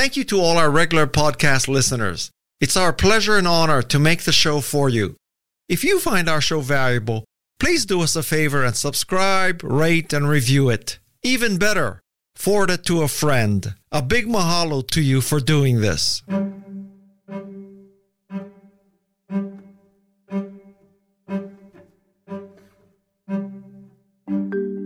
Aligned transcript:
Thank 0.00 0.16
you 0.16 0.24
to 0.24 0.40
all 0.40 0.56
our 0.56 0.70
regular 0.70 1.06
podcast 1.06 1.68
listeners. 1.68 2.30
It's 2.58 2.74
our 2.74 2.90
pleasure 2.90 3.36
and 3.36 3.46
honor 3.46 3.82
to 3.82 3.98
make 3.98 4.22
the 4.22 4.32
show 4.32 4.62
for 4.62 4.88
you. 4.88 5.16
If 5.68 5.84
you 5.84 6.00
find 6.00 6.26
our 6.26 6.40
show 6.40 6.62
valuable, 6.62 7.26
please 7.58 7.84
do 7.84 8.00
us 8.00 8.16
a 8.16 8.22
favor 8.22 8.64
and 8.64 8.74
subscribe, 8.74 9.62
rate, 9.62 10.14
and 10.14 10.26
review 10.26 10.70
it. 10.70 10.98
Even 11.22 11.58
better, 11.58 12.00
forward 12.34 12.70
it 12.70 12.82
to 12.84 13.02
a 13.02 13.08
friend. 13.08 13.74
A 13.92 14.00
big 14.00 14.26
mahalo 14.26 14.88
to 14.88 15.02
you 15.02 15.20
for 15.20 15.38
doing 15.38 15.82
this. 15.82 16.22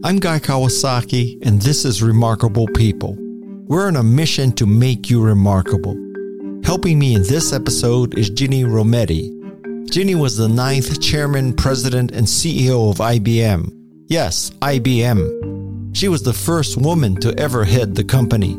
I'm 0.03 0.19
Guy 0.19 0.41
Kawasaki, 0.41 1.39
and 1.47 1.63
this 1.63 1.85
is 1.85 2.03
Remarkable 2.03 2.67
People. 2.67 3.24
We're 3.67 3.87
on 3.87 3.97
a 3.97 4.03
mission 4.03 4.53
to 4.57 4.67
make 4.67 5.09
you 5.09 5.23
remarkable. 5.23 5.95
Helping 6.65 6.99
me 6.99 7.15
in 7.15 7.23
this 7.23 7.51
episode 7.51 8.19
is 8.19 8.31
Ginni 8.31 8.63
Rometty. 8.63 9.31
Ginni 9.87 10.15
was 10.15 10.37
the 10.37 10.51
ninth 10.51 11.01
chairman, 11.01 11.55
president, 11.55 12.13
and 12.13 12.27
CEO 12.27 12.91
of 12.91 12.99
IBM. 12.99 13.73
Yes, 14.07 14.51
IBM. 14.61 15.97
She 15.97 16.09
was 16.09 16.23
the 16.23 16.35
first 16.35 16.77
woman 16.77 17.17
to 17.23 17.35
ever 17.39 17.65
head 17.65 17.95
the 17.95 18.05
company. 18.05 18.55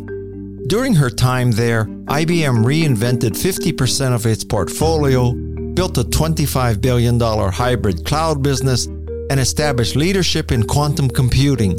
During 0.65 0.95
her 0.95 1.11
time 1.11 1.51
there, 1.51 1.85
IBM 1.85 2.65
reinvented 2.65 3.37
50% 3.37 4.15
of 4.15 4.25
its 4.25 4.43
portfolio, 4.43 5.33
built 5.75 5.99
a 5.99 6.03
$25 6.03 6.81
billion 6.81 7.19
hybrid 7.19 8.05
cloud 8.05 8.41
business, 8.41 8.87
and 8.87 9.39
established 9.39 9.95
leadership 9.95 10.51
in 10.51 10.63
quantum 10.63 11.09
computing. 11.09 11.77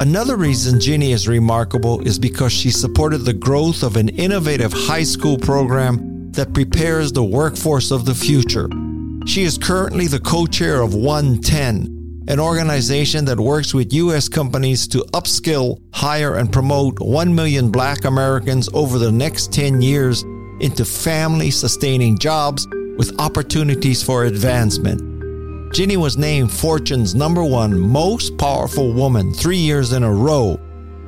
Another 0.00 0.36
reason 0.36 0.78
Ginni 0.78 1.12
is 1.12 1.28
remarkable 1.28 2.00
is 2.06 2.18
because 2.18 2.54
she 2.54 2.70
supported 2.70 3.18
the 3.18 3.34
growth 3.34 3.82
of 3.82 3.96
an 3.96 4.08
innovative 4.08 4.72
high 4.72 5.02
school 5.02 5.36
program 5.36 6.32
that 6.32 6.54
prepares 6.54 7.12
the 7.12 7.22
workforce 7.22 7.90
of 7.90 8.06
the 8.06 8.14
future. 8.14 8.70
She 9.26 9.42
is 9.42 9.58
currently 9.58 10.06
the 10.06 10.18
co 10.18 10.46
chair 10.46 10.80
of 10.80 10.92
OneTen, 10.92 12.30
an 12.30 12.40
organization 12.40 13.26
that 13.26 13.38
works 13.38 13.74
with 13.74 13.92
U.S. 13.92 14.26
companies 14.26 14.88
to 14.88 15.00
upskill, 15.12 15.82
hire, 15.92 16.36
and 16.36 16.50
promote 16.50 16.98
1 16.98 17.34
million 17.34 17.70
black 17.70 18.06
Americans 18.06 18.70
over 18.72 18.98
the 18.98 19.12
next 19.12 19.52
10 19.52 19.82
years 19.82 20.22
into 20.60 20.82
family 20.86 21.50
sustaining 21.50 22.16
jobs 22.16 22.66
with 22.96 23.20
opportunities 23.20 24.02
for 24.02 24.24
advancement. 24.24 25.09
Ginni 25.70 25.96
was 25.96 26.16
named 26.16 26.50
Fortune's 26.50 27.14
number 27.14 27.44
one 27.44 27.78
most 27.78 28.36
powerful 28.36 28.92
woman 28.92 29.32
three 29.32 29.56
years 29.56 29.92
in 29.92 30.02
a 30.02 30.12
row. 30.12 30.58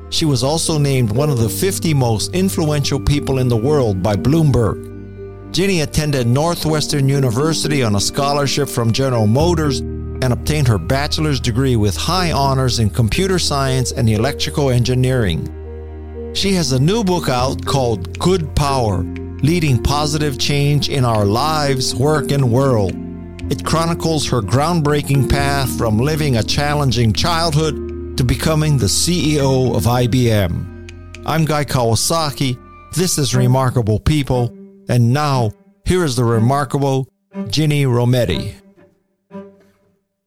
She 0.09 0.23
was 0.23 0.41
also 0.41 0.77
named 0.77 1.11
one 1.11 1.29
of 1.29 1.37
the 1.37 1.49
50 1.49 1.93
most 1.93 2.33
influential 2.33 2.97
people 2.97 3.39
in 3.39 3.49
the 3.49 3.57
world 3.57 4.01
by 4.01 4.15
Bloomberg. 4.15 5.51
Ginny 5.51 5.81
attended 5.81 6.27
Northwestern 6.27 7.09
University 7.09 7.83
on 7.83 7.95
a 7.95 7.99
scholarship 7.99 8.69
from 8.69 8.93
General 8.93 9.27
Motors 9.27 9.81
and 9.81 10.31
obtained 10.31 10.69
her 10.69 10.77
bachelor's 10.77 11.41
degree 11.41 11.75
with 11.75 11.97
high 11.97 12.31
honors 12.31 12.79
in 12.79 12.89
computer 12.89 13.39
science 13.39 13.91
and 13.91 14.09
electrical 14.09 14.69
engineering. 14.69 16.31
She 16.33 16.53
has 16.53 16.71
a 16.71 16.79
new 16.79 17.03
book 17.03 17.27
out 17.27 17.65
called 17.65 18.17
Good 18.17 18.55
Power 18.55 19.03
Leading 19.43 19.83
Positive 19.83 20.39
Change 20.39 20.87
in 20.87 21.03
Our 21.03 21.25
Lives, 21.25 21.93
Work, 21.93 22.31
and 22.31 22.49
World. 22.49 23.02
It 23.49 23.65
chronicles 23.65 24.29
her 24.29 24.41
groundbreaking 24.41 25.29
path 25.29 25.77
from 25.77 25.97
living 25.97 26.37
a 26.37 26.43
challenging 26.43 27.11
childhood 27.11 28.17
to 28.17 28.23
becoming 28.23 28.77
the 28.77 28.85
CEO 28.85 29.75
of 29.75 29.83
IBM. 29.83 31.21
I'm 31.25 31.43
Guy 31.43 31.65
Kawasaki. 31.65 32.57
This 32.95 33.17
is 33.17 33.35
Remarkable 33.35 33.99
People. 33.99 34.55
And 34.87 35.11
now, 35.11 35.51
here 35.85 36.05
is 36.05 36.15
the 36.15 36.23
remarkable 36.23 37.09
Ginni 37.33 37.85
Rometty. 37.85 38.53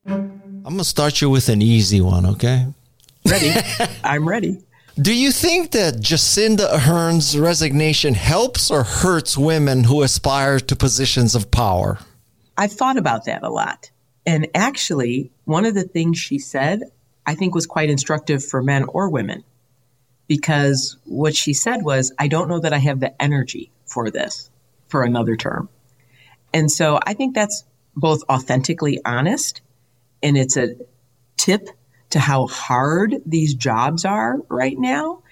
I'm 0.04 0.62
going 0.62 0.78
to 0.78 0.84
start 0.84 1.22
you 1.22 1.30
with 1.30 1.48
an 1.48 1.62
easy 1.62 2.02
one, 2.02 2.26
okay? 2.26 2.66
Ready. 3.24 3.54
I'm 4.04 4.28
ready. 4.28 4.62
Do 5.00 5.14
you 5.14 5.32
think 5.32 5.70
that 5.70 5.94
Jacinda 5.94 6.70
Ardern's 6.70 7.38
resignation 7.38 8.12
helps 8.12 8.70
or 8.70 8.82
hurts 8.82 9.38
women 9.38 9.84
who 9.84 10.02
aspire 10.02 10.60
to 10.60 10.76
positions 10.76 11.34
of 11.34 11.50
power? 11.50 11.98
I've 12.56 12.72
thought 12.72 12.96
about 12.96 13.26
that 13.26 13.42
a 13.42 13.50
lot. 13.50 13.90
And 14.24 14.48
actually, 14.54 15.30
one 15.44 15.64
of 15.64 15.74
the 15.74 15.84
things 15.84 16.18
she 16.18 16.38
said, 16.38 16.82
I 17.24 17.34
think 17.34 17.54
was 17.54 17.66
quite 17.66 17.90
instructive 17.90 18.44
for 18.44 18.62
men 18.62 18.84
or 18.84 19.08
women. 19.08 19.44
Because 20.26 20.96
what 21.04 21.36
she 21.36 21.52
said 21.52 21.82
was, 21.82 22.12
I 22.18 22.28
don't 22.28 22.48
know 22.48 22.60
that 22.60 22.72
I 22.72 22.78
have 22.78 22.98
the 22.98 23.20
energy 23.22 23.70
for 23.84 24.10
this 24.10 24.50
for 24.88 25.04
another 25.04 25.36
term. 25.36 25.68
And 26.52 26.70
so 26.70 26.98
I 27.04 27.14
think 27.14 27.34
that's 27.34 27.64
both 27.94 28.22
authentically 28.28 29.00
honest 29.04 29.60
and 30.22 30.36
it's 30.36 30.56
a 30.56 30.76
tip 31.36 31.68
to 32.10 32.18
how 32.18 32.46
hard 32.46 33.16
these 33.24 33.54
jobs 33.54 34.04
are 34.04 34.38
right 34.48 34.78
now 34.78 35.22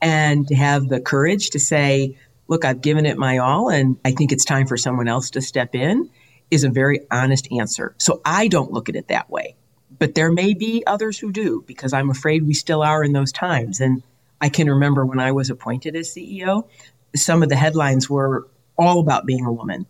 and 0.00 0.46
to 0.48 0.54
have 0.54 0.88
the 0.88 1.00
courage 1.00 1.50
to 1.50 1.58
say, 1.58 2.16
look, 2.48 2.64
I've 2.64 2.80
given 2.80 3.06
it 3.06 3.16
my 3.16 3.38
all 3.38 3.68
and 3.68 3.98
I 4.04 4.12
think 4.12 4.32
it's 4.32 4.44
time 4.44 4.66
for 4.66 4.76
someone 4.76 5.08
else 5.08 5.30
to 5.30 5.42
step 5.42 5.74
in 5.74 6.10
is 6.50 6.64
a 6.64 6.70
very 6.70 7.00
honest 7.10 7.48
answer. 7.52 7.94
So 7.98 8.20
I 8.24 8.48
don't 8.48 8.72
look 8.72 8.88
at 8.88 8.96
it 8.96 9.08
that 9.08 9.30
way. 9.30 9.56
But 9.98 10.14
there 10.14 10.30
may 10.30 10.54
be 10.54 10.84
others 10.86 11.18
who 11.18 11.32
do 11.32 11.64
because 11.66 11.92
I'm 11.92 12.10
afraid 12.10 12.46
we 12.46 12.54
still 12.54 12.82
are 12.82 13.02
in 13.02 13.12
those 13.12 13.32
times. 13.32 13.80
And 13.80 14.02
I 14.40 14.48
can 14.48 14.68
remember 14.68 15.04
when 15.06 15.20
I 15.20 15.32
was 15.32 15.50
appointed 15.50 15.96
as 15.96 16.08
CEO, 16.08 16.68
some 17.14 17.42
of 17.42 17.48
the 17.48 17.56
headlines 17.56 18.10
were 18.10 18.46
all 18.76 19.00
about 19.00 19.26
being 19.26 19.46
a 19.46 19.52
woman. 19.52 19.86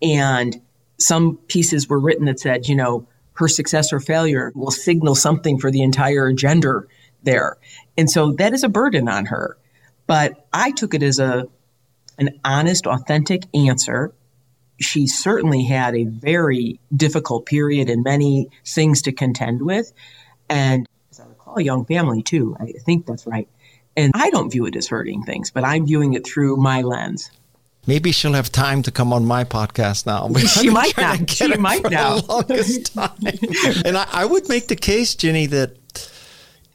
And 0.00 0.60
some 0.98 1.38
pieces 1.48 1.88
were 1.88 1.98
written 1.98 2.26
that 2.26 2.40
said, 2.40 2.68
you 2.68 2.76
know, 2.76 3.06
her 3.34 3.48
success 3.48 3.92
or 3.92 4.00
failure 4.00 4.52
will 4.54 4.70
signal 4.70 5.14
something 5.14 5.58
for 5.58 5.70
the 5.70 5.82
entire 5.82 6.32
gender 6.32 6.88
there. 7.22 7.56
And 7.96 8.10
so 8.10 8.32
that 8.32 8.52
is 8.52 8.64
a 8.64 8.68
burden 8.68 9.08
on 9.08 9.26
her. 9.26 9.56
But 10.06 10.46
I 10.52 10.72
took 10.72 10.94
it 10.94 11.02
as 11.02 11.18
a 11.18 11.46
an 12.18 12.40
honest, 12.44 12.86
authentic 12.86 13.44
answer 13.54 14.12
she 14.80 15.06
certainly 15.06 15.64
had 15.64 15.94
a 15.94 16.04
very 16.04 16.80
difficult 16.94 17.46
period 17.46 17.90
and 17.90 18.04
many 18.04 18.48
things 18.64 19.02
to 19.02 19.12
contend 19.12 19.62
with. 19.62 19.92
And 20.48 20.86
as 21.10 21.20
I 21.20 21.26
recall, 21.26 21.58
a 21.58 21.62
young 21.62 21.84
family 21.84 22.22
too. 22.22 22.56
I 22.58 22.72
think 22.84 23.06
that's 23.06 23.26
right. 23.26 23.48
And 23.96 24.12
I 24.14 24.30
don't 24.30 24.50
view 24.50 24.66
it 24.66 24.76
as 24.76 24.86
hurting 24.86 25.24
things, 25.24 25.50
but 25.50 25.64
I'm 25.64 25.86
viewing 25.86 26.14
it 26.14 26.24
through 26.26 26.56
my 26.56 26.82
lens. 26.82 27.30
Maybe 27.86 28.12
she'll 28.12 28.34
have 28.34 28.52
time 28.52 28.82
to 28.82 28.90
come 28.90 29.12
on 29.12 29.24
my 29.24 29.44
podcast 29.44 30.04
now. 30.06 30.32
She 30.38 30.68
might 30.68 30.96
not. 30.98 31.28
She 31.30 31.56
might 31.56 31.90
now. 31.90 32.18
and 33.84 33.96
I, 33.96 34.06
I 34.12 34.24
would 34.26 34.48
make 34.48 34.68
the 34.68 34.76
case, 34.76 35.14
Ginni, 35.14 35.48
that 35.50 35.76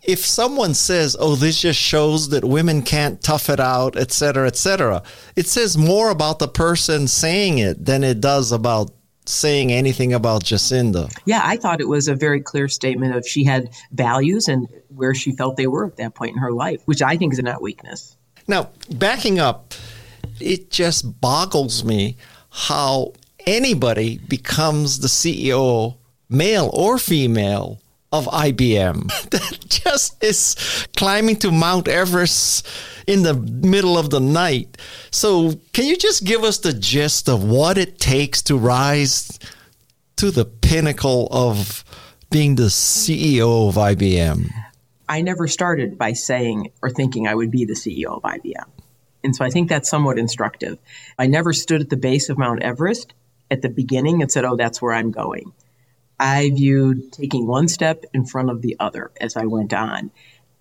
if 0.03 0.25
someone 0.25 0.73
says, 0.73 1.15
"Oh, 1.19 1.35
this 1.35 1.61
just 1.61 1.79
shows 1.79 2.29
that 2.29 2.43
women 2.43 2.81
can't 2.81 3.21
tough 3.21 3.49
it 3.49 3.59
out," 3.59 3.97
et 3.97 4.11
cetera, 4.11 4.47
et 4.47 4.57
cetera, 4.57 5.03
it 5.35 5.47
says 5.47 5.77
more 5.77 6.09
about 6.09 6.39
the 6.39 6.47
person 6.47 7.07
saying 7.07 7.57
it 7.57 7.85
than 7.85 8.03
it 8.03 8.19
does 8.19 8.51
about 8.51 8.91
saying 9.25 9.71
anything 9.71 10.13
about 10.13 10.43
Jacinda. 10.43 11.09
Yeah, 11.25 11.41
I 11.43 11.55
thought 11.57 11.79
it 11.79 11.87
was 11.87 12.07
a 12.07 12.15
very 12.15 12.41
clear 12.41 12.67
statement 12.67 13.15
of 13.15 13.25
she 13.25 13.45
had 13.45 13.69
values 13.91 14.47
and 14.47 14.67
where 14.89 15.15
she 15.15 15.31
felt 15.31 15.55
they 15.55 15.67
were 15.67 15.85
at 15.85 15.97
that 15.97 16.13
point 16.13 16.35
in 16.35 16.41
her 16.41 16.51
life, 16.51 16.81
which 16.85 17.01
I 17.01 17.15
think 17.15 17.33
is 17.33 17.39
not 17.39 17.61
weakness. 17.61 18.17
Now, 18.47 18.69
backing 18.91 19.39
up, 19.39 19.73
it 20.39 20.69
just 20.69 21.21
boggles 21.21 21.85
me 21.85 22.17
how 22.49 23.13
anybody 23.47 24.17
becomes 24.17 24.99
the 24.99 25.07
CEO, 25.07 25.95
male 26.29 26.69
or 26.73 26.97
female, 26.97 27.79
of 28.13 28.27
IBM 28.27 29.07
that 29.31 29.65
just 29.67 30.23
is 30.23 30.87
climbing 30.95 31.35
to 31.37 31.51
Mount 31.51 31.87
Everest 31.87 32.65
in 33.07 33.23
the 33.23 33.33
middle 33.33 33.97
of 33.97 34.11
the 34.11 34.19
night. 34.19 34.77
So, 35.11 35.55
can 35.73 35.85
you 35.85 35.97
just 35.97 36.23
give 36.23 36.43
us 36.43 36.59
the 36.59 36.73
gist 36.73 37.27
of 37.27 37.43
what 37.43 37.77
it 37.77 37.99
takes 37.99 38.41
to 38.43 38.55
rise 38.55 39.37
to 40.17 40.31
the 40.31 40.45
pinnacle 40.45 41.27
of 41.31 41.83
being 42.29 42.55
the 42.55 42.69
CEO 42.69 43.67
of 43.67 43.75
IBM? 43.75 44.49
I 45.09 45.21
never 45.21 45.47
started 45.47 45.97
by 45.97 46.13
saying 46.13 46.71
or 46.81 46.89
thinking 46.89 47.27
I 47.27 47.35
would 47.35 47.51
be 47.51 47.65
the 47.65 47.73
CEO 47.73 48.15
of 48.15 48.21
IBM. 48.21 48.69
And 49.23 49.35
so 49.35 49.43
I 49.43 49.49
think 49.49 49.69
that's 49.69 49.89
somewhat 49.89 50.19
instructive. 50.19 50.77
I 51.17 51.27
never 51.27 51.51
stood 51.51 51.81
at 51.81 51.89
the 51.89 51.97
base 51.97 52.29
of 52.29 52.37
Mount 52.37 52.61
Everest 52.61 53.13
at 53.49 53.61
the 53.61 53.69
beginning 53.69 54.21
and 54.21 54.31
said, 54.31 54.45
oh, 54.45 54.55
that's 54.55 54.81
where 54.81 54.93
I'm 54.93 55.11
going. 55.11 55.53
I 56.19 56.51
viewed 56.51 57.11
taking 57.11 57.47
one 57.47 57.67
step 57.67 58.05
in 58.13 58.25
front 58.25 58.49
of 58.49 58.61
the 58.61 58.75
other 58.79 59.11
as 59.19 59.35
I 59.35 59.45
went 59.45 59.73
on. 59.73 60.11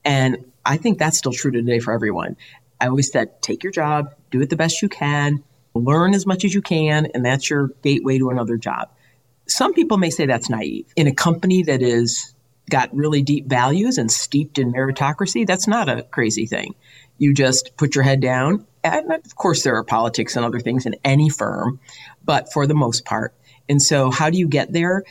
And 0.04 0.50
I 0.64 0.76
think 0.76 0.99
that's 0.99 1.19
still 1.19 1.32
true 1.32 1.50
today 1.50 1.78
for 1.78 1.93
everyone. 1.93 2.37
I 2.81 2.88
always 2.88 3.12
said, 3.12 3.40
take 3.43 3.62
your 3.62 3.72
job, 3.72 4.14
do 4.31 4.40
it 4.40 4.50
the 4.50 4.56
best 4.56 4.82
you 4.82 4.88
can, 4.88 5.44
learn 5.75 6.14
as 6.14 6.26
much 6.26 6.44
as 6.44 6.52
you 6.52 6.62
can, 6.62 7.06
and 7.14 7.25
that's 7.25 7.49
your 7.49 7.69
gateway 7.82 8.19
to 8.19 8.31
another 8.31 8.56
job. 8.56 8.90
Some 9.46 9.72
people 9.72 9.99
may 9.99 10.10
say 10.10 10.26
that's 10.26 10.50
naive. 10.50 10.87
In 10.96 11.06
a 11.06 11.14
company 11.14 11.62
that 11.64 11.82
is 11.82 12.34
got 12.70 12.94
really 12.94 13.22
deep 13.22 13.46
values 13.46 13.99
and 13.99 14.10
steeped 14.10 14.58
in 14.58 14.72
meritocracy, 14.72 15.46
that's 15.46 15.69
not 15.69 15.88
a 15.88 16.02
crazy 16.02 16.46
thing. 16.46 16.75
You 17.19 17.34
just 17.34 17.76
put 17.76 17.94
your 17.94 18.04
head 18.04 18.20
down 18.20 18.66
And 18.84 19.12
of 19.12 19.37
course, 19.37 19.62
there 19.62 19.76
are 19.76 19.84
politics 19.84 20.37
and 20.37 20.44
other 20.44 20.60
things 20.60 20.87
in 20.87 20.96
any 21.04 21.28
firm, 21.28 21.78
but 22.25 22.52
for 22.52 22.66
the 22.66 22.75
most 22.75 23.04
part. 23.04 23.34
And 23.69 23.81
so, 23.81 24.10
how 24.10 24.28
do 24.31 24.38
you 24.38 24.49
get 24.49 24.72
there? 24.72 25.04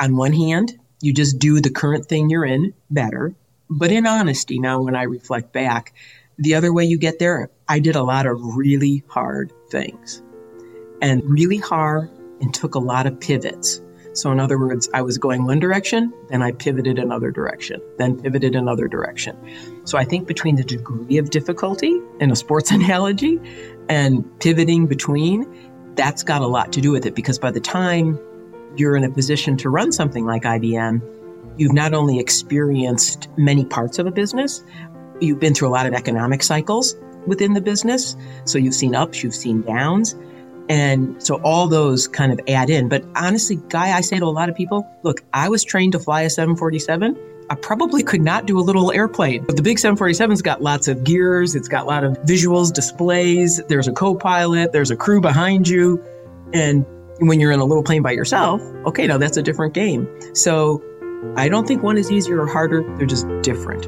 On 0.00 0.16
one 0.16 0.32
hand, 0.32 0.78
you 1.00 1.12
just 1.12 1.38
do 1.38 1.60
the 1.60 1.70
current 1.70 2.06
thing 2.06 2.30
you're 2.30 2.44
in 2.44 2.74
better. 2.90 3.34
But 3.70 3.92
in 3.92 4.06
honesty, 4.06 4.58
now 4.58 4.80
when 4.80 4.96
I 4.96 5.02
reflect 5.02 5.52
back, 5.52 5.92
the 6.38 6.54
other 6.54 6.72
way 6.72 6.84
you 6.84 6.98
get 6.98 7.18
there, 7.18 7.50
I 7.68 7.80
did 7.80 7.96
a 7.96 8.02
lot 8.02 8.26
of 8.26 8.38
really 8.56 9.02
hard 9.08 9.52
things 9.70 10.22
and 11.02 11.22
really 11.24 11.58
hard 11.58 12.10
and 12.40 12.54
took 12.54 12.74
a 12.74 12.78
lot 12.78 13.06
of 13.06 13.18
pivots. 13.20 13.82
So, 14.14 14.32
in 14.32 14.40
other 14.40 14.58
words, 14.58 14.88
I 14.94 15.02
was 15.02 15.18
going 15.18 15.44
one 15.44 15.60
direction, 15.60 16.12
then 16.28 16.42
I 16.42 16.52
pivoted 16.52 16.98
another 16.98 17.30
direction, 17.30 17.80
then 17.98 18.20
pivoted 18.20 18.56
another 18.56 18.88
direction. 18.88 19.36
So, 19.84 19.98
I 19.98 20.04
think 20.04 20.26
between 20.26 20.56
the 20.56 20.64
degree 20.64 21.18
of 21.18 21.30
difficulty 21.30 22.00
in 22.18 22.30
a 22.30 22.36
sports 22.36 22.70
analogy 22.72 23.38
and 23.88 24.24
pivoting 24.40 24.86
between, 24.86 25.46
that's 25.94 26.22
got 26.22 26.42
a 26.42 26.46
lot 26.46 26.72
to 26.72 26.80
do 26.80 26.90
with 26.90 27.06
it 27.06 27.14
because 27.14 27.38
by 27.38 27.50
the 27.50 27.60
time 27.60 28.18
you're 28.76 28.96
in 28.96 29.04
a 29.04 29.10
position 29.10 29.56
to 29.58 29.70
run 29.70 29.92
something 29.92 30.24
like 30.24 30.42
IBM, 30.42 31.02
you've 31.56 31.72
not 31.72 31.94
only 31.94 32.18
experienced 32.18 33.28
many 33.36 33.64
parts 33.64 33.98
of 33.98 34.06
a 34.06 34.10
business, 34.10 34.62
you've 35.20 35.40
been 35.40 35.54
through 35.54 35.68
a 35.68 35.70
lot 35.70 35.86
of 35.86 35.94
economic 35.94 36.42
cycles 36.42 36.94
within 37.26 37.54
the 37.54 37.60
business. 37.60 38.16
So 38.44 38.58
you've 38.58 38.74
seen 38.74 38.94
ups, 38.94 39.22
you've 39.22 39.34
seen 39.34 39.62
downs. 39.62 40.14
And 40.68 41.20
so 41.22 41.40
all 41.42 41.66
those 41.66 42.06
kind 42.06 42.32
of 42.32 42.40
add 42.46 42.68
in. 42.68 42.88
But 42.88 43.04
honestly, 43.16 43.56
Guy, 43.68 43.96
I 43.96 44.02
say 44.02 44.18
to 44.18 44.24
a 44.24 44.26
lot 44.26 44.48
of 44.48 44.54
people, 44.54 44.86
look, 45.02 45.22
I 45.32 45.48
was 45.48 45.64
trained 45.64 45.92
to 45.92 45.98
fly 45.98 46.22
a 46.22 46.30
747. 46.30 47.16
I 47.50 47.54
probably 47.54 48.02
could 48.02 48.20
not 48.20 48.44
do 48.44 48.58
a 48.58 48.60
little 48.60 48.92
airplane. 48.92 49.44
But 49.44 49.56
the 49.56 49.62
big 49.62 49.78
747's 49.78 50.42
got 50.42 50.62
lots 50.62 50.86
of 50.86 51.04
gears, 51.04 51.54
it's 51.54 51.68
got 51.68 51.84
a 51.84 51.86
lot 51.86 52.04
of 52.04 52.12
visuals, 52.24 52.72
displays, 52.72 53.62
there's 53.68 53.88
a 53.88 53.92
co 53.92 54.14
pilot, 54.14 54.72
there's 54.72 54.90
a 54.90 54.96
crew 54.96 55.22
behind 55.22 55.66
you. 55.66 56.04
And 56.52 56.84
when 57.20 57.40
you're 57.40 57.52
in 57.52 57.60
a 57.60 57.64
little 57.64 57.82
plane 57.82 58.02
by 58.02 58.12
yourself, 58.12 58.62
okay, 58.86 59.06
now 59.06 59.18
that's 59.18 59.36
a 59.36 59.42
different 59.42 59.74
game. 59.74 60.08
So 60.34 60.82
I 61.36 61.48
don't 61.48 61.66
think 61.66 61.82
one 61.82 61.98
is 61.98 62.10
easier 62.12 62.40
or 62.40 62.46
harder, 62.46 62.82
they're 62.96 63.06
just 63.06 63.26
different. 63.42 63.86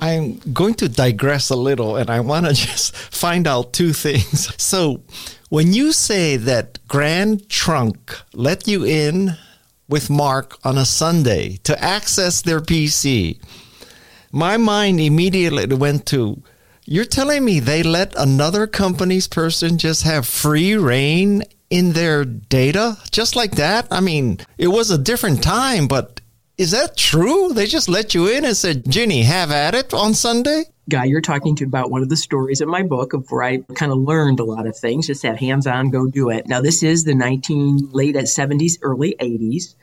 I'm 0.00 0.38
going 0.52 0.74
to 0.74 0.88
digress 0.88 1.50
a 1.50 1.56
little 1.56 1.96
and 1.96 2.10
I 2.10 2.20
want 2.20 2.46
to 2.46 2.52
just 2.66 2.96
find 2.96 3.46
out 3.46 3.72
two 3.72 3.92
things. 3.92 4.52
So, 4.60 5.02
when 5.50 5.72
you 5.72 5.92
say 5.92 6.36
that 6.36 6.78
Grand 6.88 7.48
Trunk 7.48 8.18
let 8.34 8.68
you 8.68 8.84
in 8.84 9.36
with 9.88 10.10
Mark 10.10 10.58
on 10.62 10.76
a 10.76 10.84
Sunday 10.84 11.56
to 11.64 11.82
access 11.82 12.42
their 12.42 12.60
PC, 12.60 13.38
my 14.32 14.56
mind 14.56 15.00
immediately 15.00 15.66
went 15.74 16.06
to 16.06 16.42
you're 16.90 17.04
telling 17.04 17.44
me 17.44 17.60
they 17.60 17.82
let 17.82 18.14
another 18.16 18.66
company's 18.66 19.28
person 19.28 19.76
just 19.76 20.04
have 20.04 20.26
free 20.26 20.74
reign 20.74 21.42
in 21.68 21.92
their 21.92 22.24
data 22.24 22.96
just 23.10 23.36
like 23.36 23.56
that? 23.56 23.86
I 23.90 24.00
mean, 24.00 24.38
it 24.56 24.68
was 24.68 24.90
a 24.90 24.96
different 24.96 25.42
time, 25.42 25.86
but 25.86 26.22
is 26.56 26.70
that 26.70 26.96
true? 26.96 27.52
They 27.52 27.66
just 27.66 27.90
let 27.90 28.14
you 28.14 28.26
in 28.26 28.46
and 28.46 28.56
said, 28.56 28.84
Ginni, 28.84 29.22
have 29.24 29.50
at 29.50 29.74
it 29.74 29.92
on 29.92 30.14
Sunday? 30.14 30.64
Guy, 30.88 31.04
you're 31.04 31.20
talking 31.20 31.54
to 31.56 31.64
about 31.64 31.90
one 31.90 32.02
of 32.02 32.08
the 32.08 32.16
stories 32.16 32.62
in 32.62 32.70
my 32.70 32.82
book 32.82 33.12
of 33.12 33.30
where 33.30 33.42
I 33.42 33.58
kind 33.74 33.92
of 33.92 33.98
learned 33.98 34.40
a 34.40 34.44
lot 34.44 34.66
of 34.66 34.74
things, 34.74 35.08
just 35.08 35.20
that 35.22 35.38
hands 35.38 35.66
on, 35.66 35.90
go 35.90 36.06
do 36.06 36.30
it. 36.30 36.48
Now, 36.48 36.62
this 36.62 36.82
is 36.82 37.04
the 37.04 37.14
19 37.14 37.90
late 37.92 38.14
70s, 38.14 38.78
early 38.80 39.14
80s. 39.20 39.74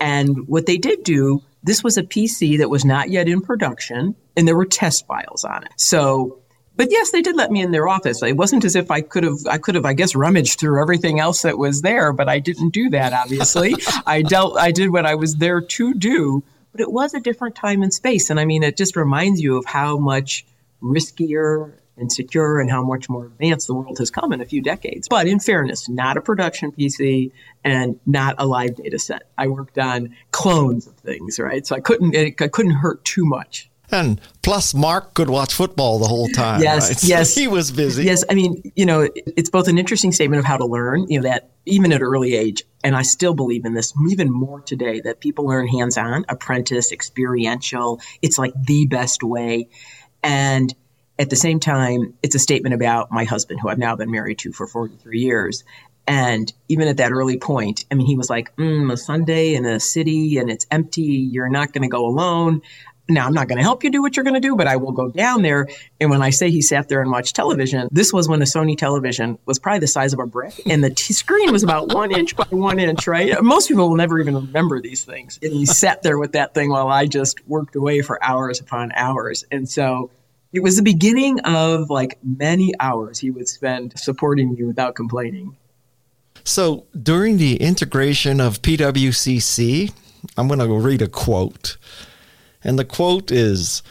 And 0.00 0.48
what 0.48 0.64
they 0.64 0.78
did 0.78 1.04
do, 1.04 1.42
this 1.68 1.84
was 1.84 1.96
a 1.96 2.02
PC 2.02 2.58
that 2.58 2.70
was 2.70 2.84
not 2.84 3.10
yet 3.10 3.28
in 3.28 3.40
production, 3.40 4.14
and 4.36 4.48
there 4.48 4.56
were 4.56 4.66
test 4.66 5.06
files 5.06 5.44
on 5.44 5.64
it. 5.64 5.72
So 5.76 6.40
but 6.78 6.92
yes, 6.92 7.10
they 7.10 7.22
did 7.22 7.34
let 7.34 7.50
me 7.50 7.60
in 7.60 7.72
their 7.72 7.88
office. 7.88 8.22
It 8.22 8.36
wasn't 8.36 8.64
as 8.64 8.76
if 8.76 8.88
I 8.88 9.00
could 9.00 9.24
have, 9.24 9.38
I 9.50 9.58
could 9.58 9.74
have, 9.74 9.84
I 9.84 9.94
guess, 9.94 10.14
rummaged 10.14 10.60
through 10.60 10.80
everything 10.80 11.18
else 11.18 11.42
that 11.42 11.58
was 11.58 11.82
there, 11.82 12.12
but 12.12 12.28
I 12.28 12.38
didn't 12.38 12.68
do 12.68 12.88
that. 12.90 13.12
Obviously, 13.12 13.74
I 14.06 14.22
dealt, 14.22 14.56
I 14.56 14.70
did 14.70 14.90
what 14.90 15.04
I 15.04 15.16
was 15.16 15.34
there 15.34 15.60
to 15.60 15.94
do. 15.94 16.44
But 16.70 16.80
it 16.80 16.92
was 16.92 17.14
a 17.14 17.20
different 17.20 17.56
time 17.56 17.82
and 17.82 17.92
space, 17.92 18.30
and 18.30 18.38
I 18.38 18.44
mean, 18.44 18.62
it 18.62 18.76
just 18.76 18.94
reminds 18.94 19.40
you 19.40 19.56
of 19.56 19.64
how 19.64 19.98
much 19.98 20.46
riskier 20.80 21.72
and 21.98 22.10
secure 22.12 22.60
and 22.60 22.70
how 22.70 22.82
much 22.82 23.08
more 23.08 23.26
advanced 23.26 23.66
the 23.66 23.74
world 23.74 23.98
has 23.98 24.10
come 24.10 24.32
in 24.32 24.40
a 24.40 24.46
few 24.46 24.62
decades. 24.62 25.08
But 25.08 25.26
in 25.26 25.40
fairness, 25.40 25.88
not 25.88 26.16
a 26.16 26.20
production 26.20 26.72
PC 26.72 27.32
and 27.64 27.98
not 28.06 28.34
a 28.38 28.46
live 28.46 28.76
data 28.76 28.98
set. 28.98 29.24
I 29.36 29.48
worked 29.48 29.78
on 29.78 30.14
clones 30.32 30.86
of 30.86 30.94
things, 30.96 31.38
right? 31.38 31.66
So 31.66 31.76
I 31.76 31.80
couldn't, 31.80 32.14
it, 32.14 32.40
I 32.40 32.48
couldn't 32.48 32.72
hurt 32.72 33.04
too 33.04 33.24
much. 33.24 33.70
And 33.90 34.20
plus, 34.42 34.74
Mark 34.74 35.14
could 35.14 35.30
watch 35.30 35.54
football 35.54 35.98
the 35.98 36.06
whole 36.06 36.28
time. 36.28 36.60
Yes, 36.60 36.90
right? 36.90 37.04
yes, 37.04 37.34
he 37.34 37.48
was 37.48 37.70
busy. 37.70 38.04
Yes, 38.04 38.22
I 38.28 38.34
mean, 38.34 38.70
you 38.76 38.84
know, 38.84 39.08
it's 39.14 39.50
both 39.50 39.68
an 39.68 39.78
interesting 39.78 40.12
statement 40.12 40.40
of 40.40 40.44
how 40.44 40.58
to 40.58 40.66
learn. 40.66 41.06
You 41.08 41.20
know 41.20 41.28
that 41.28 41.50
even 41.64 41.92
at 41.92 42.02
early 42.02 42.34
age, 42.34 42.64
and 42.84 42.94
I 42.94 43.02
still 43.02 43.34
believe 43.34 43.64
in 43.64 43.74
this 43.74 43.94
even 44.10 44.30
more 44.30 44.60
today 44.60 45.00
that 45.00 45.20
people 45.20 45.46
learn 45.46 45.68
hands-on, 45.68 46.26
apprentice, 46.28 46.92
experiential. 46.92 48.00
It's 48.20 48.38
like 48.38 48.52
the 48.62 48.86
best 48.86 49.22
way, 49.22 49.68
and 50.22 50.74
at 51.18 51.30
the 51.30 51.36
same 51.36 51.58
time, 51.58 52.14
it's 52.22 52.34
a 52.34 52.38
statement 52.38 52.74
about 52.74 53.10
my 53.10 53.24
husband, 53.24 53.60
who 53.60 53.68
I've 53.68 53.78
now 53.78 53.96
been 53.96 54.10
married 54.10 54.38
to 54.40 54.52
for 54.52 54.66
43 54.66 55.18
years. 55.18 55.64
And 56.06 56.50
even 56.68 56.88
at 56.88 56.96
that 56.96 57.12
early 57.12 57.38
point, 57.38 57.84
I 57.90 57.94
mean, 57.94 58.06
he 58.06 58.16
was 58.16 58.30
like, 58.30 58.54
mm, 58.56 58.90
a 58.90 58.96
Sunday 58.96 59.54
in 59.54 59.66
a 59.66 59.78
city 59.78 60.38
and 60.38 60.50
it's 60.50 60.66
empty. 60.70 61.02
You're 61.02 61.50
not 61.50 61.72
going 61.72 61.82
to 61.82 61.88
go 61.88 62.06
alone. 62.06 62.62
Now, 63.10 63.26
I'm 63.26 63.32
not 63.32 63.48
going 63.48 63.56
to 63.56 63.62
help 63.62 63.84
you 63.84 63.90
do 63.90 64.02
what 64.02 64.16
you're 64.16 64.24
going 64.24 64.34
to 64.34 64.40
do, 64.40 64.54
but 64.54 64.66
I 64.66 64.76
will 64.76 64.92
go 64.92 65.08
down 65.08 65.40
there. 65.42 65.66
And 65.98 66.10
when 66.10 66.22
I 66.22 66.28
say 66.28 66.50
he 66.50 66.60
sat 66.60 66.88
there 66.88 67.00
and 67.00 67.10
watched 67.10 67.34
television, 67.34 67.88
this 67.90 68.12
was 68.12 68.28
when 68.28 68.42
a 68.42 68.44
Sony 68.44 68.76
television 68.76 69.38
was 69.46 69.58
probably 69.58 69.80
the 69.80 69.86
size 69.86 70.12
of 70.12 70.18
a 70.18 70.26
brick, 70.26 70.60
and 70.66 70.84
the 70.84 70.90
t- 70.90 71.14
screen 71.14 71.50
was 71.50 71.62
about 71.62 71.94
one 71.94 72.12
inch 72.12 72.36
by 72.36 72.44
one 72.50 72.78
inch, 72.78 73.06
right? 73.06 73.42
Most 73.42 73.68
people 73.68 73.88
will 73.88 73.96
never 73.96 74.18
even 74.18 74.34
remember 74.34 74.82
these 74.82 75.04
things. 75.04 75.38
And 75.42 75.54
he 75.54 75.64
sat 75.64 76.02
there 76.02 76.18
with 76.18 76.32
that 76.32 76.52
thing 76.52 76.68
while 76.68 76.88
I 76.88 77.06
just 77.06 77.46
worked 77.48 77.76
away 77.76 78.02
for 78.02 78.22
hours 78.22 78.60
upon 78.60 78.92
hours. 78.92 79.42
And 79.50 79.66
so 79.66 80.10
it 80.52 80.60
was 80.60 80.76
the 80.76 80.82
beginning 80.82 81.40
of 81.40 81.90
like 81.90 82.18
many 82.22 82.72
hours 82.80 83.18
he 83.18 83.30
would 83.30 83.48
spend 83.48 83.98
supporting 83.98 84.54
me 84.54 84.64
without 84.64 84.94
complaining. 84.94 85.56
So 86.44 86.86
during 87.00 87.36
the 87.36 87.56
integration 87.56 88.40
of 88.40 88.62
PWCC, 88.62 89.92
I'm 90.36 90.48
going 90.48 90.60
to 90.60 90.78
read 90.78 91.02
a 91.02 91.08
quote. 91.08 91.76
And 92.64 92.78
the 92.78 92.84
quote 92.84 93.30
is 93.30 93.82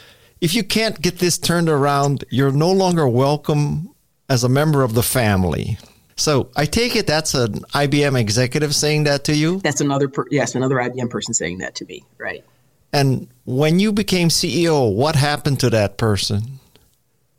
If 0.42 0.56
you 0.56 0.64
can't 0.64 1.00
get 1.02 1.20
this 1.20 1.38
turned 1.38 1.70
around, 1.70 2.24
you're 2.30 2.52
no 2.52 2.72
longer 2.72 3.08
welcome 3.08 3.94
as 4.30 4.44
a 4.44 4.50
member 4.50 4.84
of 4.84 4.94
the 4.94 5.04
family. 5.04 5.78
So 6.16 6.50
I 6.56 6.66
take 6.66 6.96
it 6.96 7.06
that's 7.06 7.36
an 7.36 7.60
IBM 7.76 8.20
executive 8.20 8.74
saying 8.74 9.04
that 9.04 9.24
to 9.26 9.36
you? 9.36 9.60
That's 9.60 9.82
another, 9.82 10.10
per- 10.10 10.26
yes, 10.32 10.56
another 10.56 10.78
IBM 10.78 11.12
person 11.12 11.34
saying 11.36 11.60
that 11.60 11.76
to 11.76 11.86
me, 11.86 12.04
right. 12.18 12.44
And 12.92 13.28
when 13.46 13.80
you 13.80 13.92
became 13.92 14.30
CEO, 14.30 14.94
what 14.94 15.16
happened 15.16 15.60
to 15.60 15.70
that 15.70 15.98
person? 15.98 16.57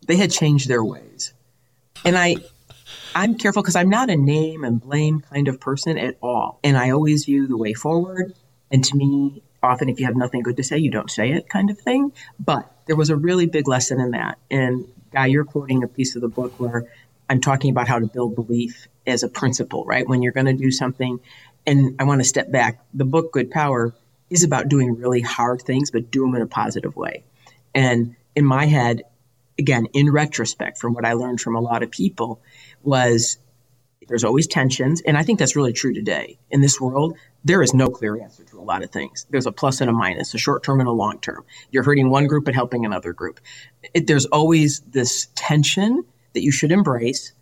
They 0.09 0.17
had 0.17 0.33
changed 0.33 0.69
their 0.69 0.83
ways. 0.83 1.35
And 2.05 2.19
I, 2.19 2.37
I'm 3.15 3.37
careful 3.37 3.63
because 3.63 3.77
I'm 3.77 3.91
not 3.91 4.11
a 4.11 4.17
name 4.17 4.65
and 4.65 4.81
blame 4.81 5.21
kind 5.21 5.47
of 5.47 5.61
person 5.61 5.99
at 5.99 6.17
all. 6.21 6.59
And 6.65 6.77
I 6.77 6.91
always 6.91 7.27
view 7.27 7.47
the 7.47 7.57
way 7.57 7.75
forward. 7.75 8.35
And 8.71 8.83
to 8.85 8.97
me, 8.97 9.43
often 9.63 9.89
if 9.89 10.01
you 10.01 10.07
have 10.07 10.17
nothing 10.17 10.43
good 10.43 10.57
to 10.57 10.65
say, 10.65 10.79
you 10.79 10.91
don't 10.91 11.11
say 11.11 11.33
it 11.33 11.49
kind 11.49 11.71
of 11.71 11.79
thing. 11.79 12.13
But 12.41 12.73
there 12.87 12.97
was 12.97 13.11
a 13.11 13.17
really 13.17 13.47
big 13.47 13.69
lesson 13.69 14.01
in 14.01 14.13
that. 14.13 14.39
And 14.51 14.87
Guy, 15.13 15.27
you're 15.27 15.45
quoting 15.45 15.83
a 15.83 15.89
piece 15.89 16.17
of 16.17 16.23
the 16.23 16.29
book 16.29 16.59
where 16.59 16.91
I'm 17.31 17.41
talking 17.41 17.71
about 17.71 17.87
how 17.87 17.99
to 17.99 18.07
build 18.07 18.35
belief 18.35 18.89
as 19.07 19.23
a 19.23 19.29
principle, 19.29 19.85
right? 19.85 20.09
When 20.09 20.23
you're 20.23 20.33
going 20.33 20.47
to 20.47 20.53
do 20.55 20.71
something, 20.71 21.21
and 21.67 21.97
I 21.99 22.05
want 22.05 22.21
to 22.21 22.25
step 22.25 22.51
back. 22.51 22.81
The 22.95 23.05
book 23.05 23.33
Good 23.33 23.51
Power 23.51 23.95
is 24.31 24.43
about 24.43 24.69
doing 24.69 24.97
really 24.97 25.21
hard 25.21 25.61
things, 25.63 25.91
but 25.91 26.11
do 26.11 26.23
them 26.23 26.35
in 26.35 26.43
a 26.43 26.47
positive 26.47 26.97
way. 26.97 27.25
And 27.75 28.17
in 28.35 28.45
my 28.45 28.67
head, 28.67 29.03
again, 29.59 29.87
in 29.93 30.11
retrospect, 30.11 30.79
from 30.79 30.95
what 30.95 31.05
I 31.05 31.15
learned 31.15 31.41
from 31.41 31.57
a 31.57 31.61
lot 31.61 31.83
of 31.83 31.91
people, 31.91 32.41
was 32.83 33.39
there's 34.09 34.25
always 34.25 34.47
tensions. 34.47 35.03
And 35.03 35.17
I 35.19 35.23
think 35.23 35.39
that's 35.39 35.57
really 35.57 35.73
true 35.73 35.93
today. 35.93 36.39
In 36.51 36.61
this 36.61 36.81
world, 36.81 37.17
there 37.45 37.63
is 37.63 37.75
no 37.75 37.89
clear 37.89 38.21
answer 38.21 38.45
to 38.45 38.59
a 38.59 38.63
lot 38.63 38.83
of 38.83 38.91
things. 38.91 39.27
There's 39.31 39.47
a 39.47 39.53
plus 39.53 39.81
and 39.81 39.91
a 39.91 39.93
minus, 39.93 40.35
a 40.35 40.39
short 40.39 40.63
term 40.63 40.81
and 40.81 40.89
a 40.89 40.93
long 40.93 41.21
term. 41.21 41.45
You're 41.71 41.83
hurting 41.83 42.11
one 42.11 42.27
group 42.27 42.47
and 42.47 42.57
helping 42.57 42.85
another 42.85 43.13
group. 43.13 43.41
It, 43.95 44.07
there's 44.07 44.27
always 44.27 44.81
this 44.81 45.29
tension 45.35 46.05
that 46.33 46.43
you 46.43 46.51
should 46.51 46.73
embrace, 46.73 47.33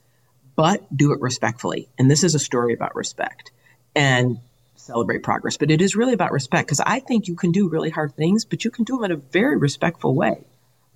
but 0.56 0.84
do 0.94 1.12
it 1.12 1.20
respectfully. 1.20 1.88
And 1.98 2.10
this 2.10 2.24
is 2.24 2.34
a 2.34 2.40
story 2.40 2.74
about 2.74 2.96
respect 2.96 3.52
and 3.94 4.38
celebrate 4.74 5.22
progress. 5.22 5.56
But 5.56 5.70
it 5.70 5.80
is 5.80 5.96
really 5.96 6.14
about 6.14 6.32
respect 6.32 6.66
because 6.66 6.80
I 6.80 7.00
think 7.00 7.28
you 7.28 7.36
can 7.36 7.52
do 7.52 7.68
really 7.68 7.90
hard 7.90 8.14
things, 8.16 8.44
but 8.44 8.64
you 8.64 8.70
can 8.70 8.84
do 8.84 8.96
them 8.96 9.04
in 9.04 9.12
a 9.12 9.16
very 9.16 9.56
respectful 9.56 10.14
way. 10.14 10.44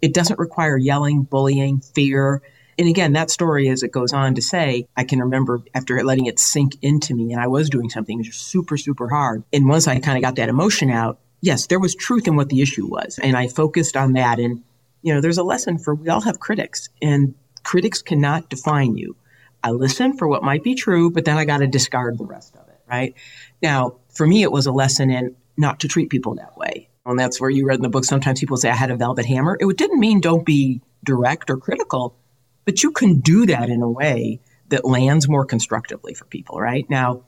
It 0.02 0.14
doesn't 0.14 0.38
require 0.38 0.76
yelling, 0.76 1.22
bullying, 1.22 1.80
fear. 1.80 2.42
And 2.78 2.88
again, 2.88 3.12
that 3.12 3.30
story, 3.30 3.68
as 3.68 3.82
it 3.82 3.92
goes 3.92 4.12
on 4.12 4.34
to 4.36 4.42
say, 4.42 4.86
I 4.96 5.04
can 5.04 5.20
remember 5.20 5.62
after 5.74 6.02
letting 6.02 6.26
it 6.26 6.38
sink 6.38 6.76
into 6.82 7.14
me, 7.14 7.32
and 7.32 7.40
I 7.40 7.46
was 7.46 7.68
doing 7.68 7.90
something 7.90 8.24
super, 8.24 8.76
super 8.76 9.08
hard. 9.08 9.44
And 9.52 9.68
once 9.68 9.86
I 9.86 9.98
kind 10.00 10.16
of 10.16 10.22
got 10.22 10.36
that 10.36 10.48
emotion 10.48 10.90
out, 10.90 11.18
yes, 11.40 11.66
there 11.66 11.80
was 11.80 11.94
truth 11.94 12.26
in 12.26 12.36
what 12.36 12.48
the 12.48 12.62
issue 12.62 12.86
was. 12.86 13.18
And 13.22 13.36
I 13.36 13.48
focused 13.48 13.96
on 13.96 14.14
that. 14.14 14.38
And, 14.38 14.62
you 15.02 15.12
know, 15.12 15.20
there's 15.20 15.38
a 15.38 15.42
lesson 15.42 15.78
for 15.78 15.94
we 15.94 16.08
all 16.08 16.22
have 16.22 16.40
critics, 16.40 16.88
and 17.02 17.34
critics 17.64 18.00
cannot 18.00 18.48
define 18.48 18.96
you. 18.96 19.16
I 19.62 19.72
listen 19.72 20.16
for 20.16 20.26
what 20.26 20.42
might 20.42 20.64
be 20.64 20.74
true, 20.74 21.10
but 21.10 21.26
then 21.26 21.36
I 21.36 21.44
got 21.44 21.58
to 21.58 21.66
discard 21.66 22.16
the 22.16 22.24
rest 22.24 22.54
of 22.56 22.66
it, 22.68 22.80
right? 22.88 23.14
Now, 23.62 23.96
for 24.08 24.26
me, 24.26 24.42
it 24.42 24.52
was 24.52 24.66
a 24.66 24.72
lesson 24.72 25.10
in 25.10 25.36
not 25.58 25.80
to 25.80 25.88
treat 25.88 26.08
people 26.08 26.36
that 26.36 26.56
way. 26.56 26.88
And 27.10 27.18
that's 27.18 27.40
where 27.40 27.50
you 27.50 27.66
read 27.66 27.76
in 27.76 27.82
the 27.82 27.88
book. 27.88 28.04
Sometimes 28.04 28.40
people 28.40 28.56
say 28.56 28.70
I 28.70 28.74
had 28.74 28.90
a 28.90 28.96
velvet 28.96 29.26
hammer. 29.26 29.56
It 29.60 29.76
didn't 29.76 30.00
mean 30.00 30.20
don't 30.20 30.44
be 30.44 30.80
direct 31.04 31.50
or 31.50 31.56
critical, 31.56 32.16
but 32.64 32.82
you 32.82 32.92
can 32.92 33.20
do 33.20 33.46
that 33.46 33.68
in 33.68 33.82
a 33.82 33.90
way 33.90 34.40
that 34.68 34.84
lands 34.84 35.28
more 35.28 35.44
constructively 35.44 36.14
for 36.14 36.24
people, 36.26 36.60
right? 36.60 36.88
Now, 36.88 37.24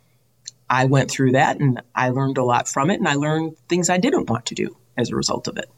I 0.70 0.86
went 0.86 1.10
through 1.10 1.32
that 1.32 1.60
and 1.60 1.82
I 1.94 2.10
learned 2.10 2.38
a 2.38 2.44
lot 2.44 2.68
from 2.68 2.90
it, 2.90 2.98
and 2.98 3.08
I 3.08 3.14
learned 3.14 3.56
things 3.68 3.90
I 3.90 3.98
didn't 3.98 4.30
want 4.30 4.46
to 4.46 4.54
do 4.54 4.76
as 4.96 5.10
a 5.10 5.16
result 5.16 5.48
of 5.48 5.58
it. 5.58 5.68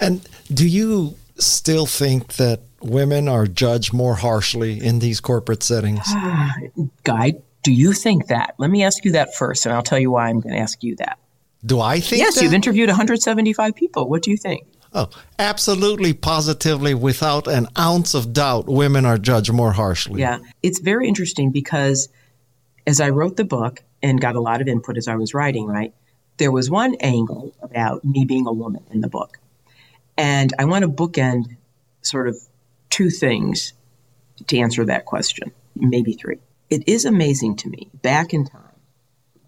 And 0.00 0.28
do 0.52 0.68
you 0.68 1.16
still 1.38 1.86
think 1.86 2.34
that 2.34 2.60
women 2.80 3.28
are 3.28 3.46
judged 3.46 3.92
more 3.92 4.16
harshly 4.16 4.84
in 4.84 4.98
these 4.98 5.20
corporate 5.20 5.62
settings? 5.62 6.06
Guy, 7.04 7.34
do 7.62 7.72
you 7.72 7.92
think 7.92 8.26
that? 8.26 8.54
Let 8.58 8.70
me 8.70 8.82
ask 8.82 9.04
you 9.04 9.12
that 9.12 9.34
first, 9.34 9.64
and 9.64 9.74
I'll 9.74 9.82
tell 9.82 9.98
you 9.98 10.10
why 10.10 10.28
I'm 10.28 10.40
going 10.40 10.54
to 10.54 10.60
ask 10.60 10.82
you 10.82 10.96
that. 10.96 11.18
Do 11.64 11.80
I 11.80 12.00
think 12.00 12.20
Yes, 12.20 12.34
that? 12.34 12.44
you've 12.44 12.54
interviewed 12.54 12.88
175 12.88 13.74
people. 13.74 14.08
What 14.08 14.22
do 14.22 14.30
you 14.30 14.36
think? 14.36 14.66
Oh, 14.94 15.08
absolutely, 15.38 16.12
positively, 16.12 16.92
without 16.92 17.46
an 17.46 17.66
ounce 17.78 18.14
of 18.14 18.32
doubt, 18.32 18.66
women 18.66 19.06
are 19.06 19.16
judged 19.16 19.52
more 19.52 19.72
harshly. 19.72 20.20
Yeah, 20.20 20.40
it's 20.62 20.80
very 20.80 21.08
interesting 21.08 21.50
because 21.50 22.08
as 22.86 23.00
I 23.00 23.08
wrote 23.08 23.36
the 23.36 23.44
book 23.44 23.82
and 24.02 24.20
got 24.20 24.34
a 24.34 24.40
lot 24.40 24.60
of 24.60 24.68
input 24.68 24.98
as 24.98 25.08
I 25.08 25.14
was 25.16 25.32
writing, 25.32 25.66
right, 25.66 25.94
there 26.36 26.52
was 26.52 26.68
one 26.68 26.94
angle 26.96 27.54
about 27.62 28.04
me 28.04 28.24
being 28.24 28.46
a 28.46 28.52
woman 28.52 28.84
in 28.90 29.00
the 29.00 29.08
book. 29.08 29.38
And 30.18 30.52
I 30.58 30.66
want 30.66 30.82
to 30.82 30.90
bookend 30.90 31.56
sort 32.02 32.28
of 32.28 32.36
two 32.90 33.08
things 33.08 33.72
to 34.48 34.58
answer 34.58 34.84
that 34.84 35.06
question, 35.06 35.52
maybe 35.74 36.12
three. 36.14 36.38
It 36.68 36.86
is 36.86 37.04
amazing 37.06 37.56
to 37.56 37.68
me, 37.70 37.88
back 38.02 38.34
in 38.34 38.44
time, 38.44 38.60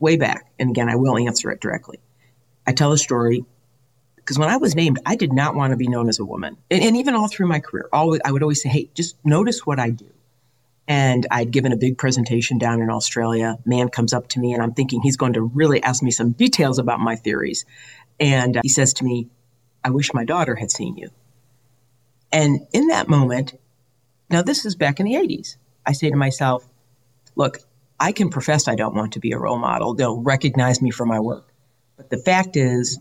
way 0.01 0.17
back, 0.17 0.51
and 0.59 0.71
again, 0.71 0.89
I 0.89 0.97
will 0.97 1.17
answer 1.17 1.51
it 1.51 1.61
directly. 1.61 1.99
I 2.67 2.73
tell 2.73 2.93
a 2.93 2.99
story 2.99 3.45
because 4.17 4.39
when 4.39 4.49
I 4.49 4.57
was 4.57 4.75
named, 4.75 4.99
I 5.05 5.17
did 5.17 5.33
not 5.33 5.55
want 5.55 5.73
to 5.73 5.77
be 5.77 5.87
known 5.87 6.09
as 6.09 6.19
a 6.19 6.25
woman. 6.25 6.57
And, 6.71 6.83
and 6.83 6.97
even 6.97 7.15
all 7.15 7.29
through 7.29 7.47
my 7.47 7.61
career, 7.61 7.89
always, 7.93 8.23
I 8.25 8.33
would 8.33 8.43
always 8.43 8.63
say, 8.63 8.71
hey, 8.71 8.91
just 8.95 9.17
notice 9.25 9.67
what 9.67 9.79
I 9.79 9.91
do. 9.91 10.11
And 10.89 11.27
I'd 11.31 11.51
given 11.51 11.73
a 11.73 11.77
big 11.77 11.99
presentation 11.99 12.59
down 12.59 12.81
in 12.81 12.91
Australia. 12.91 13.59
Man 13.65 13.89
comes 13.89 14.13
up 14.13 14.29
to 14.29 14.41
me, 14.41 14.53
and 14.53 14.63
I'm 14.63 14.73
thinking 14.73 15.03
he's 15.03 15.17
going 15.17 15.35
to 15.35 15.43
really 15.43 15.83
ask 15.83 16.03
me 16.03 16.11
some 16.11 16.33
details 16.33 16.79
about 16.79 17.01
my 17.01 17.17
theories. 17.17 17.65
And 18.19 18.59
he 18.63 18.69
says 18.69 18.95
to 18.95 19.05
me, 19.05 19.29
I 19.83 19.91
wish 19.91 20.15
my 20.15 20.25
daughter 20.25 20.55
had 20.55 20.71
seen 20.71 20.97
you. 20.97 21.11
And 22.33 22.67
in 22.73 22.89
that 22.89 23.09
moment, 23.09 23.59
now 24.31 24.43
this 24.43 24.65
is 24.65 24.75
back 24.75 25.01
in 25.01 25.07
the 25.07 25.15
80s, 25.15 25.57
I 25.87 25.93
say 25.93 26.11
to 26.11 26.17
myself, 26.17 26.67
look, 27.37 27.59
I 27.99 28.13
can 28.13 28.31
profess 28.31 28.69
I 28.69 28.75
don't 28.75 28.95
want 28.95 29.13
to 29.15 29.21
be 29.21 29.33
a 29.33 29.39
role 29.39 29.59
model. 29.59 29.95
They'll 29.95 30.21
recognize 30.21 30.83
me 30.83 30.91
for 30.91 31.07
my 31.07 31.21
work. 31.21 31.47
But 31.97 32.11
the 32.11 32.19
fact 32.19 32.57
is, 32.57 32.99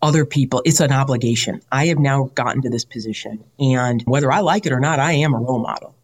other 0.00 0.24
people, 0.24 0.62
it's 0.64 0.80
an 0.80 0.92
obligation. 0.92 1.62
I 1.72 1.86
have 1.86 1.98
now 1.98 2.30
gotten 2.34 2.62
to 2.62 2.70
this 2.70 2.84
position, 2.84 3.42
and 3.58 4.02
whether 4.02 4.30
I 4.30 4.40
like 4.40 4.66
it 4.66 4.72
or 4.72 4.80
not, 4.80 5.00
I 5.00 5.12
am 5.12 5.34
a 5.34 5.38
role 5.38 5.58
model. 5.58 5.94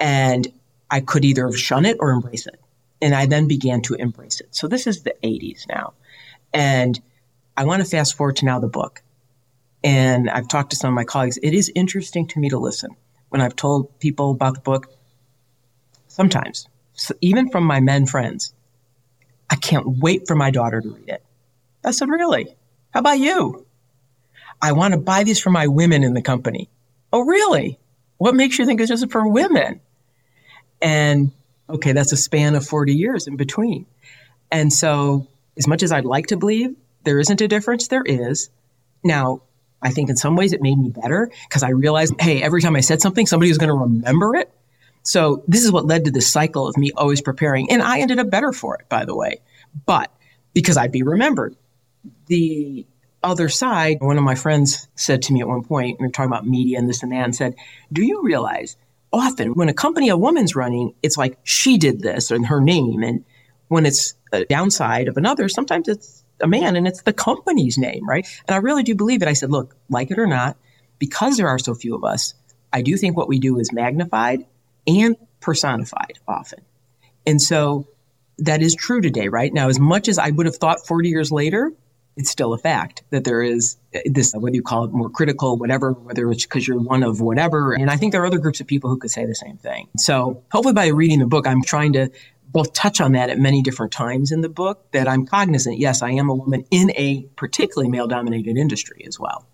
And 0.00 0.50
I 0.90 1.00
could 1.00 1.24
either 1.24 1.52
shun 1.52 1.84
it 1.84 1.98
or 2.00 2.10
embrace 2.10 2.46
it. 2.46 2.58
And 3.00 3.14
I 3.14 3.26
then 3.26 3.48
began 3.48 3.82
to 3.82 3.94
embrace 3.94 4.40
it. 4.40 4.54
So 4.54 4.68
this 4.68 4.86
is 4.86 5.02
the 5.02 5.14
80s 5.22 5.68
now. 5.68 5.92
And 6.52 7.00
I 7.56 7.64
want 7.64 7.82
to 7.82 7.88
fast 7.88 8.16
forward 8.16 8.36
to 8.36 8.44
now 8.44 8.58
the 8.58 8.68
book. 8.68 9.02
And 9.84 10.30
I've 10.30 10.48
talked 10.48 10.70
to 10.70 10.76
some 10.76 10.88
of 10.88 10.94
my 10.94 11.04
colleagues. 11.04 11.38
It 11.42 11.54
is 11.54 11.70
interesting 11.74 12.26
to 12.28 12.38
me 12.38 12.48
to 12.50 12.58
listen 12.58 12.96
when 13.30 13.40
I've 13.40 13.56
told 13.56 13.98
people 13.98 14.30
about 14.30 14.54
the 14.54 14.60
book. 14.60 14.92
Sometimes, 16.08 16.68
so 17.02 17.14
even 17.20 17.50
from 17.50 17.64
my 17.64 17.80
men 17.80 18.06
friends, 18.06 18.54
I 19.50 19.56
can't 19.56 19.98
wait 19.98 20.28
for 20.28 20.36
my 20.36 20.52
daughter 20.52 20.80
to 20.80 20.88
read 20.88 21.08
it. 21.08 21.22
I 21.84 21.90
said, 21.90 22.08
Really? 22.08 22.54
How 22.92 23.00
about 23.00 23.18
you? 23.18 23.66
I 24.60 24.72
want 24.72 24.94
to 24.94 25.00
buy 25.00 25.24
these 25.24 25.40
for 25.40 25.50
my 25.50 25.66
women 25.66 26.04
in 26.04 26.14
the 26.14 26.22
company. 26.22 26.68
Oh, 27.12 27.22
really? 27.22 27.78
What 28.18 28.36
makes 28.36 28.58
you 28.58 28.66
think 28.66 28.80
it's 28.80 28.88
just 28.88 29.10
for 29.10 29.26
women? 29.26 29.80
And 30.80 31.32
okay, 31.68 31.92
that's 31.92 32.12
a 32.12 32.16
span 32.16 32.54
of 32.54 32.64
40 32.64 32.94
years 32.94 33.26
in 33.26 33.36
between. 33.36 33.86
And 34.52 34.72
so, 34.72 35.26
as 35.56 35.66
much 35.66 35.82
as 35.82 35.90
I'd 35.90 36.04
like 36.04 36.28
to 36.28 36.36
believe 36.36 36.76
there 37.02 37.18
isn't 37.18 37.40
a 37.40 37.48
difference, 37.48 37.88
there 37.88 38.04
is. 38.04 38.48
Now, 39.02 39.42
I 39.82 39.90
think 39.90 40.08
in 40.08 40.16
some 40.16 40.36
ways 40.36 40.52
it 40.52 40.62
made 40.62 40.78
me 40.78 40.90
better 40.90 41.30
because 41.48 41.64
I 41.64 41.70
realized, 41.70 42.14
hey, 42.20 42.42
every 42.42 42.62
time 42.62 42.76
I 42.76 42.80
said 42.80 43.00
something, 43.00 43.26
somebody 43.26 43.50
was 43.50 43.58
going 43.58 43.70
to 43.70 43.74
remember 43.74 44.36
it. 44.36 44.52
So, 45.02 45.42
this 45.48 45.64
is 45.64 45.72
what 45.72 45.86
led 45.86 46.04
to 46.04 46.10
this 46.10 46.30
cycle 46.30 46.68
of 46.68 46.76
me 46.76 46.92
always 46.96 47.20
preparing. 47.20 47.70
And 47.70 47.82
I 47.82 48.00
ended 48.00 48.18
up 48.18 48.30
better 48.30 48.52
for 48.52 48.76
it, 48.76 48.88
by 48.88 49.04
the 49.04 49.16
way. 49.16 49.40
But 49.86 50.12
because 50.54 50.76
I'd 50.76 50.92
be 50.92 51.02
remembered. 51.02 51.56
The 52.26 52.86
other 53.22 53.48
side, 53.48 53.98
one 54.00 54.18
of 54.18 54.24
my 54.24 54.34
friends 54.34 54.88
said 54.94 55.22
to 55.22 55.32
me 55.32 55.40
at 55.40 55.48
one 55.48 55.62
point, 55.62 56.00
we 56.00 56.06
were 56.06 56.12
talking 56.12 56.30
about 56.30 56.46
media 56.46 56.78
and 56.78 56.88
this 56.88 57.02
and 57.02 57.12
that, 57.12 57.24
and 57.24 57.34
said, 57.34 57.54
Do 57.92 58.02
you 58.02 58.22
realize 58.22 58.76
often 59.12 59.54
when 59.54 59.68
a 59.68 59.74
company 59.74 60.08
a 60.08 60.16
woman's 60.16 60.56
running, 60.56 60.94
it's 61.02 61.16
like 61.16 61.38
she 61.44 61.78
did 61.78 62.00
this 62.00 62.30
and 62.30 62.46
her 62.46 62.60
name. 62.60 63.02
And 63.02 63.24
when 63.68 63.86
it's 63.86 64.14
a 64.32 64.44
downside 64.46 65.08
of 65.08 65.16
another, 65.16 65.48
sometimes 65.48 65.88
it's 65.88 66.24
a 66.40 66.48
man 66.48 66.76
and 66.76 66.88
it's 66.88 67.02
the 67.02 67.12
company's 67.12 67.78
name, 67.78 68.08
right? 68.08 68.26
And 68.48 68.54
I 68.54 68.58
really 68.58 68.82
do 68.82 68.94
believe 68.94 69.22
it. 69.22 69.28
I 69.28 69.34
said, 69.34 69.50
Look, 69.50 69.76
like 69.88 70.10
it 70.10 70.18
or 70.18 70.26
not, 70.26 70.56
because 70.98 71.36
there 71.36 71.48
are 71.48 71.58
so 71.58 71.74
few 71.74 71.94
of 71.94 72.04
us, 72.04 72.34
I 72.72 72.82
do 72.82 72.96
think 72.96 73.16
what 73.16 73.28
we 73.28 73.38
do 73.38 73.58
is 73.58 73.72
magnified 73.72 74.46
and 74.86 75.16
personified 75.40 76.18
often. 76.26 76.60
And 77.26 77.40
so 77.40 77.86
that 78.38 78.62
is 78.62 78.74
true 78.74 79.00
today, 79.00 79.28
right? 79.28 79.52
Now, 79.52 79.68
as 79.68 79.78
much 79.78 80.08
as 80.08 80.18
I 80.18 80.30
would 80.30 80.46
have 80.46 80.56
thought 80.56 80.86
40 80.86 81.08
years 81.08 81.30
later, 81.30 81.72
it's 82.16 82.30
still 82.30 82.52
a 82.52 82.58
fact 82.58 83.02
that 83.10 83.24
there 83.24 83.42
is 83.42 83.76
uh, 83.94 84.00
this, 84.04 84.34
whether 84.34 84.54
you 84.54 84.62
call 84.62 84.84
it 84.84 84.92
more 84.92 85.08
critical, 85.08 85.56
whatever, 85.56 85.92
whether 85.92 86.30
it's 86.30 86.44
because 86.44 86.66
you're 86.66 86.80
one 86.80 87.02
of 87.02 87.20
whatever. 87.20 87.72
And 87.72 87.90
I 87.90 87.96
think 87.96 88.12
there 88.12 88.22
are 88.22 88.26
other 88.26 88.38
groups 88.38 88.60
of 88.60 88.66
people 88.66 88.90
who 88.90 88.98
could 88.98 89.10
say 89.10 89.24
the 89.24 89.34
same 89.34 89.56
thing. 89.56 89.88
So 89.96 90.42
hopefully 90.50 90.74
by 90.74 90.88
reading 90.88 91.20
the 91.20 91.26
book, 91.26 91.46
I'm 91.46 91.62
trying 91.62 91.94
to 91.94 92.10
both 92.52 92.74
touch 92.74 93.00
on 93.00 93.12
that 93.12 93.30
at 93.30 93.38
many 93.38 93.62
different 93.62 93.92
times 93.92 94.30
in 94.30 94.42
the 94.42 94.48
book 94.48 94.90
that 94.92 95.08
I'm 95.08 95.24
cognizant. 95.26 95.78
Yes, 95.78 96.02
I 96.02 96.10
am 96.10 96.28
a 96.28 96.34
woman 96.34 96.66
in 96.70 96.92
a 96.96 97.22
particularly 97.36 97.88
male 97.88 98.06
dominated 98.06 98.58
industry 98.58 99.04
as 99.06 99.18
well. 99.18 99.46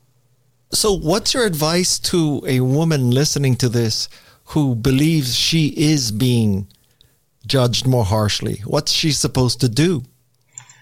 So, 0.73 0.93
what's 0.93 1.33
your 1.33 1.47
advice 1.47 1.99
to 2.01 2.43
a 2.47 2.61
woman 2.61 3.11
listening 3.11 3.57
to 3.57 3.69
this 3.69 4.09
who 4.49 4.75
believes 4.75 5.37
she 5.37 5.69
is 5.77 6.11
being 6.11 6.67
judged 7.47 7.87
more 7.87 8.05
harshly? 8.05 8.63
What's 8.65 8.93
she 8.93 9.13
supposed 9.13 9.61
to 9.61 9.69
do? 9.69 10.05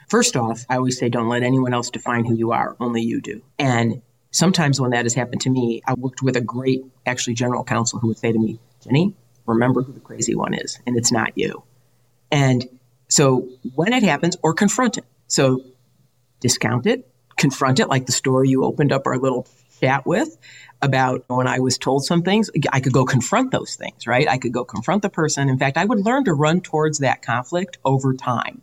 First 0.08 0.36
off, 0.36 0.64
I 0.68 0.76
always 0.76 0.98
say 0.98 1.08
don't 1.08 1.28
let 1.28 1.42
anyone 1.42 1.74
else 1.74 1.90
define 1.90 2.24
who 2.24 2.34
you 2.34 2.52
are, 2.52 2.76
only 2.78 3.02
you 3.02 3.20
do. 3.20 3.42
And 3.58 4.02
sometimes 4.30 4.80
when 4.80 4.90
that 4.90 5.04
has 5.04 5.14
happened 5.14 5.40
to 5.42 5.50
me, 5.50 5.82
I 5.84 5.94
worked 5.94 6.22
with 6.22 6.36
a 6.36 6.40
great, 6.40 6.84
actually, 7.06 7.34
general 7.34 7.64
counsel 7.64 7.98
who 7.98 8.08
would 8.08 8.18
say 8.18 8.30
to 8.30 8.38
me, 8.38 8.60
Jenny, 8.84 9.14
remember 9.46 9.82
who 9.82 9.92
the 9.92 10.00
crazy 10.00 10.36
one 10.36 10.54
is, 10.54 10.78
and 10.86 10.96
it's 10.96 11.10
not 11.10 11.36
you. 11.36 11.64
And 12.30 12.68
so 13.08 13.48
when 13.74 13.92
it 13.92 14.04
happens, 14.04 14.36
or 14.42 14.54
confront 14.54 14.98
it. 14.98 15.04
So 15.26 15.64
discount 16.38 16.86
it, 16.86 17.08
confront 17.36 17.80
it, 17.80 17.88
like 17.88 18.06
the 18.06 18.12
story 18.12 18.48
you 18.48 18.64
opened 18.64 18.92
up 18.92 19.06
our 19.06 19.18
little 19.18 19.48
chat 19.80 20.06
with 20.06 20.36
about 20.82 21.24
when 21.28 21.46
I 21.46 21.60
was 21.60 21.78
told 21.78 22.04
some 22.04 22.22
things, 22.22 22.50
I 22.72 22.80
could 22.80 22.92
go 22.92 23.04
confront 23.04 23.50
those 23.50 23.76
things, 23.76 24.06
right? 24.06 24.28
I 24.28 24.38
could 24.38 24.52
go 24.52 24.64
confront 24.64 25.02
the 25.02 25.10
person. 25.10 25.48
In 25.48 25.58
fact, 25.58 25.76
I 25.76 25.84
would 25.84 26.04
learn 26.04 26.24
to 26.24 26.34
run 26.34 26.60
towards 26.60 26.98
that 26.98 27.22
conflict 27.22 27.78
over 27.84 28.14
time. 28.14 28.62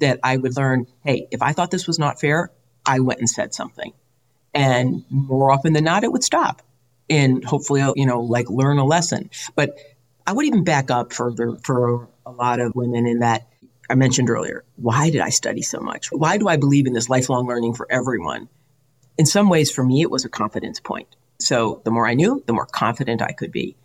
That 0.00 0.20
I 0.22 0.36
would 0.36 0.56
learn, 0.56 0.86
hey, 1.04 1.28
if 1.30 1.40
I 1.40 1.52
thought 1.52 1.70
this 1.70 1.86
was 1.86 1.98
not 1.98 2.20
fair, 2.20 2.50
I 2.84 3.00
went 3.00 3.20
and 3.20 3.30
said 3.30 3.54
something. 3.54 3.92
And 4.52 5.04
more 5.08 5.50
often 5.50 5.72
than 5.72 5.84
not, 5.84 6.04
it 6.04 6.12
would 6.12 6.24
stop. 6.24 6.62
And 7.08 7.44
hopefully, 7.44 7.80
you 7.96 8.06
know, 8.06 8.20
like 8.20 8.50
learn 8.50 8.78
a 8.78 8.84
lesson. 8.84 9.30
But 9.54 9.78
I 10.26 10.32
would 10.32 10.46
even 10.46 10.64
back 10.64 10.90
up 10.90 11.12
further 11.12 11.56
for 11.62 12.08
a 12.26 12.30
lot 12.30 12.60
of 12.60 12.74
women 12.74 13.06
in 13.06 13.20
that 13.20 13.48
I 13.88 13.94
mentioned 13.94 14.30
earlier. 14.30 14.64
Why 14.76 15.10
did 15.10 15.20
I 15.20 15.28
study 15.28 15.62
so 15.62 15.80
much? 15.80 16.10
Why 16.10 16.38
do 16.38 16.48
I 16.48 16.56
believe 16.56 16.86
in 16.86 16.92
this 16.92 17.08
lifelong 17.08 17.46
learning 17.46 17.74
for 17.74 17.86
everyone? 17.90 18.48
In 19.16 19.26
some 19.26 19.48
ways, 19.48 19.70
for 19.70 19.84
me, 19.84 20.02
it 20.02 20.10
was 20.10 20.24
a 20.24 20.28
confidence 20.28 20.80
point. 20.80 21.08
So 21.38 21.80
the 21.84 21.90
more 21.90 22.06
I 22.06 22.14
knew, 22.14 22.42
the 22.46 22.52
more 22.52 22.66
confident 22.66 23.22
I 23.22 23.32
could 23.32 23.52
be. 23.52 23.76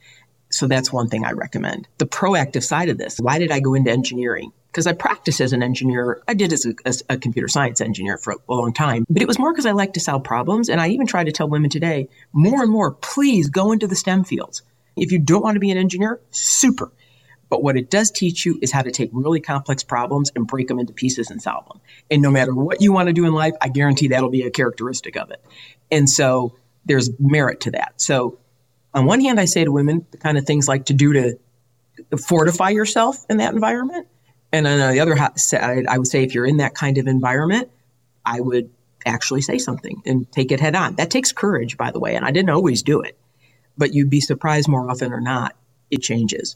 So 0.50 0.68
that's 0.68 0.92
one 0.92 1.10
thing 1.10 1.26
I 1.26 1.32
recommend. 1.32 1.88
The 2.00 2.08
proactive 2.08 2.64
side 2.64 2.90
of 2.90 2.98
this. 2.98 3.18
Why 3.20 3.38
did 3.38 3.52
I 3.52 3.60
go 3.60 3.76
into 3.76 3.92
engineering? 3.92 4.52
Because 4.68 4.88
I 4.88 4.94
practiced 4.94 5.42
as 5.42 5.54
an 5.54 5.62
engineer. 5.62 6.22
I 6.28 6.34
did 6.34 6.54
as 6.54 6.66
a, 6.66 6.74
as 6.86 7.04
a, 7.10 7.18
computer 7.18 7.48
science 7.48 7.82
engineer 7.82 8.18
for 8.18 8.34
a 8.34 8.38
long 8.48 8.74
time, 8.74 9.06
but 9.10 9.22
it 9.22 9.28
was 9.28 9.40
more 9.40 9.52
because 9.52 9.66
I 9.66 9.72
like 9.72 9.94
to 9.94 10.00
solve 10.00 10.24
problems. 10.24 10.70
And 10.70 10.82
I 10.82 10.90
even 10.90 11.08
try 11.08 11.24
to 11.24 11.32
tell 11.32 11.50
women 11.50 11.70
today 11.70 12.10
more 12.34 12.62
and 12.62 12.72
more, 12.72 12.92
please 12.92 13.50
go 13.50 13.72
into 13.72 13.88
the 13.88 13.96
STEM 13.96 14.24
fields. 14.24 14.62
If 14.96 15.12
you 15.12 15.20
don't 15.20 15.44
want 15.44 15.56
to 15.56 15.60
be 15.60 15.72
an 15.72 15.78
engineer, 15.78 16.20
super. 16.32 16.92
But 17.50 17.64
what 17.64 17.76
it 17.76 17.90
does 17.90 18.12
teach 18.12 18.46
you 18.46 18.60
is 18.62 18.72
how 18.72 18.84
to 18.84 18.92
take 18.92 19.10
really 19.12 19.40
complex 19.40 19.84
problems 19.84 20.32
and 20.36 20.46
break 20.46 20.68
them 20.68 20.80
into 20.80 20.94
pieces 20.94 21.32
and 21.32 21.42
solve 21.42 21.68
them. 21.68 21.82
And 22.12 22.22
no 22.22 22.30
matter 22.30 22.54
what 22.54 22.82
you 22.82 22.94
want 22.94 23.08
to 23.08 23.14
do 23.14 23.26
in 23.26 23.34
life, 23.34 23.54
I 23.60 23.70
guarantee 23.70 24.10
that'll 24.10 24.30
be 24.30 24.44
a 24.44 24.52
characteristic 24.52 25.18
of 25.18 25.32
it. 25.32 25.44
And 25.92 26.10
so 26.10 26.56
there's 26.86 27.10
merit 27.20 27.62
to 27.62 27.72
that. 27.72 27.94
So 27.98 28.38
on 28.94 29.06
one 29.06 29.22
hand, 29.22 29.40
I 29.40 29.46
say 29.46 29.64
to 29.64 29.72
women 29.72 30.06
the 30.12 30.18
kind 30.18 30.38
of 30.38 30.46
things 30.46 30.68
like 30.68 30.86
to 30.86 30.94
do 30.94 31.14
to 31.14 32.18
fortify 32.18 32.70
yourself 32.70 33.26
in 33.30 33.38
that 33.38 33.54
environment. 33.54 34.08
And 34.52 34.66
on 34.66 34.94
the 34.94 35.00
other 35.00 35.18
side, 35.36 35.86
I 35.88 35.98
would 35.98 36.08
say 36.08 36.24
if 36.24 36.34
you're 36.34 36.46
in 36.46 36.58
that 36.58 36.76
kind 36.76 36.98
of 36.98 37.08
environment, 37.08 37.70
I 38.26 38.40
would 38.40 38.70
actually 39.06 39.42
say 39.42 39.58
something 39.58 40.02
and 40.06 40.32
take 40.32 40.52
it 40.52 40.60
head 40.60 40.76
on. 40.76 40.96
That 40.96 41.10
takes 41.10 41.32
courage, 41.32 41.78
by 41.78 41.92
the 41.92 42.00
way, 42.00 42.16
and 42.16 42.26
I 42.26 42.32
didn't 42.32 42.50
always 42.50 42.84
do 42.84 43.02
it, 43.02 43.18
but 43.78 43.94
you'd 43.94 44.10
be 44.10 44.22
surprised 44.22 44.68
more 44.68 44.90
often 44.90 45.14
or 45.14 45.22
not, 45.22 45.56
it 45.90 46.02
changes. 46.02 46.56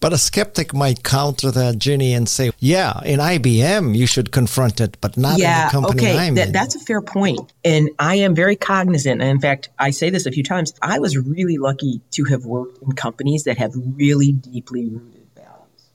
But 0.00 0.12
a 0.12 0.18
skeptic 0.18 0.72
might 0.72 1.02
counter 1.02 1.50
that, 1.50 1.76
Ginni, 1.76 2.16
and 2.16 2.28
say, 2.28 2.52
yeah, 2.60 3.00
in 3.04 3.18
IBM, 3.18 3.96
you 3.96 4.06
should 4.06 4.30
confront 4.30 4.80
it, 4.80 4.96
but 5.00 5.16
not 5.16 5.38
yeah, 5.38 5.62
in 5.62 5.66
the 5.66 5.72
company 5.72 6.02
okay, 6.02 6.18
I'm 6.18 6.34
that, 6.36 6.48
in. 6.48 6.52
That's 6.52 6.76
a 6.76 6.80
fair 6.80 7.02
point. 7.02 7.52
And 7.64 7.90
I 7.98 8.16
am 8.16 8.34
very 8.34 8.54
cognizant. 8.54 9.20
And 9.20 9.30
in 9.30 9.40
fact, 9.40 9.70
I 9.78 9.90
say 9.90 10.10
this 10.10 10.24
a 10.26 10.30
few 10.30 10.44
times. 10.44 10.72
I 10.80 11.00
was 11.00 11.16
really 11.16 11.58
lucky 11.58 12.00
to 12.12 12.24
have 12.24 12.44
worked 12.44 12.82
in 12.82 12.92
companies 12.92 13.44
that 13.44 13.58
have 13.58 13.72
really 13.74 14.32
deeply 14.32 14.88
rooted 14.88 15.26
values. 15.34 15.90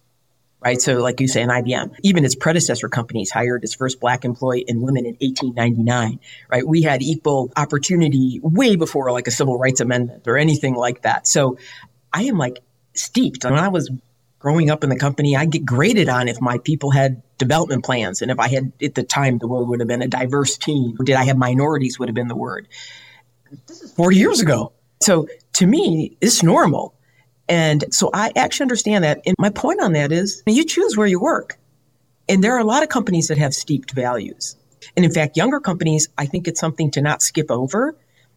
Right. 0.60 0.82
So, 0.82 0.98
like 0.98 1.22
you 1.22 1.30
say, 1.30 1.42
in 1.42 1.50
IBM, 1.50 1.96
even 2.04 2.26
its 2.26 2.36
predecessor 2.36 2.90
companies 2.90 3.32
hired 3.32 3.64
its 3.64 3.74
first 3.74 4.02
black 4.02 4.26
employee 4.26 4.66
and 4.68 4.82
women 4.82 5.06
in 5.06 5.14
1899. 5.22 6.20
Right. 6.50 6.68
We 6.68 6.82
had 6.82 7.02
equal 7.02 7.54
opportunity 7.56 8.42
way 8.44 8.76
before 8.76 9.12
like 9.14 9.28
a 9.28 9.32
civil 9.32 9.58
rights 9.58 9.80
amendment 9.80 10.28
or 10.28 10.38
anything 10.38 10.76
like 10.76 11.04
that. 11.04 11.26
So 11.26 11.58
I 12.12 12.24
am 12.24 12.38
like 12.38 12.62
steeped. 12.94 13.44
When 13.44 13.54
I 13.54 13.68
was 13.68 13.90
growing 14.40 14.70
up 14.70 14.84
in 14.84 14.90
the 14.90 14.98
company, 14.98 15.36
I'd 15.36 15.52
get 15.52 15.66
graded 15.66 16.10
on 16.10 16.28
if 16.28 16.42
my 16.42 16.58
people 16.58 16.92
had 16.92 17.22
development 17.38 17.84
plans 17.84 18.22
and 18.22 18.30
if 18.30 18.40
I 18.40 18.48
had 18.48 18.72
at 18.82 18.96
the 18.96 19.04
time 19.04 19.38
the 19.38 19.48
word 19.48 19.68
would 19.68 19.80
have 19.80 19.88
been 19.88 20.02
a 20.02 20.08
diverse 20.08 20.58
team. 20.58 20.96
Did 21.04 21.16
I 21.16 21.24
have 21.26 21.38
minorities 21.38 22.00
would 22.00 22.10
have 22.10 22.16
been 22.16 22.28
the 22.28 22.36
word. 22.36 22.68
This 23.68 23.82
is 23.82 23.92
40 23.94 24.18
years 24.18 24.42
ago. 24.42 24.74
So 25.02 25.28
to 25.54 25.68
me, 25.68 26.18
it's 26.22 26.44
normal. 26.44 26.96
And 27.50 27.86
so 27.92 28.10
I 28.14 28.32
actually 28.36 28.66
understand 28.66 29.04
that. 29.04 29.22
And 29.26 29.36
my 29.38 29.50
point 29.50 29.82
on 29.82 29.94
that 29.94 30.12
is 30.12 30.42
you 30.48 30.64
choose 30.64 30.96
where 30.96 31.08
you 31.08 31.20
work. 31.20 31.60
And 32.30 32.44
there 32.44 32.56
are 32.56 32.60
a 32.60 32.66
lot 32.66 32.84
of 32.84 32.90
companies 32.90 33.28
that 33.28 33.38
have 33.38 33.54
steeped 33.54 33.92
values. 33.92 34.56
And 34.96 35.06
in 35.06 35.12
fact, 35.12 35.36
younger 35.36 35.60
companies, 35.60 36.08
I 36.18 36.26
think 36.26 36.48
it's 36.48 36.60
something 36.60 36.90
to 36.92 37.02
not 37.02 37.22
skip 37.22 37.52
over. 37.52 37.96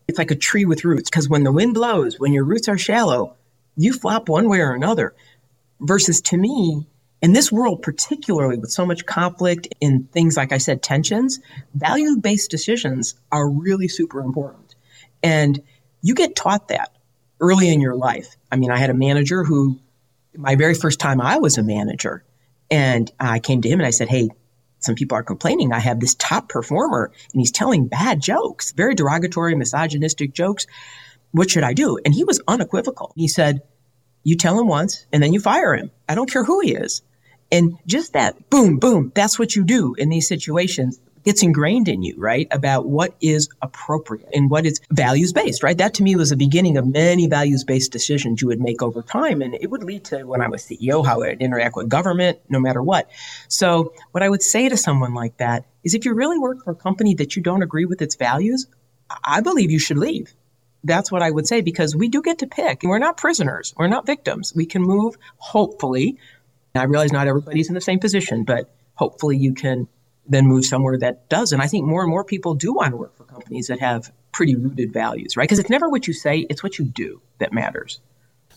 It's 0.08 0.18
like 0.18 0.30
a 0.30 0.36
tree 0.36 0.64
with 0.64 0.84
roots 0.84 1.08
because 1.08 1.28
when 1.28 1.44
the 1.44 1.52
wind 1.52 1.74
blows, 1.74 2.18
when 2.18 2.32
your 2.32 2.44
roots 2.44 2.68
are 2.68 2.78
shallow, 2.78 3.35
you 3.76 3.92
flop 3.92 4.28
one 4.28 4.48
way 4.48 4.60
or 4.60 4.72
another. 4.72 5.14
Versus 5.80 6.20
to 6.22 6.36
me, 6.36 6.86
in 7.22 7.32
this 7.32 7.50
world, 7.52 7.82
particularly 7.82 8.58
with 8.58 8.70
so 8.70 8.86
much 8.86 9.06
conflict 9.06 9.68
and 9.80 10.10
things 10.12 10.36
like 10.36 10.52
I 10.52 10.58
said, 10.58 10.82
tensions, 10.82 11.40
value 11.74 12.16
based 12.16 12.50
decisions 12.50 13.14
are 13.32 13.48
really 13.48 13.88
super 13.88 14.20
important. 14.20 14.74
And 15.22 15.62
you 16.02 16.14
get 16.14 16.36
taught 16.36 16.68
that 16.68 16.96
early 17.40 17.68
in 17.68 17.80
your 17.80 17.94
life. 17.94 18.36
I 18.50 18.56
mean, 18.56 18.70
I 18.70 18.78
had 18.78 18.90
a 18.90 18.94
manager 18.94 19.44
who, 19.44 19.78
my 20.36 20.54
very 20.54 20.74
first 20.74 21.00
time 21.00 21.20
I 21.20 21.38
was 21.38 21.58
a 21.58 21.62
manager, 21.62 22.24
and 22.70 23.10
I 23.20 23.38
came 23.38 23.60
to 23.62 23.68
him 23.68 23.80
and 23.80 23.86
I 23.86 23.90
said, 23.90 24.08
Hey, 24.08 24.30
some 24.78 24.94
people 24.94 25.16
are 25.16 25.22
complaining. 25.22 25.72
I 25.72 25.78
have 25.80 26.00
this 26.00 26.14
top 26.14 26.48
performer 26.48 27.10
and 27.32 27.40
he's 27.40 27.50
telling 27.50 27.88
bad 27.88 28.20
jokes, 28.20 28.72
very 28.72 28.94
derogatory, 28.94 29.54
misogynistic 29.54 30.32
jokes 30.32 30.66
what 31.36 31.50
should 31.50 31.64
I 31.64 31.74
do? 31.74 31.98
And 32.04 32.14
he 32.14 32.24
was 32.24 32.40
unequivocal. 32.48 33.12
He 33.16 33.28
said, 33.28 33.62
you 34.22 34.36
tell 34.36 34.58
him 34.58 34.66
once 34.66 35.06
and 35.12 35.22
then 35.22 35.32
you 35.32 35.40
fire 35.40 35.74
him. 35.74 35.90
I 36.08 36.14
don't 36.14 36.30
care 36.30 36.44
who 36.44 36.60
he 36.60 36.74
is. 36.74 37.02
And 37.52 37.78
just 37.86 38.14
that 38.14 38.50
boom, 38.50 38.78
boom, 38.78 39.12
that's 39.14 39.38
what 39.38 39.54
you 39.54 39.62
do 39.62 39.94
in 39.94 40.08
these 40.08 40.26
situations 40.26 40.98
gets 41.24 41.42
ingrained 41.42 41.88
in 41.88 42.02
you, 42.02 42.14
right? 42.16 42.46
About 42.52 42.86
what 42.86 43.14
is 43.20 43.48
appropriate 43.60 44.28
and 44.32 44.48
what 44.48 44.64
is 44.64 44.80
values 44.90 45.32
based, 45.32 45.62
right? 45.62 45.76
That 45.76 45.94
to 45.94 46.02
me 46.02 46.16
was 46.16 46.30
the 46.30 46.36
beginning 46.36 46.78
of 46.78 46.86
many 46.86 47.26
values 47.26 47.64
based 47.64 47.92
decisions 47.92 48.40
you 48.40 48.48
would 48.48 48.60
make 48.60 48.80
over 48.80 49.02
time. 49.02 49.42
And 49.42 49.54
it 49.56 49.70
would 49.70 49.82
lead 49.84 50.04
to 50.06 50.24
when 50.24 50.40
I 50.40 50.48
was 50.48 50.62
CEO, 50.62 51.04
how 51.04 51.16
I 51.16 51.28
would 51.28 51.42
interact 51.42 51.76
with 51.76 51.88
government, 51.88 52.38
no 52.48 52.60
matter 52.60 52.82
what. 52.82 53.10
So 53.48 53.92
what 54.12 54.22
I 54.22 54.28
would 54.28 54.42
say 54.42 54.68
to 54.68 54.76
someone 54.76 55.14
like 55.14 55.36
that 55.38 55.66
is 55.84 55.94
if 55.94 56.04
you 56.04 56.14
really 56.14 56.38
work 56.38 56.64
for 56.64 56.70
a 56.70 56.76
company 56.76 57.14
that 57.16 57.36
you 57.36 57.42
don't 57.42 57.62
agree 57.62 57.84
with 57.84 58.00
its 58.00 58.14
values, 58.14 58.68
I 59.24 59.40
believe 59.40 59.70
you 59.70 59.80
should 59.80 59.98
leave 59.98 60.32
that's 60.86 61.10
what 61.12 61.22
I 61.22 61.30
would 61.30 61.46
say 61.46 61.60
because 61.60 61.94
we 61.94 62.08
do 62.08 62.22
get 62.22 62.38
to 62.38 62.46
pick. 62.46 62.82
We're 62.82 62.98
not 62.98 63.16
prisoners. 63.16 63.74
We're 63.76 63.88
not 63.88 64.06
victims. 64.06 64.52
We 64.54 64.66
can 64.66 64.82
move, 64.82 65.16
hopefully. 65.36 66.18
I 66.74 66.84
realize 66.84 67.12
not 67.12 67.26
everybody's 67.26 67.68
in 67.68 67.74
the 67.74 67.80
same 67.80 67.98
position, 67.98 68.44
but 68.44 68.72
hopefully 68.94 69.36
you 69.36 69.54
can 69.54 69.88
then 70.28 70.46
move 70.46 70.64
somewhere 70.64 70.98
that 70.98 71.28
does. 71.28 71.52
And 71.52 71.62
I 71.62 71.66
think 71.66 71.86
more 71.86 72.02
and 72.02 72.10
more 72.10 72.24
people 72.24 72.54
do 72.54 72.72
want 72.74 72.90
to 72.90 72.96
work 72.96 73.16
for 73.16 73.24
companies 73.24 73.68
that 73.68 73.80
have 73.80 74.12
pretty 74.32 74.54
rooted 74.54 74.92
values, 74.92 75.36
right? 75.36 75.44
Because 75.44 75.58
it's 75.58 75.70
never 75.70 75.88
what 75.88 76.06
you 76.06 76.12
say, 76.12 76.40
it's 76.50 76.62
what 76.62 76.78
you 76.78 76.84
do 76.84 77.20
that 77.38 77.52
matters. 77.52 78.00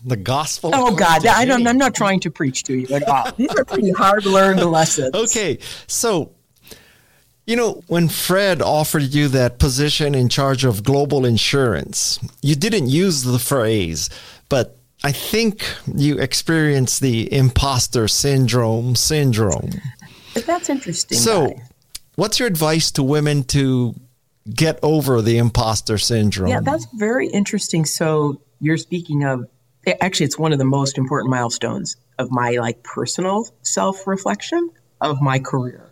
The 0.05 0.17
gospel. 0.17 0.71
Oh 0.73 0.95
God, 0.95 1.25
I 1.25 1.45
don't, 1.45 1.67
I'm 1.67 1.77
not 1.77 1.93
trying 1.93 2.21
to 2.21 2.31
preach 2.31 2.63
to 2.63 2.73
you 2.73 2.95
at 2.95 3.03
all. 3.07 3.31
These 3.33 3.53
are 3.55 3.65
pretty 3.65 3.91
hard 3.91 4.25
learned 4.25 4.63
lessons. 4.63 5.11
Okay, 5.19 5.59
so 5.87 6.31
you 7.49 7.55
know, 7.55 7.81
when 7.87 8.07
Fred 8.07 8.61
offered 8.61 9.11
you 9.11 9.27
that 9.29 9.57
position 9.57 10.13
in 10.13 10.29
charge 10.29 10.63
of 10.63 10.83
global 10.83 11.25
insurance, 11.25 12.19
you 12.43 12.55
didn't 12.55 12.89
use 12.89 13.23
the 13.23 13.39
phrase, 13.39 14.07
but 14.49 14.77
I 15.03 15.11
think 15.11 15.65
you 15.95 16.19
experienced 16.19 17.01
the 17.01 17.33
imposter 17.33 18.07
syndrome 18.07 18.95
syndrome. 18.95 19.71
That's 20.45 20.69
interesting. 20.69 21.17
So, 21.17 21.47
guy. 21.47 21.63
what's 22.17 22.37
your 22.37 22.47
advice 22.47 22.91
to 22.91 23.03
women 23.03 23.43
to 23.45 23.95
get 24.53 24.77
over 24.83 25.19
the 25.23 25.39
imposter 25.39 25.97
syndrome? 25.97 26.49
Yeah, 26.49 26.59
that's 26.61 26.85
very 26.93 27.29
interesting. 27.29 27.83
So, 27.83 28.39
you're 28.59 28.77
speaking 28.77 29.23
of 29.23 29.47
actually 30.01 30.27
it's 30.27 30.37
one 30.37 30.53
of 30.53 30.59
the 30.59 30.65
most 30.65 30.99
important 30.99 31.31
milestones 31.31 31.97
of 32.19 32.29
my 32.29 32.51
like 32.57 32.83
personal 32.83 33.47
self-reflection 33.63 34.69
of 35.01 35.19
my 35.19 35.39
career 35.39 35.88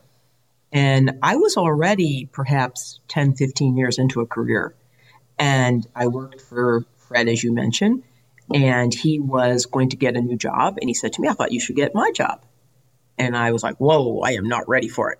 and 0.71 1.17
I 1.21 1.37
was 1.37 1.57
already 1.57 2.29
perhaps 2.31 2.99
10, 3.07 3.35
15 3.35 3.77
years 3.77 3.97
into 3.97 4.21
a 4.21 4.25
career. 4.25 4.75
And 5.39 5.85
I 5.95 6.07
worked 6.07 6.41
for 6.41 6.85
Fred, 6.97 7.27
as 7.29 7.43
you 7.43 7.53
mentioned, 7.53 8.03
and 8.53 8.93
he 8.93 9.19
was 9.19 9.65
going 9.65 9.89
to 9.89 9.97
get 9.97 10.15
a 10.15 10.21
new 10.21 10.37
job. 10.37 10.77
And 10.81 10.89
he 10.89 10.93
said 10.93 11.13
to 11.13 11.21
me, 11.21 11.27
I 11.27 11.33
thought 11.33 11.51
you 11.51 11.59
should 11.59 11.75
get 11.75 11.93
my 11.93 12.11
job. 12.11 12.43
And 13.17 13.35
I 13.35 13.51
was 13.51 13.63
like, 13.63 13.77
whoa, 13.77 14.19
I 14.21 14.33
am 14.33 14.47
not 14.47 14.67
ready 14.67 14.87
for 14.87 15.11
it. 15.11 15.19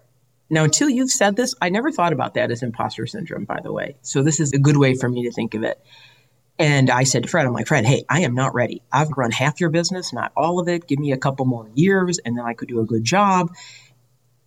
Now, 0.50 0.64
until 0.64 0.90
you've 0.90 1.12
said 1.12 1.36
this, 1.36 1.54
I 1.62 1.70
never 1.70 1.92
thought 1.92 2.14
about 2.14 2.36
that 2.36 2.52
as 2.52 2.64
imposter 2.64 3.06
syndrome, 3.06 3.46
by 3.46 3.60
the 3.62 3.72
way. 3.72 3.98
So 4.02 4.24
this 4.24 4.40
is 4.40 4.54
a 4.54 4.60
good 4.60 4.78
way 4.78 4.96
for 4.96 5.10
me 5.10 5.24
to 5.24 5.32
think 5.32 5.56
of 5.56 5.64
it. 5.64 5.80
And 6.60 6.90
I 6.90 7.04
said 7.04 7.24
to 7.24 7.30
Fred, 7.30 7.46
I'm 7.46 7.54
like, 7.54 7.68
Fred, 7.68 7.86
hey, 7.86 8.04
I 8.10 8.22
am 8.22 8.34
not 8.34 8.56
ready. 8.56 8.82
I've 8.92 9.10
run 9.16 9.32
half 9.32 9.60
your 9.60 9.70
business, 9.70 10.12
not 10.12 10.32
all 10.36 10.60
of 10.60 10.68
it. 10.68 10.88
Give 10.88 10.98
me 10.98 11.12
a 11.12 11.18
couple 11.18 11.46
more 11.46 11.70
years 11.76 12.18
and 12.20 12.38
then 12.38 12.46
I 12.46 12.54
could 12.54 12.68
do 12.68 12.80
a 12.80 12.86
good 12.86 13.04
job. 13.04 13.54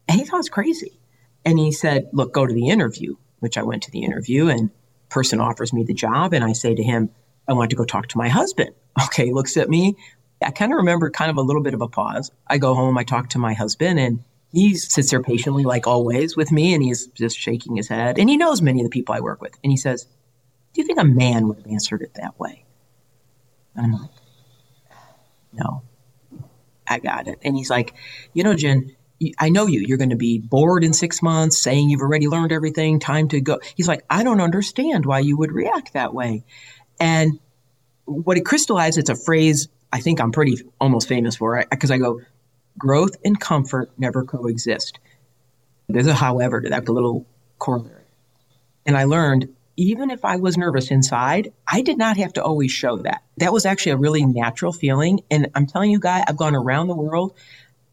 And 0.08 0.18
he 0.18 0.24
thought 0.24 0.36
it 0.36 0.38
was 0.38 0.48
crazy. 0.48 0.98
And 1.44 1.58
he 1.58 1.72
said, 1.72 2.08
Look, 2.12 2.32
go 2.32 2.46
to 2.46 2.52
the 2.52 2.68
interview, 2.68 3.16
which 3.38 3.56
I 3.56 3.62
went 3.62 3.82
to 3.84 3.90
the 3.90 4.04
interview, 4.04 4.48
and 4.48 4.70
person 5.08 5.40
offers 5.40 5.72
me 5.72 5.84
the 5.84 5.94
job. 5.94 6.32
And 6.32 6.44
I 6.44 6.52
say 6.52 6.74
to 6.74 6.82
him, 6.82 7.10
I 7.48 7.52
want 7.52 7.70
to 7.70 7.76
go 7.76 7.84
talk 7.84 8.08
to 8.08 8.18
my 8.18 8.28
husband. 8.28 8.70
Okay, 9.04 9.32
looks 9.32 9.56
at 9.56 9.70
me. 9.70 9.94
I 10.42 10.50
kind 10.50 10.72
of 10.72 10.78
remember 10.78 11.10
kind 11.10 11.30
of 11.30 11.36
a 11.36 11.42
little 11.42 11.62
bit 11.62 11.74
of 11.74 11.80
a 11.80 11.88
pause. 11.88 12.32
I 12.46 12.58
go 12.58 12.74
home, 12.74 12.98
I 12.98 13.04
talk 13.04 13.30
to 13.30 13.38
my 13.38 13.54
husband, 13.54 14.00
and 14.00 14.24
he 14.52 14.74
sits 14.74 15.10
there 15.10 15.22
patiently, 15.22 15.64
like 15.64 15.86
always, 15.86 16.36
with 16.36 16.50
me, 16.50 16.74
and 16.74 16.82
he's 16.82 17.06
just 17.08 17.38
shaking 17.38 17.76
his 17.76 17.88
head. 17.88 18.18
And 18.18 18.28
he 18.28 18.36
knows 18.36 18.60
many 18.60 18.80
of 18.80 18.84
the 18.84 18.90
people 18.90 19.14
I 19.14 19.20
work 19.20 19.40
with. 19.40 19.56
And 19.62 19.70
he 19.70 19.76
says, 19.76 20.06
Do 20.74 20.80
you 20.80 20.86
think 20.86 20.98
a 20.98 21.04
man 21.04 21.46
would 21.46 21.58
have 21.58 21.66
answered 21.68 22.02
it 22.02 22.14
that 22.14 22.38
way? 22.38 22.64
And 23.76 23.86
I'm 23.86 23.92
like, 23.92 24.10
No, 25.52 25.82
I 26.88 26.98
got 26.98 27.28
it. 27.28 27.38
And 27.42 27.56
he's 27.56 27.70
like, 27.70 27.94
You 28.32 28.42
know, 28.42 28.54
Jen, 28.54 28.96
I 29.38 29.50
know 29.50 29.66
you. 29.66 29.80
You're 29.80 29.98
going 29.98 30.10
to 30.10 30.16
be 30.16 30.38
bored 30.38 30.82
in 30.82 30.92
six 30.92 31.22
months, 31.22 31.60
saying 31.60 31.90
you've 31.90 32.00
already 32.00 32.26
learned 32.26 32.52
everything, 32.52 33.00
time 33.00 33.28
to 33.28 33.40
go. 33.40 33.60
He's 33.76 33.88
like, 33.88 34.04
I 34.08 34.24
don't 34.24 34.40
understand 34.40 35.04
why 35.04 35.20
you 35.20 35.36
would 35.36 35.52
react 35.52 35.92
that 35.92 36.14
way. 36.14 36.44
And 36.98 37.38
what 38.06 38.36
it 38.36 38.44
crystallized, 38.44 38.98
it's 38.98 39.10
a 39.10 39.14
phrase 39.14 39.68
I 39.92 40.00
think 40.00 40.20
I'm 40.20 40.32
pretty 40.32 40.58
almost 40.80 41.08
famous 41.08 41.36
for 41.36 41.64
because 41.70 41.90
I 41.90 41.98
go, 41.98 42.20
growth 42.78 43.16
and 43.24 43.38
comfort 43.38 43.90
never 43.98 44.24
coexist. 44.24 44.98
There's 45.88 46.06
a 46.06 46.14
however 46.14 46.60
to 46.60 46.68
that 46.70 46.88
little 46.88 47.26
corollary. 47.58 48.04
And 48.86 48.96
I 48.96 49.04
learned 49.04 49.54
even 49.76 50.10
if 50.10 50.24
I 50.24 50.36
was 50.36 50.56
nervous 50.56 50.90
inside, 50.90 51.52
I 51.66 51.82
did 51.82 51.98
not 51.98 52.16
have 52.18 52.34
to 52.34 52.42
always 52.42 52.70
show 52.70 52.98
that. 52.98 53.22
That 53.38 53.52
was 53.52 53.66
actually 53.66 53.92
a 53.92 53.96
really 53.96 54.24
natural 54.24 54.72
feeling. 54.72 55.20
And 55.30 55.50
I'm 55.54 55.66
telling 55.66 55.90
you, 55.90 55.98
guy, 55.98 56.22
I've 56.26 56.36
gone 56.36 56.54
around 56.54 56.88
the 56.88 56.94
world 56.94 57.34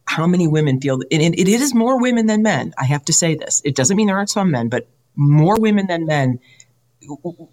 how 0.07 0.25
many 0.25 0.47
women 0.47 0.81
feel, 0.81 0.95
and 1.11 1.21
it 1.21 1.47
is 1.47 1.75
more 1.75 2.01
women 2.01 2.25
than 2.25 2.41
men. 2.41 2.73
I 2.77 2.85
have 2.85 3.05
to 3.05 3.13
say 3.13 3.35
this. 3.35 3.61
It 3.63 3.75
doesn't 3.75 3.97
mean 3.97 4.07
there 4.07 4.17
aren't 4.17 4.29
some 4.29 4.49
men, 4.49 4.69
but 4.69 4.87
more 5.15 5.59
women 5.59 5.87
than 5.87 6.05
men 6.05 6.39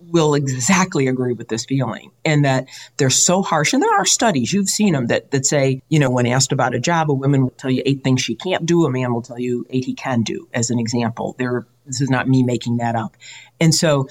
will 0.01 0.35
exactly 0.35 1.07
agree 1.07 1.33
with 1.33 1.49
this 1.49 1.65
feeling 1.65 2.11
and 2.25 2.45
that 2.45 2.67
they're 2.97 3.11
so 3.11 3.43
harsh. 3.43 3.73
And 3.73 3.83
there 3.83 3.95
are 3.95 4.05
studies, 4.05 4.53
you've 4.53 4.69
seen 4.69 4.95
them, 4.95 5.07
that, 5.09 5.31
that 5.31 5.47
say, 5.47 5.83
you 5.89 5.99
know, 5.99 6.11
when 6.11 6.27
asked 6.27 6.51
about 6.51 6.75
a 6.75 6.81
job, 6.81 7.11
a 7.11 7.15
woman 7.15 7.43
will 7.43 7.51
tell 7.51 7.71
you 7.71 7.83
eight 7.87 8.03
things 8.03 8.23
she 8.23 8.35
can't 8.35 8.67
do, 8.67 8.85
a 8.85 8.91
man 8.91 9.13
will 9.13 9.23
tell 9.23 9.39
you 9.39 9.65
eight 9.71 9.85
he 9.85 9.95
can 9.95 10.23
do, 10.23 10.49
as 10.53 10.71
an 10.71 10.79
example. 10.79 11.37
There, 11.39 11.67
this 11.87 12.01
is 12.01 12.11
not 12.11 12.29
me 12.29 12.43
making 12.43 12.79
that 12.79 12.97
up. 12.97 13.17
And 13.61 13.75
so 13.75 14.09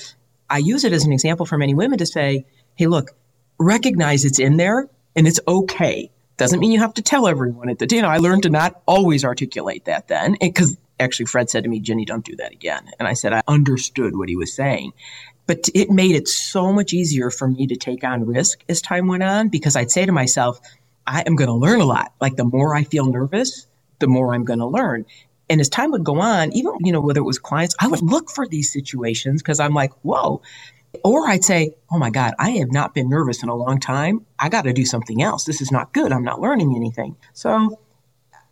I 0.50 0.60
use 0.60 0.84
it 0.84 0.94
as 0.94 1.06
an 1.06 1.12
example 1.12 1.46
for 1.46 1.58
many 1.58 1.74
women 1.74 1.98
to 1.98 2.06
say, 2.06 2.46
hey, 2.76 2.88
look, 2.88 3.12
recognize 3.58 4.24
it's 4.26 4.40
in 4.40 4.58
there 4.58 4.88
and 5.16 5.28
it's 5.28 5.40
okay. 5.48 6.12
Doesn't 6.38 6.60
mean 6.60 6.72
you 6.72 6.80
have 6.80 6.96
to 6.96 7.02
tell 7.02 7.28
everyone 7.28 7.70
at 7.70 7.80
the, 7.80 7.88
you 7.90 8.02
know, 8.02 8.10
I 8.10 8.18
learned 8.18 8.44
to 8.44 8.50
not 8.50 8.82
always 8.88 9.24
articulate 9.24 9.86
that 9.86 10.08
then 10.08 10.36
because 10.42 10.78
actually 11.00 11.28
Fred 11.28 11.50
said 11.50 11.64
to 11.64 11.70
me, 11.70 11.80
Jenny, 11.80 12.06
don't 12.06 12.26
do 12.26 12.36
that 12.38 12.52
again. 12.52 12.90
And 13.00 13.08
I 13.08 13.14
said, 13.14 13.34
I 13.34 13.44
understood 13.48 14.18
what 14.18 14.30
he 14.30 14.36
was 14.36 14.54
saying. 14.54 14.94
But 15.46 15.68
it 15.76 15.90
made 15.90 16.16
it 16.16 16.28
so 16.28 16.72
much 16.72 16.94
easier 16.94 17.30
for 17.30 17.48
me 17.48 17.68
to 17.68 17.76
take 17.76 18.04
on 18.04 18.26
risk 18.26 18.64
as 18.70 18.82
time 18.82 19.08
went 19.08 19.24
on 19.24 19.50
because 19.50 19.76
I'd 19.76 19.92
say 19.92 20.06
to 20.06 20.12
myself, 20.12 20.60
I 21.06 21.22
am 21.22 21.36
going 21.36 21.50
to 21.50 21.54
learn 21.54 21.82
a 21.82 21.86
lot. 21.86 22.14
Like 22.22 22.38
the 22.38 22.46
more 22.46 22.76
I 22.76 22.84
feel 22.84 23.06
nervous, 23.06 23.68
the 24.00 24.08
more 24.08 24.34
I'm 24.34 24.46
going 24.46 24.60
to 24.60 24.66
learn. 24.66 25.06
And 25.50 25.60
as 25.60 25.68
time 25.70 25.92
would 25.92 26.06
go 26.06 26.22
on, 26.22 26.54
even, 26.54 26.74
you 26.80 26.94
know, 26.94 27.02
whether 27.02 27.20
it 27.20 27.26
was 27.26 27.40
clients, 27.40 27.76
I 27.80 27.88
would 27.88 28.02
look 28.02 28.32
for 28.32 28.48
these 28.48 28.72
situations 28.72 29.42
because 29.42 29.60
I'm 29.60 29.74
like, 29.74 29.92
whoa. 30.02 30.42
Or 31.04 31.28
I'd 31.28 31.44
say, 31.44 31.76
oh 31.92 31.98
my 31.98 32.10
God, 32.10 32.34
I 32.40 32.52
have 32.52 32.72
not 32.72 32.94
been 32.94 33.10
nervous 33.10 33.44
in 33.44 33.50
a 33.50 33.56
long 33.56 33.80
time. 33.80 34.26
I 34.38 34.50
got 34.50 34.64
to 34.64 34.74
do 34.74 34.86
something 34.86 35.22
else. 35.22 35.46
This 35.46 35.62
is 35.62 35.72
not 35.72 35.94
good. 35.94 36.12
I'm 36.12 36.24
not 36.24 36.40
learning 36.40 36.76
anything. 36.76 37.16
So 37.34 37.80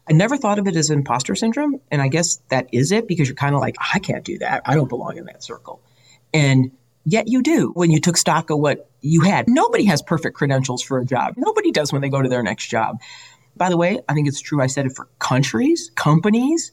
I 0.09 0.13
never 0.13 0.37
thought 0.37 0.59
of 0.59 0.67
it 0.67 0.75
as 0.75 0.89
imposter 0.89 1.35
syndrome. 1.35 1.79
And 1.91 2.01
I 2.01 2.07
guess 2.07 2.37
that 2.49 2.67
is 2.71 2.91
it 2.91 3.07
because 3.07 3.27
you're 3.27 3.35
kind 3.35 3.55
of 3.55 3.61
like, 3.61 3.75
I 3.93 3.99
can't 3.99 4.23
do 4.23 4.39
that. 4.39 4.63
I 4.65 4.75
don't 4.75 4.89
belong 4.89 5.17
in 5.17 5.25
that 5.25 5.43
circle. 5.43 5.81
And 6.33 6.71
Yet 7.05 7.27
you 7.27 7.41
do 7.41 7.71
when 7.73 7.89
you 7.89 7.99
took 7.99 8.17
stock 8.17 8.49
of 8.49 8.59
what 8.59 8.89
you 9.01 9.21
had. 9.21 9.47
Nobody 9.47 9.85
has 9.85 10.01
perfect 10.01 10.35
credentials 10.35 10.81
for 10.81 10.99
a 10.99 11.05
job. 11.05 11.33
Nobody 11.35 11.71
does 11.71 11.91
when 11.91 12.01
they 12.01 12.09
go 12.09 12.21
to 12.21 12.29
their 12.29 12.43
next 12.43 12.67
job. 12.67 13.01
By 13.55 13.69
the 13.69 13.77
way, 13.77 13.99
I 14.07 14.13
think 14.13 14.27
it's 14.27 14.39
true. 14.39 14.61
I 14.61 14.67
said 14.67 14.85
it 14.85 14.95
for 14.95 15.07
countries, 15.19 15.91
companies. 15.95 16.71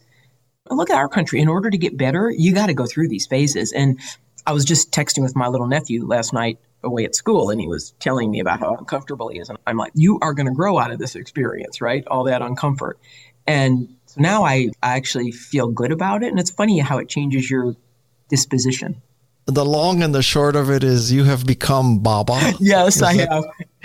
Look 0.70 0.90
at 0.90 0.96
our 0.96 1.08
country. 1.08 1.40
In 1.40 1.48
order 1.48 1.70
to 1.70 1.78
get 1.78 1.96
better, 1.96 2.30
you 2.30 2.52
got 2.52 2.66
to 2.66 2.74
go 2.74 2.84
through 2.84 3.08
these 3.08 3.26
phases. 3.26 3.72
And 3.72 3.98
I 4.46 4.52
was 4.52 4.64
just 4.64 4.92
texting 4.92 5.22
with 5.22 5.36
my 5.36 5.48
little 5.48 5.66
nephew 5.66 6.06
last 6.06 6.32
night 6.32 6.58
away 6.82 7.04
at 7.04 7.14
school, 7.14 7.50
and 7.50 7.60
he 7.60 7.66
was 7.66 7.92
telling 8.00 8.30
me 8.30 8.40
about 8.40 8.60
how 8.60 8.74
uncomfortable 8.76 9.28
he 9.28 9.38
is. 9.38 9.48
And 9.48 9.58
I'm 9.66 9.76
like, 9.76 9.92
you 9.94 10.18
are 10.20 10.32
going 10.32 10.46
to 10.46 10.52
grow 10.54 10.78
out 10.78 10.90
of 10.90 10.98
this 10.98 11.14
experience, 11.16 11.80
right? 11.80 12.06
All 12.06 12.24
that 12.24 12.40
uncomfort. 12.40 12.94
And 13.46 13.94
so 14.06 14.20
now 14.20 14.44
I, 14.44 14.70
I 14.82 14.96
actually 14.96 15.32
feel 15.32 15.68
good 15.68 15.92
about 15.92 16.22
it. 16.22 16.28
And 16.28 16.38
it's 16.38 16.50
funny 16.50 16.78
how 16.78 16.98
it 16.98 17.08
changes 17.08 17.50
your 17.50 17.74
disposition 18.28 19.02
the 19.48 19.64
long 19.64 20.02
and 20.02 20.14
the 20.14 20.22
short 20.22 20.54
of 20.56 20.70
it 20.70 20.84
is 20.84 21.10
you 21.10 21.24
have 21.24 21.46
become 21.46 22.00
Baba. 22.00 22.52
yes, 22.60 22.96
is 22.96 23.02
I 23.02 23.16
that- 23.16 23.32
have. 23.32 23.44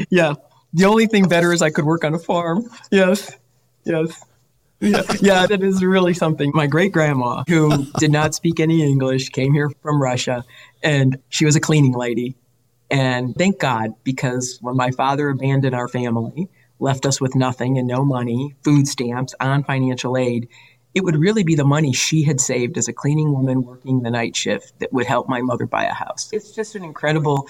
Yeah. 0.10 0.34
The 0.74 0.86
only 0.86 1.08
thing 1.08 1.28
better 1.28 1.54
is 1.54 1.62
I 1.62 1.70
could 1.70 1.86
work 1.86 2.04
on 2.04 2.14
a 2.14 2.20
farm. 2.20 2.68
Yes. 2.92 3.32
Yes. 3.86 4.24
Yeah, 4.84 5.02
yeah, 5.22 5.48
that 5.48 5.64
is 5.64 5.84
really 5.84 6.14
something. 6.14 6.52
My 6.54 6.68
great 6.68 6.92
grandma, 6.92 7.44
who 7.48 7.86
did 7.98 8.12
not 8.12 8.36
speak 8.36 8.60
any 8.60 8.84
English, 8.84 9.30
came 9.30 9.54
here 9.54 9.72
from 9.82 10.02
Russia 10.02 10.44
and 10.84 11.18
she 11.30 11.46
was 11.46 11.56
a 11.56 11.62
cleaning 11.62 11.94
lady. 11.94 12.36
And 12.92 13.34
thank 13.36 13.60
God, 13.60 13.92
because 14.04 14.60
when 14.62 14.76
my 14.76 14.92
father 14.92 15.30
abandoned 15.30 15.74
our 15.74 15.88
family, 15.88 16.50
left 16.80 17.06
us 17.06 17.22
with 17.22 17.34
nothing 17.34 17.78
and 17.78 17.88
no 17.88 18.04
money, 18.04 18.56
food 18.64 18.88
stamps, 18.88 19.34
on 19.40 19.64
financial 19.64 20.18
aid, 20.18 20.50
it 20.94 21.04
would 21.04 21.16
really 21.16 21.44
be 21.44 21.56
the 21.56 21.64
money 21.64 21.94
she 21.94 22.24
had 22.24 22.40
saved 22.40 22.78
as 22.78 22.88
a 22.88 22.94
cleaning 22.94 23.32
woman 23.32 23.64
working 23.64 24.02
the 24.02 24.12
night 24.12 24.36
shift 24.36 24.78
that 24.80 24.92
would 24.92 25.08
help 25.08 25.30
my 25.30 25.42
mother 25.42 25.66
buy 25.66 25.86
a 25.86 25.94
house. 25.94 26.30
It's 26.34 26.52
just 26.52 26.76
an 26.76 26.84
incredible 26.84 27.48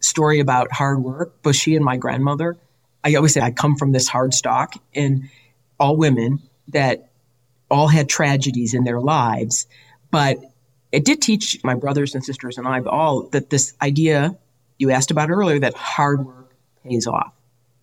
story 0.00 0.40
about 0.40 0.72
hard 0.72 1.02
work. 1.02 1.32
But 1.42 1.54
she 1.54 1.76
and 1.76 1.84
my 1.84 1.96
grandmother, 1.96 2.58
I 3.04 3.14
always 3.14 3.32
say 3.32 3.40
I 3.40 3.52
come 3.52 3.76
from 3.76 3.92
this 3.92 4.08
hard 4.08 4.34
stock, 4.34 4.74
and 4.94 5.30
all 5.78 5.96
women 5.96 6.42
that 6.68 7.10
all 7.70 7.88
had 7.88 8.08
tragedies 8.08 8.74
in 8.74 8.84
their 8.84 9.00
lives. 9.00 9.66
But 10.10 10.38
it 10.92 11.04
did 11.04 11.22
teach 11.22 11.58
my 11.64 11.74
brothers 11.74 12.14
and 12.14 12.24
sisters 12.24 12.58
and 12.58 12.68
I 12.68 12.80
all 12.80 13.22
that 13.28 13.50
this 13.50 13.72
idea 13.80 14.36
you 14.78 14.90
asked 14.90 15.10
about 15.10 15.30
earlier 15.30 15.58
that 15.60 15.74
hard 15.74 16.26
work 16.26 16.52
pays 16.84 17.06
off. 17.06 17.32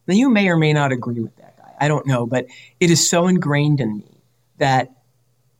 Now, 0.07 0.15
you 0.15 0.29
may 0.29 0.49
or 0.49 0.57
may 0.57 0.73
not 0.73 0.91
agree 0.91 1.21
with 1.21 1.35
that 1.37 1.57
guy. 1.57 1.73
I 1.79 1.87
don't 1.87 2.05
know, 2.05 2.25
but 2.25 2.47
it 2.79 2.89
is 2.89 3.09
so 3.09 3.27
ingrained 3.27 3.79
in 3.79 3.97
me 3.97 4.21
that 4.57 4.91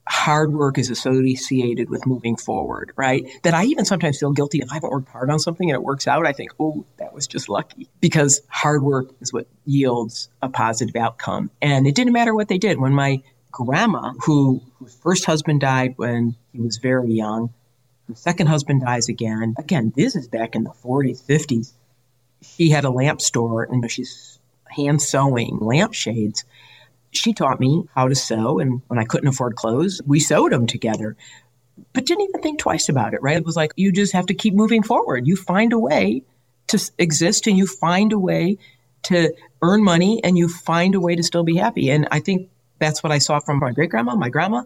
hard 0.10 0.52
work 0.54 0.80
is 0.80 0.90
associated 0.90 1.88
with 1.88 2.08
moving 2.08 2.36
forward, 2.36 2.92
right? 2.96 3.30
That 3.44 3.54
I 3.54 3.66
even 3.66 3.86
sometimes 3.86 4.18
feel 4.18 4.32
guilty 4.32 4.58
if 4.58 4.72
I 4.72 4.74
haven't 4.74 4.90
worked 4.90 5.10
hard 5.10 5.30
on 5.30 5.38
something 5.38 5.70
and 5.70 5.76
it 5.76 5.84
works 5.84 6.08
out. 6.08 6.26
I 6.26 6.34
think, 6.34 6.50
oh, 6.60 6.84
that 6.98 7.14
was 7.14 7.28
just 7.28 7.48
lucky 7.48 7.88
because 8.02 8.42
hard 8.48 8.82
work 8.82 9.12
is 9.22 9.32
what 9.32 9.48
yields 9.66 10.30
a 10.42 10.50
positive 10.50 10.96
outcome. 10.96 11.52
And 11.62 11.86
it 11.86 11.94
didn't 11.94 12.14
matter 12.14 12.34
what 12.34 12.48
they 12.48 12.58
did. 12.58 12.80
When 12.80 12.92
my 12.92 13.22
grandma, 13.52 14.14
who 14.26 14.64
whose 14.80 14.96
first 14.96 15.26
husband 15.26 15.62
died 15.62 15.94
when 15.98 16.36
he 16.54 16.60
was 16.60 16.78
very 16.78 17.12
young, 17.12 17.54
her 18.08 18.16
second 18.16 18.48
husband 18.48 18.82
dies 18.82 19.10
again. 19.10 19.54
Again, 19.60 19.94
this 19.96 20.16
is 20.16 20.28
back 20.28 20.56
in 20.56 20.64
the 20.64 20.72
40s, 20.72 21.22
50s. 21.24 21.74
She 22.42 22.72
had 22.72 22.84
a 22.84 22.90
lamp 22.90 23.22
store 23.22 23.64
and 23.64 23.90
she's 23.92 24.40
hand 24.66 25.04
sewing 25.04 25.60
lampshades 25.60 26.46
she 27.12 27.34
taught 27.34 27.60
me 27.60 27.84
how 27.96 28.08
to 28.08 28.16
sew. 28.16 28.60
And 28.60 28.82
when 28.88 29.00
I 29.00 29.06
couldn't 29.06 29.28
afford 29.28 29.56
clothes, 29.56 30.02
we 30.06 30.20
sewed 30.20 30.52
them 30.52 30.68
together, 30.68 31.16
but 31.94 32.06
didn't 32.06 32.30
even 32.30 32.42
think 32.42 32.60
twice 32.60 32.90
about 32.90 33.14
it, 33.14 33.22
right? 33.22 33.38
It 33.38 33.46
was 33.46 33.56
like, 33.56 33.74
you 33.76 33.92
just 33.92 34.14
have 34.14 34.28
to 34.28 34.34
keep 34.34 34.54
moving 34.54 34.84
forward. 34.84 35.28
You 35.28 35.36
find 35.36 35.74
a 35.74 35.80
way 35.80 36.24
to 36.68 36.92
exist 36.98 37.48
and 37.48 37.58
you 37.58 37.68
find 37.68 38.14
a 38.14 38.20
way 38.20 38.58
to 39.04 39.34
earn 39.62 39.84
money 39.84 40.24
and 40.24 40.38
you 40.38 40.48
find 40.50 40.96
a 40.96 41.00
way 41.00 41.16
to 41.16 41.24
still 41.24 41.44
be 41.44 41.56
happy. 41.56 41.90
And 41.90 42.08
I 42.12 42.20
think 42.20 42.50
that's 42.80 43.02
what 43.04 43.12
I 43.12 43.18
saw 43.18 43.40
from 43.40 43.60
my 43.60 43.72
great 43.72 43.90
grandma, 43.90 44.16
my 44.16 44.30
grandma, 44.30 44.64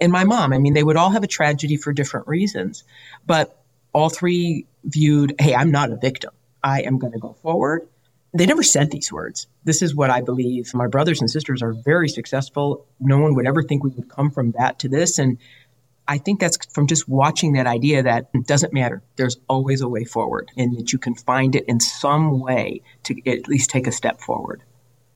and 0.00 0.12
my 0.12 0.24
mom. 0.24 0.52
I 0.52 0.58
mean, 0.58 0.74
they 0.74 0.82
would 0.82 0.96
all 0.96 1.10
have 1.10 1.22
a 1.22 1.28
tragedy 1.28 1.76
for 1.76 1.92
different 1.92 2.28
reasons, 2.28 2.84
but 3.26 3.56
all 3.92 4.08
three 4.08 4.66
viewed, 4.84 5.34
hey, 5.38 5.54
I'm 5.54 5.70
not 5.70 5.90
a 5.90 5.96
victim. 5.96 6.30
I 6.62 6.82
am 6.82 6.98
going 6.98 7.12
to 7.12 7.18
go 7.18 7.34
forward 7.42 7.88
they 8.32 8.46
never 8.46 8.62
said 8.62 8.90
these 8.90 9.12
words. 9.12 9.46
This 9.64 9.82
is 9.82 9.94
what 9.94 10.10
I 10.10 10.20
believe. 10.20 10.72
My 10.74 10.86
brothers 10.86 11.20
and 11.20 11.30
sisters 11.30 11.62
are 11.62 11.72
very 11.72 12.08
successful. 12.08 12.86
No 13.00 13.18
one 13.18 13.34
would 13.34 13.46
ever 13.46 13.62
think 13.62 13.82
we 13.82 13.90
would 13.90 14.08
come 14.08 14.30
from 14.30 14.52
that 14.52 14.78
to 14.80 14.88
this. 14.88 15.18
And 15.18 15.38
I 16.06 16.18
think 16.18 16.40
that's 16.40 16.58
from 16.72 16.86
just 16.86 17.08
watching 17.08 17.52
that 17.54 17.66
idea 17.66 18.02
that 18.02 18.30
it 18.34 18.46
doesn't 18.46 18.72
matter. 18.72 19.02
There's 19.16 19.36
always 19.48 19.80
a 19.80 19.88
way 19.88 20.04
forward 20.04 20.50
and 20.56 20.76
that 20.76 20.92
you 20.92 20.98
can 20.98 21.14
find 21.14 21.56
it 21.56 21.64
in 21.66 21.80
some 21.80 22.40
way 22.40 22.82
to 23.04 23.30
at 23.30 23.48
least 23.48 23.70
take 23.70 23.86
a 23.86 23.92
step 23.92 24.20
forward. 24.20 24.62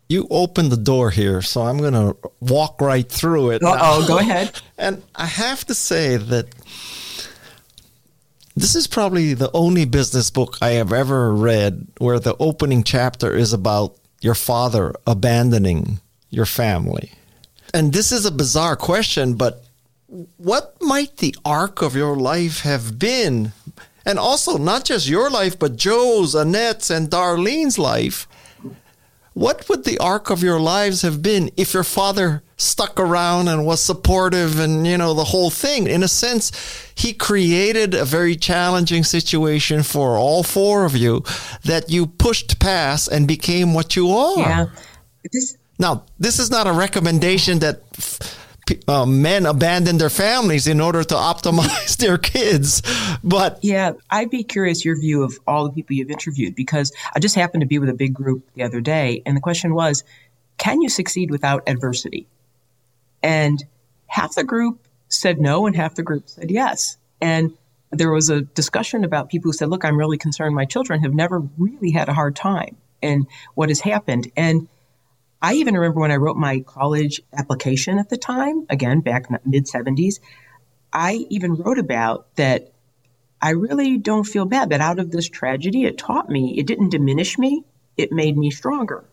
You 0.08 0.26
opened 0.30 0.70
the 0.70 0.76
door 0.76 1.10
here, 1.10 1.40
so 1.40 1.62
I'm 1.62 1.78
going 1.78 1.94
to 1.94 2.16
walk 2.40 2.80
right 2.80 3.08
through 3.08 3.50
it. 3.50 3.62
Oh, 3.64 4.06
go 4.06 4.18
ahead. 4.18 4.60
And 4.76 5.04
I 5.14 5.26
have 5.26 5.64
to 5.66 5.74
say 5.74 6.16
that 6.16 6.48
this 8.56 8.74
is 8.74 8.86
probably 8.86 9.34
the 9.34 9.50
only 9.52 9.84
business 9.84 10.30
book 10.30 10.58
I 10.62 10.70
have 10.70 10.92
ever 10.92 11.34
read 11.34 11.88
where 11.98 12.20
the 12.20 12.36
opening 12.38 12.84
chapter 12.84 13.34
is 13.34 13.52
about 13.52 13.96
your 14.20 14.34
father 14.34 14.94
abandoning 15.06 16.00
your 16.30 16.46
family. 16.46 17.12
And 17.72 17.92
this 17.92 18.12
is 18.12 18.24
a 18.24 18.30
bizarre 18.30 18.76
question, 18.76 19.34
but 19.34 19.64
what 20.36 20.76
might 20.80 21.16
the 21.16 21.34
arc 21.44 21.82
of 21.82 21.96
your 21.96 22.16
life 22.16 22.60
have 22.60 22.98
been? 22.98 23.52
And 24.06 24.18
also, 24.18 24.58
not 24.58 24.84
just 24.84 25.08
your 25.08 25.30
life, 25.30 25.58
but 25.58 25.76
Joe's, 25.76 26.34
Annette's, 26.34 26.90
and 26.90 27.10
Darlene's 27.10 27.78
life 27.78 28.28
what 29.34 29.68
would 29.68 29.84
the 29.84 29.98
arc 29.98 30.30
of 30.30 30.42
your 30.42 30.60
lives 30.60 31.02
have 31.02 31.20
been 31.22 31.50
if 31.56 31.74
your 31.74 31.84
father 31.84 32.42
stuck 32.56 32.98
around 33.00 33.48
and 33.48 33.66
was 33.66 33.80
supportive 33.80 34.60
and, 34.60 34.86
you 34.86 34.96
know, 34.96 35.12
the 35.12 35.24
whole 35.24 35.50
thing? 35.50 35.86
In 35.88 36.02
a 36.02 36.08
sense, 36.08 36.52
he 36.94 37.12
created 37.12 37.94
a 37.94 38.04
very 38.04 38.36
challenging 38.36 39.02
situation 39.04 39.82
for 39.82 40.16
all 40.16 40.42
four 40.44 40.84
of 40.84 40.96
you 40.96 41.24
that 41.64 41.90
you 41.90 42.06
pushed 42.06 42.60
past 42.60 43.08
and 43.08 43.26
became 43.26 43.74
what 43.74 43.96
you 43.96 44.10
are. 44.10 44.38
Yeah. 44.38 44.66
This- 45.32 45.56
now, 45.78 46.04
this 46.20 46.38
is 46.38 46.50
not 46.52 46.68
a 46.68 46.72
recommendation 46.72 47.58
that 47.58 47.82
uh, 48.88 49.06
men 49.06 49.46
abandon 49.46 49.98
their 49.98 50.10
families 50.10 50.66
in 50.66 50.80
order 50.80 51.04
to 51.04 51.14
optimize 51.14 51.96
their 51.98 52.18
kids. 52.18 52.82
But 53.22 53.58
yeah, 53.62 53.92
I'd 54.10 54.30
be 54.30 54.42
curious 54.42 54.84
your 54.84 54.98
view 54.98 55.22
of 55.22 55.38
all 55.46 55.66
the 55.66 55.72
people 55.72 55.96
you've 55.96 56.10
interviewed 56.10 56.54
because 56.54 56.92
I 57.14 57.18
just 57.18 57.34
happened 57.34 57.62
to 57.62 57.66
be 57.66 57.78
with 57.78 57.88
a 57.88 57.94
big 57.94 58.14
group 58.14 58.48
the 58.54 58.62
other 58.62 58.80
day, 58.80 59.22
and 59.26 59.36
the 59.36 59.40
question 59.40 59.74
was, 59.74 60.04
can 60.58 60.80
you 60.80 60.88
succeed 60.88 61.30
without 61.30 61.62
adversity? 61.66 62.26
And 63.22 63.64
half 64.06 64.34
the 64.34 64.44
group 64.44 64.86
said 65.08 65.40
no, 65.40 65.66
and 65.66 65.74
half 65.74 65.94
the 65.94 66.02
group 66.02 66.28
said 66.28 66.50
yes. 66.50 66.96
And 67.20 67.52
there 67.90 68.10
was 68.10 68.30
a 68.30 68.42
discussion 68.42 69.04
about 69.04 69.30
people 69.30 69.48
who 69.48 69.56
said, 69.56 69.68
"Look, 69.68 69.84
I'm 69.84 69.96
really 69.96 70.18
concerned. 70.18 70.54
My 70.54 70.64
children 70.64 71.02
have 71.02 71.14
never 71.14 71.40
really 71.58 71.90
had 71.90 72.08
a 72.08 72.14
hard 72.14 72.36
time." 72.36 72.76
And 73.02 73.26
what 73.54 73.68
has 73.68 73.80
happened? 73.80 74.30
And 74.36 74.68
I 75.44 75.56
even 75.56 75.74
remember 75.74 76.00
when 76.00 76.10
I 76.10 76.16
wrote 76.16 76.38
my 76.38 76.60
college 76.60 77.20
application 77.34 77.98
at 77.98 78.08
the 78.08 78.16
time, 78.16 78.64
again, 78.70 79.00
back 79.00 79.26
mid 79.44 79.66
70s, 79.66 80.18
I 80.90 81.26
even 81.28 81.56
wrote 81.56 81.78
about 81.78 82.34
that 82.36 82.72
I 83.42 83.50
really 83.50 83.98
don't 83.98 84.24
feel 84.24 84.46
bad 84.46 84.70
that 84.70 84.80
out 84.80 84.98
of 84.98 85.10
this 85.10 85.28
tragedy, 85.28 85.84
it 85.84 85.98
taught 85.98 86.30
me, 86.30 86.54
it 86.56 86.66
didn't 86.66 86.88
diminish 86.88 87.38
me, 87.38 87.62
it 87.98 88.10
made 88.10 88.38
me 88.38 88.50
stronger. 88.50 89.04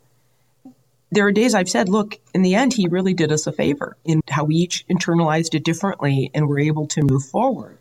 There 1.10 1.26
are 1.26 1.32
days 1.32 1.54
I've 1.54 1.68
said, 1.68 1.90
look, 1.90 2.18
in 2.32 2.40
the 2.40 2.54
end, 2.54 2.72
he 2.72 2.88
really 2.88 3.12
did 3.12 3.30
us 3.30 3.46
a 3.46 3.52
favor 3.52 3.98
in 4.02 4.22
how 4.30 4.44
we 4.44 4.54
each 4.54 4.86
internalized 4.88 5.54
it 5.54 5.64
differently 5.64 6.30
and 6.32 6.48
were 6.48 6.60
able 6.60 6.86
to 6.88 7.02
move 7.02 7.26
forward. 7.26 7.76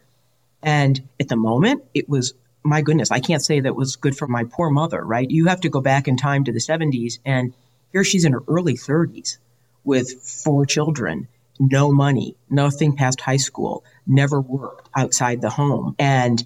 And 0.61 1.07
at 1.21 1.29
the 1.29 1.37
moment, 1.37 1.85
it 1.93 2.09
was, 2.09 2.33
my 2.63 2.81
goodness, 2.81 3.11
I 3.11 3.21
can't 3.21 3.45
say 3.45 3.61
that 3.61 3.77
was 3.77 3.95
good 3.95 4.17
for 4.17 4.27
my 4.27 4.43
poor 4.43 4.69
mother, 4.69 5.01
right? 5.01 5.31
You 5.31 5.45
have 5.45 5.61
to 5.61 5.69
go 5.69 5.79
back 5.79 6.09
in 6.09 6.17
time 6.17 6.43
to 6.43 6.51
the 6.51 6.59
70s, 6.59 7.19
and 7.23 7.53
here 7.91 8.03
she's 8.03 8.25
in 8.25 8.33
her 8.33 8.43
early 8.47 8.75
30s 8.75 9.37
with 9.83 10.21
four 10.21 10.65
children 10.65 11.27
no 11.61 11.91
money, 11.91 12.35
nothing 12.49 12.95
past 12.95 13.21
high 13.21 13.37
school, 13.37 13.83
never 14.07 14.41
worked 14.41 14.89
outside 14.95 15.41
the 15.41 15.49
home. 15.49 15.95
And 15.99 16.45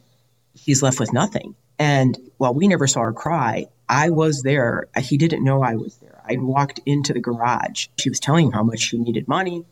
she's 0.56 0.84
left 0.84 1.00
with 1.00 1.14
nothing. 1.14 1.56
And 1.80 2.18
while 2.38 2.54
we 2.54 2.68
never 2.68 2.86
saw 2.86 3.02
her 3.02 3.14
cry, 3.14 3.68
I 3.88 4.10
was 4.10 4.44
there. 4.44 4.88
He 4.98 5.18
didn't 5.18 5.44
know 5.44 5.64
I 5.64 5.76
was 5.76 5.96
there. 5.98 6.22
I 6.28 6.36
walked 6.38 6.82
into 6.86 7.14
the 7.14 7.22
garage. 7.22 7.88
She 7.98 8.10
was 8.10 8.20
telling 8.20 8.48
him 8.48 8.52
how 8.52 8.64
much 8.64 8.80
she 8.80 8.98
needed 8.98 9.28
money. 9.28 9.66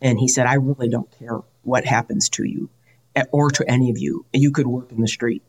And 0.00 0.18
he 0.18 0.28
said, 0.28 0.46
I 0.46 0.54
really 0.54 0.88
don't 0.88 1.10
care 1.18 1.40
what 1.62 1.84
happens 1.84 2.28
to 2.30 2.44
you 2.44 2.70
eh, 3.14 3.24
or 3.32 3.50
to 3.50 3.70
any 3.70 3.90
of 3.90 3.98
you. 3.98 4.24
You 4.32 4.50
could 4.50 4.66
work 4.66 4.92
in 4.92 5.00
the 5.00 5.08
street. 5.08 5.42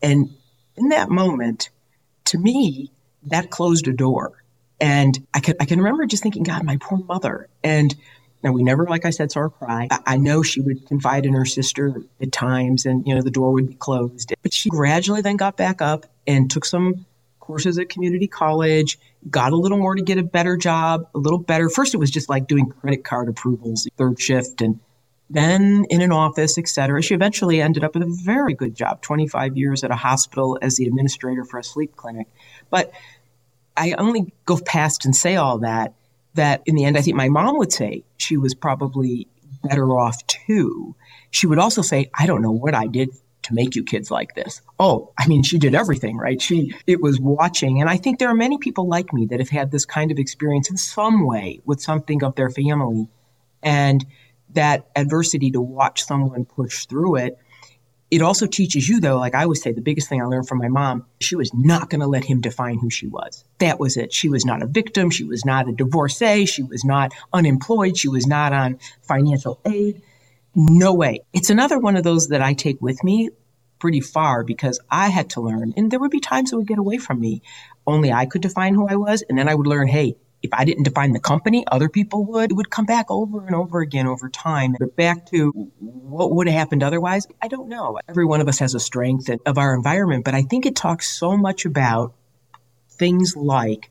And 0.00 0.30
in 0.76 0.88
that 0.90 1.10
moment, 1.10 1.70
to 2.26 2.38
me, 2.38 2.92
that 3.24 3.50
closed 3.50 3.88
a 3.88 3.92
door. 3.92 4.42
And 4.80 5.26
I 5.34 5.40
can, 5.40 5.56
I 5.60 5.64
can 5.64 5.78
remember 5.78 6.06
just 6.06 6.22
thinking, 6.22 6.44
God, 6.44 6.64
my 6.64 6.76
poor 6.76 6.98
mother. 6.98 7.48
And 7.64 7.94
now, 8.42 8.52
we 8.52 8.62
never, 8.62 8.84
like 8.84 9.04
I 9.04 9.10
said, 9.10 9.32
saw 9.32 9.40
her 9.40 9.50
cry. 9.50 9.88
I, 9.90 9.98
I 10.06 10.16
know 10.16 10.44
she 10.44 10.60
would 10.60 10.86
confide 10.86 11.26
in 11.26 11.32
her 11.34 11.44
sister 11.44 12.02
at 12.20 12.30
times 12.30 12.86
and, 12.86 13.04
you 13.06 13.14
know, 13.14 13.20
the 13.20 13.32
door 13.32 13.52
would 13.52 13.66
be 13.68 13.74
closed. 13.74 14.32
But 14.42 14.54
she 14.54 14.70
gradually 14.70 15.22
then 15.22 15.36
got 15.36 15.56
back 15.56 15.82
up 15.82 16.06
and 16.24 16.48
took 16.48 16.64
some 16.64 17.04
courses 17.40 17.78
at 17.78 17.88
community 17.88 18.28
college, 18.28 18.98
got 19.28 19.52
a 19.52 19.56
little 19.56 19.78
more 19.78 19.96
to 19.96 20.02
get 20.02 20.18
a 20.18 20.22
better 20.22 20.56
job, 20.56 21.08
a 21.14 21.18
little 21.18 21.38
better. 21.38 21.68
First, 21.68 21.94
it 21.94 21.96
was 21.96 22.10
just 22.10 22.28
like 22.28 22.46
doing 22.46 22.66
credit 22.66 23.04
card 23.04 23.28
approvals, 23.28 23.88
third 23.96 24.20
shift, 24.20 24.60
and 24.60 24.78
then 25.30 25.84
in 25.90 26.00
an 26.00 26.12
office, 26.12 26.58
et 26.58 26.68
cetera. 26.68 27.02
She 27.02 27.14
eventually 27.14 27.60
ended 27.60 27.84
up 27.84 27.94
with 27.94 28.02
a 28.02 28.20
very 28.24 28.54
good 28.54 28.74
job, 28.74 29.02
25 29.02 29.56
years 29.56 29.82
at 29.82 29.90
a 29.90 29.96
hospital 29.96 30.58
as 30.62 30.76
the 30.76 30.86
administrator 30.86 31.44
for 31.44 31.58
a 31.58 31.64
sleep 31.64 31.96
clinic. 31.96 32.28
But 32.70 32.92
I 33.78 33.92
only 33.92 34.32
go 34.44 34.58
past 34.58 35.04
and 35.04 35.14
say 35.14 35.36
all 35.36 35.58
that 35.58 35.94
that 36.34 36.62
in 36.66 36.74
the 36.74 36.84
end, 36.84 36.96
I 36.96 37.00
think 37.00 37.16
my 37.16 37.28
mom 37.28 37.58
would 37.58 37.72
say 37.72 38.04
she 38.16 38.36
was 38.36 38.54
probably 38.54 39.28
better 39.62 39.98
off 39.98 40.26
too. 40.26 40.94
She 41.30 41.46
would 41.46 41.58
also 41.58 41.82
say, 41.82 42.10
I 42.18 42.26
don't 42.26 42.42
know 42.42 42.52
what 42.52 42.74
I 42.74 42.86
did 42.86 43.10
to 43.42 43.54
make 43.54 43.74
you 43.74 43.82
kids 43.82 44.10
like 44.10 44.34
this. 44.34 44.60
Oh, 44.78 45.12
I 45.18 45.26
mean, 45.26 45.42
she 45.42 45.58
did 45.58 45.74
everything, 45.74 46.16
right? 46.16 46.40
She, 46.40 46.74
it 46.86 47.00
was 47.00 47.18
watching. 47.18 47.80
And 47.80 47.88
I 47.88 47.96
think 47.96 48.18
there 48.18 48.28
are 48.28 48.34
many 48.34 48.58
people 48.58 48.88
like 48.88 49.12
me 49.12 49.26
that 49.26 49.40
have 49.40 49.48
had 49.48 49.70
this 49.70 49.84
kind 49.84 50.10
of 50.10 50.18
experience 50.18 50.70
in 50.70 50.76
some 50.76 51.26
way 51.26 51.60
with 51.64 51.80
something 51.80 52.22
of 52.22 52.34
their 52.34 52.50
family. 52.50 53.08
And 53.62 54.04
that 54.50 54.88
adversity 54.96 55.50
to 55.52 55.60
watch 55.60 56.02
someone 56.04 56.44
push 56.44 56.86
through 56.86 57.16
it 57.16 57.38
it 58.10 58.22
also 58.22 58.46
teaches 58.46 58.88
you, 58.88 59.00
though, 59.00 59.18
like 59.18 59.34
I 59.34 59.42
always 59.42 59.62
say, 59.62 59.72
the 59.72 59.82
biggest 59.82 60.08
thing 60.08 60.22
I 60.22 60.24
learned 60.24 60.48
from 60.48 60.58
my 60.58 60.68
mom, 60.68 61.04
she 61.20 61.36
was 61.36 61.52
not 61.52 61.90
going 61.90 62.00
to 62.00 62.06
let 62.06 62.24
him 62.24 62.40
define 62.40 62.78
who 62.78 62.88
she 62.88 63.06
was. 63.06 63.44
That 63.58 63.78
was 63.78 63.96
it. 63.96 64.12
She 64.12 64.28
was 64.28 64.46
not 64.46 64.62
a 64.62 64.66
victim. 64.66 65.10
She 65.10 65.24
was 65.24 65.44
not 65.44 65.68
a 65.68 65.72
divorcee. 65.72 66.46
She 66.46 66.62
was 66.62 66.84
not 66.84 67.12
unemployed. 67.32 67.98
She 67.98 68.08
was 68.08 68.26
not 68.26 68.52
on 68.52 68.78
financial 69.02 69.60
aid. 69.66 70.00
No 70.54 70.94
way. 70.94 71.20
It's 71.34 71.50
another 71.50 71.78
one 71.78 71.96
of 71.96 72.04
those 72.04 72.28
that 72.28 72.40
I 72.40 72.54
take 72.54 72.80
with 72.80 73.04
me 73.04 73.30
pretty 73.78 74.00
far 74.00 74.42
because 74.42 74.80
I 74.90 75.08
had 75.08 75.30
to 75.30 75.40
learn, 75.40 75.74
and 75.76 75.90
there 75.90 76.00
would 76.00 76.10
be 76.10 76.20
times 76.20 76.52
it 76.52 76.56
would 76.56 76.66
get 76.66 76.78
away 76.78 76.98
from 76.98 77.20
me. 77.20 77.42
Only 77.86 78.12
I 78.12 78.26
could 78.26 78.42
define 78.42 78.74
who 78.74 78.88
I 78.88 78.96
was. 78.96 79.22
And 79.28 79.38
then 79.38 79.48
I 79.48 79.54
would 79.54 79.66
learn, 79.66 79.86
hey, 79.86 80.16
if 80.42 80.50
I 80.52 80.64
didn't 80.64 80.84
define 80.84 81.12
the 81.12 81.20
company, 81.20 81.64
other 81.66 81.88
people 81.88 82.24
would. 82.26 82.52
It 82.52 82.54
would 82.54 82.70
come 82.70 82.86
back 82.86 83.10
over 83.10 83.44
and 83.44 83.54
over 83.54 83.80
again 83.80 84.06
over 84.06 84.28
time. 84.28 84.76
But 84.78 84.94
back 84.96 85.26
to 85.26 85.50
what 85.80 86.32
would 86.32 86.48
have 86.48 86.56
happened 86.56 86.82
otherwise, 86.82 87.26
I 87.42 87.48
don't 87.48 87.68
know. 87.68 87.98
Every 88.08 88.24
one 88.24 88.40
of 88.40 88.48
us 88.48 88.60
has 88.60 88.74
a 88.74 88.80
strength 88.80 89.28
of 89.44 89.58
our 89.58 89.74
environment, 89.74 90.24
but 90.24 90.34
I 90.34 90.42
think 90.42 90.64
it 90.64 90.76
talks 90.76 91.08
so 91.08 91.36
much 91.36 91.64
about 91.64 92.14
things 92.90 93.36
like 93.36 93.90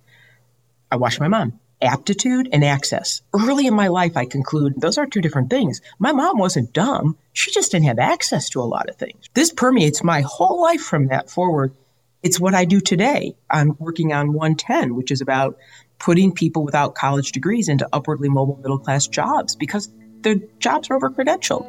I 0.91 0.95
watched 0.95 1.19
my 1.19 1.27
mom. 1.27 1.59
Aptitude 1.79 2.49
and 2.51 2.63
access. 2.63 3.21
Early 3.33 3.67
in 3.67 3.75
my 3.75 3.89
life, 3.89 4.17
I 4.17 4.25
conclude 4.25 4.73
those 4.77 4.97
are 4.97 5.05
two 5.05 5.21
different 5.21 5.49
things. 5.49 5.81
My 5.99 6.11
mom 6.11 6.39
wasn't 6.39 6.73
dumb. 6.73 7.17
She 7.33 7.51
just 7.51 7.71
didn't 7.71 7.85
have 7.85 7.99
access 7.99 8.49
to 8.51 8.61
a 8.61 8.63
lot 8.63 8.89
of 8.89 8.95
things. 8.95 9.29
This 9.35 9.51
permeates 9.51 10.03
my 10.03 10.21
whole 10.21 10.61
life 10.61 10.81
from 10.81 11.07
that 11.07 11.29
forward. 11.29 11.75
It's 12.23 12.39
what 12.39 12.55
I 12.55 12.65
do 12.65 12.79
today. 12.79 13.35
I'm 13.47 13.75
working 13.77 14.11
on 14.11 14.33
OneTen, 14.33 14.93
which 14.93 15.11
is 15.11 15.21
about 15.21 15.57
putting 15.99 16.31
people 16.31 16.63
without 16.63 16.95
college 16.95 17.31
degrees 17.31 17.69
into 17.69 17.87
upwardly 17.93 18.29
mobile 18.29 18.57
middle 18.57 18.79
class 18.79 19.07
jobs 19.07 19.55
because 19.55 19.91
their 20.21 20.35
jobs 20.59 20.89
are 20.89 20.95
over 20.95 21.09
credentialed. 21.09 21.65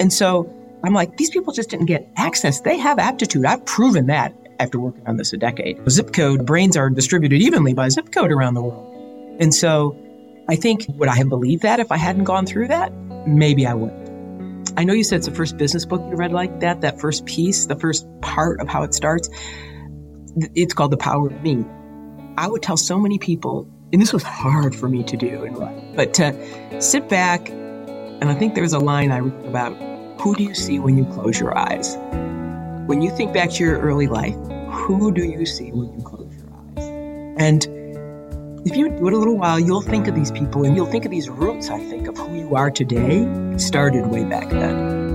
And 0.00 0.12
so 0.12 0.52
I'm 0.82 0.94
like, 0.94 1.16
these 1.16 1.30
people 1.30 1.52
just 1.52 1.70
didn't 1.70 1.86
get 1.86 2.10
access. 2.16 2.60
They 2.60 2.78
have 2.78 2.98
aptitude. 2.98 3.44
I've 3.44 3.64
proven 3.66 4.06
that 4.06 4.34
after 4.58 4.78
working 4.78 5.06
on 5.06 5.16
this 5.16 5.32
a 5.32 5.36
decade. 5.36 5.78
Zip 5.90 6.12
code 6.12 6.46
brains 6.46 6.76
are 6.76 6.90
distributed 6.90 7.40
evenly 7.40 7.74
by 7.74 7.88
zip 7.88 8.12
code 8.12 8.30
around 8.30 8.54
the 8.54 8.62
world. 8.62 8.86
And 9.40 9.54
so 9.54 9.96
I 10.48 10.56
think 10.56 10.86
would 10.88 11.08
I 11.08 11.16
have 11.16 11.28
believed 11.28 11.62
that 11.62 11.80
if 11.80 11.90
I 11.92 11.96
hadn't 11.96 12.24
gone 12.24 12.46
through 12.46 12.68
that? 12.68 12.92
Maybe 13.26 13.66
I 13.66 13.74
would. 13.74 13.92
I 14.76 14.84
know 14.84 14.92
you 14.92 15.04
said 15.04 15.16
it's 15.16 15.26
the 15.26 15.34
first 15.34 15.56
business 15.56 15.84
book 15.84 16.00
you 16.08 16.16
read 16.16 16.32
like 16.32 16.60
that, 16.60 16.82
that 16.82 17.00
first 17.00 17.26
piece, 17.26 17.66
the 17.66 17.76
first 17.76 18.06
part 18.20 18.60
of 18.60 18.68
how 18.68 18.82
it 18.82 18.94
starts. 18.94 19.28
It's 20.54 20.74
called 20.74 20.92
The 20.92 20.96
Power 20.96 21.26
of 21.28 21.42
Me. 21.42 21.64
I 22.40 22.48
would 22.48 22.62
tell 22.62 22.78
so 22.78 22.98
many 22.98 23.18
people, 23.18 23.68
and 23.92 24.00
this 24.00 24.14
was 24.14 24.22
hard 24.22 24.74
for 24.74 24.88
me 24.88 25.02
to 25.02 25.14
do 25.14 25.44
and 25.44 25.58
write, 25.58 25.94
but 25.94 26.14
to 26.14 26.80
sit 26.80 27.06
back, 27.06 27.50
and 27.50 28.30
I 28.30 28.34
think 28.34 28.54
there's 28.54 28.72
a 28.72 28.78
line 28.78 29.12
I 29.12 29.18
read 29.18 29.44
about 29.44 29.76
who 30.18 30.34
do 30.34 30.44
you 30.44 30.54
see 30.54 30.78
when 30.78 30.96
you 30.96 31.04
close 31.04 31.38
your 31.38 31.54
eyes? 31.58 31.98
When 32.86 33.02
you 33.02 33.10
think 33.10 33.34
back 33.34 33.50
to 33.50 33.62
your 33.62 33.78
early 33.78 34.06
life, 34.06 34.34
who 34.70 35.12
do 35.12 35.22
you 35.22 35.44
see 35.44 35.70
when 35.70 35.92
you 35.92 36.02
close 36.02 36.34
your 36.34 36.48
eyes? 36.50 37.36
And 37.38 37.62
if 38.66 38.74
you 38.74 38.88
do 38.88 39.06
it 39.06 39.12
a 39.12 39.18
little 39.18 39.36
while, 39.36 39.60
you'll 39.60 39.82
think 39.82 40.08
of 40.08 40.14
these 40.14 40.30
people 40.30 40.64
and 40.64 40.74
you'll 40.74 40.86
think 40.86 41.04
of 41.04 41.10
these 41.10 41.28
roots, 41.28 41.68
I 41.68 41.78
think, 41.90 42.08
of 42.08 42.16
who 42.16 42.34
you 42.38 42.56
are 42.56 42.70
today 42.70 43.28
started 43.58 44.06
way 44.06 44.24
back 44.24 44.48
then. 44.48 45.09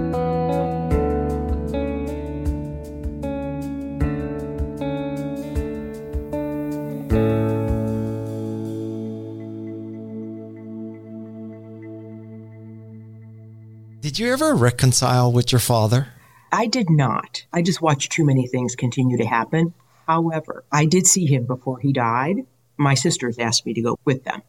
Did 14.16 14.24
you 14.24 14.32
ever 14.32 14.56
reconcile 14.56 15.30
with 15.30 15.52
your 15.52 15.60
father? 15.60 16.08
I 16.50 16.68
did 16.68 16.90
not. 16.90 17.46
I 17.52 17.62
just 17.62 17.82
watched 17.82 18.14
too 18.14 18.24
many 18.24 18.48
things 18.48 18.74
continue 18.74 19.18
to 19.18 19.26
happen. 19.26 19.74
However, 20.08 20.64
I 20.72 20.86
did 20.86 21.06
see 21.06 21.26
him 21.26 21.44
before 21.44 21.80
he 21.80 21.92
died. 21.92 22.46
My 22.78 22.94
sisters 22.94 23.38
asked 23.40 23.66
me 23.66 23.74
to 23.74 23.82
go 23.82 24.00
with 24.06 24.24
them, 24.24 24.42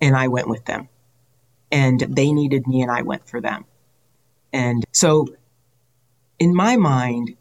and 0.00 0.16
I 0.16 0.28
went 0.28 0.48
with 0.48 0.64
them. 0.64 0.88
And 1.70 2.00
they 2.00 2.32
needed 2.32 2.66
me, 2.66 2.80
and 2.80 2.90
I 2.90 3.02
went 3.02 3.28
for 3.28 3.42
them. 3.42 3.66
And 4.54 4.86
so, 4.90 5.26
in 6.38 6.54
my 6.54 6.78
mind, 6.78 7.36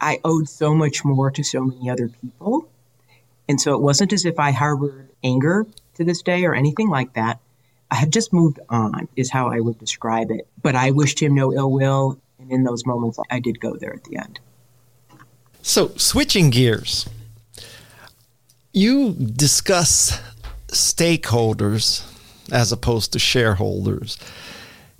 I 0.00 0.20
owed 0.24 0.48
so 0.48 0.74
much 0.74 1.04
more 1.04 1.30
to 1.32 1.44
so 1.44 1.64
many 1.64 1.90
other 1.90 2.08
people. 2.08 2.66
And 3.46 3.60
so 3.60 3.74
it 3.74 3.82
wasn't 3.82 4.14
as 4.14 4.24
if 4.24 4.38
I 4.38 4.52
harbored 4.52 5.10
anger 5.22 5.66
to 5.96 6.04
this 6.04 6.22
day 6.22 6.46
or 6.46 6.54
anything 6.54 6.88
like 6.88 7.12
that. 7.12 7.41
I 7.92 7.94
had 7.94 8.10
just 8.10 8.32
moved 8.32 8.58
on, 8.70 9.06
is 9.16 9.30
how 9.30 9.48
I 9.48 9.60
would 9.60 9.78
describe 9.78 10.30
it. 10.30 10.48
But 10.62 10.74
I 10.74 10.92
wished 10.92 11.20
him 11.20 11.34
no 11.34 11.52
ill 11.52 11.70
will. 11.70 12.18
And 12.38 12.50
in 12.50 12.64
those 12.64 12.86
moments, 12.86 13.18
I 13.30 13.38
did 13.38 13.60
go 13.60 13.76
there 13.76 13.92
at 13.92 14.04
the 14.04 14.16
end. 14.16 14.40
So, 15.60 15.88
switching 15.96 16.48
gears, 16.48 17.06
you 18.72 19.12
discuss 19.12 20.18
stakeholders 20.68 22.10
as 22.50 22.72
opposed 22.72 23.12
to 23.12 23.18
shareholders. 23.18 24.18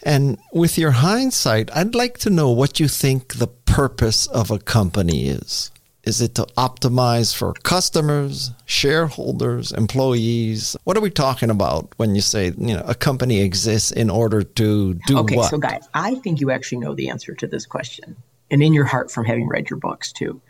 And 0.02 0.36
with 0.52 0.76
your 0.76 0.90
hindsight, 0.90 1.74
I'd 1.74 1.94
like 1.94 2.18
to 2.18 2.30
know 2.30 2.50
what 2.50 2.78
you 2.78 2.88
think 2.88 3.36
the 3.36 3.46
purpose 3.46 4.26
of 4.26 4.50
a 4.50 4.58
company 4.58 5.28
is. 5.28 5.70
Is 6.04 6.20
it 6.20 6.34
to 6.34 6.46
optimize 6.56 7.34
for 7.34 7.52
customers, 7.62 8.50
shareholders, 8.66 9.70
employees? 9.70 10.76
What 10.82 10.96
are 10.96 11.00
we 11.00 11.10
talking 11.10 11.48
about 11.48 11.92
when 11.96 12.16
you 12.16 12.20
say, 12.20 12.46
you 12.58 12.74
know, 12.74 12.82
a 12.84 12.94
company 12.94 13.40
exists 13.40 13.92
in 13.92 14.10
order 14.10 14.42
to 14.42 14.94
do 15.06 15.18
okay, 15.18 15.36
what? 15.36 15.50
so 15.50 15.58
guys, 15.58 15.88
I 15.94 16.16
think 16.16 16.40
you 16.40 16.50
actually 16.50 16.78
know 16.78 16.94
the 16.94 17.08
answer 17.08 17.34
to 17.36 17.46
this 17.46 17.66
question. 17.66 18.16
And 18.50 18.62
in 18.62 18.72
your 18.72 18.84
heart 18.84 19.12
from 19.12 19.26
having 19.26 19.46
read 19.46 19.70
your 19.70 19.78
books 19.78 20.12
too. 20.12 20.40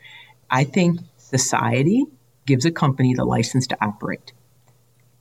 I 0.51 0.65
think 0.65 1.01
society 1.19 2.07
gives 2.47 2.65
a 2.65 2.71
company 2.71 3.15
the 3.15 3.25
license 3.25 3.67
to 3.69 3.85
operate 3.85 4.33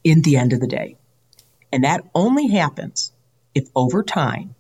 in 0.04 0.22
the 0.22 0.38
end 0.38 0.54
of 0.54 0.62
the 0.62 0.67
day. 0.67 0.96
And 1.74 1.84
that 1.84 2.06
only 2.15 2.48
happens 2.48 3.12
if 3.54 3.67
over 3.76 4.02
time 4.02 4.56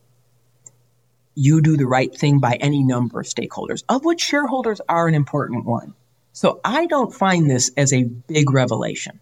you 1.35 1.61
do 1.61 1.77
the 1.77 1.87
right 1.87 2.13
thing 2.15 2.39
by 2.39 2.55
any 2.55 2.83
number 2.83 3.19
of 3.19 3.25
stakeholders, 3.25 3.83
of 3.89 4.03
which 4.05 4.21
shareholders 4.21 4.81
are 4.89 5.07
an 5.07 5.15
important 5.15 5.65
one. 5.65 5.93
So 6.33 6.59
I 6.63 6.85
don't 6.85 7.13
find 7.13 7.49
this 7.49 7.71
as 7.77 7.93
a 7.93 8.03
big 8.03 8.51
revelation. 8.51 9.19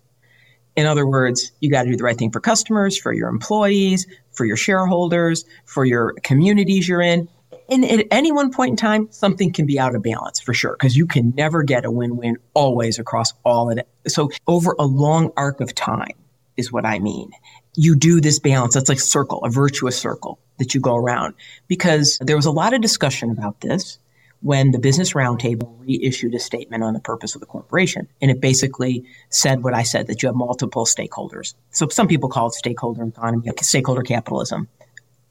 In 0.75 0.85
other 0.85 1.05
words, 1.05 1.51
you 1.59 1.69
got 1.69 1.83
to 1.83 1.91
do 1.91 1.97
the 1.97 2.03
right 2.03 2.17
thing 2.17 2.31
for 2.31 2.39
customers, 2.39 2.97
for 2.97 3.11
your 3.11 3.29
employees, 3.29 4.07
for 4.31 4.45
your 4.45 4.57
shareholders, 4.57 5.45
for 5.65 5.85
your 5.85 6.13
communities 6.23 6.87
you're 6.87 7.01
in. 7.01 7.27
And 7.67 7.83
at 7.85 8.07
any 8.11 8.31
one 8.31 8.51
point 8.51 8.71
in 8.71 8.75
time, 8.77 9.07
something 9.11 9.51
can 9.51 9.65
be 9.65 9.79
out 9.79 9.95
of 9.95 10.01
balance 10.01 10.39
for 10.39 10.53
sure, 10.53 10.75
because 10.79 10.95
you 10.95 11.05
can 11.05 11.33
never 11.35 11.63
get 11.63 11.85
a 11.85 11.91
win 11.91 12.17
win 12.17 12.37
always 12.53 12.97
across 12.97 13.33
all 13.43 13.69
of 13.71 13.77
it. 13.77 13.87
So 14.07 14.29
over 14.47 14.75
a 14.79 14.85
long 14.85 15.31
arc 15.35 15.61
of 15.61 15.75
time 15.75 16.15
is 16.57 16.71
what 16.71 16.85
I 16.85 16.99
mean. 16.99 17.31
You 17.75 17.95
do 17.95 18.21
this 18.21 18.39
balance. 18.39 18.73
That's 18.73 18.89
like 18.89 18.99
circle, 18.99 19.43
a 19.43 19.49
virtuous 19.49 19.99
circle 19.99 20.39
that 20.59 20.73
you 20.75 20.79
go 20.79 20.95
around 20.95 21.33
because 21.67 22.17
there 22.21 22.35
was 22.35 22.45
a 22.45 22.51
lot 22.51 22.73
of 22.73 22.81
discussion 22.81 23.31
about 23.31 23.61
this 23.61 23.97
when 24.41 24.71
the 24.71 24.79
Business 24.79 25.13
Roundtable 25.13 25.75
reissued 25.79 26.33
a 26.33 26.39
statement 26.39 26.83
on 26.83 26.93
the 26.93 26.99
purpose 26.99 27.35
of 27.35 27.41
the 27.41 27.47
corporation. 27.47 28.07
And 28.21 28.31
it 28.31 28.39
basically 28.39 29.03
said 29.29 29.63
what 29.63 29.73
I 29.73 29.83
said 29.83 30.07
that 30.07 30.23
you 30.23 30.29
have 30.29 30.35
multiple 30.35 30.85
stakeholders. 30.85 31.55
So 31.71 31.89
some 31.89 32.07
people 32.07 32.29
call 32.29 32.47
it 32.47 32.53
stakeholder 32.53 33.03
economy, 33.03 33.49
stakeholder 33.61 34.03
capitalism 34.03 34.69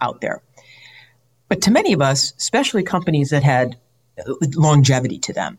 out 0.00 0.20
there. 0.20 0.42
But 1.48 1.62
to 1.62 1.70
many 1.70 1.94
of 1.94 2.02
us, 2.02 2.34
especially 2.36 2.82
companies 2.82 3.30
that 3.30 3.42
had 3.42 3.76
longevity 4.54 5.18
to 5.20 5.32
them, 5.32 5.58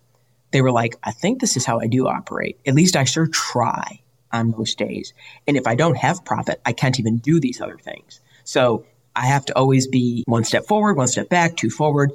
they 0.51 0.61
were 0.61 0.71
like, 0.71 0.97
I 1.03 1.11
think 1.11 1.41
this 1.41 1.57
is 1.57 1.65
how 1.65 1.79
I 1.79 1.87
do 1.87 2.07
operate. 2.07 2.59
At 2.65 2.75
least 2.75 2.95
I 2.95 3.03
sure 3.03 3.27
try 3.27 4.01
on 4.31 4.51
most 4.51 4.77
days. 4.77 5.13
And 5.47 5.57
if 5.57 5.65
I 5.65 5.75
don't 5.75 5.97
have 5.97 6.23
profit, 6.23 6.61
I 6.65 6.73
can't 6.73 6.99
even 6.99 7.17
do 7.17 7.39
these 7.39 7.61
other 7.61 7.77
things. 7.77 8.19
So 8.43 8.85
I 9.19 9.25
have 9.25 9.45
to 9.45 9.57
always 9.57 9.85
be 9.87 10.23
one 10.25 10.45
step 10.45 10.65
forward, 10.65 10.95
one 10.95 11.07
step 11.07 11.27
back, 11.27 11.57
two 11.57 11.69
forward. 11.69 12.13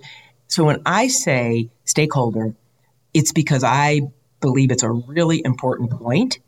So 0.48 0.64
when 0.64 0.80
I 0.86 1.08
say 1.08 1.68
stakeholder, 1.84 2.54
it's 3.12 3.32
because 3.32 3.62
I 3.62 4.00
believe 4.40 4.70
it's 4.70 4.82
a 4.82 4.90
really 4.90 5.42
important 5.44 5.90
point. 5.90 6.38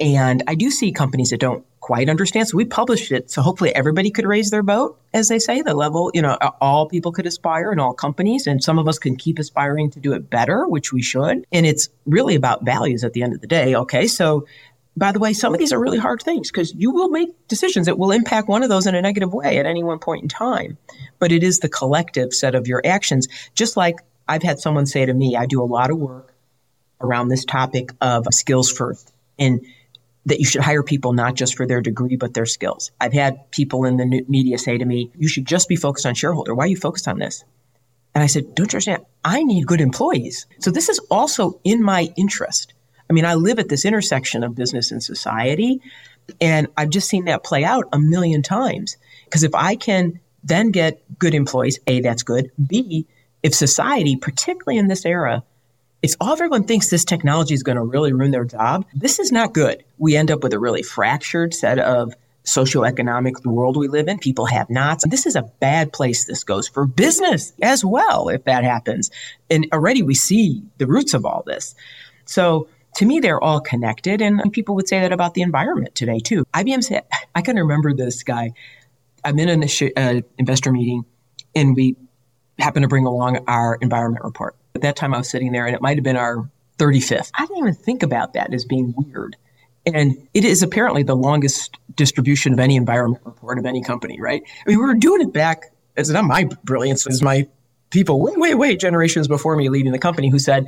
And 0.00 0.44
I 0.46 0.54
do 0.54 0.70
see 0.70 0.92
companies 0.92 1.30
that 1.30 1.40
don't 1.40 1.64
quite 1.80 2.08
understand. 2.08 2.46
So 2.46 2.56
we 2.56 2.64
published 2.64 3.10
it. 3.10 3.30
So 3.30 3.42
hopefully 3.42 3.74
everybody 3.74 4.10
could 4.10 4.26
raise 4.26 4.50
their 4.50 4.62
boat, 4.62 5.00
as 5.12 5.28
they 5.28 5.38
say, 5.38 5.62
the 5.62 5.74
level, 5.74 6.10
you 6.14 6.22
know, 6.22 6.36
all 6.60 6.86
people 6.86 7.10
could 7.10 7.26
aspire 7.26 7.72
and 7.72 7.80
all 7.80 7.94
companies. 7.94 8.46
And 8.46 8.62
some 8.62 8.78
of 8.78 8.86
us 8.86 8.98
can 8.98 9.16
keep 9.16 9.38
aspiring 9.38 9.90
to 9.92 10.00
do 10.00 10.12
it 10.12 10.30
better, 10.30 10.68
which 10.68 10.92
we 10.92 11.02
should. 11.02 11.44
And 11.50 11.66
it's 11.66 11.88
really 12.06 12.36
about 12.36 12.64
values 12.64 13.02
at 13.02 13.14
the 13.14 13.22
end 13.22 13.34
of 13.34 13.40
the 13.40 13.46
day. 13.46 13.74
Okay. 13.74 14.06
So 14.06 14.46
by 14.98 15.12
the 15.12 15.18
way, 15.18 15.32
some 15.32 15.52
of 15.52 15.58
these 15.58 15.72
are 15.72 15.80
really 15.80 15.98
hard 15.98 16.22
things 16.22 16.50
because 16.50 16.74
you 16.74 16.90
will 16.90 17.08
make 17.08 17.30
decisions 17.48 17.86
that 17.86 17.98
will 17.98 18.10
impact 18.10 18.48
one 18.48 18.62
of 18.62 18.68
those 18.68 18.86
in 18.86 18.94
a 18.94 19.02
negative 19.02 19.32
way 19.32 19.58
at 19.58 19.66
any 19.66 19.82
one 19.82 19.98
point 19.98 20.22
in 20.22 20.28
time. 20.28 20.78
But 21.18 21.32
it 21.32 21.42
is 21.42 21.60
the 21.60 21.68
collective 21.68 22.32
set 22.32 22.54
of 22.54 22.66
your 22.66 22.82
actions. 22.84 23.28
Just 23.54 23.76
like 23.76 23.96
I've 24.26 24.42
had 24.42 24.58
someone 24.58 24.86
say 24.86 25.06
to 25.06 25.14
me, 25.14 25.36
I 25.36 25.46
do 25.46 25.62
a 25.62 25.64
lot 25.64 25.90
of 25.90 25.98
work 25.98 26.34
around 27.00 27.28
this 27.28 27.44
topic 27.44 27.90
of 28.00 28.26
skills 28.30 28.70
first 28.70 29.12
and 29.38 29.64
that 30.26 30.40
you 30.40 30.44
should 30.44 30.62
hire 30.62 30.82
people 30.82 31.12
not 31.12 31.34
just 31.34 31.56
for 31.56 31.66
their 31.66 31.80
degree, 31.80 32.16
but 32.16 32.34
their 32.34 32.46
skills. 32.46 32.90
I've 33.00 33.12
had 33.12 33.50
people 33.50 33.84
in 33.84 33.96
the 33.96 34.24
media 34.28 34.58
say 34.58 34.76
to 34.76 34.84
me, 34.84 35.10
you 35.16 35.28
should 35.28 35.46
just 35.46 35.68
be 35.68 35.76
focused 35.76 36.06
on 36.06 36.14
shareholder. 36.14 36.54
Why 36.54 36.64
are 36.64 36.68
you 36.68 36.76
focused 36.76 37.08
on 37.08 37.18
this? 37.18 37.44
And 38.14 38.22
I 38.22 38.26
said, 38.26 38.54
don't 38.54 38.72
you 38.72 38.76
understand? 38.76 39.04
I 39.24 39.42
need 39.42 39.66
good 39.66 39.80
employees. 39.80 40.46
So 40.58 40.70
this 40.70 40.88
is 40.88 40.98
also 41.10 41.60
in 41.64 41.82
my 41.82 42.12
interest 42.16 42.74
I 43.08 43.12
mean, 43.12 43.24
I 43.24 43.34
live 43.34 43.58
at 43.58 43.68
this 43.68 43.84
intersection 43.84 44.44
of 44.44 44.54
business 44.54 44.90
and 44.90 45.02
society, 45.02 45.80
and 46.40 46.68
I've 46.76 46.90
just 46.90 47.08
seen 47.08 47.24
that 47.24 47.44
play 47.44 47.64
out 47.64 47.88
a 47.92 47.98
million 47.98 48.42
times. 48.42 48.96
Because 49.24 49.42
if 49.42 49.54
I 49.54 49.76
can 49.76 50.20
then 50.44 50.70
get 50.70 51.02
good 51.18 51.34
employees, 51.34 51.78
A, 51.86 52.00
that's 52.00 52.22
good. 52.22 52.50
B, 52.66 53.06
if 53.42 53.54
society, 53.54 54.16
particularly 54.16 54.78
in 54.78 54.88
this 54.88 55.06
era, 55.06 55.42
if 56.02 56.14
all 56.20 56.32
everyone 56.32 56.64
thinks 56.64 56.90
this 56.90 57.04
technology 57.04 57.54
is 57.54 57.62
going 57.62 57.76
to 57.76 57.82
really 57.82 58.12
ruin 58.12 58.30
their 58.30 58.44
job, 58.44 58.84
this 58.94 59.18
is 59.18 59.32
not 59.32 59.52
good. 59.52 59.84
We 59.98 60.16
end 60.16 60.30
up 60.30 60.42
with 60.42 60.52
a 60.52 60.58
really 60.58 60.82
fractured 60.82 61.54
set 61.54 61.78
of 61.78 62.14
socioeconomic 62.44 63.44
world 63.44 63.76
we 63.76 63.88
live 63.88 64.08
in. 64.08 64.18
People 64.18 64.46
have 64.46 64.70
nots. 64.70 65.04
This 65.06 65.26
is 65.26 65.36
a 65.36 65.42
bad 65.60 65.92
place 65.92 66.24
this 66.24 66.44
goes 66.44 66.68
for 66.68 66.86
business 66.86 67.52
as 67.62 67.84
well, 67.84 68.28
if 68.28 68.44
that 68.44 68.64
happens. 68.64 69.10
And 69.50 69.66
already 69.72 70.02
we 70.02 70.14
see 70.14 70.62
the 70.78 70.86
roots 70.86 71.14
of 71.14 71.26
all 71.26 71.42
this. 71.46 71.74
So 72.24 72.68
to 72.98 73.06
me, 73.06 73.20
they're 73.20 73.42
all 73.42 73.60
connected. 73.60 74.20
And 74.20 74.52
people 74.52 74.74
would 74.74 74.88
say 74.88 74.98
that 74.98 75.12
about 75.12 75.34
the 75.34 75.42
environment 75.42 75.94
today, 75.94 76.18
too. 76.18 76.44
IBM 76.52 76.82
said, 76.82 77.04
I 77.32 77.42
can 77.42 77.54
remember 77.54 77.94
this 77.94 78.24
guy. 78.24 78.50
I'm 79.24 79.38
in 79.38 79.48
an 79.48 79.62
uh, 79.96 80.20
investor 80.36 80.72
meeting 80.72 81.04
and 81.54 81.76
we 81.76 81.94
happened 82.58 82.82
to 82.82 82.88
bring 82.88 83.06
along 83.06 83.44
our 83.46 83.76
environment 83.76 84.24
report. 84.24 84.56
At 84.74 84.82
that 84.82 84.96
time, 84.96 85.14
I 85.14 85.18
was 85.18 85.30
sitting 85.30 85.52
there 85.52 85.64
and 85.64 85.76
it 85.76 85.80
might 85.80 85.96
have 85.96 86.02
been 86.02 86.16
our 86.16 86.50
35th. 86.78 87.30
I 87.34 87.46
didn't 87.46 87.58
even 87.58 87.74
think 87.74 88.02
about 88.02 88.32
that 88.32 88.52
as 88.52 88.64
being 88.64 88.92
weird. 88.96 89.36
And 89.86 90.16
it 90.34 90.44
is 90.44 90.64
apparently 90.64 91.04
the 91.04 91.14
longest 91.14 91.76
distribution 91.94 92.52
of 92.52 92.58
any 92.58 92.74
environment 92.74 93.24
report 93.24 93.60
of 93.60 93.66
any 93.66 93.80
company, 93.80 94.20
right? 94.20 94.42
I 94.44 94.68
mean, 94.68 94.78
we 94.78 94.84
were 94.84 94.94
doing 94.94 95.20
it 95.20 95.32
back, 95.32 95.66
it's 95.96 96.10
not 96.10 96.24
my 96.24 96.48
brilliance, 96.64 97.06
it's 97.06 97.22
my 97.22 97.46
people, 97.90 98.20
wait, 98.20 98.38
wait, 98.38 98.54
wait, 98.56 98.80
generations 98.80 99.28
before 99.28 99.54
me 99.54 99.68
leading 99.68 99.92
the 99.92 100.00
company 100.00 100.30
who 100.30 100.40
said, 100.40 100.66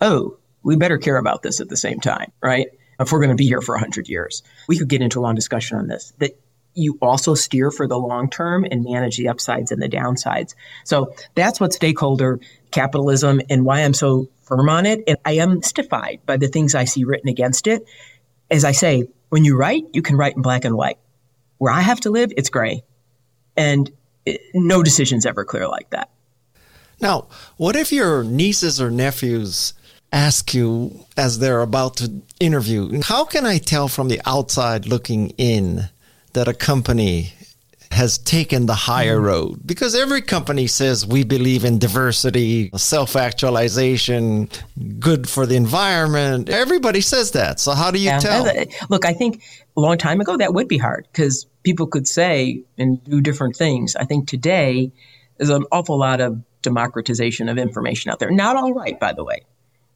oh, 0.00 0.38
we 0.66 0.74
better 0.74 0.98
care 0.98 1.16
about 1.16 1.42
this 1.42 1.60
at 1.60 1.68
the 1.68 1.76
same 1.76 2.00
time, 2.00 2.32
right? 2.42 2.66
If 2.98 3.12
we're 3.12 3.20
going 3.20 3.30
to 3.30 3.36
be 3.36 3.46
here 3.46 3.60
for 3.60 3.76
100 3.76 4.08
years. 4.08 4.42
We 4.66 4.76
could 4.76 4.88
get 4.88 5.00
into 5.00 5.20
a 5.20 5.22
long 5.22 5.36
discussion 5.36 5.78
on 5.78 5.86
this. 5.86 6.12
That 6.18 6.36
you 6.74 6.98
also 7.00 7.34
steer 7.34 7.70
for 7.70 7.86
the 7.86 7.96
long 7.96 8.28
term 8.28 8.66
and 8.68 8.82
manage 8.82 9.16
the 9.16 9.28
upsides 9.28 9.70
and 9.70 9.80
the 9.80 9.88
downsides. 9.88 10.56
So 10.82 11.14
that's 11.36 11.60
what 11.60 11.72
stakeholder 11.72 12.40
capitalism 12.72 13.40
and 13.48 13.64
why 13.64 13.84
I'm 13.84 13.94
so 13.94 14.28
firm 14.42 14.68
on 14.68 14.86
it. 14.86 15.04
And 15.06 15.16
I 15.24 15.34
am 15.34 15.54
mystified 15.54 16.20
by 16.26 16.36
the 16.36 16.48
things 16.48 16.74
I 16.74 16.84
see 16.84 17.04
written 17.04 17.28
against 17.28 17.68
it. 17.68 17.84
As 18.50 18.64
I 18.64 18.72
say, 18.72 19.08
when 19.28 19.44
you 19.44 19.56
write, 19.56 19.84
you 19.92 20.02
can 20.02 20.16
write 20.16 20.34
in 20.34 20.42
black 20.42 20.64
and 20.64 20.76
white. 20.76 20.98
Where 21.58 21.72
I 21.72 21.80
have 21.80 22.00
to 22.00 22.10
live, 22.10 22.32
it's 22.36 22.50
gray. 22.50 22.82
And 23.56 23.88
it, 24.24 24.40
no 24.52 24.82
decision's 24.82 25.26
ever 25.26 25.44
clear 25.44 25.68
like 25.68 25.90
that. 25.90 26.10
Now, 27.00 27.28
what 27.56 27.76
if 27.76 27.92
your 27.92 28.24
nieces 28.24 28.80
or 28.80 28.90
nephews 28.90 29.74
ask 30.16 30.54
you 30.54 31.04
as 31.16 31.38
they're 31.38 31.60
about 31.60 31.98
to 31.98 32.10
interview, 32.40 33.02
how 33.02 33.24
can 33.24 33.44
I 33.44 33.58
tell 33.58 33.86
from 33.86 34.08
the 34.08 34.20
outside 34.24 34.86
looking 34.86 35.30
in 35.36 35.90
that 36.32 36.48
a 36.48 36.54
company 36.54 37.34
has 37.90 38.16
taken 38.16 38.64
the 38.64 38.74
higher 38.74 39.16
mm-hmm. 39.16 39.26
road? 39.26 39.66
Because 39.66 39.94
every 39.94 40.22
company 40.22 40.68
says 40.68 41.06
we 41.06 41.22
believe 41.22 41.66
in 41.66 41.78
diversity, 41.78 42.70
self 42.76 43.14
actualization, 43.14 44.48
good 44.98 45.28
for 45.28 45.44
the 45.44 45.56
environment. 45.56 46.48
Everybody 46.48 47.02
says 47.02 47.32
that. 47.32 47.60
So 47.60 47.72
how 47.72 47.90
do 47.90 47.98
you 47.98 48.06
yeah. 48.06 48.18
tell? 48.18 48.46
Look, 48.88 49.04
I 49.04 49.12
think 49.12 49.42
a 49.76 49.80
long 49.80 49.98
time 49.98 50.22
ago 50.22 50.38
that 50.38 50.54
would 50.54 50.66
be 50.66 50.78
hard 50.78 51.06
because 51.12 51.46
people 51.62 51.86
could 51.86 52.08
say 52.08 52.62
and 52.78 53.04
do 53.04 53.20
different 53.20 53.54
things. 53.54 53.94
I 53.94 54.06
think 54.06 54.28
today 54.28 54.92
there's 55.36 55.50
an 55.50 55.66
awful 55.70 55.98
lot 55.98 56.22
of 56.22 56.42
democratization 56.62 57.50
of 57.50 57.58
information 57.58 58.10
out 58.10 58.18
there. 58.18 58.30
Not 58.30 58.56
all 58.56 58.72
right, 58.72 58.98
by 58.98 59.12
the 59.12 59.22
way 59.22 59.44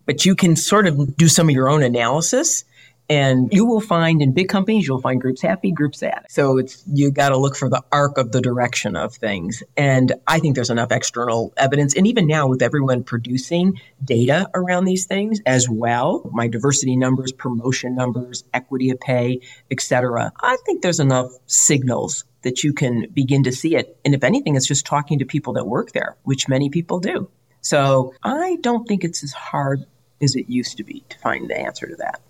but 0.06 0.24
you 0.24 0.34
can 0.34 0.56
sort 0.56 0.86
of 0.86 1.16
do 1.16 1.28
some 1.28 1.48
of 1.48 1.54
your 1.54 1.68
own 1.68 1.82
analysis 1.82 2.64
and 3.10 3.52
you 3.52 3.66
will 3.66 3.80
find 3.80 4.22
in 4.22 4.32
big 4.32 4.48
companies, 4.48 4.86
you'll 4.86 5.00
find 5.00 5.20
groups 5.20 5.42
happy, 5.42 5.72
groups 5.72 5.98
sad. 5.98 6.26
So 6.28 6.58
it's, 6.58 6.84
you 6.86 7.10
got 7.10 7.30
to 7.30 7.36
look 7.36 7.56
for 7.56 7.68
the 7.68 7.82
arc 7.90 8.18
of 8.18 8.30
the 8.30 8.40
direction 8.40 8.94
of 8.94 9.12
things. 9.12 9.64
And 9.76 10.12
I 10.28 10.38
think 10.38 10.54
there's 10.54 10.70
enough 10.70 10.92
external 10.92 11.52
evidence. 11.56 11.96
And 11.96 12.06
even 12.06 12.28
now 12.28 12.46
with 12.46 12.62
everyone 12.62 13.02
producing 13.02 13.80
data 14.04 14.48
around 14.54 14.84
these 14.84 15.06
things 15.06 15.40
as 15.44 15.68
well, 15.68 16.30
my 16.32 16.46
diversity 16.46 16.96
numbers, 16.96 17.32
promotion 17.32 17.96
numbers, 17.96 18.44
equity 18.54 18.90
of 18.90 19.00
pay, 19.00 19.40
etc. 19.72 20.32
I 20.40 20.56
think 20.64 20.82
there's 20.82 21.00
enough 21.00 21.32
signals 21.46 22.24
that 22.42 22.62
you 22.62 22.72
can 22.72 23.08
begin 23.12 23.42
to 23.42 23.50
see 23.50 23.74
it. 23.74 23.98
And 24.04 24.14
if 24.14 24.22
anything, 24.22 24.54
it's 24.54 24.68
just 24.68 24.86
talking 24.86 25.18
to 25.18 25.26
people 25.26 25.54
that 25.54 25.66
work 25.66 25.90
there, 25.90 26.16
which 26.22 26.48
many 26.48 26.70
people 26.70 27.00
do. 27.00 27.28
So 27.62 28.14
I 28.22 28.56
don't 28.60 28.86
think 28.86 29.04
it's 29.04 29.22
as 29.22 29.32
hard 29.32 29.84
as 30.22 30.36
it 30.36 30.48
used 30.48 30.76
to 30.76 30.84
be 30.84 31.02
to 31.08 31.18
find 31.18 31.48
the 31.48 31.58
answer 31.58 31.86
to 31.86 31.96
that. 31.96 32.20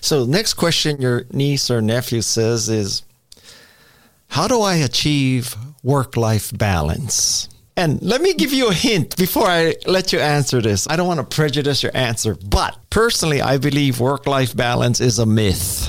So, 0.00 0.24
next 0.24 0.54
question 0.54 1.00
your 1.00 1.26
niece 1.32 1.70
or 1.70 1.80
nephew 1.80 2.22
says 2.22 2.68
is 2.68 3.02
How 4.28 4.48
do 4.48 4.60
I 4.60 4.76
achieve 4.76 5.54
work 5.82 6.16
life 6.16 6.56
balance? 6.56 7.48
And 7.74 8.02
let 8.02 8.20
me 8.20 8.34
give 8.34 8.52
you 8.52 8.68
a 8.68 8.74
hint 8.74 9.16
before 9.16 9.46
I 9.46 9.74
let 9.86 10.12
you 10.12 10.18
answer 10.18 10.60
this. 10.60 10.86
I 10.90 10.96
don't 10.96 11.08
want 11.08 11.20
to 11.20 11.36
prejudice 11.36 11.82
your 11.82 11.96
answer, 11.96 12.34
but 12.34 12.76
personally, 12.90 13.40
I 13.40 13.56
believe 13.56 13.98
work 13.98 14.26
life 14.26 14.54
balance 14.54 15.00
is 15.00 15.18
a 15.18 15.24
myth. 15.24 15.88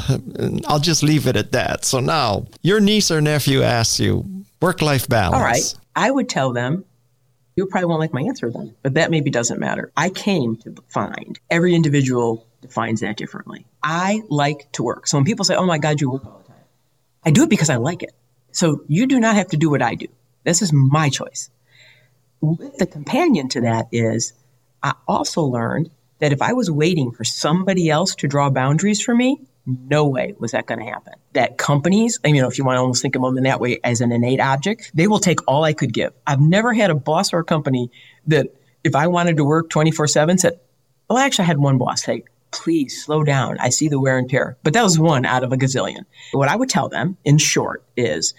I'll 0.68 0.80
just 0.80 1.04
leave 1.04 1.28
it 1.28 1.36
at 1.36 1.52
that. 1.52 1.84
So 1.84 2.00
now, 2.00 2.46
your 2.62 2.80
niece 2.80 3.12
or 3.12 3.20
nephew 3.20 3.64
asks 3.64 4.00
you 4.00 4.46
work 4.62 4.82
life 4.82 5.10
balance. 5.10 5.36
All 5.36 5.42
right. 5.44 5.76
I 5.96 6.10
would 6.10 6.30
tell 6.30 6.54
them 6.54 6.86
you 7.56 7.66
probably 7.68 7.88
won't 7.88 8.00
like 8.00 8.14
my 8.14 8.22
answer 8.22 8.50
then, 8.52 8.76
but 8.82 8.96
that 8.96 9.12
maybe 9.12 9.30
doesn't 9.30 9.60
matter. 9.60 9.92
I 9.96 10.10
came 10.10 10.58
to 10.58 10.76
find 10.88 11.40
every 11.50 11.76
individual 11.76 12.48
defines 12.62 13.02
that 13.02 13.18
differently. 13.18 13.66
I 13.82 14.22
like 14.30 14.72
to 14.74 14.84
work. 14.84 15.08
So 15.08 15.18
when 15.18 15.26
people 15.26 15.46
say, 15.46 15.56
oh 15.56 15.66
my 15.66 15.78
God, 15.78 16.02
you 16.02 16.12
work 16.12 16.26
all 16.26 16.40
the 16.40 16.48
time, 16.48 16.64
I 17.24 17.32
do 17.32 17.44
it 17.44 17.50
because 17.50 17.70
I 17.70 17.76
like 17.76 18.02
it. 18.04 18.14
So 18.52 18.84
you 18.88 19.06
do 19.08 19.20
not 19.20 19.36
have 19.36 19.50
to 19.50 19.58
do 19.58 19.70
what 19.70 19.82
I 19.82 19.96
do. 19.96 20.08
This 20.44 20.62
is 20.62 20.74
my 20.74 21.10
choice. 21.10 21.50
the 22.42 22.88
companion 22.90 23.50
to 23.50 23.62
that 23.62 23.88
is 23.92 24.34
I 24.82 24.94
also 25.08 25.44
learned 25.44 25.92
that 26.20 26.34
if 26.34 26.42
I 26.42 26.54
was 26.54 26.72
waiting 26.72 27.12
for 27.12 27.24
somebody 27.24 27.90
else 27.90 28.16
to 28.16 28.28
draw 28.28 28.50
boundaries 28.50 29.02
for 29.02 29.16
me, 29.16 29.42
no 29.66 30.08
way 30.08 30.34
was 30.40 30.52
that 30.52 30.66
going 30.66 30.80
to 30.80 30.86
happen. 30.86 31.14
That 31.34 31.58
companies, 31.58 32.20
I 32.24 32.28
mean, 32.28 32.36
you 32.36 32.42
know, 32.42 32.48
if 32.48 32.58
you 32.58 32.66
want 32.66 32.78
to 32.78 32.82
almost 32.82 33.02
think 33.02 33.16
of 33.16 33.22
them 33.22 33.38
in 33.38 33.44
that 33.44 33.60
way 33.60 33.80
as 33.84 34.02
an 34.02 34.12
innate 34.12 34.40
object, 34.40 34.92
they 34.94 35.08
will 35.08 35.20
take 35.20 35.40
all 35.48 35.64
I 35.64 35.74
could 35.74 35.94
give. 35.94 36.14
I've 36.28 36.42
never 36.42 36.74
had 36.74 36.90
a 36.90 36.96
boss 36.96 37.34
or 37.34 37.40
a 37.40 37.44
company 37.44 37.90
that 38.28 38.48
if 38.84 38.96
I 38.96 39.08
wanted 39.08 39.38
to 39.38 39.46
work 39.46 39.70
24 39.70 40.08
7 40.08 40.38
said, 40.38 40.60
well, 41.10 41.18
actually, 41.18 41.44
I 41.44 41.48
had 41.48 41.60
one 41.60 41.78
boss 41.78 42.04
say, 42.04 42.24
please 42.52 43.04
slow 43.04 43.24
down. 43.24 43.58
I 43.60 43.70
see 43.70 43.88
the 43.88 44.00
wear 44.00 44.18
and 44.18 44.30
tear. 44.30 44.58
But 44.64 44.74
that 44.74 44.84
was 44.84 45.00
one 45.00 45.26
out 45.26 45.44
of 45.44 45.52
a 45.52 45.58
gazillion. 45.58 46.06
What 46.32 46.50
I 46.50 46.56
would 46.56 46.70
tell 46.70 46.90
them 46.90 47.18
in 47.24 47.38
short 47.38 47.84
is, 47.98 48.34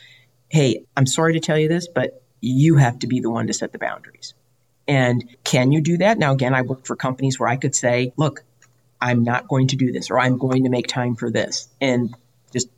hey, 0.48 0.84
I'm 0.96 1.06
sorry 1.06 1.32
to 1.34 1.40
tell 1.40 1.58
you 1.58 1.68
this, 1.68 1.88
but 1.88 2.22
you 2.40 2.76
have 2.76 2.98
to 3.00 3.06
be 3.06 3.20
the 3.20 3.30
one 3.30 3.46
to 3.46 3.52
set 3.52 3.72
the 3.72 3.78
boundaries. 3.78 4.34
And 4.86 5.36
can 5.44 5.72
you 5.72 5.80
do 5.80 5.96
that? 5.98 6.18
Now, 6.18 6.32
again, 6.32 6.54
I 6.54 6.62
worked 6.62 6.86
for 6.86 6.94
companies 6.94 7.40
where 7.40 7.48
I 7.48 7.56
could 7.56 7.74
say, 7.74 8.12
look, 8.16 8.44
I'm 9.04 9.22
not 9.22 9.48
going 9.48 9.68
to 9.68 9.76
do 9.76 9.92
this 9.92 10.10
or 10.10 10.18
I'm 10.18 10.38
going 10.38 10.64
to 10.64 10.70
make 10.70 10.86
time 10.86 11.14
for 11.14 11.30
this. 11.30 11.68
And 11.78 12.16
just 12.54 12.68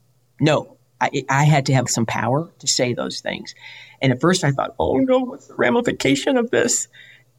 no, 0.40 0.76
I, 1.00 1.22
I 1.30 1.44
had 1.44 1.66
to 1.66 1.74
have 1.74 1.88
some 1.88 2.04
power 2.04 2.50
to 2.58 2.66
say 2.66 2.94
those 2.94 3.20
things. 3.20 3.54
And 4.02 4.12
at 4.12 4.20
first 4.20 4.42
I 4.42 4.50
thought, 4.50 4.74
oh 4.80 4.98
no, 4.98 5.20
what's 5.20 5.46
the 5.46 5.54
ramification 5.54 6.36
of 6.36 6.50
this? 6.50 6.88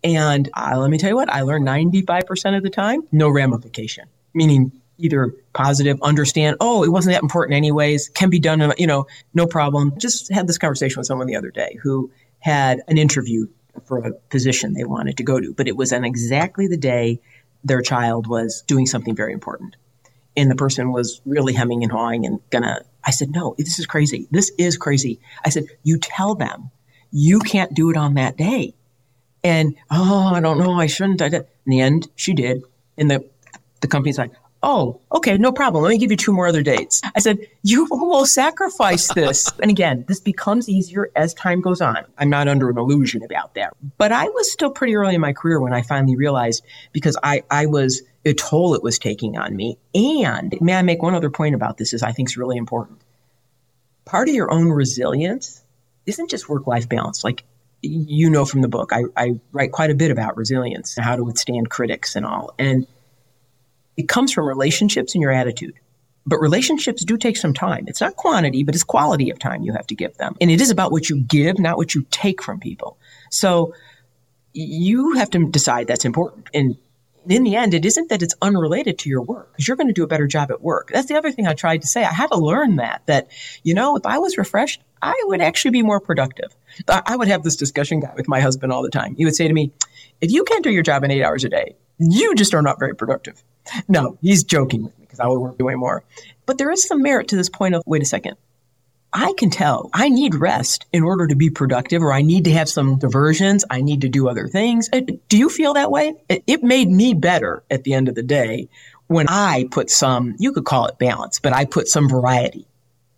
And 0.06 0.50
uh, 0.56 0.78
let 0.78 0.90
me 0.90 0.98
tell 0.98 1.10
you 1.10 1.18
what, 1.18 1.30
I 1.30 1.42
learned 1.42 1.68
95% 1.68 2.56
of 2.56 2.64
the 2.64 2.70
time, 2.70 3.02
no 3.12 3.28
ramification, 3.28 4.08
meaning 4.34 4.72
either 5.00 5.36
positive, 5.52 6.02
understand, 6.02 6.56
oh, 6.62 6.84
it 6.84 6.90
wasn't 6.90 7.14
that 7.14 7.22
important 7.22 7.58
anyways, 7.58 8.08
can 8.10 8.30
be 8.30 8.40
done, 8.40 8.72
you 8.78 8.88
know, 8.88 9.06
no 9.34 9.46
problem. 9.46 9.94
Just 9.98 10.32
had 10.32 10.48
this 10.48 10.58
conversation 10.58 10.98
with 10.98 11.08
someone 11.08 11.28
the 11.28 11.36
other 11.36 11.52
day 11.52 11.78
who 11.84 12.10
had 12.40 12.82
an 12.88 12.98
interview 12.98 13.48
for 13.86 14.00
a 14.00 14.14
position 14.30 14.74
they 14.74 14.86
wanted 14.86 15.18
to 15.18 15.24
go 15.24 15.42
to, 15.42 15.54
but 15.54 15.68
it 15.68 15.76
was 15.76 15.92
on 15.92 16.06
exactly 16.06 16.68
the 16.68 16.78
day 16.78 17.20
their 17.68 17.82
child 17.82 18.28
was 18.28 18.64
doing 18.68 18.86
something 18.86 19.16
very 19.16 19.34
important. 19.34 19.76
And 20.36 20.50
the 20.50 20.56
person 20.56 20.92
was 20.92 21.22
really 21.26 21.54
hemming 21.54 21.84
and 21.84 21.92
hawing 21.92 22.26
and 22.26 22.40
gonna, 22.50 22.82
I 23.04 23.12
said, 23.12 23.32
no, 23.32 23.56
this 23.58 23.80
is 23.80 23.86
crazy. 23.86 24.28
This 24.32 24.52
is 24.58 24.78
crazy. 24.78 25.20
I 25.44 25.50
said, 25.50 25.66
you 25.84 25.98
tell 26.00 26.36
them 26.36 26.72
you 27.12 27.40
can't 27.40 27.74
do 27.74 27.90
it 27.90 27.98
on 27.98 28.16
that 28.16 28.38
day. 28.38 28.76
And, 29.44 29.76
oh, 29.90 30.32
I 30.34 30.40
don't 30.40 30.58
know, 30.58 30.74
I 30.74 30.88
shouldn't. 30.88 31.22
I. 31.22 31.28
In 31.28 31.46
the 31.66 31.82
end, 31.82 32.08
she 32.16 32.34
did. 32.34 32.64
And 32.98 33.10
the, 33.10 33.26
the 33.82 33.88
company's 33.88 34.18
like, 34.18 34.32
Oh, 34.70 35.00
okay, 35.14 35.38
no 35.38 35.54
problem. 35.54 35.82
Let 35.82 35.92
me 35.92 35.98
give 35.98 36.12
you 36.12 36.18
two 36.18 36.34
more 36.34 36.46
other 36.46 36.62
dates. 36.62 37.02
I 37.16 37.20
said, 37.20 37.40
You 37.64 37.88
will 37.90 38.26
sacrifice 38.26 39.08
this. 39.14 39.50
and 39.62 39.72
again, 39.72 40.04
this 40.10 40.20
becomes 40.20 40.68
easier 40.68 41.10
as 41.16 41.34
time 41.34 41.62
goes 41.62 41.80
on. 41.80 42.04
I'm 42.18 42.30
not 42.30 42.50
under 42.50 42.70
an 42.70 42.78
illusion 42.78 43.24
about 43.24 43.56
that. 43.56 43.74
But 43.98 44.12
I 44.12 44.26
was 44.26 44.52
still 44.52 44.70
pretty 44.70 44.98
early 44.98 45.16
in 45.16 45.22
my 45.22 45.32
career 45.32 45.62
when 45.62 45.72
I 45.72 45.84
finally 45.84 46.18
realized 46.18 46.66
because 46.92 47.16
I, 47.24 47.44
I 47.50 47.68
was 47.68 48.02
a 48.26 48.34
toll 48.34 48.74
it 48.74 48.84
was 48.84 49.00
taking 49.00 49.38
on 49.38 49.56
me. 49.56 49.78
And 49.96 50.54
may 50.60 50.76
I 50.76 50.82
make 50.82 51.02
one 51.02 51.16
other 51.16 51.30
point 51.30 51.56
about 51.56 51.78
this 51.78 51.94
is 51.94 52.04
I 52.04 52.12
think 52.12 52.28
is 52.28 52.36
really 52.36 52.58
important. 52.58 53.00
Part 54.04 54.28
of 54.28 54.36
your 54.36 54.52
own 54.52 54.68
resilience 54.68 55.64
isn't 56.06 56.30
just 56.30 56.50
work 56.50 56.68
life 56.68 56.90
balance. 56.90 57.24
Like 57.24 57.46
you 57.82 58.30
know 58.30 58.44
from 58.44 58.60
the 58.60 58.68
book, 58.68 58.92
I, 58.92 59.04
I 59.16 59.40
write 59.54 59.72
quite 59.72 59.92
a 59.92 59.96
bit 59.96 60.12
about 60.12 60.36
resilience 60.36 60.98
and 60.98 61.06
how 61.06 61.16
to 61.16 61.24
withstand 61.24 61.70
critics 61.70 62.18
and 62.18 62.26
all. 62.26 62.54
And 62.60 62.86
it 63.98 64.08
comes 64.08 64.32
from 64.32 64.48
relationships 64.48 65.16
and 65.16 65.22
your 65.22 65.32
attitude. 65.32 65.74
But 66.26 66.40
relationships 66.40 67.06
do 67.06 67.18
take 67.18 67.38
some 67.38 67.54
time. 67.54 67.86
It's 67.88 68.02
not 68.02 68.16
quantity, 68.16 68.64
but 68.64 68.76
it's 68.76 68.84
quality 68.84 69.30
of 69.30 69.40
time 69.40 69.64
you 69.64 69.74
have 69.74 69.88
to 69.88 69.96
give 69.96 70.18
them. 70.18 70.36
And 70.42 70.52
it 70.52 70.62
is 70.62 70.70
about 70.70 70.92
what 70.92 71.10
you 71.10 71.22
give, 71.22 71.58
not 71.58 71.78
what 71.78 71.96
you 71.96 72.06
take 72.12 72.44
from 72.44 72.60
people. 72.60 72.98
So 73.32 73.74
you 74.54 75.14
have 75.14 75.30
to 75.32 75.50
decide 75.50 75.88
that's 75.88 76.04
important. 76.04 76.50
And 76.54 76.78
in 77.30 77.44
the 77.44 77.56
end, 77.56 77.74
it 77.74 77.86
isn't 77.86 78.10
that 78.10 78.22
it's 78.22 78.36
unrelated 78.42 79.00
to 79.00 79.10
your 79.10 79.22
work 79.22 79.52
because 79.52 79.68
you're 79.68 79.78
going 79.78 79.88
to 79.88 79.94
do 79.94 80.04
a 80.04 80.08
better 80.08 80.28
job 80.28 80.52
at 80.52 80.62
work. 80.62 80.92
That's 80.92 81.08
the 81.08 81.16
other 81.16 81.32
thing 81.32 81.48
I 81.48 81.54
tried 81.54 81.82
to 81.82 81.88
say. 81.88 82.04
I 82.04 82.14
had 82.14 82.28
to 82.32 82.38
learn 82.38 82.78
that, 82.78 83.04
that, 83.06 83.30
you 83.64 83.74
know, 83.74 83.96
if 83.96 84.06
I 84.06 84.18
was 84.18 84.38
refreshed, 84.38 84.82
I 85.02 85.14
would 85.28 85.42
actually 85.42 85.72
be 85.72 85.82
more 85.82 86.00
productive. 86.00 86.56
I 86.90 87.16
would 87.16 87.28
have 87.28 87.44
this 87.44 87.56
discussion 87.56 88.00
guy 88.00 88.14
with 88.16 88.28
my 88.28 88.40
husband 88.40 88.72
all 88.74 88.82
the 88.82 88.90
time. 88.90 89.16
He 89.16 89.26
would 89.26 89.36
say 89.36 89.48
to 89.48 89.54
me, 89.54 89.72
if 90.22 90.32
you 90.32 90.44
can't 90.44 90.64
do 90.64 90.72
your 90.72 90.84
job 90.84 91.04
in 91.04 91.12
eight 91.12 91.24
hours 91.24 91.44
a 91.44 91.50
day, 91.50 91.76
you 92.00 92.36
just 92.36 92.54
are 92.54 92.62
not 92.62 92.80
very 92.80 92.96
productive. 92.96 93.44
No, 93.88 94.18
he's 94.22 94.44
joking 94.44 94.84
with 94.84 94.98
me 95.00 95.06
because 95.06 95.20
I 95.20 95.28
would 95.28 95.40
work 95.40 95.60
way 95.60 95.76
more. 95.76 96.04
But 96.46 96.58
there 96.58 96.72
is 96.72 96.88
some 96.88 97.02
merit 97.02 97.30
to 97.30 97.36
this 97.36 97.50
point 97.50 97.76
of 97.76 97.84
wait 97.86 98.02
a 98.02 98.06
second. 98.06 98.36
I 99.14 99.34
can 99.38 99.50
tell 99.50 99.90
I 99.94 100.10
need 100.10 100.36
rest 100.36 100.86
in 100.92 101.04
order 101.04 101.28
to 101.28 101.36
be 101.36 101.50
productive, 101.50 102.04
or 102.04 102.12
I 102.12 102.22
need 102.22 102.44
to 102.46 102.52
have 102.52 102.70
some 102.70 102.98
diversions. 103.00 103.64
I 103.70 103.82
need 103.82 104.02
to 104.02 104.10
do 104.10 104.28
other 104.28 104.48
things. 104.48 104.90
Uh, 104.92 105.02
do 105.30 105.38
you 105.38 105.50
feel 105.50 105.74
that 105.74 105.92
way? 105.92 106.16
It 106.30 106.62
made 106.64 106.90
me 106.90 107.14
better 107.14 107.64
at 107.72 107.84
the 107.84 107.94
end 107.94 108.10
of 108.10 108.16
the 108.16 108.24
day 108.24 108.70
when 109.08 109.28
I 109.30 109.68
put 109.72 109.90
some, 109.90 110.36
you 110.38 110.52
could 110.52 110.66
call 110.66 110.86
it 110.88 111.00
balance, 111.00 111.40
but 111.40 111.54
I 111.54 111.66
put 111.66 111.88
some 111.88 112.08
variety 112.08 112.68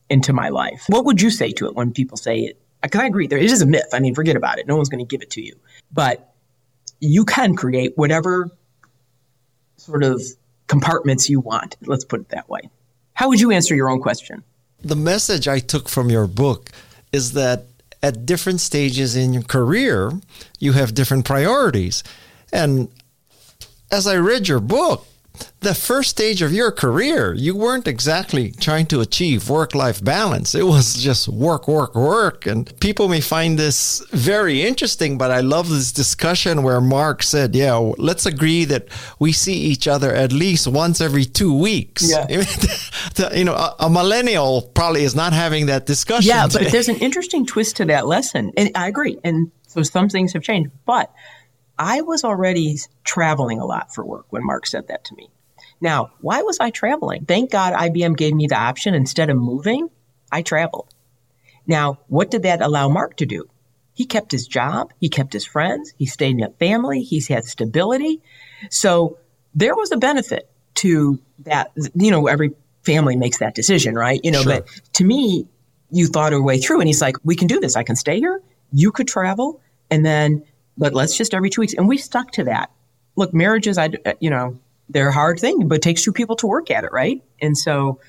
into 0.10 0.34
my 0.34 0.50
life. 0.50 0.86
What 0.88 1.06
would 1.06 1.22
you 1.22 1.30
say 1.30 1.52
to 1.54 1.68
it 1.68 1.76
when 1.76 1.92
people 1.92 2.18
say 2.18 2.40
it? 2.42 2.62
Because 2.82 3.02
I 3.02 3.08
agree, 3.08 3.28
there 3.28 3.40
it 3.40 3.52
is 3.52 3.62
a 3.62 3.66
myth. 3.66 3.90
I 3.92 4.00
mean, 4.00 4.16
forget 4.16 4.36
about 4.36 4.60
it. 4.60 4.68
No 4.68 4.76
one's 4.76 4.90
going 4.90 5.06
to 5.06 5.10
give 5.10 5.22
it 5.22 5.32
to 5.32 5.42
you. 5.42 5.56
But 5.92 6.34
you 7.00 7.26
can 7.26 7.56
create 7.56 7.98
whatever 7.98 8.50
sort 9.78 10.04
of 10.04 10.22
compartments 10.70 11.30
you 11.30 11.42
want. 11.42 11.76
Let's 11.82 12.06
put 12.06 12.22
it 12.22 12.30
that 12.30 12.48
way. 12.48 12.62
How 13.14 13.28
would 13.28 13.42
you 13.42 13.52
answer 13.52 13.76
your 13.76 13.90
own 13.90 14.02
question? 14.02 14.44
The 14.82 14.96
message 14.96 15.50
I 15.50 15.60
took 15.60 15.90
from 15.90 16.10
your 16.10 16.26
book 16.26 16.70
is 17.12 17.34
that 17.34 17.66
at 18.02 18.26
different 18.26 18.62
stages 18.62 19.18
in 19.18 19.34
your 19.34 19.44
career, 19.44 20.14
you 20.60 20.72
have 20.72 20.94
different 20.94 21.26
priorities. 21.26 22.02
And 22.54 22.88
as 23.92 24.08
I 24.08 24.16
read 24.16 24.48
your 24.48 24.62
book, 24.62 25.06
the 25.62 25.76
first 25.76 26.10
stage 26.10 26.42
of 26.42 26.54
your 26.54 26.72
career, 26.72 27.34
you 27.34 27.56
weren't 27.56 27.88
exactly 27.88 28.52
trying 28.52 28.86
to 28.88 29.02
achieve 29.02 29.50
work 29.50 29.76
life 29.76 30.04
balance. 30.04 30.56
It 30.56 30.66
was 30.66 30.96
just 30.96 31.28
work, 31.28 31.68
work, 31.68 31.96
work. 31.96 32.46
And 32.46 32.72
people 32.80 33.10
may 33.10 33.20
find 33.20 33.60
this 33.60 34.04
very 34.12 34.62
interesting, 34.64 35.18
but 35.18 35.32
I 35.32 35.42
love 35.42 35.70
this 35.70 35.92
discussion 35.92 36.64
where 36.64 36.80
Mark 36.80 37.24
said, 37.24 37.56
Yeah, 37.56 37.76
let's 37.98 38.26
agree 38.26 38.66
that 38.66 38.88
we 39.20 39.34
see 39.34 39.56
each 39.56 39.88
other 39.88 40.14
at 40.14 40.32
least 40.32 40.68
once 40.68 41.02
every 41.02 41.26
two 41.26 41.54
weeks. 41.58 42.10
Yeah. 42.10 42.28
you 43.34 43.44
know, 43.44 43.56
a, 43.56 43.76
a, 43.80 43.90
millennial 43.90 44.62
probably 44.62 45.04
is 45.04 45.16
not 45.16 45.34
having 45.34 45.66
that 45.66 45.86
discussion. 45.86 46.30
Yeah, 46.30 46.48
today. 46.48 46.66
but 46.66 46.72
there's 46.72 46.90
an 46.90 46.98
interesting 46.98 47.46
twist 47.46 47.76
to 47.78 47.86
that 47.86 48.08
lesson. 48.08 48.52
And 48.56 48.72
I 48.76 48.88
agree. 48.88 49.20
And 49.24 49.52
so 49.68 49.84
some 49.84 50.10
things 50.10 50.34
have 50.34 50.44
changed. 50.44 50.72
But 50.86 51.12
I 51.80 52.02
was 52.02 52.26
already 52.26 52.78
traveling 53.06 53.60
a 53.60 53.66
lot 53.66 53.96
for 53.96 54.06
work 54.06 54.26
when 54.30 54.46
Mark 54.46 54.68
said 54.68 54.90
that 54.90 55.06
to 55.06 55.16
me. 55.16 55.30
Now, 55.80 56.12
why 56.20 56.42
was 56.42 56.60
I 56.60 56.72
traveling? 56.72 57.24
Thank 57.26 57.52
God 57.52 57.74
IBM 57.74 58.18
gave 58.18 58.34
me 58.34 58.48
the 58.48 58.60
option 58.60 58.94
instead 58.94 59.30
of 59.30 59.38
moving, 59.38 59.90
I 60.30 60.42
traveled. 60.42 60.94
Now, 61.66 62.00
what 62.08 62.32
did 62.32 62.44
that 62.44 62.62
allow 62.62 62.90
Mark 62.90 63.16
to 63.18 63.26
do? 63.26 63.50
He 63.94 64.06
kept 64.06 64.32
his 64.32 64.46
job, 64.46 64.92
he 65.00 65.10
kept 65.10 65.34
his 65.34 65.46
friends, 65.46 65.94
he 65.98 66.06
stayed 66.06 66.38
in 66.38 66.44
a 66.44 66.50
family, 66.52 67.02
he's 67.02 67.28
had 67.28 67.46
stability. 67.46 68.22
So 68.70 69.18
there 69.56 69.76
was 69.76 69.92
a 69.92 69.98
benefit 69.98 70.50
to 70.76 71.20
that. 71.40 71.72
You 71.96 72.12
know, 72.12 72.28
every 72.28 72.52
family 72.84 73.16
makes 73.16 73.40
that 73.40 73.56
decision, 73.56 73.96
right? 73.96 74.20
You 74.24 74.32
know, 74.32 74.42
sure. 74.42 74.62
but 74.62 74.68
to 74.94 75.04
me, 75.04 75.48
you 75.92 76.08
thought 76.08 76.34
a 76.34 76.42
way 76.42 76.60
through 76.60 76.80
and 76.80 76.88
he's 76.88 77.02
like, 77.02 77.16
we 77.24 77.36
can 77.36 77.48
do 77.48 77.60
this. 77.60 77.76
I 77.76 77.84
can 77.84 77.96
stay 77.96 78.20
here. 78.20 78.42
You 78.72 78.92
could 78.92 79.08
travel. 79.08 79.62
And 79.90 80.06
then 80.06 80.44
but 80.80 80.94
let's 80.94 81.16
just 81.16 81.34
every 81.34 81.52
two 81.52 81.62
weeks. 81.62 81.74
And 81.74 81.88
we 81.88 81.98
stuck 81.98 82.32
to 82.32 82.46
that. 82.46 82.72
Look, 83.16 83.34
marriages, 83.34 83.78
I, 83.78 83.90
uh, 84.06 84.14
you 84.20 84.30
know, 84.30 84.58
they're 84.88 85.10
a 85.10 85.14
hard 85.14 85.40
thing, 85.40 85.68
but 85.68 85.76
it 85.76 85.82
takes 85.82 86.04
two 86.04 86.14
people 86.14 86.38
to 86.38 86.48
work 86.48 86.72
at 86.72 86.86
it, 86.86 86.92
right? 86.92 87.22
And 87.42 87.56
so 87.56 88.00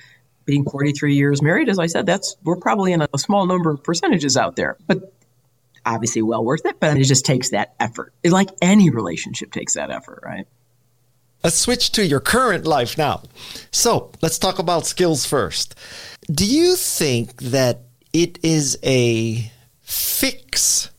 being 0.46 0.64
43 0.64 1.14
years 1.14 1.42
married, 1.42 1.68
as 1.68 1.78
I 1.78 1.86
said, 1.86 2.06
that's, 2.06 2.36
we're 2.44 2.56
probably 2.56 2.92
in 2.92 3.02
a, 3.02 3.08
a 3.12 3.18
small 3.18 3.44
number 3.44 3.70
of 3.70 3.82
percentages 3.82 4.36
out 4.36 4.56
there, 4.56 4.78
but 4.86 5.12
obviously 5.84 6.22
well 6.22 6.44
worth 6.44 6.64
it, 6.64 6.78
but 6.78 6.96
it 6.96 7.04
just 7.04 7.26
takes 7.26 7.50
that 7.50 7.74
effort. 7.80 8.14
It, 8.22 8.30
like 8.30 8.50
any 8.62 8.88
relationship 8.88 9.52
takes 9.52 9.74
that 9.74 9.90
effort, 9.90 10.20
right? 10.24 10.46
Let's 11.42 11.56
switch 11.56 11.90
to 11.92 12.06
your 12.06 12.20
current 12.20 12.66
life 12.66 12.96
now. 12.96 13.22
So 13.72 14.12
let's 14.22 14.38
talk 14.38 14.58
about 14.58 14.86
skills 14.86 15.26
first. 15.26 15.74
Do 16.30 16.46
you 16.46 16.76
think 16.76 17.36
that 17.42 17.80
it 18.12 18.38
is 18.42 18.78
a 18.84 19.50
fix 19.80 20.90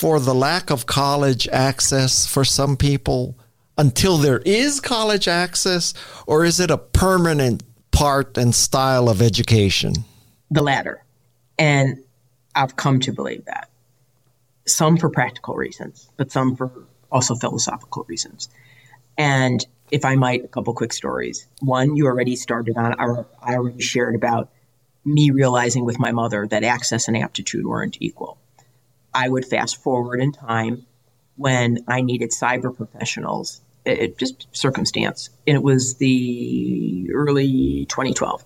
for 0.00 0.18
the 0.18 0.34
lack 0.34 0.70
of 0.70 0.86
college 0.86 1.46
access 1.48 2.26
for 2.26 2.42
some 2.42 2.74
people 2.74 3.36
until 3.76 4.16
there 4.16 4.38
is 4.46 4.80
college 4.80 5.28
access, 5.28 5.92
or 6.26 6.42
is 6.42 6.58
it 6.58 6.70
a 6.70 6.78
permanent 6.78 7.62
part 7.90 8.38
and 8.38 8.54
style 8.54 9.10
of 9.10 9.20
education? 9.20 9.92
The 10.50 10.62
latter. 10.62 11.04
And 11.58 12.02
I've 12.54 12.76
come 12.76 13.00
to 13.00 13.12
believe 13.12 13.44
that. 13.44 13.68
Some 14.66 14.96
for 14.96 15.10
practical 15.10 15.54
reasons, 15.54 16.08
but 16.16 16.32
some 16.32 16.56
for 16.56 16.72
also 17.12 17.34
philosophical 17.34 18.06
reasons. 18.08 18.48
And 19.18 19.66
if 19.90 20.06
I 20.06 20.16
might, 20.16 20.46
a 20.46 20.48
couple 20.48 20.72
quick 20.72 20.94
stories. 20.94 21.46
One, 21.60 21.94
you 21.94 22.06
already 22.06 22.36
started 22.36 22.78
on, 22.78 22.94
I 23.42 23.54
already 23.54 23.82
shared 23.82 24.14
about 24.14 24.48
me 25.04 25.30
realizing 25.30 25.84
with 25.84 25.98
my 25.98 26.12
mother 26.12 26.46
that 26.46 26.64
access 26.64 27.06
and 27.06 27.18
aptitude 27.18 27.66
weren't 27.66 27.98
equal. 28.00 28.38
I 29.14 29.28
would 29.28 29.44
fast 29.44 29.82
forward 29.82 30.20
in 30.20 30.32
time 30.32 30.86
when 31.36 31.84
I 31.88 32.02
needed 32.02 32.30
cyber 32.30 32.74
professionals. 32.74 33.60
It, 33.84 33.98
it 33.98 34.18
just 34.18 34.46
circumstance. 34.52 35.30
And 35.46 35.56
it 35.56 35.62
was 35.62 35.96
the 35.96 37.10
early 37.14 37.86
2012. 37.88 38.44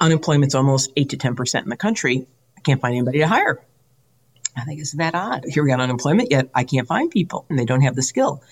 Unemployment's 0.00 0.54
almost 0.54 0.92
8 0.96 1.10
to 1.10 1.16
10% 1.16 1.62
in 1.62 1.68
the 1.68 1.76
country. 1.76 2.26
I 2.56 2.60
can't 2.60 2.80
find 2.80 2.94
anybody 2.94 3.20
to 3.20 3.28
hire. 3.28 3.62
I 4.56 4.64
think 4.64 4.80
it's 4.80 4.92
that 4.92 5.14
odd. 5.14 5.44
Here 5.48 5.62
we 5.62 5.70
got 5.70 5.80
unemployment, 5.80 6.30
yet 6.30 6.50
I 6.54 6.64
can't 6.64 6.86
find 6.86 7.10
people 7.10 7.46
and 7.48 7.58
they 7.58 7.64
don't 7.64 7.82
have 7.82 7.94
the 7.94 8.02
skill. 8.02 8.42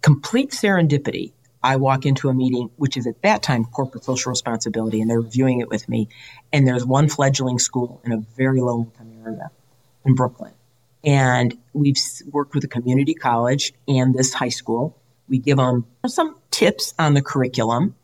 Complete 0.00 0.50
serendipity. 0.50 1.32
I 1.62 1.76
walk 1.76 2.06
into 2.06 2.28
a 2.28 2.34
meeting, 2.34 2.70
which 2.76 2.96
is 2.96 3.06
at 3.06 3.22
that 3.22 3.42
time 3.42 3.64
corporate 3.66 4.02
social 4.02 4.30
responsibility, 4.30 5.00
and 5.00 5.08
they're 5.08 5.20
reviewing 5.20 5.60
it 5.60 5.68
with 5.68 5.88
me. 5.88 6.08
And 6.52 6.66
there's 6.66 6.84
one 6.84 7.08
fledgling 7.08 7.60
school 7.60 8.00
in 8.04 8.10
a 8.10 8.16
very 8.36 8.60
low 8.60 8.80
income 8.80 9.12
area 9.24 9.50
in 10.04 10.14
Brooklyn. 10.14 10.52
And 11.04 11.56
we've 11.72 11.96
worked 12.30 12.54
with 12.54 12.64
a 12.64 12.68
community 12.68 13.14
college 13.14 13.72
and 13.88 14.14
this 14.14 14.32
high 14.32 14.50
school. 14.50 14.96
We 15.28 15.38
give 15.38 15.56
them 15.56 15.86
some 16.06 16.36
tips 16.50 16.94
on 16.98 17.14
the 17.14 17.22
curriculum 17.22 17.96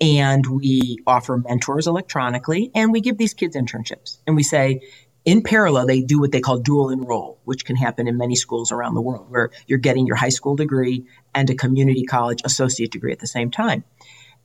and 0.00 0.46
we 0.46 0.98
offer 1.06 1.38
mentors 1.38 1.86
electronically 1.86 2.70
and 2.74 2.92
we 2.92 3.00
give 3.00 3.18
these 3.18 3.34
kids 3.34 3.56
internships. 3.56 4.18
And 4.26 4.36
we 4.36 4.42
say, 4.42 4.82
in 5.24 5.42
parallel, 5.42 5.86
they 5.86 6.00
do 6.00 6.20
what 6.20 6.32
they 6.32 6.40
call 6.40 6.58
dual 6.58 6.90
enroll, 6.90 7.38
which 7.44 7.64
can 7.64 7.76
happen 7.76 8.06
in 8.06 8.16
many 8.16 8.36
schools 8.36 8.70
around 8.72 8.94
the 8.94 9.00
world, 9.00 9.30
where 9.30 9.50
you're 9.66 9.78
getting 9.78 10.06
your 10.06 10.16
high 10.16 10.28
school 10.28 10.56
degree 10.56 11.06
and 11.34 11.50
a 11.50 11.54
community 11.54 12.04
college 12.04 12.40
associate 12.44 12.92
degree 12.92 13.12
at 13.12 13.18
the 13.18 13.26
same 13.26 13.50
time. 13.50 13.84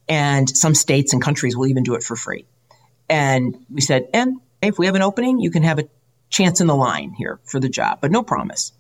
And 0.10 0.50
some 0.50 0.76
states 0.76 1.14
and 1.14 1.22
countries 1.22 1.56
will 1.56 1.68
even 1.68 1.84
do 1.84 1.96
it 1.96 2.04
for 2.04 2.16
free. 2.16 2.46
And 3.08 3.66
we 3.70 3.82
said, 3.82 4.10
and 4.14 4.42
if 4.62 4.78
we 4.80 4.88
have 4.88 4.96
an 4.96 5.02
opening, 5.02 5.40
you 5.40 5.52
can 5.52 5.64
have 5.64 5.80
a 5.80 5.88
chance 6.34 6.60
in 6.60 6.68
the 6.68 6.76
line 6.76 7.14
here 7.14 7.40
for 7.46 7.60
the 7.60 7.70
job, 7.70 8.00
but 8.02 8.12
no 8.12 8.24
promise. 8.24 8.74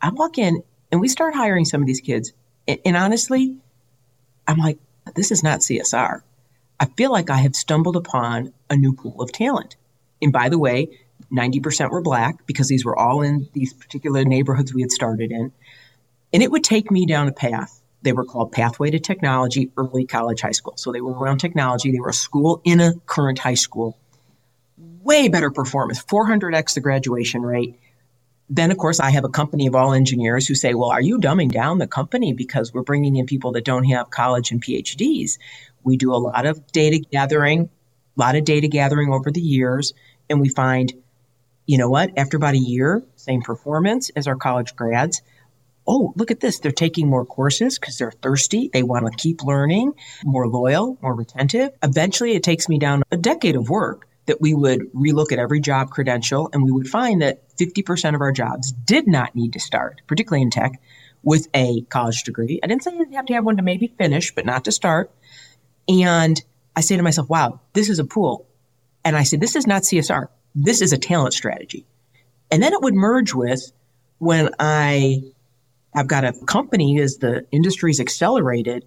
I 0.00 0.10
walk 0.10 0.38
in 0.38 0.62
and 0.90 1.00
we 1.00 1.08
start 1.08 1.34
hiring 1.34 1.66
some 1.66 1.82
of 1.82 1.86
these 1.86 2.00
kids. 2.00 2.32
And, 2.66 2.80
and 2.84 2.96
honestly, 2.96 3.58
I'm 4.48 4.56
like, 4.56 4.78
this 5.14 5.30
is 5.30 5.42
not 5.42 5.60
CSR. 5.60 6.22
I 6.80 6.86
feel 6.96 7.12
like 7.12 7.30
I 7.30 7.36
have 7.36 7.54
stumbled 7.54 7.96
upon 7.96 8.52
a 8.70 8.76
new 8.76 8.94
pool 8.94 9.20
of 9.20 9.32
talent. 9.32 9.76
And 10.22 10.32
by 10.32 10.48
the 10.48 10.58
way, 10.58 10.88
90% 11.30 11.90
were 11.90 12.00
black 12.00 12.46
because 12.46 12.68
these 12.68 12.84
were 12.84 12.98
all 12.98 13.22
in 13.22 13.48
these 13.52 13.74
particular 13.74 14.24
neighborhoods 14.24 14.72
we 14.72 14.80
had 14.80 14.90
started 14.90 15.30
in. 15.30 15.52
And 16.32 16.42
it 16.42 16.50
would 16.50 16.64
take 16.64 16.90
me 16.90 17.06
down 17.06 17.28
a 17.28 17.32
path. 17.32 17.80
They 18.02 18.12
were 18.12 18.24
called 18.24 18.50
Pathway 18.50 18.90
to 18.90 18.98
Technology 18.98 19.70
Early 19.76 20.06
College 20.06 20.40
High 20.40 20.52
School. 20.52 20.74
So 20.76 20.90
they 20.90 21.00
were 21.00 21.12
around 21.12 21.38
technology. 21.38 21.92
They 21.92 22.00
were 22.00 22.08
a 22.08 22.14
school 22.14 22.60
in 22.64 22.80
a 22.80 22.94
current 23.06 23.38
high 23.38 23.54
school. 23.54 23.98
Way 25.04 25.28
better 25.28 25.50
performance, 25.50 26.02
400x 26.02 26.72
the 26.72 26.80
graduation 26.80 27.42
rate. 27.42 27.78
Then, 28.48 28.70
of 28.70 28.78
course, 28.78 29.00
I 29.00 29.10
have 29.10 29.24
a 29.24 29.28
company 29.28 29.66
of 29.66 29.74
all 29.74 29.92
engineers 29.92 30.48
who 30.48 30.54
say, 30.54 30.72
Well, 30.72 30.90
are 30.90 31.00
you 31.02 31.18
dumbing 31.18 31.52
down 31.52 31.76
the 31.76 31.86
company 31.86 32.32
because 32.32 32.72
we're 32.72 32.82
bringing 32.82 33.16
in 33.16 33.26
people 33.26 33.52
that 33.52 33.66
don't 33.66 33.84
have 33.84 34.08
college 34.08 34.50
and 34.50 34.64
PhDs? 34.64 35.36
We 35.82 35.98
do 35.98 36.14
a 36.14 36.16
lot 36.16 36.46
of 36.46 36.66
data 36.72 37.04
gathering, 37.12 37.68
a 38.16 38.20
lot 38.20 38.34
of 38.34 38.44
data 38.44 38.66
gathering 38.66 39.12
over 39.12 39.30
the 39.30 39.42
years, 39.42 39.92
and 40.30 40.40
we 40.40 40.48
find 40.48 40.90
you 41.66 41.76
know 41.76 41.90
what? 41.90 42.16
After 42.16 42.38
about 42.38 42.54
a 42.54 42.58
year, 42.58 43.02
same 43.16 43.42
performance 43.42 44.10
as 44.16 44.26
our 44.26 44.36
college 44.36 44.74
grads. 44.74 45.20
Oh, 45.86 46.14
look 46.16 46.30
at 46.30 46.40
this. 46.40 46.60
They're 46.60 46.72
taking 46.72 47.10
more 47.10 47.26
courses 47.26 47.78
because 47.78 47.98
they're 47.98 48.10
thirsty. 48.10 48.70
They 48.72 48.82
want 48.82 49.06
to 49.06 49.22
keep 49.22 49.42
learning, 49.42 49.92
more 50.24 50.48
loyal, 50.48 50.98
more 51.02 51.14
retentive. 51.14 51.72
Eventually, 51.82 52.32
it 52.32 52.42
takes 52.42 52.70
me 52.70 52.78
down 52.78 53.02
a 53.10 53.18
decade 53.18 53.56
of 53.56 53.68
work 53.68 54.08
that 54.26 54.40
we 54.40 54.54
would 54.54 54.92
relook 54.92 55.32
at 55.32 55.38
every 55.38 55.60
job 55.60 55.90
credential 55.90 56.48
and 56.52 56.62
we 56.62 56.70
would 56.70 56.88
find 56.88 57.22
that 57.22 57.46
50% 57.56 58.14
of 58.14 58.20
our 58.20 58.32
jobs 58.32 58.72
did 58.72 59.06
not 59.06 59.34
need 59.34 59.52
to 59.52 59.60
start, 59.60 60.00
particularly 60.06 60.42
in 60.42 60.50
tech, 60.50 60.80
with 61.22 61.48
a 61.54 61.82
college 61.82 62.22
degree. 62.22 62.60
I 62.62 62.66
didn't 62.66 62.82
say 62.82 62.92
you 62.92 63.06
have 63.14 63.26
to 63.26 63.34
have 63.34 63.44
one 63.44 63.56
to 63.58 63.62
maybe 63.62 63.94
finish, 63.98 64.34
but 64.34 64.46
not 64.46 64.64
to 64.64 64.72
start. 64.72 65.10
And 65.88 66.42
I 66.74 66.80
say 66.80 66.96
to 66.96 67.02
myself, 67.02 67.28
wow, 67.28 67.60
this 67.72 67.88
is 67.88 67.98
a 67.98 68.04
pool. 68.04 68.46
And 69.04 69.16
I 69.16 69.22
say, 69.22 69.36
this 69.36 69.56
is 69.56 69.66
not 69.66 69.82
CSR 69.82 70.28
this 70.54 70.80
is 70.80 70.92
a 70.92 70.98
talent 70.98 71.34
strategy. 71.34 71.84
And 72.50 72.62
then 72.62 72.72
it 72.72 72.80
would 72.80 72.94
merge 72.94 73.34
with 73.34 73.72
when 74.18 74.50
I 74.58 75.22
I've 75.94 76.08
got 76.08 76.24
a 76.24 76.32
company 76.46 77.00
as 77.00 77.18
the 77.18 77.46
industry's 77.50 78.00
accelerated 78.00 78.84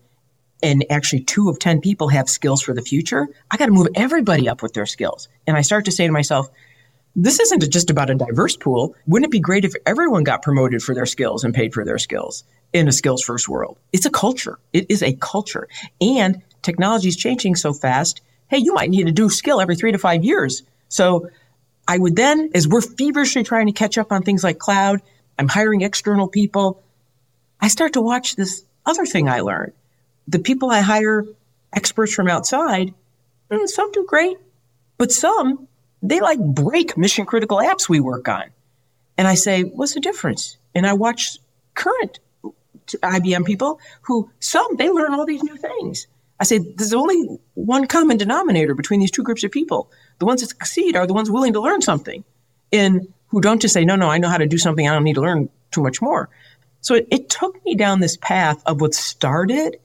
and 0.64 0.86
actually 0.90 1.22
two 1.22 1.50
of 1.50 1.60
10 1.60 1.82
people 1.82 2.10
have 2.10 2.30
skills 2.30 2.62
for 2.62 2.74
the 2.74 2.82
future. 2.82 3.28
I 3.52 3.58
got 3.58 3.68
to 3.68 3.72
move 3.72 3.90
everybody 3.96 4.50
up 4.50 4.62
with 4.62 4.74
their 4.74 4.86
skills. 4.86 5.28
And 5.46 5.56
I 5.56 5.62
start 5.62 5.86
to 5.86 5.92
say 5.92 6.06
to 6.08 6.12
myself, 6.12 6.50
this 7.16 7.40
isn't 7.40 7.68
just 7.72 7.90
about 7.90 8.10
a 8.10 8.16
diverse 8.16 8.56
pool. 8.56 8.96
Wouldn't 9.08 9.28
it 9.28 9.32
be 9.32 9.40
great 9.40 9.66
if 9.66 9.74
everyone 9.86 10.24
got 10.24 10.44
promoted 10.44 10.84
for 10.84 10.94
their 10.94 11.08
skills 11.08 11.44
and 11.44 11.54
paid 11.54 11.74
for 11.74 11.84
their 11.84 11.98
skills 11.98 12.44
in 12.74 12.88
a 12.88 12.92
skills 12.92 13.24
first 13.24 13.50
world? 13.50 13.80
It's 13.92 14.06
a 14.06 14.12
culture. 14.12 14.60
It 14.72 14.86
is 14.90 15.02
a 15.02 15.14
culture. 15.14 15.68
And 16.00 16.44
technology 16.62 17.08
is 17.08 17.18
changing 17.18 17.56
so 17.56 17.74
fast. 17.74 18.22
Hey, 18.50 18.60
you 18.60 18.74
might 18.74 18.92
need 18.92 19.08
a 19.08 19.12
new 19.12 19.30
skill 19.30 19.60
every 19.60 19.76
three 19.76 19.92
to 19.92 19.98
five 19.98 20.24
years. 20.24 20.62
So 20.90 21.30
I 21.88 21.98
would 21.98 22.16
then, 22.16 22.52
as 22.54 22.68
we're 22.68 22.82
feverishly 22.82 23.44
trying 23.44 23.66
to 23.66 23.72
catch 23.72 23.98
up 23.98 24.12
on 24.12 24.22
things 24.22 24.44
like 24.44 24.60
cloud, 24.60 25.02
I'm 25.40 25.48
hiring 25.48 25.82
external 25.82 26.28
people. 26.28 26.84
I 27.60 27.70
start 27.70 27.94
to 27.94 28.02
watch 28.02 28.36
this 28.36 28.64
other 28.86 29.06
thing 29.06 29.28
I 29.28 29.42
learned. 29.42 29.74
The 30.28 30.40
people 30.40 30.70
I 30.70 30.82
hire, 30.82 31.26
experts 31.74 32.14
from 32.14 32.28
outside, 32.28 32.94
hmm, 33.52 33.66
some 33.66 33.92
do 33.92 34.06
great, 34.08 34.38
but 34.98 35.12
some, 35.12 35.68
they 36.02 36.20
like 36.20 36.40
break 36.40 36.98
mission 36.98 37.26
critical 37.26 37.58
apps 37.58 37.90
we 37.90 38.00
work 38.00 38.28
on. 38.28 38.46
And 39.18 39.28
I 39.28 39.36
say, 39.36 39.64
what's 39.64 39.94
the 39.94 40.00
difference? 40.00 40.58
And 40.76 40.86
I 40.86 40.94
watch 40.94 41.38
current 41.74 42.20
IBM 42.88 43.46
people 43.46 43.80
who 44.02 44.30
some, 44.40 44.76
they 44.78 44.90
learn 44.90 45.14
all 45.14 45.26
these 45.26 45.44
new 45.44 45.58
things. 45.58 46.08
I 46.40 46.44
say, 46.44 46.60
there's 46.60 46.94
only 46.94 47.40
one 47.56 47.88
common 47.88 48.18
denominator 48.18 48.76
between 48.76 49.00
these 49.00 49.12
two 49.12 49.24
groups 49.24 49.44
of 49.44 49.52
people. 49.52 49.92
The 50.20 50.26
ones 50.26 50.42
that 50.42 50.50
succeed 50.50 50.96
are 50.96 51.08
the 51.08 51.14
ones 51.14 51.32
willing 51.32 51.54
to 51.54 51.62
learn 51.62 51.82
something 51.82 52.24
and 52.72 53.12
who 53.28 53.42
don't 53.42 53.62
just 53.62 53.74
say, 53.74 53.86
no, 53.86 53.96
no, 53.96 54.10
I 54.10 54.20
know 54.20 54.30
how 54.30 54.38
to 54.38 54.48
do 54.48 54.58
something. 54.58 54.88
I 54.88 54.94
don't 54.94 55.04
need 55.04 55.16
to 55.16 55.22
learn 55.22 55.50
too 55.72 55.82
much 55.82 56.02
more. 56.02 56.30
So 56.82 56.96
it, 56.96 57.08
it 57.12 57.30
took 57.30 57.64
me 57.66 57.76
down 57.76 58.00
this 58.00 58.18
path 58.18 58.62
of 58.66 58.82
what 58.82 58.94
started. 58.94 59.78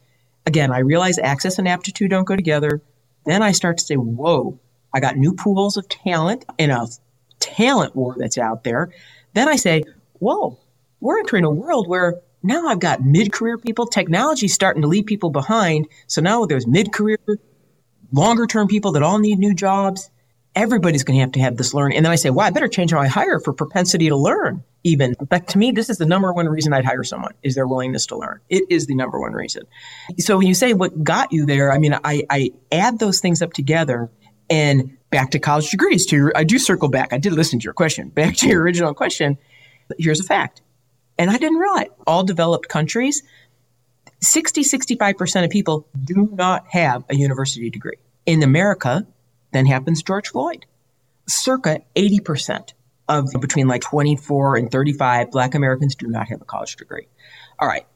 Again, 0.46 0.72
I 0.72 0.78
realize 0.80 1.18
access 1.18 1.58
and 1.58 1.68
aptitude 1.68 2.10
don't 2.10 2.24
go 2.24 2.36
together. 2.36 2.82
Then 3.24 3.42
I 3.42 3.52
start 3.52 3.78
to 3.78 3.84
say, 3.84 3.94
whoa, 3.94 4.58
I 4.92 5.00
got 5.00 5.16
new 5.16 5.34
pools 5.34 5.76
of 5.76 5.88
talent 5.88 6.44
in 6.58 6.70
a 6.70 6.86
talent 7.40 7.94
war 7.94 8.14
that's 8.18 8.38
out 8.38 8.64
there. 8.64 8.90
Then 9.34 9.48
I 9.48 9.56
say, 9.56 9.84
whoa, 10.18 10.58
we're 11.00 11.18
entering 11.18 11.44
a 11.44 11.50
world 11.50 11.88
where 11.88 12.20
now 12.42 12.66
I've 12.66 12.80
got 12.80 13.04
mid 13.04 13.32
career 13.32 13.56
people. 13.56 13.86
Technology's 13.86 14.54
starting 14.54 14.82
to 14.82 14.88
leave 14.88 15.06
people 15.06 15.30
behind. 15.30 15.86
So 16.06 16.20
now 16.20 16.44
there's 16.44 16.66
mid 16.66 16.92
career, 16.92 17.18
longer 18.12 18.46
term 18.46 18.68
people 18.68 18.92
that 18.92 19.02
all 19.02 19.18
need 19.18 19.38
new 19.38 19.54
jobs. 19.54 20.10
Everybody's 20.54 21.04
going 21.04 21.16
to 21.16 21.20
have 21.20 21.32
to 21.32 21.40
have 21.40 21.56
this 21.56 21.72
learn. 21.72 21.92
And 21.92 22.04
then 22.04 22.12
I 22.12 22.16
say, 22.16 22.30
well, 22.30 22.46
I 22.46 22.50
better 22.50 22.68
change 22.68 22.92
how 22.92 23.00
I 23.00 23.06
hire 23.06 23.40
for 23.40 23.52
propensity 23.52 24.08
to 24.08 24.16
learn. 24.16 24.64
Even, 24.84 25.14
but 25.28 25.48
to 25.48 25.58
me, 25.58 25.70
this 25.70 25.88
is 25.88 25.98
the 25.98 26.06
number 26.06 26.32
one 26.32 26.48
reason 26.48 26.72
I'd 26.72 26.84
hire 26.84 27.04
someone 27.04 27.32
is 27.42 27.54
their 27.54 27.66
willingness 27.66 28.06
to 28.06 28.16
learn. 28.16 28.40
It 28.48 28.64
is 28.68 28.86
the 28.86 28.96
number 28.96 29.20
one 29.20 29.32
reason. 29.32 29.62
So 30.18 30.36
when 30.38 30.48
you 30.48 30.54
say 30.54 30.74
what 30.74 31.04
got 31.04 31.32
you 31.32 31.46
there, 31.46 31.72
I 31.72 31.78
mean, 31.78 31.94
I, 32.04 32.24
I 32.28 32.50
add 32.72 32.98
those 32.98 33.20
things 33.20 33.42
up 33.42 33.52
together 33.52 34.10
and 34.50 34.98
back 35.10 35.30
to 35.30 35.38
college 35.38 35.70
degrees. 35.70 36.04
To 36.06 36.16
your, 36.16 36.32
I 36.34 36.42
do 36.42 36.58
circle 36.58 36.88
back. 36.88 37.12
I 37.12 37.18
did 37.18 37.32
listen 37.32 37.60
to 37.60 37.64
your 37.64 37.74
question. 37.74 38.08
Back 38.22 38.36
to 38.38 38.48
your 38.48 38.60
original 38.60 38.92
question. 38.92 39.38
Here's 39.98 40.20
a 40.20 40.24
fact 40.24 40.62
and 41.18 41.30
I 41.30 41.38
didn't 41.38 41.58
realize 41.58 41.86
all 42.06 42.24
developed 42.24 42.68
countries, 42.68 43.22
60, 44.20 44.62
65% 44.62 45.44
of 45.44 45.50
people 45.50 45.86
do 46.02 46.28
not 46.32 46.66
have 46.68 47.04
a 47.08 47.14
university 47.14 47.70
degree. 47.70 47.96
In 48.26 48.42
America, 48.42 49.06
then 49.52 49.66
happens 49.66 50.02
George 50.02 50.28
Floyd. 50.28 50.66
Circa 51.26 51.80
80% 51.94 52.72
of 53.08 53.30
between 53.40 53.68
like 53.68 53.82
24 53.82 54.56
and 54.56 54.70
35 54.70 55.30
black 55.30 55.54
Americans 55.54 55.94
do 55.94 56.06
not 56.06 56.28
have 56.28 56.40
a 56.40 56.44
college 56.44 56.76
degree. 56.76 57.08
All 57.58 57.68
right. 57.68 57.86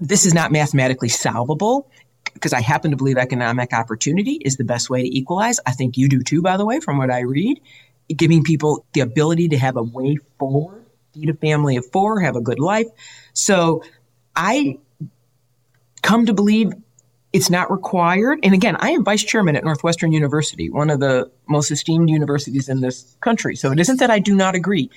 This 0.00 0.26
is 0.26 0.34
not 0.34 0.52
mathematically 0.52 1.08
solvable 1.08 1.88
because 2.32 2.52
I 2.52 2.60
happen 2.60 2.90
to 2.90 2.96
believe 2.96 3.16
economic 3.16 3.72
opportunity 3.72 4.32
is 4.32 4.56
the 4.56 4.64
best 4.64 4.90
way 4.90 5.02
to 5.02 5.16
equalize. 5.16 5.60
I 5.66 5.72
think 5.72 5.96
you 5.96 6.08
do 6.08 6.22
too, 6.22 6.42
by 6.42 6.56
the 6.56 6.64
way, 6.64 6.80
from 6.80 6.98
what 6.98 7.10
I 7.10 7.20
read. 7.20 7.60
Giving 8.14 8.42
people 8.42 8.84
the 8.92 9.00
ability 9.00 9.48
to 9.48 9.58
have 9.58 9.76
a 9.76 9.82
way 9.82 10.18
forward 10.38 10.84
feed 11.14 11.30
a 11.30 11.34
family 11.34 11.76
of 11.76 11.86
four, 11.90 12.20
have 12.20 12.36
a 12.36 12.40
good 12.40 12.58
life. 12.58 12.86
So 13.32 13.84
I 14.34 14.78
come 16.02 16.26
to 16.26 16.34
believe 16.34 16.72
it's 17.34 17.50
not 17.50 17.68
required. 17.68 18.38
And 18.44 18.54
again, 18.54 18.76
I 18.78 18.90
am 18.90 19.04
vice 19.04 19.24
chairman 19.24 19.56
at 19.56 19.64
Northwestern 19.64 20.12
University, 20.12 20.70
one 20.70 20.88
of 20.88 21.00
the 21.00 21.28
most 21.48 21.72
esteemed 21.72 22.08
universities 22.08 22.68
in 22.68 22.80
this 22.80 23.16
country. 23.20 23.56
So 23.56 23.72
it 23.72 23.80
isn't 23.80 23.98
that 23.98 24.10
I 24.10 24.20
do 24.20 24.36
not 24.36 24.54
agree. 24.54 24.88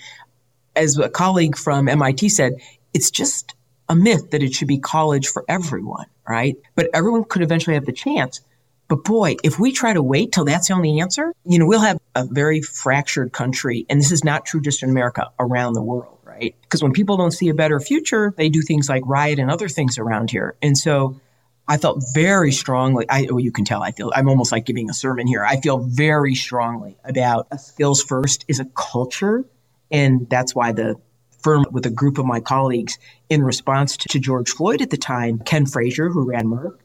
As 0.75 0.99
a 0.99 1.09
colleague 1.09 1.57
from 1.57 1.89
MIT 1.89 2.29
said, 2.29 2.53
it's 2.93 3.09
just 3.09 3.55
a 3.89 3.95
myth 3.95 4.29
that 4.29 4.43
it 4.43 4.53
should 4.53 4.67
be 4.67 4.77
college 4.77 5.27
for 5.27 5.45
everyone, 5.49 6.05
right? 6.29 6.55
But 6.75 6.91
everyone 6.93 7.23
could 7.23 7.41
eventually 7.41 7.73
have 7.73 7.87
the 7.87 7.91
chance. 7.91 8.41
But 8.87 9.03
boy, 9.03 9.37
if 9.43 9.57
we 9.57 9.71
try 9.71 9.93
to 9.93 10.03
wait 10.03 10.31
till 10.31 10.45
that's 10.45 10.67
the 10.67 10.75
only 10.75 10.99
answer, 11.01 11.33
you 11.43 11.57
know, 11.57 11.65
we'll 11.65 11.79
have 11.79 11.99
a 12.13 12.23
very 12.23 12.61
fractured 12.61 13.33
country. 13.33 13.87
And 13.89 13.99
this 13.99 14.11
is 14.11 14.23
not 14.23 14.45
true 14.45 14.61
just 14.61 14.83
in 14.83 14.91
America, 14.91 15.31
around 15.39 15.73
the 15.73 15.81
world, 15.81 16.19
right? 16.23 16.55
Because 16.61 16.83
when 16.83 16.93
people 16.93 17.17
don't 17.17 17.31
see 17.31 17.49
a 17.49 17.55
better 17.55 17.79
future, 17.79 18.31
they 18.37 18.49
do 18.49 18.61
things 18.61 18.87
like 18.89 19.01
riot 19.07 19.39
and 19.39 19.49
other 19.49 19.67
things 19.67 19.97
around 19.97 20.29
here. 20.29 20.55
And 20.61 20.77
so 20.77 21.19
I 21.67 21.77
felt 21.77 22.03
very 22.13 22.51
strongly. 22.51 23.05
I, 23.09 23.27
well, 23.29 23.39
you 23.39 23.51
can 23.51 23.65
tell 23.65 23.83
I 23.83 23.91
feel 23.91 24.11
I'm 24.15 24.29
almost 24.29 24.51
like 24.51 24.65
giving 24.65 24.89
a 24.89 24.93
sermon 24.93 25.27
here. 25.27 25.43
I 25.43 25.59
feel 25.59 25.79
very 25.79 26.33
strongly 26.33 26.97
about 27.03 27.47
skills 27.59 28.01
first 28.01 28.45
is 28.47 28.59
a 28.59 28.65
culture. 28.65 29.43
And 29.91 30.29
that's 30.29 30.55
why 30.55 30.71
the 30.71 30.95
firm 31.41 31.65
with 31.71 31.85
a 31.85 31.89
group 31.89 32.17
of 32.17 32.25
my 32.25 32.39
colleagues 32.39 32.97
in 33.29 33.43
response 33.43 33.97
to, 33.97 34.09
to 34.09 34.19
George 34.19 34.49
Floyd 34.49 34.81
at 34.81 34.89
the 34.89 34.97
time, 34.97 35.39
Ken 35.39 35.65
Frazier, 35.65 36.09
who 36.09 36.23
ran 36.25 36.45
Merck, 36.45 36.77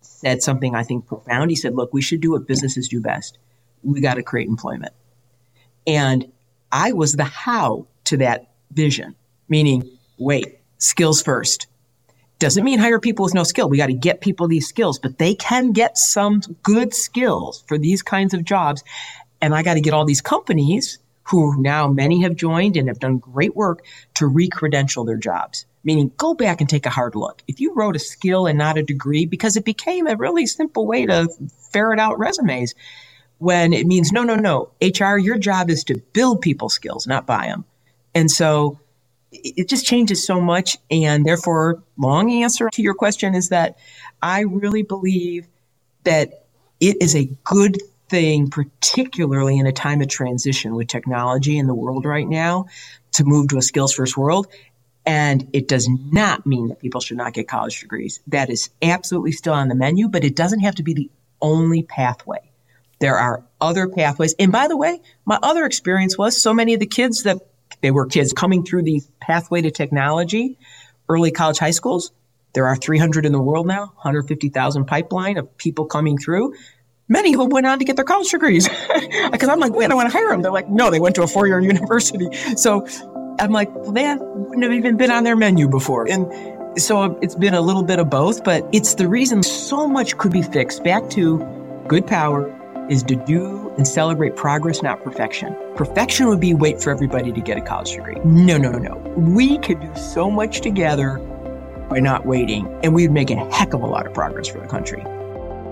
said 0.00 0.42
something 0.42 0.74
I 0.74 0.82
think 0.82 1.06
profound. 1.06 1.50
He 1.50 1.56
said, 1.56 1.74
look, 1.74 1.92
we 1.92 2.02
should 2.02 2.20
do 2.20 2.32
what 2.32 2.46
businesses 2.46 2.88
do 2.88 3.00
best. 3.00 3.38
We 3.82 4.00
got 4.00 4.14
to 4.14 4.22
create 4.22 4.48
employment. 4.48 4.92
And 5.86 6.30
I 6.70 6.92
was 6.92 7.14
the 7.14 7.24
how 7.24 7.86
to 8.04 8.18
that 8.18 8.50
vision, 8.72 9.16
meaning, 9.48 9.90
wait, 10.18 10.58
skills 10.78 11.22
first. 11.22 11.66
Doesn't 12.40 12.64
mean 12.64 12.78
hire 12.78 12.98
people 12.98 13.24
with 13.26 13.34
no 13.34 13.44
skill. 13.44 13.68
We 13.68 13.76
got 13.76 13.88
to 13.88 13.92
get 13.92 14.22
people 14.22 14.48
these 14.48 14.66
skills, 14.66 14.98
but 14.98 15.18
they 15.18 15.34
can 15.34 15.72
get 15.72 15.98
some 15.98 16.40
good 16.62 16.94
skills 16.94 17.62
for 17.68 17.76
these 17.76 18.02
kinds 18.02 18.32
of 18.32 18.44
jobs. 18.44 18.82
And 19.42 19.54
I 19.54 19.62
got 19.62 19.74
to 19.74 19.82
get 19.82 19.92
all 19.92 20.06
these 20.06 20.22
companies 20.22 20.98
who 21.24 21.60
now 21.60 21.86
many 21.86 22.22
have 22.22 22.34
joined 22.34 22.78
and 22.78 22.88
have 22.88 22.98
done 22.98 23.18
great 23.18 23.54
work 23.54 23.84
to 24.14 24.24
recredential 24.24 25.04
their 25.04 25.18
jobs. 25.18 25.66
Meaning, 25.84 26.12
go 26.16 26.32
back 26.32 26.62
and 26.62 26.68
take 26.68 26.86
a 26.86 26.90
hard 26.90 27.14
look. 27.14 27.42
If 27.46 27.60
you 27.60 27.74
wrote 27.74 27.94
a 27.94 27.98
skill 28.00 28.46
and 28.46 28.56
not 28.56 28.78
a 28.78 28.82
degree, 28.82 29.26
because 29.26 29.58
it 29.58 29.64
became 29.66 30.06
a 30.06 30.16
really 30.16 30.46
simple 30.46 30.86
way 30.86 31.04
to 31.04 31.28
ferret 31.70 32.00
out 32.00 32.18
resumes, 32.18 32.74
when 33.36 33.74
it 33.74 33.86
means 33.86 34.12
no, 34.12 34.22
no, 34.22 34.34
no. 34.34 34.70
HR, 34.80 35.18
your 35.18 35.36
job 35.36 35.68
is 35.68 35.84
to 35.84 35.98
build 36.14 36.40
people 36.40 36.70
skills, 36.70 37.06
not 37.06 37.26
buy 37.26 37.48
them. 37.48 37.66
And 38.14 38.30
so 38.30 38.78
it 39.32 39.68
just 39.68 39.86
changes 39.86 40.24
so 40.24 40.40
much. 40.40 40.76
And 40.90 41.24
therefore, 41.24 41.82
long 41.96 42.30
answer 42.30 42.68
to 42.70 42.82
your 42.82 42.94
question 42.94 43.34
is 43.34 43.48
that 43.50 43.78
I 44.22 44.40
really 44.40 44.82
believe 44.82 45.46
that 46.04 46.44
it 46.80 46.96
is 47.00 47.14
a 47.14 47.30
good 47.44 47.78
thing, 48.08 48.50
particularly 48.50 49.58
in 49.58 49.66
a 49.66 49.72
time 49.72 50.00
of 50.00 50.08
transition 50.08 50.74
with 50.74 50.88
technology 50.88 51.58
in 51.58 51.66
the 51.66 51.74
world 51.74 52.04
right 52.04 52.28
now, 52.28 52.66
to 53.12 53.24
move 53.24 53.48
to 53.48 53.58
a 53.58 53.62
skills 53.62 53.92
first 53.92 54.16
world. 54.16 54.48
And 55.06 55.48
it 55.52 55.68
does 55.68 55.88
not 55.88 56.46
mean 56.46 56.68
that 56.68 56.80
people 56.80 57.00
should 57.00 57.16
not 57.16 57.32
get 57.32 57.48
college 57.48 57.80
degrees. 57.80 58.20
That 58.26 58.50
is 58.50 58.70
absolutely 58.82 59.32
still 59.32 59.54
on 59.54 59.68
the 59.68 59.74
menu, 59.74 60.08
but 60.08 60.24
it 60.24 60.36
doesn't 60.36 60.60
have 60.60 60.74
to 60.76 60.82
be 60.82 60.94
the 60.94 61.10
only 61.40 61.82
pathway. 61.82 62.50
There 62.98 63.16
are 63.16 63.42
other 63.60 63.88
pathways. 63.88 64.34
And 64.38 64.52
by 64.52 64.68
the 64.68 64.76
way, 64.76 65.00
my 65.24 65.38
other 65.42 65.64
experience 65.64 66.18
was 66.18 66.40
so 66.40 66.52
many 66.52 66.74
of 66.74 66.80
the 66.80 66.86
kids 66.86 67.22
that 67.22 67.38
they 67.80 67.90
were 67.90 68.06
kids 68.06 68.32
coming 68.32 68.64
through 68.64 68.82
the 68.82 69.02
pathway 69.20 69.62
to 69.62 69.70
technology, 69.70 70.58
early 71.08 71.30
college 71.30 71.58
high 71.58 71.70
schools. 71.70 72.12
There 72.52 72.66
are 72.66 72.76
300 72.76 73.26
in 73.26 73.32
the 73.32 73.40
world 73.40 73.66
now, 73.66 73.86
150,000 73.86 74.84
pipeline 74.86 75.38
of 75.38 75.56
people 75.56 75.86
coming 75.86 76.18
through. 76.18 76.54
Many 77.08 77.34
them 77.34 77.48
went 77.50 77.66
on 77.66 77.78
to 77.78 77.84
get 77.84 77.96
their 77.96 78.04
college 78.04 78.30
degrees. 78.30 78.68
Because 79.30 79.48
I'm 79.48 79.60
like, 79.60 79.72
wait, 79.72 79.90
I 79.90 79.94
want 79.94 80.10
to 80.10 80.16
hire 80.16 80.30
them. 80.30 80.42
They're 80.42 80.52
like, 80.52 80.68
no, 80.68 80.90
they 80.90 80.98
went 80.98 81.14
to 81.14 81.22
a 81.22 81.26
four 81.26 81.46
year 81.46 81.60
university. 81.74 82.28
So 82.56 82.86
I'm 83.38 83.52
like, 83.52 83.72
well, 83.74 83.92
they 83.92 84.14
wouldn't 84.16 84.62
have 84.62 84.72
even 84.72 84.96
been 84.96 85.10
on 85.10 85.24
their 85.24 85.36
menu 85.36 85.68
before. 85.68 86.08
And 86.08 86.80
so 86.80 87.18
it's 87.22 87.34
been 87.34 87.54
a 87.54 87.60
little 87.60 87.82
bit 87.82 87.98
of 87.98 88.10
both, 88.10 88.44
but 88.44 88.68
it's 88.72 88.94
the 88.94 89.08
reason 89.08 89.42
so 89.42 89.86
much 89.86 90.16
could 90.18 90.32
be 90.32 90.42
fixed. 90.42 90.82
Back 90.84 91.08
to 91.10 91.38
good 91.86 92.06
power, 92.06 92.54
is 92.90 93.04
to 93.04 93.14
do 93.14 93.59
and 93.80 93.88
celebrate 93.88 94.36
progress, 94.36 94.82
not 94.82 95.02
perfection. 95.02 95.56
Perfection 95.74 96.28
would 96.28 96.38
be 96.38 96.52
wait 96.52 96.82
for 96.82 96.90
everybody 96.90 97.32
to 97.32 97.40
get 97.40 97.56
a 97.56 97.62
college 97.62 97.92
degree. 97.92 98.16
No, 98.26 98.58
no, 98.58 98.72
no. 98.72 98.98
We 99.16 99.56
could 99.56 99.80
do 99.80 99.90
so 99.96 100.30
much 100.30 100.60
together 100.60 101.16
by 101.88 101.98
not 101.98 102.26
waiting, 102.26 102.68
and 102.84 102.94
we'd 102.94 103.10
make 103.10 103.30
a 103.30 103.36
heck 103.50 103.72
of 103.72 103.80
a 103.82 103.86
lot 103.86 104.06
of 104.06 104.12
progress 104.12 104.48
for 104.48 104.58
the 104.58 104.68
country. 104.68 105.02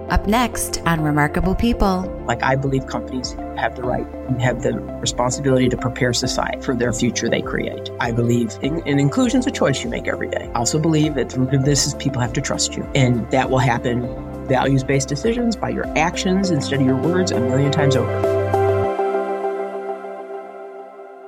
Up 0.08 0.26
next 0.26 0.80
on 0.86 1.02
Remarkable 1.02 1.54
People. 1.54 2.10
Like, 2.26 2.42
I 2.42 2.56
believe 2.56 2.86
companies 2.86 3.34
have 3.58 3.76
the 3.76 3.82
right 3.82 4.06
and 4.28 4.40
have 4.40 4.62
the 4.62 4.72
responsibility 5.02 5.68
to 5.68 5.76
prepare 5.76 6.14
society 6.14 6.62
for 6.62 6.74
their 6.74 6.94
future 6.94 7.28
they 7.28 7.42
create. 7.42 7.90
I 8.00 8.12
believe 8.12 8.56
in, 8.62 8.80
in 8.86 8.98
inclusion 8.98 9.40
is 9.40 9.46
a 9.46 9.50
choice 9.50 9.84
you 9.84 9.90
make 9.90 10.08
every 10.08 10.30
day. 10.30 10.50
I 10.54 10.58
also 10.60 10.78
believe 10.78 11.14
that 11.16 11.28
the 11.28 11.40
root 11.40 11.52
of 11.52 11.66
this 11.66 11.86
is 11.86 11.92
people 11.92 12.22
have 12.22 12.32
to 12.32 12.40
trust 12.40 12.74
you, 12.74 12.84
and 12.94 13.30
that 13.32 13.50
will 13.50 13.58
happen 13.58 14.00
values 14.48 14.82
based 14.82 15.08
decisions 15.08 15.54
by 15.54 15.68
your 15.68 15.86
actions 15.96 16.50
instead 16.50 16.80
of 16.80 16.86
your 16.86 16.96
words 16.96 17.30
a 17.30 17.40
million 17.40 17.70
times 17.70 17.96
over. 17.96 18.38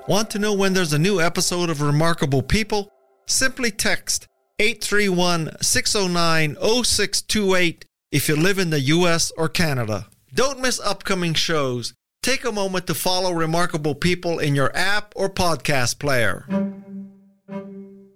Want 0.08 0.30
to 0.30 0.40
know 0.40 0.52
when 0.54 0.72
there's 0.72 0.92
a 0.92 0.98
new 0.98 1.20
episode 1.20 1.70
of 1.70 1.80
Remarkable 1.80 2.42
People? 2.42 2.90
Simply 3.26 3.70
text 3.70 4.26
831 4.58 5.56
609 5.60 6.56
0628 6.84 7.84
if 8.10 8.28
you 8.28 8.34
live 8.34 8.58
in 8.58 8.70
the 8.70 8.80
US 8.80 9.30
or 9.36 9.48
Canada. 9.48 10.08
Don't 10.34 10.60
miss 10.60 10.80
upcoming 10.80 11.34
shows. 11.34 11.94
Take 12.22 12.44
a 12.44 12.52
moment 12.52 12.86
to 12.88 12.94
follow 12.94 13.32
Remarkable 13.32 13.94
People 13.94 14.38
in 14.38 14.54
your 14.54 14.74
app 14.76 15.12
or 15.14 15.30
podcast 15.30 15.98
player. 15.98 16.44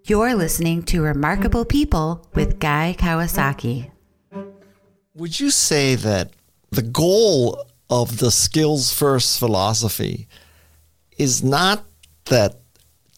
You're 0.07 0.35
listening 0.35 0.83
to 0.85 1.01
Remarkable 1.01 1.65
People 1.65 2.29
with 2.35 2.59
Guy 2.59 2.95
Kawasaki. 2.99 3.94
Would 5.17 5.39
you 5.39 5.51
say 5.51 5.95
that 5.95 6.33
the 6.71 6.83
goal 6.83 7.67
of 7.89 8.19
the 8.19 8.33
skills 8.33 8.93
first 8.93 9.39
philosophy 9.39 10.27
is 11.17 11.41
not 11.41 11.85
that 12.25 12.57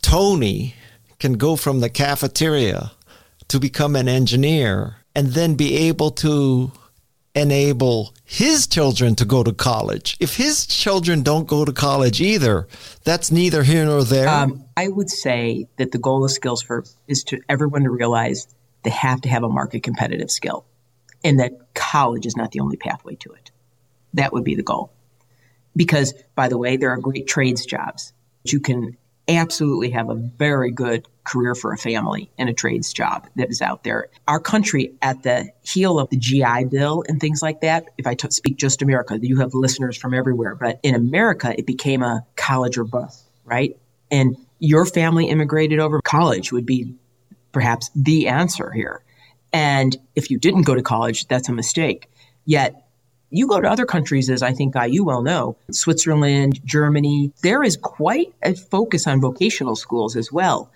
Tony 0.02 0.74
can 1.18 1.34
go 1.34 1.56
from 1.56 1.80
the 1.80 1.88
cafeteria 1.88 2.92
to 3.48 3.58
become 3.58 3.96
an 3.96 4.08
engineer 4.08 4.96
and 5.14 5.28
then 5.28 5.54
be 5.54 5.74
able 5.88 6.10
to 6.10 6.70
enable 7.34 8.12
his 8.24 8.66
children 8.66 9.14
to 9.14 9.24
go 9.24 9.42
to 9.42 9.54
college. 9.54 10.18
If 10.20 10.36
his 10.36 10.66
children 10.66 11.22
don't 11.22 11.48
go 11.48 11.64
to 11.64 11.72
college 11.72 12.20
either, 12.20 12.68
that's 13.04 13.30
neither 13.30 13.62
here 13.62 13.86
nor 13.86 14.04
there. 14.04 14.28
Um, 14.28 14.64
I 14.76 14.88
would 14.88 15.08
say 15.08 15.66
that 15.78 15.92
the 15.92 15.98
goal 15.98 16.26
of 16.26 16.30
skills 16.30 16.60
first 16.60 16.98
is 17.08 17.24
to 17.24 17.40
everyone 17.48 17.84
to 17.84 17.90
realize 17.90 18.48
they 18.82 18.90
have 18.90 19.22
to 19.22 19.30
have 19.30 19.44
a 19.44 19.48
market 19.48 19.82
competitive 19.82 20.30
skill 20.30 20.66
and 21.26 21.40
that 21.40 21.74
college 21.74 22.24
is 22.24 22.36
not 22.36 22.52
the 22.52 22.60
only 22.60 22.76
pathway 22.76 23.16
to 23.16 23.32
it. 23.32 23.50
That 24.14 24.32
would 24.32 24.44
be 24.44 24.54
the 24.54 24.62
goal. 24.62 24.92
Because, 25.74 26.14
by 26.36 26.48
the 26.48 26.56
way, 26.56 26.76
there 26.76 26.90
are 26.90 26.98
great 26.98 27.26
trades 27.26 27.66
jobs. 27.66 28.12
You 28.44 28.60
can 28.60 28.96
absolutely 29.28 29.90
have 29.90 30.08
a 30.08 30.14
very 30.14 30.70
good 30.70 31.08
career 31.24 31.56
for 31.56 31.72
a 31.72 31.76
family 31.76 32.30
in 32.38 32.46
a 32.46 32.54
trades 32.54 32.92
job 32.92 33.26
that 33.34 33.50
is 33.50 33.60
out 33.60 33.82
there. 33.82 34.06
Our 34.28 34.38
country, 34.38 34.94
at 35.02 35.24
the 35.24 35.50
heel 35.62 35.98
of 35.98 36.08
the 36.10 36.16
GI 36.16 36.66
Bill 36.70 37.02
and 37.08 37.20
things 37.20 37.42
like 37.42 37.60
that, 37.62 37.86
if 37.98 38.06
I 38.06 38.14
t- 38.14 38.30
speak 38.30 38.56
just 38.56 38.80
America, 38.80 39.18
you 39.20 39.40
have 39.40 39.52
listeners 39.52 39.96
from 39.96 40.14
everywhere, 40.14 40.54
but 40.54 40.78
in 40.84 40.94
America, 40.94 41.52
it 41.58 41.66
became 41.66 42.04
a 42.04 42.24
college 42.36 42.78
or 42.78 42.84
bust, 42.84 43.24
right? 43.44 43.76
And 44.12 44.36
your 44.60 44.86
family 44.86 45.28
immigrated 45.28 45.80
over 45.80 46.00
college 46.00 46.52
would 46.52 46.66
be 46.66 46.94
perhaps 47.50 47.90
the 47.96 48.28
answer 48.28 48.70
here. 48.70 49.02
And 49.56 49.96
if 50.14 50.30
you 50.30 50.38
didn't 50.38 50.64
go 50.64 50.74
to 50.74 50.82
college, 50.82 51.28
that's 51.28 51.48
a 51.48 51.52
mistake. 51.52 52.10
Yet 52.44 52.86
you 53.30 53.48
go 53.48 53.58
to 53.58 53.66
other 53.66 53.86
countries, 53.86 54.28
as 54.28 54.42
I 54.42 54.52
think 54.52 54.74
you 54.90 55.02
well 55.02 55.22
know, 55.22 55.56
Switzerland, 55.70 56.60
Germany, 56.66 57.32
there 57.42 57.62
is 57.62 57.78
quite 57.78 58.34
a 58.42 58.54
focus 58.54 59.06
on 59.06 59.18
vocational 59.18 59.74
schools 59.74 60.14
as 60.14 60.30
well. 60.30 60.70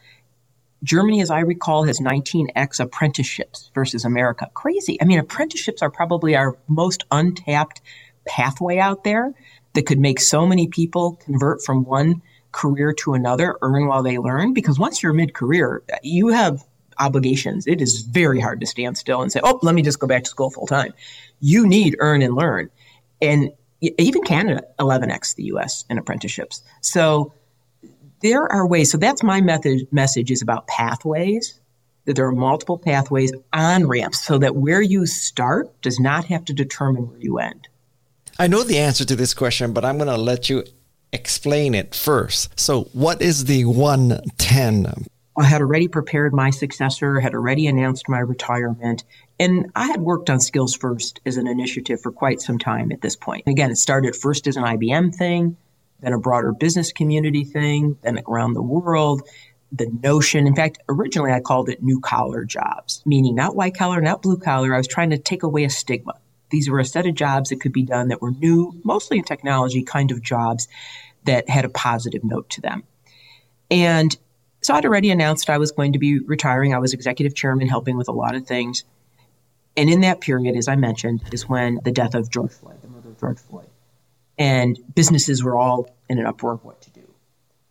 Germany, 0.82 1.20
as 1.20 1.30
I 1.30 1.40
recall, 1.40 1.84
has 1.84 2.00
19x 2.00 2.80
apprenticeships 2.80 3.70
versus 3.74 4.06
America. 4.06 4.48
Crazy. 4.54 4.96
I 4.98 5.04
mean, 5.04 5.18
apprenticeships 5.18 5.82
are 5.82 5.90
probably 5.90 6.34
our 6.34 6.56
most 6.66 7.04
untapped 7.10 7.82
pathway 8.26 8.78
out 8.78 9.04
there 9.04 9.34
that 9.74 9.84
could 9.84 9.98
make 9.98 10.20
so 10.20 10.46
many 10.46 10.68
people 10.68 11.20
convert 11.26 11.62
from 11.62 11.84
one 11.84 12.22
career 12.52 12.94
to 12.94 13.12
another, 13.12 13.58
earn 13.60 13.88
while 13.88 14.02
they 14.02 14.16
learn. 14.16 14.54
Because 14.54 14.78
once 14.78 15.02
you're 15.02 15.12
mid 15.12 15.34
career, 15.34 15.82
you 16.02 16.28
have 16.28 16.64
obligations. 17.00 17.66
It 17.66 17.80
is 17.80 18.02
very 18.02 18.40
hard 18.40 18.60
to 18.60 18.66
stand 18.66 18.98
still 18.98 19.22
and 19.22 19.32
say, 19.32 19.40
oh, 19.42 19.58
let 19.62 19.74
me 19.74 19.82
just 19.82 19.98
go 19.98 20.06
back 20.06 20.24
to 20.24 20.30
school 20.30 20.50
full 20.50 20.66
time. 20.66 20.92
You 21.40 21.66
need 21.66 21.96
earn 21.98 22.22
and 22.22 22.34
learn. 22.34 22.70
And 23.20 23.50
even 23.80 24.22
Canada, 24.22 24.62
11x 24.78 25.34
the 25.34 25.44
US 25.44 25.84
in 25.88 25.98
apprenticeships. 25.98 26.62
So 26.82 27.32
there 28.20 28.50
are 28.52 28.66
ways. 28.66 28.90
So 28.92 28.98
that's 28.98 29.22
my 29.22 29.40
method, 29.40 29.88
message 29.90 30.30
is 30.30 30.42
about 30.42 30.66
pathways, 30.66 31.58
that 32.04 32.16
there 32.16 32.26
are 32.26 32.32
multiple 32.32 32.78
pathways 32.78 33.32
on 33.52 33.86
ramps 33.86 34.24
so 34.24 34.38
that 34.38 34.56
where 34.56 34.82
you 34.82 35.06
start 35.06 35.80
does 35.82 35.98
not 35.98 36.26
have 36.26 36.44
to 36.46 36.52
determine 36.52 37.08
where 37.08 37.18
you 37.18 37.38
end. 37.38 37.68
I 38.38 38.46
know 38.46 38.62
the 38.62 38.78
answer 38.78 39.04
to 39.04 39.16
this 39.16 39.34
question, 39.34 39.72
but 39.72 39.84
I'm 39.84 39.96
going 39.96 40.08
to 40.08 40.16
let 40.16 40.48
you 40.48 40.64
explain 41.12 41.74
it 41.74 41.94
first. 41.94 42.58
So, 42.58 42.84
what 42.92 43.20
is 43.20 43.46
the 43.46 43.64
OneTen 43.64 45.06
I 45.40 45.44
had 45.44 45.62
already 45.62 45.88
prepared 45.88 46.34
my 46.34 46.50
successor, 46.50 47.18
had 47.18 47.34
already 47.34 47.66
announced 47.66 48.10
my 48.10 48.18
retirement, 48.18 49.04
and 49.38 49.70
I 49.74 49.86
had 49.86 50.02
worked 50.02 50.28
on 50.28 50.38
Skills 50.38 50.76
First 50.76 51.20
as 51.24 51.38
an 51.38 51.48
initiative 51.48 52.02
for 52.02 52.12
quite 52.12 52.42
some 52.42 52.58
time 52.58 52.92
at 52.92 53.00
this 53.00 53.16
point. 53.16 53.44
Again, 53.46 53.70
it 53.70 53.76
started 53.76 54.14
first 54.14 54.46
as 54.46 54.56
an 54.56 54.64
IBM 54.64 55.14
thing, 55.14 55.56
then 56.00 56.12
a 56.12 56.18
broader 56.18 56.52
business 56.52 56.92
community 56.92 57.44
thing, 57.44 57.96
then 58.02 58.20
around 58.28 58.52
the 58.52 58.62
world. 58.62 59.22
the 59.72 59.86
notion. 60.02 60.46
In 60.46 60.54
fact, 60.54 60.78
originally 60.88 61.32
I 61.32 61.40
called 61.40 61.68
it 61.68 61.82
new 61.82 62.00
collar 62.00 62.44
jobs, 62.44 63.02
meaning 63.06 63.34
not 63.34 63.54
white 63.54 63.74
collar, 63.74 64.00
not 64.00 64.22
blue 64.22 64.36
collar. 64.36 64.74
I 64.74 64.78
was 64.78 64.88
trying 64.88 65.10
to 65.10 65.18
take 65.18 65.42
away 65.42 65.64
a 65.64 65.70
stigma. 65.70 66.14
These 66.50 66.68
were 66.68 66.80
a 66.80 66.84
set 66.84 67.06
of 67.06 67.14
jobs 67.14 67.50
that 67.50 67.60
could 67.60 67.72
be 67.72 67.84
done 67.84 68.08
that 68.08 68.20
were 68.20 68.32
new, 68.32 68.78
mostly 68.82 69.18
in 69.18 69.24
technology 69.24 69.84
kind 69.84 70.10
of 70.10 70.22
jobs 70.22 70.66
that 71.24 71.48
had 71.48 71.64
a 71.64 71.68
positive 71.68 72.24
note 72.24 72.50
to 72.50 72.60
them. 72.60 72.82
And 73.70 74.16
so 74.62 74.74
I'd 74.74 74.84
already 74.84 75.10
announced 75.10 75.48
I 75.48 75.58
was 75.58 75.72
going 75.72 75.94
to 75.94 75.98
be 75.98 76.18
retiring. 76.18 76.74
I 76.74 76.78
was 76.78 76.92
executive 76.92 77.34
chairman, 77.34 77.68
helping 77.68 77.96
with 77.96 78.08
a 78.08 78.12
lot 78.12 78.34
of 78.34 78.46
things. 78.46 78.84
And 79.76 79.88
in 79.88 80.00
that 80.00 80.20
period, 80.20 80.56
as 80.56 80.68
I 80.68 80.76
mentioned, 80.76 81.22
is 81.32 81.48
when 81.48 81.80
the 81.84 81.92
death 81.92 82.14
of 82.14 82.30
George 82.30 82.52
Floyd, 82.52 82.82
the 82.82 82.88
murder 82.88 83.08
of 83.08 83.20
George 83.20 83.38
Floyd, 83.38 83.68
and 84.36 84.78
businesses 84.94 85.42
were 85.42 85.56
all 85.56 85.94
in 86.08 86.18
an 86.18 86.26
uproar 86.26 86.52
of 86.52 86.64
what 86.64 86.80
to 86.82 86.90
do. 86.90 87.08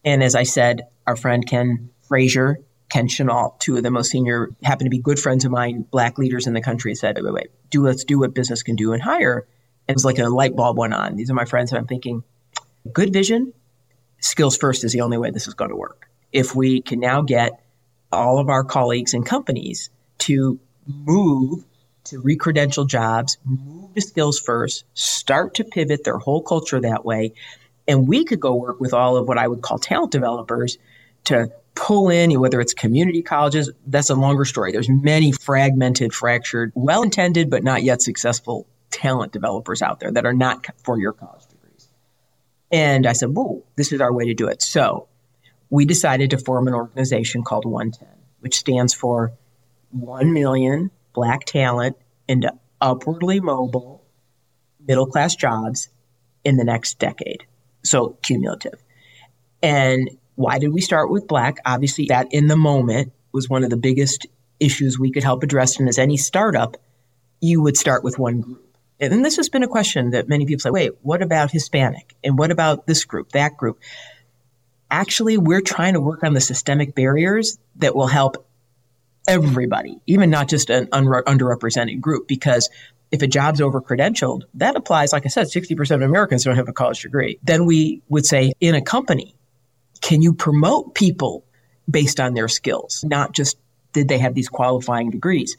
And 0.04 0.24
as 0.24 0.36
I 0.36 0.44
said, 0.44 0.88
our 1.06 1.16
friend 1.16 1.46
Ken 1.46 1.90
Frazier, 2.02 2.60
Ken 2.90 3.08
Chenault, 3.08 3.56
two 3.60 3.78
of 3.78 3.84
the 3.84 3.92
most 3.92 4.10
senior, 4.10 4.50
happened 4.64 4.88
to 4.88 4.90
be 4.90 5.00
good 5.00 5.20
friends 5.20 5.46
of 5.46 5.52
mine, 5.52 5.86
black 5.92 6.18
leaders 6.18 6.48
in 6.48 6.54
the 6.54 6.62
country, 6.62 6.96
said, 6.96 7.16
wait, 7.16 7.26
wait, 7.26 7.34
wait, 7.34 7.48
do 7.70 7.84
let's 7.84 8.04
do 8.04 8.20
what 8.20 8.34
business 8.34 8.64
can 8.64 8.76
do 8.76 8.94
and 8.94 9.04
hire. 9.04 9.48
And 9.88 9.94
it 9.94 9.96
was 9.96 10.06
like 10.06 10.20
a 10.20 10.30
light 10.30 10.56
bulb 10.56 10.78
went 10.78 10.94
on. 10.94 11.16
These 11.16 11.30
are 11.30 11.36
my 11.36 11.46
friends, 11.46 11.72
and 11.72 11.78
I'm 11.78 11.88
thinking, 11.88 12.24
good 12.92 13.14
vision, 13.14 13.54
skills 14.20 14.58
first 14.58 14.84
is 14.84 14.94
the 14.94 15.02
only 15.02 15.18
way 15.18 15.30
this 15.32 15.48
is 15.48 15.54
going 15.54 15.70
to 15.70 15.76
work. 15.76 16.09
If 16.32 16.56
we 16.56 16.82
can 16.82 17.00
now 17.00 17.22
get 17.22 17.62
all 18.12 18.40
of 18.40 18.50
our 18.50 18.64
colleagues 18.64 19.14
and 19.14 19.26
companies 19.26 19.90
to 20.20 20.60
move 20.88 21.64
to 22.06 22.22
recredential 22.22 22.88
jobs, 22.88 23.38
move 23.44 23.94
to 23.94 24.02
skills 24.02 24.40
first, 24.40 24.84
start 24.94 25.56
to 25.56 25.64
pivot 25.64 26.04
their 26.04 26.18
whole 26.18 26.42
culture 26.42 26.80
that 26.80 27.06
way. 27.06 27.34
And 27.88 28.08
we 28.08 28.24
could 28.26 28.40
go 28.40 28.56
work 28.56 28.80
with 28.80 28.94
all 28.94 29.18
of 29.18 29.28
what 29.28 29.38
I 29.38 29.48
would 29.48 29.62
call 29.62 29.80
talent 29.80 30.12
developers 30.12 30.78
to 31.26 31.52
pull 31.76 32.10
in, 32.10 32.40
whether 32.40 32.60
it's 32.60 32.74
community 32.74 33.22
colleges, 33.22 33.72
that's 33.88 34.10
a 34.10 34.16
longer 34.16 34.46
story. 34.46 34.72
There's 34.72 34.90
many 34.90 35.32
fragmented, 35.32 36.14
fractured, 36.14 36.72
well 36.76 37.04
intended, 37.04 37.50
but 37.50 37.64
not 37.64 37.84
yet 37.84 38.02
successful 38.02 38.68
talent 38.92 39.32
developers 39.32 39.82
out 39.82 40.00
there 40.00 40.12
that 40.12 40.26
are 40.26 40.34
not 40.34 40.66
for 40.84 41.00
your 41.00 41.14
college 41.14 41.46
degrees. 41.48 41.88
And 42.72 43.06
I 43.06 43.14
said, 43.14 43.30
whoa, 43.30 43.64
this 43.76 43.92
is 43.92 44.02
our 44.02 44.12
way 44.12 44.26
to 44.26 44.34
do 44.34 44.48
it. 44.48 44.62
So 44.62 45.08
we 45.70 45.86
decided 45.86 46.32
to 46.32 46.38
form 46.38 46.67
an 46.67 46.74
organization 46.74 47.43
called 47.43 47.65
OneTen, 47.65 48.17
which 48.39 48.55
stands 48.55 48.93
for 48.93 49.34
1 49.91 50.34
million 50.34 50.91
black 51.13 51.45
talent 51.45 51.97
into 52.28 52.51
upwardly 52.82 53.39
mobile 53.39 54.03
middle 54.88 55.05
class 55.05 55.36
jobs 55.36 55.89
in 56.43 56.57
the 56.57 56.63
next 56.63 56.99
decade. 56.99 57.45
So 57.84 58.17
cumulative. 58.22 58.82
And 59.61 60.09
why 60.36 60.57
did 60.59 60.74
we 60.74 60.82
start 60.82 61.11
with 61.11 61.28
black? 61.28 61.57
Obviously, 61.65 62.05
that 62.05 62.28
in 62.32 62.47
the 62.47 62.55
moment 62.55 63.11
was 63.32 63.49
one 63.49 63.63
of 63.63 63.70
the 63.70 63.78
biggest 63.78 64.26
issues 64.59 64.97
we 64.97 65.11
could 65.11 65.24
help 65.24 65.43
address. 65.43 65.80
And 65.80 65.89
as 65.89 65.99
any 65.99 66.17
startup, 66.17 66.78
you 67.41 67.61
would 67.61 67.78
start 67.78 68.03
with 68.03 68.17
one 68.17 68.41
group. 68.41 68.65
And 68.99 69.24
this 69.24 69.38
has 69.38 69.47
been 69.47 69.63
a 69.63 69.67
question 69.67 70.11
that 70.11 70.28
many 70.28 70.45
people 70.45 70.59
say, 70.59 70.72
wait, 70.72 70.91
what 71.01 71.22
about 71.22 71.51
Hispanic? 71.51 72.15
And 72.24 72.38
what 72.38 72.51
about 72.51 72.86
this 72.86 73.05
group, 73.05 73.32
that 73.32 73.55
group? 73.55 73.80
Actually, 74.92 75.38
we're 75.38 75.62
trying 75.62 75.94
to 75.94 76.02
work 76.02 76.24
on 76.24 76.34
the 76.34 76.42
systemic 76.42 76.96
barriers 76.96 77.58
that 77.78 77.96
will 77.96 78.08
help 78.08 78.48
everybody, 79.28 80.02
even 80.08 80.30
not 80.30 80.48
just 80.48 80.70
an 80.70 80.88
un- 80.92 81.06
underrepresented 81.06 82.02
group, 82.02 82.28
because 82.28 82.70
if 83.12 83.22
a 83.22 83.28
job's 83.28 83.62
over 83.62 83.82
credentialed, 83.82 84.44
that 84.56 84.76
applies, 84.76 85.14
like 85.14 85.26
I 85.26 85.30
said, 85.30 85.48
60% 85.48 85.92
of 85.92 86.02
Americans 86.02 86.44
don't 86.44 86.56
have 86.56 86.70
a 86.70 86.74
college 86.74 87.02
degree. 87.02 87.40
Then 87.44 87.66
we 87.66 88.02
would 88.10 88.26
say 88.26 88.54
in 88.60 88.76
a 88.76 88.82
company, 88.82 89.36
can 90.02 90.22
you 90.22 90.34
promote 90.34 90.96
people 90.96 91.44
based 91.90 92.20
on 92.20 92.34
their 92.34 92.48
skills, 92.48 93.04
not 93.08 93.34
just 93.34 93.58
did 93.94 94.08
they 94.08 94.20
have 94.20 94.36
these 94.36 94.50
qualifying 94.50 95.10
degrees? 95.10 95.58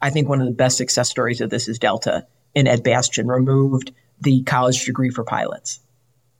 I 0.00 0.10
think 0.10 0.28
one 0.28 0.40
of 0.40 0.46
the 0.46 0.52
best 0.52 0.76
success 0.76 1.08
stories 1.08 1.40
of 1.40 1.50
this 1.50 1.68
is 1.68 1.78
Delta 1.78 2.26
and 2.54 2.68
Ed 2.68 2.82
Bastian 2.82 3.28
removed 3.28 3.92
the 4.20 4.42
college 4.42 4.84
degree 4.84 5.10
for 5.10 5.24
pilots. 5.24 5.80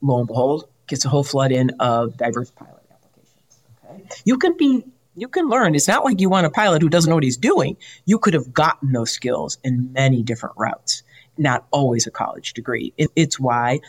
Lo 0.03 0.19
and 0.19 0.27
behold, 0.27 0.69
gets 0.87 1.05
a 1.05 1.09
whole 1.09 1.25
flood 1.25 1.53
in 1.53 1.71
of 1.81 2.17
diverse 2.17 2.51
pilot 2.51 2.83
applications. 2.91 3.63
Okay? 3.85 4.21
You 4.25 4.39
can 4.39 4.57
be 4.57 4.85
you 5.15 5.29
can 5.29 5.49
learn. 5.49 5.75
It's 5.75 5.89
not 5.89 6.05
like 6.05 6.21
you 6.21 6.31
want 6.31 6.47
a 6.47 6.51
pilot 6.51 6.83
who 6.83 6.89
doesn't 6.89 7.09
know 7.09 7.17
what 7.17 7.25
he's 7.25 7.37
doing. 7.37 7.77
You 8.07 8.19
could 8.19 8.35
have 8.35 8.53
gotten 8.53 8.93
those 8.93 9.11
skills 9.11 9.59
in 9.63 9.93
many 9.93 10.23
different 10.23 10.57
routes, 10.57 11.03
not 11.37 11.67
always 11.71 12.07
a 12.07 12.11
college 12.11 12.55
degree. 12.55 12.95
It, 12.97 13.11
it's 13.15 13.39
why, 13.39 13.81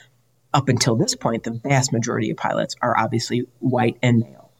up 0.53 0.67
until 0.67 0.95
this 0.95 1.15
point, 1.15 1.43
the 1.43 1.51
vast 1.51 1.93
majority 1.93 2.29
of 2.29 2.37
pilots 2.37 2.75
are 2.81 2.97
obviously 2.97 3.47
white 3.59 3.97
and 4.01 4.19
male. 4.19 4.51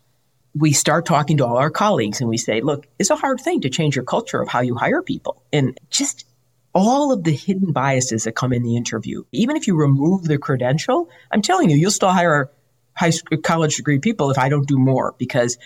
We 0.55 0.71
start 0.71 1.05
talking 1.05 1.37
to 1.37 1.45
all 1.45 1.57
our 1.57 1.71
colleagues 1.71 2.21
and 2.21 2.29
we 2.29 2.37
say, 2.37 2.61
look, 2.61 2.87
it's 2.99 3.09
a 3.09 3.15
hard 3.15 3.41
thing 3.41 3.61
to 3.61 3.69
change 3.69 3.95
your 3.95 4.05
culture 4.05 4.41
of 4.41 4.47
how 4.47 4.61
you 4.61 4.75
hire 4.75 5.01
people. 5.01 5.43
And 5.51 5.77
just 5.89 6.25
all 6.73 7.11
of 7.11 7.23
the 7.23 7.31
hidden 7.31 7.71
biases 7.71 8.23
that 8.23 8.35
come 8.35 8.51
in 8.51 8.63
the 8.63 8.75
interview, 8.75 9.23
even 9.31 9.55
if 9.55 9.67
you 9.67 9.75
remove 9.75 10.23
the 10.23 10.37
credential, 10.37 11.09
I'm 11.31 11.41
telling 11.41 11.69
you, 11.69 11.77
you'll 11.77 11.91
still 11.91 12.09
hire 12.09 12.49
high 12.95 13.11
school, 13.11 13.37
college 13.39 13.77
degree 13.77 13.99
people 13.99 14.31
if 14.31 14.37
I 14.37 14.49
don't 14.49 14.67
do 14.67 14.77
more 14.77 15.15
because 15.17 15.57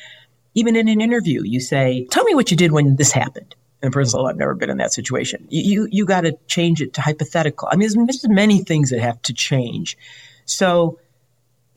even 0.54 0.76
in 0.76 0.88
an 0.88 1.02
interview, 1.02 1.44
you 1.44 1.60
say, 1.60 2.08
tell 2.12 2.24
me 2.24 2.36
what 2.36 2.52
you 2.52 2.58
did 2.58 2.72
when 2.72 2.96
this 2.96 3.12
happened. 3.12 3.56
And 3.82 3.94
first 3.94 4.14
of 4.14 4.20
all, 4.20 4.28
I've 4.28 4.38
never 4.38 4.56
been 4.56 4.70
in 4.70 4.78
that 4.78 4.92
situation. 4.92 5.46
You, 5.50 5.62
you, 5.62 5.88
you 5.92 6.06
got 6.06 6.22
to 6.22 6.38
change 6.48 6.82
it 6.82 6.94
to 6.94 7.02
hypothetical. 7.02 7.68
I 7.72 7.76
mean, 7.76 7.90
there's, 7.90 8.22
there's 8.22 8.28
many 8.28 8.64
things 8.64 8.90
that 8.90 9.00
have 9.00 9.22
to 9.24 9.34
change. 9.34 9.98
So 10.46 11.00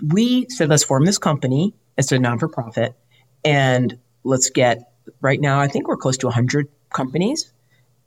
we 0.03 0.49
said, 0.49 0.71
let's 0.71 0.83
form 0.83 1.05
this 1.05 1.19
company. 1.19 1.75
It's 1.99 2.11
a 2.11 2.19
non 2.19 2.39
for 2.39 2.49
profit. 2.49 2.95
And 3.45 3.99
let's 4.25 4.49
get, 4.49 4.93
right 5.21 5.41
now, 5.41 5.61
I 5.61 5.69
think 5.69 5.87
we're 5.87 5.99
close 5.99 6.17
to 6.19 6.27
100 6.27 6.69
companies. 6.91 7.53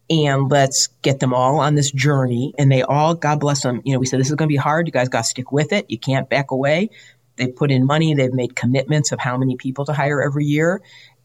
And 0.09 0.51
let's 0.51 0.87
get 1.01 1.19
them 1.19 1.33
all 1.33 1.59
on 1.59 1.75
this 1.75 1.91
journey. 1.91 2.53
And 2.57 2.71
they 2.71 2.81
all, 2.81 3.15
God 3.15 3.39
bless 3.39 3.63
them, 3.63 3.81
you 3.85 3.93
know, 3.93 3.99
we 3.99 4.05
said, 4.05 4.19
this 4.19 4.29
is 4.29 4.35
going 4.35 4.47
to 4.47 4.53
be 4.53 4.57
hard. 4.57 4.87
You 4.87 4.91
guys 4.91 5.09
got 5.09 5.19
to 5.19 5.29
stick 5.29 5.51
with 5.51 5.71
it. 5.71 5.89
You 5.89 5.97
can't 5.97 6.29
back 6.29 6.51
away. 6.51 6.89
They've 7.35 7.55
put 7.55 7.71
in 7.71 7.85
money, 7.85 8.13
they've 8.13 8.33
made 8.33 8.55
commitments 8.55 9.11
of 9.11 9.19
how 9.19 9.37
many 9.37 9.55
people 9.55 9.85
to 9.85 9.93
hire 9.93 10.21
every 10.21 10.45
year. 10.45 10.81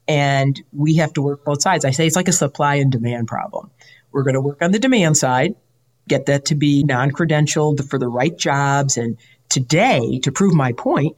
And 0.07 0.59
we 0.73 0.95
have 0.95 1.13
to 1.13 1.21
work 1.21 1.45
both 1.45 1.61
sides. 1.61 1.85
I 1.85 1.91
say 1.91 2.07
it's 2.07 2.15
like 2.15 2.27
a 2.27 2.33
supply 2.33 2.75
and 2.75 2.91
demand 2.91 3.27
problem. 3.27 3.69
We're 4.11 4.23
going 4.23 4.33
to 4.33 4.41
work 4.41 4.63
on 4.63 4.71
the 4.71 4.79
demand 4.79 5.17
side, 5.17 5.53
get 6.07 6.25
that 6.25 6.45
to 6.45 6.55
be 6.55 6.83
non 6.83 7.11
credentialed 7.11 7.87
for 7.87 7.99
the 7.99 8.07
right 8.07 8.35
jobs. 8.35 8.97
And 8.97 9.17
today, 9.49 10.19
to 10.23 10.31
prove 10.31 10.55
my 10.55 10.73
point, 10.73 11.15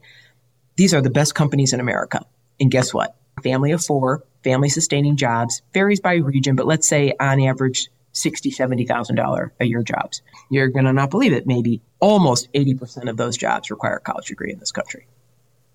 these 0.76 0.92
are 0.92 1.00
the 1.00 1.10
best 1.10 1.34
companies 1.34 1.72
in 1.72 1.80
America. 1.80 2.26
And 2.60 2.70
guess 2.70 2.92
what? 2.92 3.16
Family 3.42 3.72
of 3.72 3.84
four, 3.84 4.22
family 4.44 4.68
sustaining 4.68 5.16
jobs, 5.16 5.62
varies 5.72 6.00
by 6.00 6.14
region, 6.14 6.56
but 6.56 6.66
let's 6.66 6.88
say 6.88 7.14
on 7.18 7.40
average, 7.40 7.88
sixty, 8.12 8.50
seventy 8.50 8.86
thousand 8.86 9.16
dollar 9.16 9.52
a 9.60 9.64
year 9.64 9.82
jobs. 9.82 10.22
You're 10.50 10.68
gonna 10.68 10.92
not 10.92 11.10
believe 11.10 11.32
it. 11.32 11.46
Maybe 11.46 11.80
almost 12.00 12.48
eighty 12.54 12.74
percent 12.74 13.08
of 13.08 13.16
those 13.16 13.36
jobs 13.36 13.70
require 13.70 13.96
a 13.96 14.00
college 14.00 14.26
degree 14.26 14.52
in 14.52 14.58
this 14.58 14.72
country, 14.72 15.06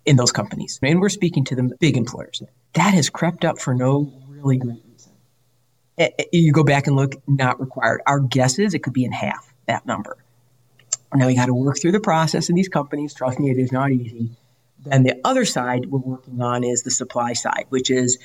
in 0.06 0.16
those 0.16 0.32
companies. 0.32 0.78
And 0.82 1.00
we're 1.00 1.08
speaking 1.08 1.44
to 1.46 1.54
the 1.54 1.74
big 1.78 1.96
employers. 1.96 2.42
That 2.74 2.94
has 2.94 3.10
crept 3.10 3.44
up 3.44 3.58
for 3.58 3.74
no 3.74 4.12
really 4.28 4.58
great 4.58 4.82
reason. 4.90 5.12
Eh, 5.98 6.10
eh, 6.18 6.24
you 6.32 6.52
go 6.52 6.64
back 6.64 6.86
and 6.86 6.96
look, 6.96 7.14
not 7.26 7.60
required. 7.60 8.02
Our 8.06 8.20
guess 8.20 8.58
is 8.58 8.74
it 8.74 8.80
could 8.80 8.92
be 8.92 9.04
in 9.04 9.12
half 9.12 9.52
that 9.66 9.86
number. 9.86 10.16
Now 11.14 11.28
you 11.28 11.36
got 11.36 11.46
to 11.46 11.54
work 11.54 11.80
through 11.80 11.92
the 11.92 12.00
process 12.00 12.48
in 12.50 12.54
these 12.54 12.68
companies. 12.68 13.14
Trust 13.14 13.40
me, 13.40 13.50
it 13.50 13.58
is 13.58 13.72
not 13.72 13.90
easy. 13.90 14.30
Then 14.80 15.02
the 15.02 15.20
other 15.24 15.44
side 15.44 15.86
we're 15.86 15.98
working 15.98 16.40
on 16.40 16.64
is 16.64 16.82
the 16.82 16.90
supply 16.90 17.32
side, 17.32 17.66
which 17.68 17.90
is 17.90 18.18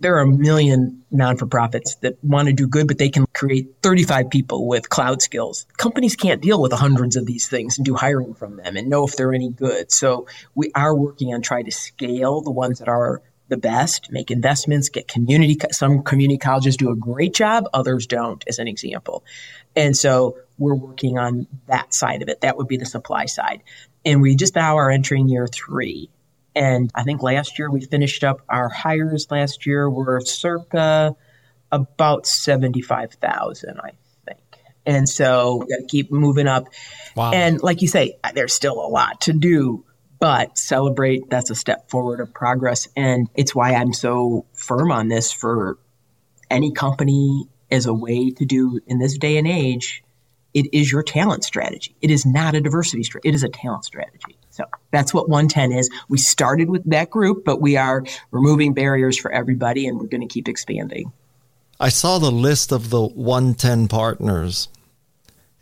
there 0.00 0.16
are 0.16 0.20
a 0.20 0.26
million 0.26 1.02
non 1.10 1.36
for 1.36 1.46
profits 1.46 1.96
that 1.96 2.22
want 2.22 2.46
to 2.48 2.54
do 2.54 2.66
good, 2.66 2.86
but 2.86 2.98
they 2.98 3.08
can 3.08 3.26
create 3.34 3.74
35 3.82 4.30
people 4.30 4.68
with 4.68 4.88
cloud 4.88 5.22
skills. 5.22 5.66
Companies 5.76 6.14
can't 6.14 6.40
deal 6.40 6.60
with 6.60 6.72
hundreds 6.72 7.16
of 7.16 7.26
these 7.26 7.48
things 7.48 7.78
and 7.78 7.84
do 7.84 7.94
hiring 7.94 8.34
from 8.34 8.56
them 8.56 8.76
and 8.76 8.88
know 8.88 9.04
if 9.06 9.16
they're 9.16 9.34
any 9.34 9.50
good. 9.50 9.90
So 9.90 10.26
we 10.54 10.70
are 10.74 10.94
working 10.94 11.34
on 11.34 11.42
trying 11.42 11.64
to 11.64 11.72
scale 11.72 12.40
the 12.42 12.50
ones 12.50 12.78
that 12.78 12.88
are 12.88 13.22
the 13.48 13.56
best, 13.56 14.12
make 14.12 14.30
investments, 14.30 14.88
get 14.90 15.08
community. 15.08 15.58
Some 15.72 16.02
community 16.02 16.38
colleges 16.38 16.76
do 16.76 16.90
a 16.90 16.96
great 16.96 17.34
job, 17.34 17.64
others 17.72 18.06
don't, 18.06 18.44
as 18.46 18.58
an 18.58 18.68
example. 18.68 19.24
And 19.74 19.96
so 19.96 20.38
we're 20.58 20.74
working 20.74 21.18
on 21.18 21.46
that 21.66 21.94
side 21.94 22.22
of 22.22 22.28
it. 22.28 22.42
That 22.42 22.56
would 22.56 22.68
be 22.68 22.76
the 22.76 22.86
supply 22.86 23.26
side. 23.26 23.62
And 24.08 24.22
we 24.22 24.36
just 24.36 24.54
now 24.54 24.78
are 24.78 24.90
entering 24.90 25.28
year 25.28 25.46
three. 25.46 26.08
And 26.56 26.90
I 26.94 27.02
think 27.02 27.22
last 27.22 27.58
year 27.58 27.70
we 27.70 27.82
finished 27.82 28.24
up 28.24 28.40
our 28.48 28.70
hires 28.70 29.30
last 29.30 29.66
year 29.66 29.88
were 29.90 30.22
circa 30.22 31.14
about 31.70 32.26
75,000, 32.26 33.78
I 33.78 33.90
think. 34.24 34.40
And 34.86 35.06
so 35.06 35.56
we 35.56 35.66
got 35.66 35.82
to 35.82 35.86
keep 35.86 36.10
moving 36.10 36.48
up. 36.48 36.68
Wow. 37.16 37.32
And 37.32 37.62
like 37.62 37.82
you 37.82 37.88
say, 37.88 38.18
there's 38.32 38.54
still 38.54 38.80
a 38.80 38.88
lot 38.88 39.20
to 39.22 39.34
do, 39.34 39.84
but 40.18 40.56
celebrate 40.56 41.28
that's 41.28 41.50
a 41.50 41.54
step 41.54 41.90
forward 41.90 42.20
of 42.20 42.32
progress. 42.32 42.88
And 42.96 43.28
it's 43.34 43.54
why 43.54 43.74
I'm 43.74 43.92
so 43.92 44.46
firm 44.54 44.90
on 44.90 45.08
this 45.08 45.32
for 45.32 45.76
any 46.50 46.72
company 46.72 47.44
as 47.70 47.84
a 47.84 47.92
way 47.92 48.30
to 48.30 48.46
do 48.46 48.80
in 48.86 48.98
this 48.98 49.18
day 49.18 49.36
and 49.36 49.46
age. 49.46 50.02
It 50.58 50.76
is 50.76 50.90
your 50.90 51.02
talent 51.04 51.44
strategy. 51.44 51.94
It 52.00 52.10
is 52.10 52.26
not 52.26 52.54
a 52.54 52.60
diversity 52.60 53.04
strategy. 53.04 53.28
It 53.28 53.34
is 53.34 53.44
a 53.44 53.48
talent 53.48 53.84
strategy. 53.84 54.36
So 54.50 54.64
that's 54.90 55.14
what 55.14 55.28
OneTen 55.28 55.78
is. 55.78 55.88
We 56.08 56.18
started 56.18 56.68
with 56.68 56.82
that 56.90 57.10
group, 57.10 57.44
but 57.44 57.60
we 57.60 57.76
are 57.76 58.04
removing 58.32 58.74
barriers 58.74 59.16
for 59.16 59.30
everybody 59.30 59.86
and 59.86 60.00
we're 60.00 60.08
going 60.08 60.20
to 60.20 60.26
keep 60.26 60.48
expanding. 60.48 61.12
I 61.78 61.90
saw 61.90 62.18
the 62.18 62.32
list 62.32 62.72
of 62.72 62.90
the 62.90 63.08
OneTen 63.08 63.88
partners, 63.88 64.68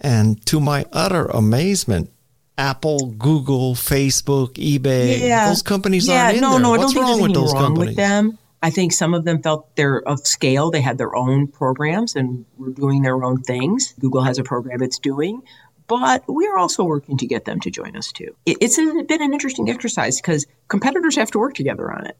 and 0.00 0.44
to 0.46 0.60
my 0.60 0.86
utter 0.90 1.26
amazement, 1.26 2.10
Apple, 2.56 3.10
Google, 3.18 3.74
Facebook, 3.74 4.54
eBay, 4.54 5.20
yeah. 5.20 5.50
those 5.50 5.60
companies 5.60 6.08
yeah, 6.08 6.24
aren't 6.24 6.36
in 6.36 6.40
no, 6.40 6.52
there. 6.52 6.60
No, 6.60 6.70
What's 6.70 6.92
I 6.92 6.94
don't 6.94 7.02
wrong 7.02 7.12
think 7.16 7.28
with 7.28 7.34
those 7.34 7.52
wrong 7.52 7.62
companies? 7.64 7.88
With 7.88 7.96
them. 7.96 8.38
I 8.62 8.70
think 8.70 8.92
some 8.92 9.14
of 9.14 9.24
them 9.24 9.42
felt 9.42 9.74
they're 9.76 10.00
of 10.08 10.26
scale. 10.26 10.70
They 10.70 10.80
had 10.80 10.98
their 10.98 11.14
own 11.14 11.46
programs 11.46 12.16
and 12.16 12.44
were 12.56 12.70
doing 12.70 13.02
their 13.02 13.22
own 13.22 13.42
things. 13.42 13.94
Google 14.00 14.22
has 14.22 14.38
a 14.38 14.42
program 14.42 14.82
it's 14.82 14.98
doing, 14.98 15.42
but 15.86 16.24
we're 16.26 16.56
also 16.56 16.82
working 16.82 17.16
to 17.18 17.26
get 17.26 17.44
them 17.44 17.60
to 17.60 17.70
join 17.70 17.96
us 17.96 18.10
too. 18.12 18.34
It's 18.46 18.76
been 18.76 19.22
an 19.22 19.32
interesting 19.32 19.70
exercise 19.70 20.20
because 20.20 20.46
competitors 20.68 21.16
have 21.16 21.30
to 21.32 21.38
work 21.38 21.54
together 21.54 21.92
on 21.92 22.06
it. 22.06 22.16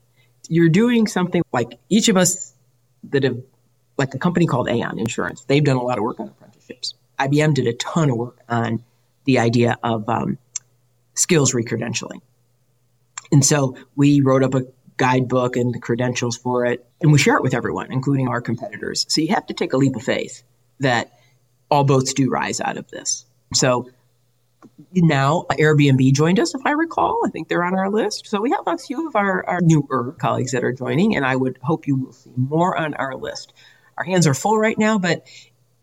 You're 0.47 0.69
doing 0.69 1.07
something 1.07 1.43
like 1.51 1.79
each 1.89 2.07
of 2.07 2.17
us 2.17 2.53
that 3.09 3.23
have, 3.23 3.37
like 3.97 4.13
a 4.13 4.19
company 4.19 4.45
called 4.45 4.69
Aon 4.69 4.99
Insurance, 4.99 5.43
they've 5.45 5.63
done 5.63 5.77
a 5.77 5.83
lot 5.83 5.97
of 5.97 6.03
work 6.03 6.19
on 6.19 6.27
apprenticeships. 6.27 6.93
IBM 7.19 7.55
did 7.55 7.67
a 7.67 7.73
ton 7.73 8.11
of 8.11 8.17
work 8.17 8.39
on 8.47 8.83
the 9.25 9.39
idea 9.39 9.77
of 9.83 10.07
um, 10.07 10.37
skills 11.15 11.53
recredentialing. 11.53 12.21
And 13.31 13.43
so 13.43 13.75
we 13.95 14.21
wrote 14.21 14.43
up 14.43 14.55
a 14.55 14.65
guidebook 14.97 15.55
and 15.55 15.73
the 15.73 15.79
credentials 15.79 16.35
for 16.35 16.65
it. 16.65 16.85
And 17.01 17.11
we 17.11 17.19
share 17.19 17.37
it 17.37 17.43
with 17.43 17.53
everyone, 17.53 17.91
including 17.91 18.27
our 18.27 18.41
competitors. 18.41 19.05
So 19.09 19.21
you 19.21 19.29
have 19.29 19.45
to 19.47 19.53
take 19.53 19.73
a 19.73 19.77
leap 19.77 19.95
of 19.95 20.03
faith 20.03 20.43
that 20.79 21.11
all 21.69 21.83
boats 21.83 22.13
do 22.13 22.29
rise 22.29 22.59
out 22.59 22.77
of 22.77 22.89
this. 22.89 23.25
So 23.53 23.89
now 24.93 25.45
Airbnb 25.51 26.13
joined 26.13 26.39
us, 26.39 26.55
if 26.55 26.61
I 26.65 26.71
recall. 26.71 27.21
I 27.25 27.29
think 27.29 27.47
they're 27.47 27.63
on 27.63 27.75
our 27.75 27.89
list. 27.89 28.27
So 28.27 28.41
we 28.41 28.51
have 28.51 28.63
a 28.65 28.77
few 28.77 29.07
of 29.07 29.15
our, 29.15 29.45
our 29.47 29.61
newer 29.61 30.15
colleagues 30.19 30.51
that 30.51 30.63
are 30.63 30.73
joining, 30.73 31.15
and 31.15 31.25
I 31.25 31.35
would 31.35 31.57
hope 31.61 31.87
you 31.87 31.95
will 31.95 32.13
see 32.13 32.31
more 32.35 32.77
on 32.77 32.93
our 32.95 33.15
list. 33.15 33.53
Our 33.97 34.03
hands 34.03 34.27
are 34.27 34.33
full 34.33 34.57
right 34.57 34.77
now, 34.77 34.97
but 34.97 35.25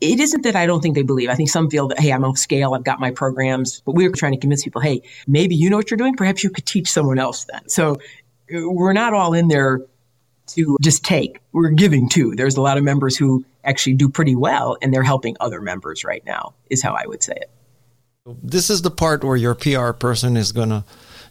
it 0.00 0.20
isn't 0.20 0.42
that 0.42 0.56
I 0.56 0.66
don't 0.66 0.80
think 0.80 0.94
they 0.94 1.02
believe. 1.02 1.30
I 1.30 1.34
think 1.34 1.48
some 1.48 1.70
feel 1.70 1.88
that, 1.88 1.98
hey, 1.98 2.12
I'm 2.12 2.24
off 2.24 2.38
scale, 2.38 2.74
I've 2.74 2.84
got 2.84 3.00
my 3.00 3.10
programs, 3.10 3.80
but 3.80 3.94
we're 3.94 4.10
trying 4.10 4.32
to 4.32 4.38
convince 4.38 4.64
people, 4.64 4.80
hey, 4.80 5.02
maybe 5.26 5.54
you 5.54 5.70
know 5.70 5.76
what 5.76 5.90
you're 5.90 5.98
doing. 5.98 6.14
Perhaps 6.14 6.44
you 6.44 6.50
could 6.50 6.66
teach 6.66 6.90
someone 6.90 7.18
else 7.18 7.44
then. 7.44 7.68
So 7.68 7.98
we're 8.54 8.92
not 8.92 9.12
all 9.12 9.34
in 9.34 9.48
there 9.48 9.80
to 10.48 10.76
just 10.82 11.04
take. 11.04 11.40
We're 11.52 11.70
giving 11.70 12.08
too. 12.08 12.34
There's 12.34 12.56
a 12.56 12.60
lot 12.60 12.78
of 12.78 12.84
members 12.84 13.16
who 13.16 13.44
actually 13.64 13.94
do 13.94 14.08
pretty 14.08 14.36
well 14.36 14.76
and 14.82 14.92
they're 14.92 15.02
helping 15.02 15.36
other 15.40 15.60
members 15.60 16.04
right 16.04 16.24
now, 16.26 16.54
is 16.70 16.82
how 16.82 16.94
I 16.94 17.06
would 17.06 17.22
say 17.22 17.34
it. 17.34 17.50
This 18.42 18.70
is 18.70 18.82
the 18.82 18.90
part 18.90 19.22
where 19.24 19.36
your 19.36 19.54
PR 19.54 19.92
person 19.92 20.36
is 20.36 20.52
going 20.52 20.70
to 20.70 20.84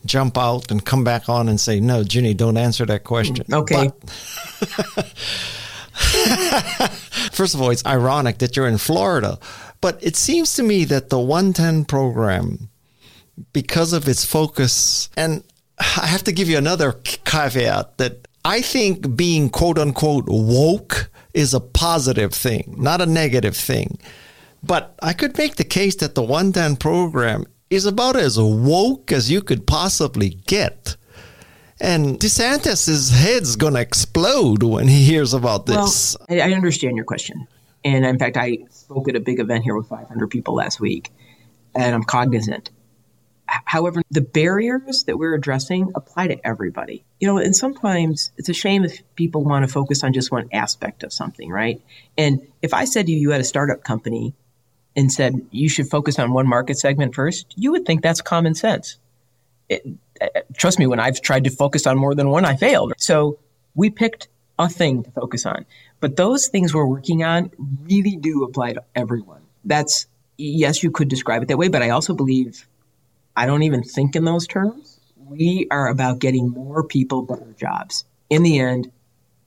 jump 0.06 0.38
out 0.38 0.70
and 0.70 0.86
come 0.86 1.04
back 1.04 1.30
on 1.30 1.50
and 1.50 1.60
say, 1.60 1.80
no, 1.80 2.04
Ginni, 2.04 2.36
don't 2.36 2.58
answer 2.58 2.86
that 2.86 3.04
question. 3.04 3.38
Mm, 3.38 3.62
okay. 3.62 3.92
But, 4.00 5.08
first 7.32 7.56
of 7.56 7.62
all, 7.62 7.70
it's 7.70 7.86
ironic 7.86 8.40
that 8.40 8.56
you're 8.56 8.68
in 8.68 8.78
Florida, 8.78 9.40
but 9.82 9.98
it 10.04 10.16
seems 10.16 10.56
to 10.56 10.64
me 10.64 10.86
that 10.86 11.10
the 11.10 11.18
OneTen 11.18 11.88
program, 11.88 12.70
because 13.54 13.94
of 13.94 14.08
its 14.08 14.26
focus, 14.26 15.10
and 15.18 15.44
I 15.98 16.08
have 16.08 16.24
to 16.24 16.32
give 16.32 16.50
you 16.50 16.58
another 16.58 16.94
caveat 17.26 17.98
that 17.98 18.28
I 18.46 18.62
think 18.62 19.16
being 19.16 19.50
quote 19.50 19.78
unquote 19.78 20.26
woke 20.28 21.10
is 21.34 21.54
a 21.54 21.60
positive 21.60 22.34
thing, 22.34 22.76
not 22.78 23.02
a 23.02 23.06
negative 23.06 23.56
thing. 23.56 24.00
But 24.62 24.96
I 25.02 25.14
could 25.14 25.38
make 25.38 25.56
the 25.56 25.64
case 25.64 25.96
that 25.98 26.16
the 26.16 26.22
OneTen 26.22 26.80
program 26.80 27.46
is 27.70 27.86
about 27.86 28.16
as 28.16 28.40
woke 28.40 29.12
as 29.12 29.30
you 29.30 29.42
could 29.42 29.68
possibly 29.68 30.30
get. 30.46 30.96
And 31.82 32.20
DeSantis' 32.20 33.12
head's 33.12 33.56
going 33.56 33.74
to 33.74 33.82
explode 33.82 34.64
when 34.64 34.88
he 34.88 35.04
hears 35.04 35.34
about 35.34 35.66
this. 35.66 36.16
Well, 36.30 36.42
I 36.42 36.54
understand 36.54 36.96
your 36.96 37.06
question. 37.06 37.48
And 37.84 38.06
in 38.06 38.18
fact, 38.18 38.38
I 38.38 38.60
spoke 38.70 39.10
at 39.10 39.16
a 39.16 39.20
big 39.20 39.40
event 39.40 39.64
here 39.64 39.76
with 39.76 39.88
500 39.88 40.28
people 40.30 40.56
last 40.56 40.80
week, 40.80 41.12
and 41.76 41.94
I'm 41.94 42.04
cognizant 42.04 42.70
However, 43.48 44.02
the 44.10 44.22
barriers 44.22 45.04
that 45.04 45.18
we're 45.18 45.36
addressing 45.36 45.92
apply 45.96 46.28
to 46.28 46.48
everybody. 46.48 47.04
You 47.20 47.28
know, 47.28 47.38
and 47.38 47.56
sometimes 47.56 48.32
it's 48.38 48.50
a 48.50 48.54
shame 48.54 48.86
if 48.86 49.02
people 49.16 49.44
want 49.44 49.66
to 49.66 49.72
focus 49.72 50.04
on 50.04 50.14
just 50.14 50.32
one 50.32 50.50
aspect 50.54 51.04
of 51.04 51.12
something, 51.12 51.50
right? 51.50 51.82
And 52.18 52.48
if 52.62 52.74
I 52.74 52.86
said 52.86 53.06
to 53.08 53.12
you, 53.12 53.18
you 53.18 53.32
had 53.32 53.42
a 53.42 53.46
startup 53.46 53.84
company 53.84 54.34
and 54.96 55.12
said 55.12 55.46
you 55.52 55.70
should 55.70 55.90
focus 55.90 56.20
on 56.20 56.34
one 56.34 56.48
market 56.48 56.78
segment 56.78 57.16
first, 57.16 57.54
you 57.58 57.72
would 57.72 57.86
think 57.86 58.02
that's 58.02 58.22
common 58.22 58.56
sense. 58.56 58.98
It, 59.70 59.86
uh, 60.22 60.28
trust 60.56 60.80
me, 60.80 60.88
when 60.88 61.00
I've 61.00 61.22
tried 61.22 61.44
to 61.46 61.50
focus 61.50 61.88
on 61.88 61.98
more 61.98 62.16
than 62.16 62.30
one, 62.30 62.46
I 62.46 62.56
failed. 62.56 62.94
So 62.98 63.40
we 63.76 63.90
picked 63.90 64.28
a 64.60 64.70
thing 64.70 65.04
to 65.04 65.12
focus 65.12 65.46
on. 65.46 65.66
But 66.00 66.16
those 66.16 66.48
things 66.48 66.74
we're 66.74 66.86
working 66.86 67.24
on 67.24 67.52
really 67.84 68.16
do 68.16 68.44
apply 68.44 68.74
to 68.74 68.84
everyone. 68.96 69.42
That's, 69.66 70.08
yes, 70.38 70.84
you 70.84 70.92
could 70.92 71.08
describe 71.08 71.42
it 71.42 71.48
that 71.48 71.58
way, 71.58 71.70
but 71.70 71.82
I 71.82 71.90
also 71.90 72.14
believe 72.14 72.68
I 73.36 73.46
don't 73.46 73.64
even 73.64 73.84
think 73.84 74.16
in 74.16 74.26
those 74.26 74.48
terms. 74.48 75.00
We 75.18 75.68
are 75.72 75.88
about 75.88 76.20
getting 76.20 76.50
more 76.50 76.84
people 76.84 77.24
better 77.24 77.54
jobs. 77.58 78.06
In 78.30 78.44
the 78.44 78.60
end, 78.60 78.92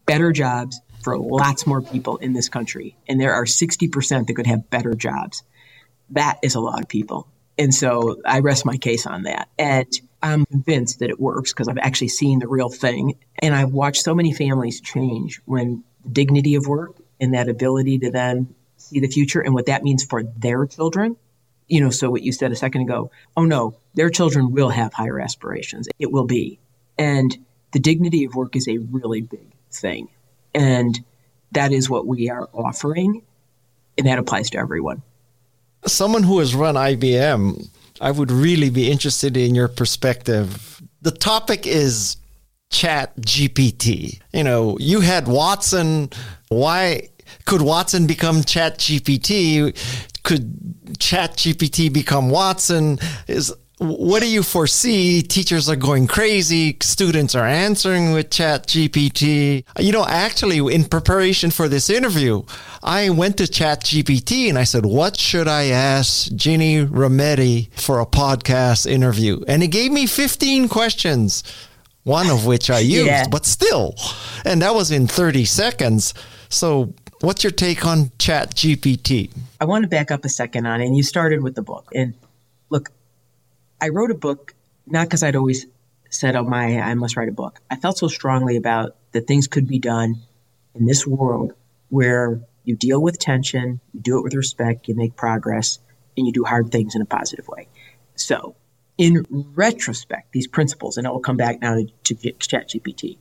better 0.06 0.32
jobs 0.32 0.80
for 1.02 1.18
lots 1.18 1.66
more 1.66 1.82
people 1.82 2.16
in 2.16 2.32
this 2.32 2.48
country. 2.48 2.96
And 3.08 3.20
there 3.20 3.34
are 3.34 3.44
60% 3.44 4.26
that 4.26 4.34
could 4.34 4.46
have 4.46 4.70
better 4.70 4.94
jobs. 4.94 5.42
That 6.10 6.38
is 6.42 6.54
a 6.54 6.60
lot 6.60 6.80
of 6.80 6.88
people. 6.88 7.28
And 7.58 7.74
so 7.74 8.20
I 8.24 8.40
rest 8.40 8.66
my 8.66 8.76
case 8.76 9.06
on 9.06 9.22
that. 9.22 9.48
And 9.58 9.88
I'm 10.22 10.44
convinced 10.46 10.98
that 10.98 11.10
it 11.10 11.20
works 11.20 11.52
because 11.52 11.68
I've 11.68 11.78
actually 11.78 12.08
seen 12.08 12.38
the 12.38 12.48
real 12.48 12.68
thing. 12.68 13.18
And 13.38 13.54
I've 13.54 13.72
watched 13.72 14.02
so 14.02 14.14
many 14.14 14.32
families 14.32 14.80
change 14.80 15.40
when 15.44 15.84
the 16.02 16.10
dignity 16.10 16.54
of 16.56 16.66
work 16.66 16.96
and 17.20 17.34
that 17.34 17.48
ability 17.48 17.98
to 18.00 18.10
then 18.10 18.54
see 18.76 19.00
the 19.00 19.08
future 19.08 19.40
and 19.40 19.54
what 19.54 19.66
that 19.66 19.82
means 19.82 20.04
for 20.04 20.22
their 20.22 20.66
children 20.66 21.16
you 21.68 21.80
know, 21.80 21.90
so 21.90 22.10
what 22.10 22.22
you 22.22 22.32
said 22.32 22.52
a 22.52 22.56
second 22.56 22.82
ago, 22.82 23.10
oh 23.36 23.44
no, 23.44 23.76
their 23.94 24.10
children 24.10 24.52
will 24.52 24.70
have 24.70 24.92
higher 24.92 25.20
aspirations. 25.20 25.88
It 25.98 26.12
will 26.12 26.26
be. 26.26 26.58
And 26.98 27.36
the 27.72 27.78
dignity 27.78 28.24
of 28.24 28.34
work 28.34 28.56
is 28.56 28.68
a 28.68 28.78
really 28.78 29.20
big 29.20 29.52
thing. 29.70 30.08
And 30.54 30.98
that 31.52 31.72
is 31.72 31.90
what 31.90 32.06
we 32.06 32.30
are 32.30 32.48
offering. 32.54 33.22
And 33.98 34.06
that 34.06 34.18
applies 34.18 34.50
to 34.50 34.58
everyone. 34.58 35.02
Someone 35.86 36.22
who 36.22 36.38
has 36.38 36.54
run 36.54 36.74
IBM, 36.74 37.68
I 38.00 38.10
would 38.10 38.30
really 38.30 38.70
be 38.70 38.90
interested 38.90 39.36
in 39.36 39.54
your 39.54 39.68
perspective. 39.68 40.82
The 41.02 41.12
topic 41.12 41.66
is 41.66 42.16
chat 42.70 43.16
GPT. 43.20 44.20
You 44.32 44.44
know, 44.44 44.76
you 44.78 45.00
had 45.00 45.28
Watson. 45.28 46.10
Why 46.48 47.08
could 47.44 47.62
Watson 47.62 48.06
become 48.06 48.42
chat 48.42 48.78
GPT? 48.78 49.74
Could 50.26 50.98
chat 50.98 51.36
gpt 51.36 51.92
become 51.92 52.30
watson? 52.30 52.98
Is 53.28 53.54
what 53.78 54.22
do 54.22 54.28
you 54.28 54.42
foresee? 54.42 55.22
Teachers 55.22 55.68
are 55.68 55.76
going 55.76 56.08
crazy. 56.08 56.76
Students 56.80 57.36
are 57.36 57.46
answering 57.46 58.12
with 58.12 58.30
chat 58.30 58.66
gpt 58.66 59.64
you 59.78 59.92
know 59.92 60.04
actually 60.04 60.58
in 60.74 60.84
preparation 60.84 61.52
for 61.52 61.68
this 61.68 61.88
interview 61.88 62.42
i 62.82 63.08
went 63.08 63.36
to 63.36 63.46
chat 63.46 63.84
gpt 63.84 64.48
and 64.48 64.58
i 64.58 64.64
said 64.64 64.84
what 64.84 65.16
should 65.16 65.46
i 65.46 65.66
ask 65.66 66.32
Ginni 66.32 66.84
Rometty 66.88 67.72
for 67.78 68.00
a 68.00 68.06
podcast 68.06 68.90
interview? 68.90 69.44
And 69.46 69.62
it 69.62 69.68
gave 69.68 69.92
me 69.92 70.06
15 70.06 70.68
questions 70.68 71.44
one 72.02 72.30
of 72.30 72.46
which 72.46 72.68
i 72.68 72.78
used 72.98 73.06
yeah. 73.06 73.28
but 73.30 73.46
still 73.46 73.94
and 74.44 74.60
that 74.62 74.74
was 74.74 74.90
in 74.90 75.06
30 75.06 75.44
seconds. 75.44 76.14
So 76.48 76.94
What's 77.20 77.42
your 77.42 77.50
take 77.50 77.86
on 77.86 78.10
Chat 78.18 78.54
GPT? 78.54 79.30
I 79.58 79.64
want 79.64 79.84
to 79.84 79.88
back 79.88 80.10
up 80.10 80.24
a 80.24 80.28
second 80.28 80.66
on 80.66 80.82
it. 80.82 80.86
And 80.86 80.96
you 80.96 81.02
started 81.02 81.42
with 81.42 81.54
the 81.54 81.62
book. 81.62 81.90
And 81.94 82.14
look, 82.68 82.90
I 83.80 83.88
wrote 83.88 84.10
a 84.10 84.14
book 84.14 84.54
not 84.86 85.06
because 85.06 85.22
I'd 85.22 85.34
always 85.34 85.66
said, 86.10 86.36
oh, 86.36 86.44
my, 86.44 86.78
I 86.78 86.94
must 86.94 87.16
write 87.16 87.28
a 87.28 87.32
book. 87.32 87.60
I 87.70 87.76
felt 87.76 87.98
so 87.98 88.08
strongly 88.08 88.56
about 88.56 88.96
that 89.12 89.26
things 89.26 89.46
could 89.46 89.66
be 89.66 89.78
done 89.78 90.16
in 90.74 90.84
this 90.84 91.06
world 91.06 91.54
where 91.88 92.40
you 92.64 92.76
deal 92.76 93.00
with 93.00 93.18
tension, 93.18 93.80
you 93.94 94.00
do 94.00 94.18
it 94.18 94.22
with 94.22 94.34
respect, 94.34 94.86
you 94.86 94.94
make 94.94 95.16
progress, 95.16 95.78
and 96.16 96.26
you 96.26 96.32
do 96.32 96.44
hard 96.44 96.70
things 96.70 96.94
in 96.94 97.00
a 97.00 97.06
positive 97.06 97.48
way. 97.48 97.68
So, 98.14 98.56
in 98.98 99.26
retrospect, 99.54 100.32
these 100.32 100.46
principles, 100.46 100.96
and 100.96 101.06
I 101.06 101.10
will 101.10 101.20
come 101.20 101.36
back 101.36 101.60
now 101.60 101.76
to, 101.76 101.86
to 102.04 102.14
ChatGPT. 102.14 103.18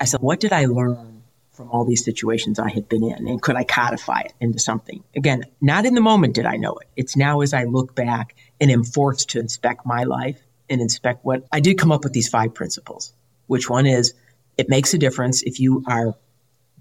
I 0.00 0.04
said, 0.04 0.20
what 0.20 0.40
did 0.40 0.52
I 0.52 0.66
learn 0.66 1.11
from 1.52 1.70
all 1.70 1.84
these 1.84 2.04
situations 2.04 2.58
I 2.58 2.70
had 2.70 2.88
been 2.88 3.04
in? 3.04 3.28
And 3.28 3.40
could 3.40 3.56
I 3.56 3.64
codify 3.64 4.20
it 4.20 4.34
into 4.40 4.58
something? 4.58 5.04
Again, 5.14 5.44
not 5.60 5.84
in 5.84 5.94
the 5.94 6.00
moment 6.00 6.34
did 6.34 6.46
I 6.46 6.56
know 6.56 6.74
it. 6.74 6.88
It's 6.96 7.16
now 7.16 7.40
as 7.40 7.52
I 7.52 7.64
look 7.64 7.94
back 7.94 8.34
and 8.60 8.70
am 8.70 8.84
forced 8.84 9.30
to 9.30 9.40
inspect 9.40 9.86
my 9.86 10.04
life 10.04 10.40
and 10.70 10.80
inspect 10.80 11.24
what 11.24 11.44
I 11.52 11.60
did 11.60 11.78
come 11.78 11.92
up 11.92 12.04
with 12.04 12.12
these 12.12 12.28
five 12.28 12.54
principles, 12.54 13.12
which 13.46 13.68
one 13.68 13.86
is 13.86 14.14
it 14.56 14.68
makes 14.68 14.94
a 14.94 14.98
difference 14.98 15.42
if 15.42 15.60
you 15.60 15.84
are 15.86 16.14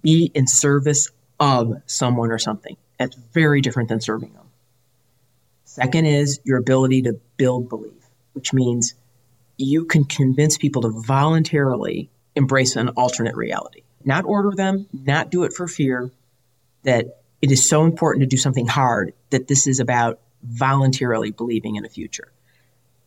be 0.01 0.31
in 0.33 0.47
service 0.47 1.09
of 1.39 1.81
someone 1.85 2.31
or 2.31 2.39
something. 2.39 2.77
That's 2.97 3.15
very 3.33 3.61
different 3.61 3.89
than 3.89 4.01
serving 4.01 4.33
them. 4.33 4.45
Second 5.65 6.05
is 6.05 6.39
your 6.43 6.57
ability 6.57 7.03
to 7.03 7.19
build 7.37 7.69
belief, 7.69 8.09
which 8.33 8.53
means 8.53 8.93
you 9.57 9.85
can 9.85 10.03
convince 10.03 10.57
people 10.57 10.81
to 10.81 10.89
voluntarily 10.89 12.09
embrace 12.35 12.75
an 12.75 12.89
alternate 12.89 13.35
reality, 13.35 13.83
not 14.05 14.25
order 14.25 14.51
them, 14.55 14.87
not 14.93 15.29
do 15.29 15.43
it 15.43 15.53
for 15.53 15.67
fear, 15.67 16.11
that 16.83 17.21
it 17.41 17.51
is 17.51 17.67
so 17.67 17.83
important 17.83 18.21
to 18.21 18.27
do 18.27 18.37
something 18.37 18.67
hard 18.67 19.13
that 19.29 19.47
this 19.47 19.67
is 19.67 19.79
about 19.79 20.19
voluntarily 20.43 21.31
believing 21.31 21.75
in 21.75 21.85
a 21.85 21.89
future. 21.89 22.31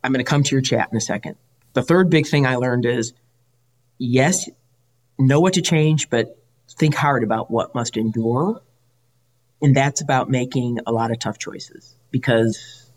I'm 0.03 0.13
going 0.13 0.25
to 0.25 0.29
come 0.29 0.43
to 0.43 0.55
your 0.55 0.63
chat 0.63 0.89
in 0.91 0.97
a 0.97 1.01
second. 1.01 1.37
The 1.73 1.83
third 1.83 2.11
big 2.11 2.27
thing 2.27 2.47
I 2.47 2.57
learned 2.57 2.87
is 2.87 3.13
yes, 3.99 4.49
know 5.19 5.41
what 5.41 5.55
to 5.55 5.63
change, 5.63 6.11
but 6.11 6.39
think 6.71 6.95
hard 6.95 7.23
about 7.23 7.51
what 7.51 7.75
must 7.75 7.97
endure. 7.97 8.61
And 9.63 9.75
that's 9.75 10.01
about 10.01 10.29
making 10.29 10.81
a 10.87 10.93
lot 10.93 11.11
of 11.11 11.19
tough 11.19 11.39
choices 11.39 11.95
because, 12.11 12.91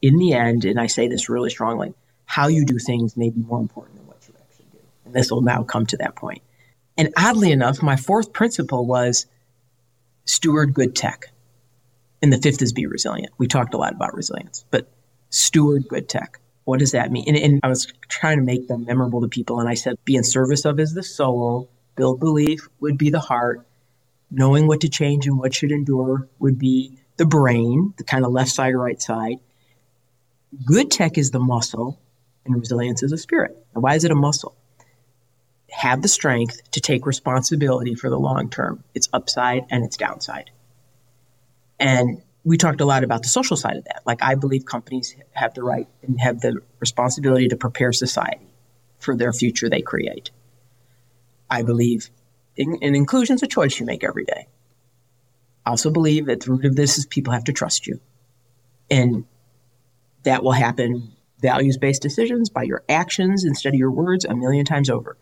in 0.00 0.16
the 0.16 0.32
end, 0.32 0.64
and 0.64 0.80
I 0.80 0.86
say 0.86 1.08
this 1.08 1.28
really 1.28 1.50
strongly, 1.50 1.92
how 2.24 2.48
you 2.48 2.64
do 2.64 2.78
things 2.78 3.16
may 3.16 3.30
be 3.30 3.40
more 3.40 3.60
important 3.60 3.96
than 3.96 4.06
what 4.06 4.18
you 4.26 4.34
actually 4.40 4.66
do. 4.72 4.78
And 5.04 5.14
this 5.14 5.30
will 5.30 5.42
now 5.42 5.64
come 5.64 5.86
to 5.86 5.96
that 5.98 6.16
point. 6.16 6.42
And 6.96 7.12
oddly 7.16 7.52
enough, 7.52 7.82
my 7.82 7.96
fourth 7.96 8.32
principle 8.32 8.86
was 8.86 9.26
steward 10.24 10.74
good 10.74 10.94
tech. 10.94 11.32
And 12.22 12.32
the 12.32 12.38
fifth 12.38 12.60
is 12.60 12.72
be 12.72 12.86
resilient. 12.86 13.32
We 13.38 13.46
talked 13.46 13.74
a 13.74 13.78
lot 13.78 13.94
about 13.94 14.14
resilience, 14.14 14.64
but 14.70 14.90
steward 15.30 15.88
good 15.88 16.08
tech. 16.08 16.38
What 16.64 16.78
does 16.78 16.92
that 16.92 17.10
mean? 17.10 17.24
And, 17.26 17.36
and 17.36 17.60
I 17.62 17.68
was 17.68 17.92
trying 18.08 18.38
to 18.38 18.44
make 18.44 18.68
them 18.68 18.84
memorable 18.84 19.22
to 19.22 19.28
people. 19.28 19.60
And 19.60 19.68
I 19.68 19.74
said, 19.74 19.96
be 20.04 20.16
in 20.16 20.24
service 20.24 20.64
of 20.64 20.78
is 20.78 20.92
the 20.92 21.02
soul, 21.02 21.70
build 21.96 22.20
belief 22.20 22.68
would 22.80 22.98
be 22.98 23.10
the 23.10 23.20
heart, 23.20 23.66
knowing 24.30 24.66
what 24.66 24.82
to 24.82 24.88
change 24.88 25.26
and 25.26 25.38
what 25.38 25.54
should 25.54 25.72
endure 25.72 26.28
would 26.38 26.58
be 26.58 26.98
the 27.16 27.26
brain, 27.26 27.94
the 27.96 28.04
kind 28.04 28.24
of 28.24 28.32
left 28.32 28.50
side 28.50 28.74
or 28.74 28.78
right 28.78 29.00
side. 29.00 29.38
Good 30.64 30.90
tech 30.90 31.16
is 31.16 31.30
the 31.30 31.40
muscle, 31.40 31.98
and 32.44 32.54
resilience 32.54 33.02
is 33.02 33.12
a 33.12 33.18
spirit. 33.18 33.56
Now, 33.74 33.82
why 33.82 33.94
is 33.94 34.04
it 34.04 34.10
a 34.10 34.14
muscle? 34.16 34.56
Have 35.72 36.02
the 36.02 36.08
strength 36.08 36.70
to 36.72 36.80
take 36.80 37.06
responsibility 37.06 37.94
for 37.94 38.10
the 38.10 38.18
long 38.18 38.50
term, 38.50 38.84
its 38.94 39.08
upside 39.12 39.66
and 39.70 39.84
its 39.84 39.96
downside. 39.96 40.50
And 41.78 42.22
we 42.44 42.56
talked 42.56 42.80
a 42.80 42.86
lot 42.86 43.04
about 43.04 43.22
the 43.22 43.28
social 43.28 43.56
side 43.56 43.76
of 43.76 43.84
that. 43.84 44.02
Like, 44.06 44.22
I 44.22 44.34
believe 44.34 44.64
companies 44.64 45.14
have 45.32 45.54
the 45.54 45.62
right 45.62 45.86
and 46.02 46.20
have 46.20 46.40
the 46.40 46.60
responsibility 46.78 47.48
to 47.48 47.56
prepare 47.56 47.92
society 47.92 48.46
for 48.98 49.16
their 49.16 49.32
future 49.32 49.68
they 49.68 49.82
create. 49.82 50.30
I 51.48 51.62
believe 51.62 52.10
in, 52.56 52.76
in 52.82 52.94
inclusion 52.94 53.36
is 53.36 53.42
a 53.42 53.46
choice 53.46 53.78
you 53.80 53.86
make 53.86 54.04
every 54.04 54.24
day. 54.24 54.46
I 55.64 55.70
also 55.70 55.90
believe 55.90 56.26
that 56.26 56.40
the 56.40 56.52
root 56.52 56.64
of 56.64 56.76
this 56.76 56.98
is 56.98 57.06
people 57.06 57.32
have 57.32 57.44
to 57.44 57.52
trust 57.52 57.86
you. 57.86 58.00
And 58.90 59.24
that 60.24 60.42
will 60.42 60.52
happen 60.52 61.12
values 61.40 61.78
based 61.78 62.02
decisions 62.02 62.50
by 62.50 62.64
your 62.64 62.82
actions 62.88 63.44
instead 63.44 63.74
of 63.74 63.78
your 63.78 63.90
words 63.90 64.24
a 64.24 64.34
million 64.34 64.64
times 64.64 64.90
over. 64.90 65.16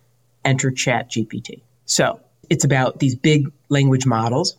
Enter 0.49 0.70
Chat 0.70 1.11
GPT. 1.11 1.62
So 1.84 2.20
it's 2.51 2.64
about 2.64 2.99
these 2.99 3.14
big 3.14 3.53
language 3.68 4.07
models 4.07 4.57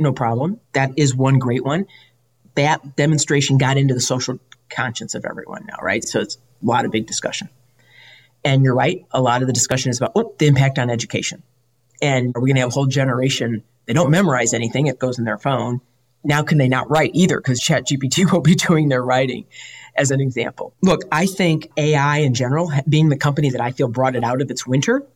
no 0.00 0.12
problem. 0.12 0.58
That 0.72 0.92
is 0.96 1.14
one 1.14 1.38
great 1.38 1.64
one. 1.64 1.86
That 2.54 2.96
demonstration 2.96 3.58
got 3.58 3.76
into 3.76 3.94
the 3.94 4.00
social 4.00 4.38
conscience 4.68 5.14
of 5.14 5.24
everyone 5.24 5.66
now, 5.66 5.76
right? 5.82 6.02
So 6.02 6.20
it's 6.20 6.36
a 6.36 6.66
lot 6.66 6.84
of 6.84 6.90
big 6.90 7.06
discussion. 7.06 7.48
And 8.44 8.64
you're 8.64 8.74
right, 8.74 9.04
a 9.10 9.20
lot 9.20 9.42
of 9.42 9.46
the 9.46 9.52
discussion 9.52 9.90
is 9.90 9.98
about 9.98 10.12
oh, 10.14 10.34
the 10.38 10.46
impact 10.46 10.78
on 10.78 10.88
education. 10.88 11.42
And 12.00 12.34
are 12.34 12.40
we 12.40 12.48
going 12.48 12.56
to 12.56 12.60
have 12.60 12.70
a 12.70 12.72
whole 12.72 12.86
generation? 12.86 13.62
They 13.84 13.92
don't 13.92 14.10
memorize 14.10 14.54
anything, 14.54 14.86
it 14.86 14.98
goes 14.98 15.18
in 15.18 15.24
their 15.24 15.38
phone. 15.38 15.82
Now, 16.24 16.42
can 16.42 16.58
they 16.58 16.68
not 16.68 16.90
write 16.90 17.10
either? 17.14 17.38
Because 17.38 17.60
ChatGPT 17.60 18.30
will 18.32 18.40
be 18.40 18.54
doing 18.54 18.88
their 18.88 19.02
writing, 19.02 19.44
as 19.94 20.10
an 20.10 20.20
example. 20.20 20.74
Look, 20.82 21.02
I 21.12 21.26
think 21.26 21.70
AI 21.76 22.18
in 22.18 22.32
general, 22.32 22.70
being 22.88 23.10
the 23.10 23.16
company 23.16 23.50
that 23.50 23.60
I 23.60 23.72
feel 23.72 23.88
brought 23.88 24.16
it 24.16 24.24
out 24.24 24.40
of 24.40 24.50
its 24.50 24.66
winter, 24.66 25.06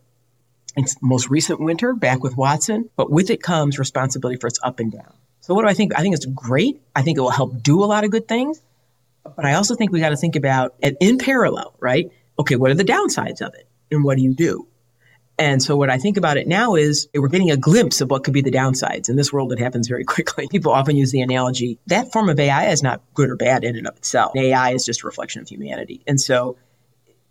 its 0.77 0.97
most 1.01 1.31
recent 1.31 1.61
winter 1.61 1.95
back 1.95 2.23
with 2.23 2.37
Watson, 2.37 2.91
but 2.97 3.11
with 3.11 3.31
it 3.31 3.43
comes 3.43 3.79
responsibility 3.79 4.39
for 4.39 4.47
its 4.47 4.59
up 4.63 4.81
and 4.81 4.93
down. 4.93 5.15
So 5.41 5.55
what 5.55 5.63
do 5.63 5.69
I 5.69 5.75
think? 5.75 5.93
I 5.97 6.01
think 6.01 6.15
it's 6.15 6.27
great. 6.27 6.81
I 6.97 7.03
think 7.03 7.19
it 7.19 7.21
will 7.21 7.31
help 7.31 7.63
do 7.63 7.83
a 7.83 7.87
lot 7.87 8.05
of 8.05 8.11
good 8.11 8.27
things. 8.27 8.61
But 9.25 9.45
I 9.45 9.55
also 9.55 9.75
think 9.75 9.93
we 9.93 10.01
got 10.01 10.11
to 10.11 10.17
think 10.17 10.37
about 10.37 10.75
it 10.81 10.97
in 11.01 11.19
parallel, 11.19 11.75
right? 11.81 12.11
Okay, 12.39 12.57
what 12.57 12.71
are 12.71 12.75
the 12.75 12.85
downsides 12.85 13.41
of 13.41 13.55
it? 13.55 13.69
And 13.91 14.05
what 14.05 14.17
do 14.17 14.23
you 14.23 14.35
do? 14.35 14.67
And 15.39 15.63
so 15.63 15.77
what 15.77 15.91
I 15.91 15.99
think 15.99 16.17
about 16.17 16.37
it 16.37 16.47
now 16.47 16.77
is 16.77 17.09
we're 17.15 17.29
getting 17.29 17.51
a 17.51 17.57
glimpse 17.57 18.01
of 18.01 18.11
what 18.11 18.23
could 18.23 18.35
be 18.35 18.41
the 18.41 18.53
downsides. 18.53 19.09
In 19.09 19.17
this 19.17 19.33
world, 19.33 19.53
it 19.53 19.59
happens 19.59 19.89
very 19.89 20.05
quickly. 20.15 20.47
People 20.49 20.73
often 20.73 20.97
use 20.97 21.11
the 21.11 21.21
analogy 21.21 21.79
that 21.87 22.13
form 22.13 22.29
of 22.29 22.39
AI 22.39 22.69
is 22.69 22.83
not 22.83 23.03
good 23.15 23.31
or 23.31 23.37
bad 23.37 23.65
in 23.65 23.77
and 23.77 23.87
of 23.87 23.97
itself. 23.97 24.37
AI 24.37 24.73
is 24.73 24.85
just 24.85 25.03
a 25.03 25.07
reflection 25.07 25.43
of 25.43 25.49
humanity. 25.49 26.03
And 26.07 26.21
so 26.21 26.57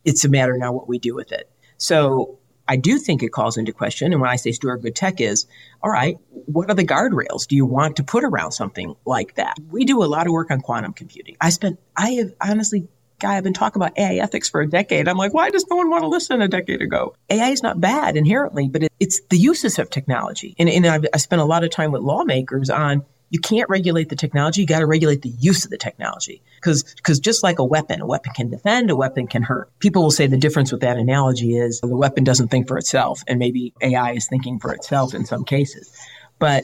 it's 0.04 0.26
a 0.26 0.30
matter 0.30 0.58
now 0.58 0.74
what 0.74 0.88
we 0.88 1.00
do 1.00 1.16
with 1.16 1.32
it. 1.32 1.50
So 1.78 2.40
I 2.68 2.78
do 2.78 2.98
think 2.98 3.24
it 3.24 3.30
calls 3.30 3.58
into 3.58 3.74
question. 3.74 4.14
And 4.14 4.22
when 4.22 4.30
I 4.30 4.38
say 4.38 4.52
steward 4.52 4.82
good 4.82 4.96
tech 4.96 5.20
is, 5.20 5.46
all 5.82 5.92
right, 5.92 6.18
what 6.46 6.70
are 6.70 6.76
the 6.76 6.86
guardrails 6.86 7.48
do 7.48 7.56
you 7.56 7.66
want 7.66 7.98
to 7.98 8.04
put 8.04 8.24
around 8.24 8.52
something 8.52 8.96
like 9.06 9.36
that? 9.36 9.58
We 9.70 9.86
do 9.86 10.04
a 10.04 10.06
lot 10.06 10.28
of 10.28 10.34
work 10.34 10.52
on 10.52 10.62
quantum 10.62 10.94
computing. 10.94 11.36
I 11.42 11.50
spent, 11.50 11.80
I 11.96 12.12
have 12.12 12.34
honestly, 12.42 12.88
guy, 13.20 13.38
I've 13.38 13.44
been 13.44 13.54
talking 13.54 13.82
about 13.82 13.98
AI 13.98 14.16
ethics 14.16 14.50
for 14.50 14.62
a 14.62 14.68
decade. 14.68 15.08
I'm 15.08 15.18
like, 15.18 15.34
why 15.34 15.50
does 15.50 15.66
no 15.70 15.78
one 15.78 15.90
want 15.90 16.04
to 16.04 16.08
listen 16.08 16.42
a 16.42 16.48
decade 16.48 16.82
ago? 16.82 17.16
AI 17.30 17.50
is 17.50 17.64
not 17.64 17.80
bad 17.80 18.18
inherently, 18.18 18.68
but 18.68 18.84
it, 18.84 18.92
it's 19.00 19.22
the 19.30 19.38
uses 19.38 19.80
of 19.80 19.90
technology. 19.90 20.56
And, 20.60 20.70
and 20.70 20.86
I've, 20.86 21.06
I 21.14 21.18
spent 21.18 21.42
a 21.42 21.46
lot 21.46 21.64
of 21.64 21.70
time 21.70 21.92
with 21.92 22.02
lawmakers 22.02 22.70
on 22.70 23.06
you 23.34 23.40
can't 23.40 23.68
regulate 23.68 24.10
the 24.10 24.16
technology. 24.16 24.62
You 24.62 24.68
got 24.68 24.80
to 24.80 24.86
regulate 24.86 25.24
the 25.24 25.34
use 25.40 25.66
of 25.66 25.72
the 25.72 25.78
technology. 25.78 26.44
Because, 26.58 26.84
because 26.84 27.20
just 27.20 27.42
like 27.42 27.58
a 27.58 27.66
weapon, 27.66 28.00
a 28.00 28.06
weapon 28.06 28.32
can 28.32 28.52
defend, 28.52 28.92
a 28.92 28.96
weapon 28.96 29.26
can 29.26 29.42
hurt. 29.42 29.72
People 29.80 30.04
will 30.04 30.12
say 30.12 30.28
the 30.28 30.38
difference 30.38 30.72
with 30.72 30.82
that 30.82 30.98
analogy 30.98 31.58
is 31.58 31.82
the 31.82 31.88
weapon 31.88 32.24
doesn't 32.24 32.50
think 32.50 32.68
for 32.68 32.78
itself, 32.78 33.24
and 33.28 33.40
maybe 33.40 33.74
AI 33.82 34.12
is 34.12 34.28
thinking 34.28 34.60
for 34.60 34.72
itself 34.72 35.16
in 35.16 35.26
some 35.26 35.44
cases. 35.46 35.92
But 36.38 36.64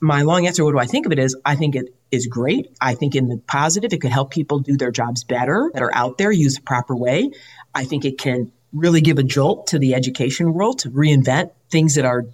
my 0.00 0.20
long 0.20 0.46
answer, 0.46 0.62
what 0.62 0.72
do 0.72 0.78
I 0.78 0.84
think 0.84 1.06
of 1.06 1.12
it 1.12 1.18
is, 1.18 1.34
I 1.46 1.56
think 1.56 1.74
it 1.74 1.94
is 2.10 2.26
great. 2.26 2.70
I 2.82 2.94
think 2.94 3.14
in 3.14 3.28
the 3.28 3.38
positive, 3.46 3.94
it 3.94 4.02
could 4.02 4.12
help 4.12 4.30
people 4.30 4.58
do 4.58 4.76
their 4.76 4.90
jobs 4.90 5.24
better 5.24 5.70
that 5.72 5.82
are 5.82 5.94
out 5.94 6.18
there, 6.18 6.30
use 6.30 6.56
the 6.56 6.62
proper 6.62 6.94
way. 6.94 7.30
I 7.74 7.84
think 7.84 8.04
it 8.04 8.18
can 8.18 8.52
really 8.74 9.00
give 9.00 9.18
a 9.18 9.22
jolt 9.22 9.68
to 9.68 9.78
the 9.78 9.94
education 9.94 10.52
world 10.52 10.80
to 10.80 10.90
reinvent 10.90 11.52
things 11.70 11.94
that 11.94 12.04
are 12.04 12.26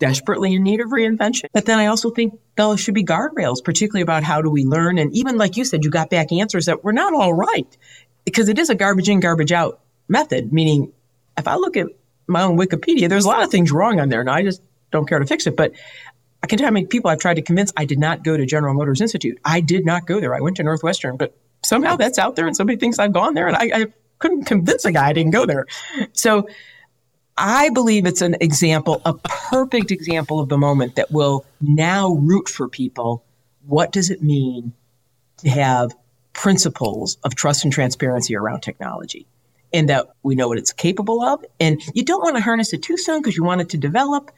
desperately 0.00 0.54
in 0.54 0.64
need 0.64 0.80
of 0.80 0.88
reinvention. 0.88 1.44
But 1.52 1.66
then 1.66 1.78
I 1.78 1.86
also 1.86 2.10
think 2.10 2.36
there 2.68 2.76
should 2.76 2.94
be 2.94 3.04
guardrails, 3.04 3.62
particularly 3.62 4.02
about 4.02 4.22
how 4.22 4.42
do 4.42 4.50
we 4.50 4.64
learn. 4.64 4.98
And 4.98 5.12
even 5.14 5.38
like 5.38 5.56
you 5.56 5.64
said, 5.64 5.84
you 5.84 5.90
got 5.90 6.10
back 6.10 6.32
answers 6.32 6.66
that 6.66 6.84
were 6.84 6.92
not 6.92 7.14
all 7.14 7.32
right 7.32 7.76
because 8.24 8.48
it 8.48 8.58
is 8.58 8.70
a 8.70 8.74
garbage 8.74 9.08
in, 9.08 9.20
garbage 9.20 9.52
out 9.52 9.80
method. 10.08 10.52
Meaning, 10.52 10.92
if 11.36 11.48
I 11.48 11.56
look 11.56 11.76
at 11.76 11.86
my 12.26 12.42
own 12.42 12.58
Wikipedia, 12.58 13.08
there's 13.08 13.24
a 13.24 13.28
lot 13.28 13.42
of 13.42 13.50
things 13.50 13.72
wrong 13.72 13.98
on 13.98 14.08
there, 14.08 14.20
and 14.20 14.30
I 14.30 14.42
just 14.42 14.62
don't 14.90 15.08
care 15.08 15.18
to 15.18 15.26
fix 15.26 15.46
it. 15.46 15.56
But 15.56 15.72
I 16.42 16.46
can 16.46 16.58
tell 16.58 16.66
how 16.66 16.72
many 16.72 16.86
people 16.86 17.10
I've 17.10 17.18
tried 17.18 17.34
to 17.34 17.42
convince 17.42 17.72
I 17.76 17.84
did 17.84 17.98
not 17.98 18.24
go 18.24 18.36
to 18.36 18.46
General 18.46 18.74
Motors 18.74 19.00
Institute. 19.00 19.38
I 19.44 19.60
did 19.60 19.84
not 19.84 20.06
go 20.06 20.20
there. 20.20 20.34
I 20.34 20.40
went 20.40 20.56
to 20.56 20.62
Northwestern, 20.62 21.16
but 21.16 21.36
somehow 21.62 21.96
that's 21.96 22.18
out 22.18 22.36
there, 22.36 22.46
and 22.46 22.56
somebody 22.56 22.78
thinks 22.78 22.98
I've 22.98 23.12
gone 23.12 23.34
there, 23.34 23.48
and 23.48 23.56
I, 23.56 23.70
I 23.74 23.86
couldn't 24.18 24.44
convince 24.44 24.84
a 24.84 24.92
guy 24.92 25.08
I 25.08 25.12
didn't 25.12 25.32
go 25.32 25.46
there. 25.46 25.66
So 26.12 26.48
I 27.40 27.70
believe 27.70 28.04
it's 28.04 28.20
an 28.20 28.36
example, 28.42 29.00
a 29.06 29.14
perfect 29.14 29.90
example 29.90 30.40
of 30.40 30.50
the 30.50 30.58
moment 30.58 30.96
that 30.96 31.10
will 31.10 31.46
now 31.62 32.12
root 32.12 32.50
for 32.50 32.68
people. 32.68 33.24
What 33.66 33.92
does 33.92 34.10
it 34.10 34.22
mean 34.22 34.74
to 35.38 35.48
have 35.48 35.96
principles 36.34 37.16
of 37.24 37.34
trust 37.34 37.64
and 37.64 37.72
transparency 37.72 38.36
around 38.36 38.60
technology? 38.60 39.26
And 39.72 39.88
that 39.88 40.08
we 40.22 40.34
know 40.34 40.48
what 40.48 40.58
it's 40.58 40.72
capable 40.72 41.22
of. 41.22 41.42
And 41.58 41.80
you 41.94 42.04
don't 42.04 42.22
want 42.22 42.36
to 42.36 42.42
harness 42.42 42.74
it 42.74 42.82
too 42.82 42.98
soon 42.98 43.22
because 43.22 43.36
you 43.38 43.44
want 43.44 43.62
it 43.62 43.70
to 43.70 43.78
develop 43.78 44.30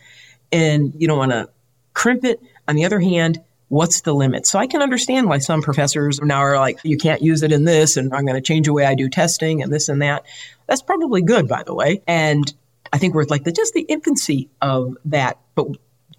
and 0.53 0.95
you 0.97 1.09
don't 1.09 1.19
want 1.19 1.33
to 1.33 1.49
crimp 1.95 2.25
it. 2.25 2.41
On 2.69 2.77
the 2.77 2.85
other 2.85 3.01
hand, 3.01 3.43
what's 3.69 4.03
the 4.03 4.15
limit? 4.15 4.47
So 4.47 4.61
I 4.61 4.69
can 4.69 4.81
understand 4.81 5.29
why 5.29 5.39
some 5.39 5.61
professors 5.61 6.21
now 6.21 6.39
are 6.39 6.57
like, 6.57 6.79
you 6.85 6.99
can't 6.99 7.23
use 7.23 7.43
it 7.43 7.51
in 7.51 7.65
this, 7.65 7.97
and 7.97 8.15
I'm 8.15 8.27
going 8.27 8.37
to 8.37 8.47
change 8.47 8.67
the 8.67 8.73
way 8.73 8.85
I 8.85 8.95
do 8.95 9.09
testing 9.09 9.61
and 9.63 9.73
this 9.73 9.89
and 9.89 10.03
that. 10.03 10.25
That's 10.69 10.83
probably 10.83 11.23
good, 11.23 11.49
by 11.49 11.65
the 11.65 11.75
way. 11.75 12.03
And 12.07 12.53
I 12.93 12.99
think 12.99 13.15
we're 13.15 13.25
like 13.25 13.45
the, 13.45 13.53
just 13.53 13.75
the 13.75 13.83
infancy 13.83 14.51
of 14.61 14.97
that. 15.07 15.39
But 15.55 15.69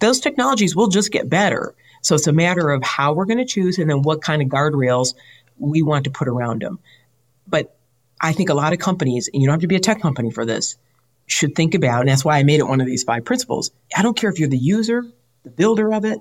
those 0.00 0.20
technologies 0.20 0.74
will 0.74 0.88
just 0.88 1.12
get 1.12 1.28
better. 1.28 1.74
So 2.02 2.14
it's 2.14 2.26
a 2.26 2.32
matter 2.32 2.70
of 2.70 2.82
how 2.82 3.12
we're 3.12 3.24
going 3.24 3.38
to 3.38 3.44
choose 3.44 3.78
and 3.78 3.88
then 3.88 4.02
what 4.02 4.22
kind 4.22 4.42
of 4.42 4.48
guardrails 4.48 5.14
we 5.58 5.82
want 5.82 6.04
to 6.04 6.10
put 6.10 6.28
around 6.28 6.62
them. 6.62 6.78
But 7.46 7.76
I 8.20 8.32
think 8.32 8.48
a 8.48 8.54
lot 8.54 8.72
of 8.72 8.78
companies, 8.78 9.28
and 9.32 9.42
you 9.42 9.48
don't 9.48 9.54
have 9.54 9.60
to 9.62 9.66
be 9.66 9.76
a 9.76 9.80
tech 9.80 10.00
company 10.00 10.30
for 10.30 10.44
this, 10.44 10.76
should 11.26 11.54
think 11.54 11.74
about, 11.74 12.00
and 12.00 12.08
that's 12.08 12.24
why 12.24 12.38
I 12.38 12.42
made 12.42 12.60
it 12.60 12.68
one 12.68 12.80
of 12.80 12.86
these 12.86 13.04
five 13.04 13.24
principles. 13.24 13.70
I 13.96 14.02
don't 14.02 14.16
care 14.16 14.30
if 14.30 14.38
you're 14.38 14.48
the 14.48 14.58
user, 14.58 15.04
the 15.42 15.50
builder 15.50 15.92
of 15.92 16.04
it, 16.04 16.18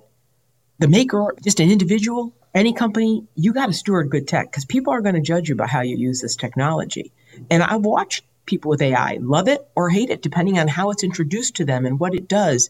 the 0.80 0.88
maker, 0.88 1.36
just 1.44 1.60
an 1.60 1.70
individual, 1.70 2.34
any 2.54 2.74
company, 2.74 3.26
you 3.36 3.54
got 3.54 3.68
to 3.68 3.74
steward 3.74 4.10
good 4.10 4.28
tech 4.28 4.52
because 4.52 4.66
people 4.66 4.94
are 4.94 5.02
going 5.02 5.16
to 5.16 5.22
judge 5.22 5.50
you 5.50 5.56
by 5.56 5.68
how 5.68 5.82
you 5.82 5.98
use 5.98 6.22
this 6.22 6.36
technology. 6.36 7.12
And 7.50 7.64
I've 7.64 7.84
watched 7.84 8.24
people 8.46 8.70
with 8.70 8.82
AI 8.82 9.18
love 9.22 9.48
it 9.48 9.68
or 9.76 9.90
hate 9.90 10.10
it, 10.10 10.22
depending 10.22 10.60
on 10.60 10.68
how 10.68 10.92
it's 10.92 11.04
introduced 11.04 11.56
to 11.56 11.66
them 11.66 11.86
and 11.86 12.00
what 12.00 12.14
it 12.14 12.28
does 12.28 12.70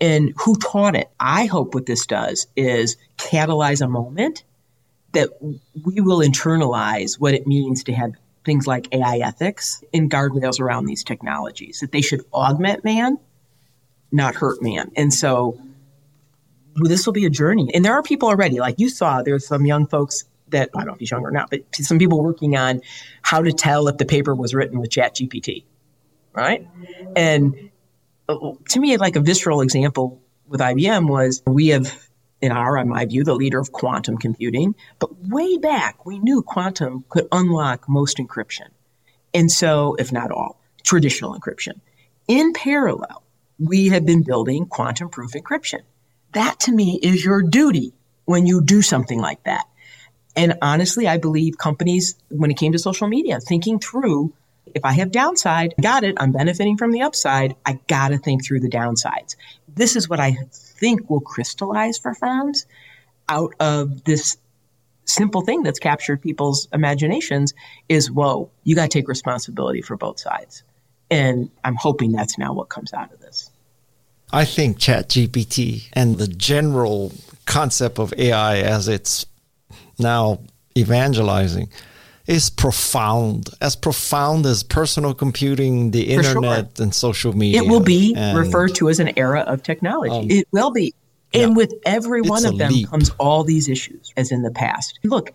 and 0.00 0.32
who 0.38 0.56
taught 0.56 0.96
it. 0.96 1.10
I 1.20 1.46
hope 1.46 1.74
what 1.74 1.86
this 1.86 2.06
does 2.06 2.46
is 2.56 2.96
catalyze 3.18 3.84
a 3.84 3.88
moment 3.88 4.44
that 5.12 5.30
we 5.84 6.00
will 6.00 6.20
internalize 6.20 7.18
what 7.18 7.34
it 7.34 7.46
means 7.46 7.84
to 7.84 7.92
have 7.92 8.12
things 8.44 8.66
like 8.66 8.92
AI 8.94 9.18
ethics 9.18 9.82
and 9.92 10.10
guardrails 10.10 10.60
around 10.60 10.86
these 10.86 11.04
technologies, 11.04 11.80
that 11.80 11.92
they 11.92 12.00
should 12.00 12.24
augment 12.32 12.84
man, 12.84 13.18
not 14.12 14.34
hurt 14.34 14.62
man. 14.62 14.90
And 14.96 15.12
so 15.12 15.60
this 16.76 17.04
will 17.04 17.12
be 17.12 17.26
a 17.26 17.30
journey. 17.30 17.70
And 17.74 17.84
there 17.84 17.92
are 17.92 18.02
people 18.02 18.28
already, 18.28 18.60
like 18.60 18.76
you 18.78 18.88
saw, 18.88 19.22
there's 19.22 19.46
some 19.46 19.66
young 19.66 19.86
folks 19.86 20.24
that 20.50 20.70
I 20.74 20.78
don't 20.78 20.86
know 20.88 20.92
if 20.94 21.00
he's 21.00 21.10
young 21.10 21.24
or 21.24 21.30
not, 21.30 21.50
but 21.50 21.62
some 21.74 21.98
people 21.98 22.22
working 22.22 22.56
on 22.56 22.80
how 23.22 23.42
to 23.42 23.52
tell 23.52 23.88
if 23.88 23.96
the 23.98 24.04
paper 24.04 24.34
was 24.34 24.54
written 24.54 24.80
with 24.80 24.90
Chat 24.90 25.16
GPT, 25.16 25.64
right? 26.32 26.66
And 27.16 27.70
uh, 28.28 28.52
to 28.68 28.80
me, 28.80 28.96
like 28.96 29.16
a 29.16 29.20
visceral 29.20 29.60
example 29.60 30.20
with 30.46 30.60
IBM 30.60 31.08
was 31.08 31.42
we 31.46 31.68
have, 31.68 32.08
in 32.40 32.52
our, 32.52 32.76
in 32.78 32.88
my 32.88 33.04
view, 33.06 33.24
the 33.24 33.34
leader 33.34 33.58
of 33.58 33.72
quantum 33.72 34.18
computing. 34.18 34.74
But 34.98 35.10
way 35.26 35.58
back, 35.58 36.04
we 36.06 36.18
knew 36.18 36.42
quantum 36.42 37.04
could 37.08 37.28
unlock 37.32 37.88
most 37.88 38.18
encryption. 38.18 38.68
And 39.32 39.50
so, 39.50 39.94
if 39.98 40.12
not 40.12 40.30
all, 40.30 40.60
traditional 40.82 41.38
encryption. 41.38 41.80
In 42.26 42.52
parallel, 42.52 43.22
we 43.58 43.88
have 43.88 44.06
been 44.06 44.22
building 44.22 44.66
quantum 44.66 45.08
proof 45.08 45.32
encryption. 45.32 45.80
That 46.32 46.60
to 46.60 46.72
me 46.72 46.98
is 47.02 47.24
your 47.24 47.42
duty 47.42 47.92
when 48.24 48.46
you 48.46 48.60
do 48.60 48.82
something 48.82 49.20
like 49.20 49.42
that. 49.44 49.66
And 50.40 50.54
honestly, 50.62 51.06
I 51.06 51.18
believe 51.18 51.58
companies, 51.58 52.14
when 52.30 52.50
it 52.50 52.56
came 52.56 52.72
to 52.72 52.78
social 52.78 53.06
media, 53.08 53.40
thinking 53.40 53.78
through 53.78 54.32
if 54.74 54.86
I 54.86 54.92
have 54.92 55.10
downside, 55.10 55.74
got 55.82 56.02
it, 56.02 56.14
I'm 56.18 56.32
benefiting 56.32 56.78
from 56.78 56.92
the 56.92 57.02
upside, 57.02 57.56
I 57.66 57.78
got 57.88 58.08
to 58.08 58.18
think 58.18 58.42
through 58.42 58.60
the 58.60 58.70
downsides. 58.70 59.36
This 59.68 59.96
is 59.96 60.08
what 60.08 60.18
I 60.18 60.38
think 60.52 61.10
will 61.10 61.20
crystallize 61.20 61.98
for 61.98 62.14
firms 62.14 62.64
out 63.28 63.52
of 63.60 64.04
this 64.04 64.38
simple 65.04 65.42
thing 65.42 65.62
that's 65.62 65.78
captured 65.78 66.22
people's 66.22 66.68
imaginations 66.72 67.52
is 67.90 68.10
whoa, 68.10 68.48
you 68.64 68.74
got 68.74 68.84
to 68.84 68.98
take 68.98 69.08
responsibility 69.08 69.82
for 69.82 69.96
both 69.96 70.18
sides. 70.18 70.62
And 71.10 71.50
I'm 71.64 71.74
hoping 71.74 72.12
that's 72.12 72.38
now 72.38 72.54
what 72.54 72.70
comes 72.70 72.94
out 72.94 73.12
of 73.12 73.20
this. 73.20 73.50
I 74.32 74.46
think 74.46 74.78
ChatGPT 74.78 75.90
and 75.92 76.16
the 76.16 76.28
general 76.28 77.12
concept 77.44 77.98
of 77.98 78.14
AI 78.16 78.60
as 78.60 78.88
it's 78.88 79.26
now 80.00 80.40
evangelizing 80.76 81.68
is 82.26 82.48
profound, 82.48 83.50
as 83.60 83.74
profound 83.74 84.46
as 84.46 84.62
personal 84.62 85.14
computing, 85.14 85.90
the 85.90 86.04
For 86.06 86.12
internet, 86.12 86.76
sure. 86.76 86.84
and 86.84 86.94
social 86.94 87.32
media. 87.32 87.62
It 87.62 87.68
will 87.68 87.80
be 87.80 88.14
and 88.16 88.38
referred 88.38 88.74
to 88.76 88.88
as 88.88 89.00
an 89.00 89.18
era 89.18 89.40
of 89.40 89.62
technology. 89.62 90.14
Um, 90.14 90.30
it 90.30 90.46
will 90.52 90.70
be. 90.70 90.94
And 91.32 91.52
yeah, 91.52 91.56
with 91.56 91.74
every 91.84 92.22
one 92.22 92.44
of 92.44 92.58
them 92.58 92.72
leap. 92.72 92.88
comes 92.88 93.10
all 93.18 93.44
these 93.44 93.68
issues, 93.68 94.12
as 94.16 94.32
in 94.32 94.42
the 94.42 94.50
past. 94.50 94.98
Look, 95.04 95.32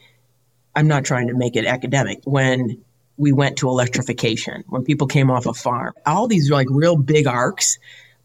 I'm 0.75 0.87
not 0.87 1.05
trying 1.05 1.27
to 1.27 1.33
make 1.33 1.55
it 1.55 1.65
academic. 1.65 2.19
When 2.25 2.81
we 3.17 3.31
went 3.31 3.57
to 3.57 3.69
electrification, 3.69 4.63
when 4.67 4.83
people 4.83 5.07
came 5.07 5.31
off 5.31 5.45
a 5.45 5.53
farm, 5.53 5.93
all 6.05 6.27
these 6.27 6.49
like 6.49 6.67
real 6.69 6.97
big 6.97 7.27
arcs 7.27 7.79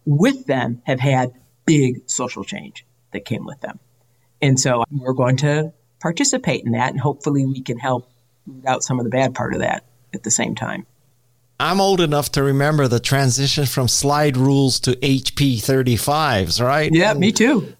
with 0.05 0.47
them 0.47 0.82
have 0.84 0.99
had 0.99 1.32
big 1.64 2.03
social 2.07 2.45
change 2.45 2.84
that 3.12 3.24
came 3.24 3.45
with 3.45 3.61
them. 3.61 3.78
And 4.43 4.59
so 4.59 4.84
we're 4.91 5.12
going 5.12 5.36
to 5.38 5.72
participate 6.01 6.64
in 6.64 6.72
that, 6.72 6.90
and 6.90 7.01
hopefully 7.01 7.46
we 7.46 7.61
can 7.61 7.78
help 7.78 8.11
root 8.46 8.66
out 8.66 8.82
some 8.82 8.98
of 8.98 9.05
the 9.05 9.11
bad 9.11 9.34
part 9.34 9.55
of 9.55 9.61
that 9.61 9.84
at 10.14 10.22
the 10.22 10.30
same 10.30 10.55
time. 10.55 10.86
I'm 11.61 11.80
old 11.80 12.01
enough 12.01 12.32
to 12.32 12.42
remember 12.42 12.88
the 12.88 13.01
transition 13.01 13.66
from 13.66 13.86
slide 13.86 14.36
rules 14.36 14.80
to 14.80 14.92
HP 14.92 15.57
35s, 15.57 16.64
right? 16.64 16.90
Yeah, 16.90 17.12
me 17.12 17.32
too. 17.32 17.74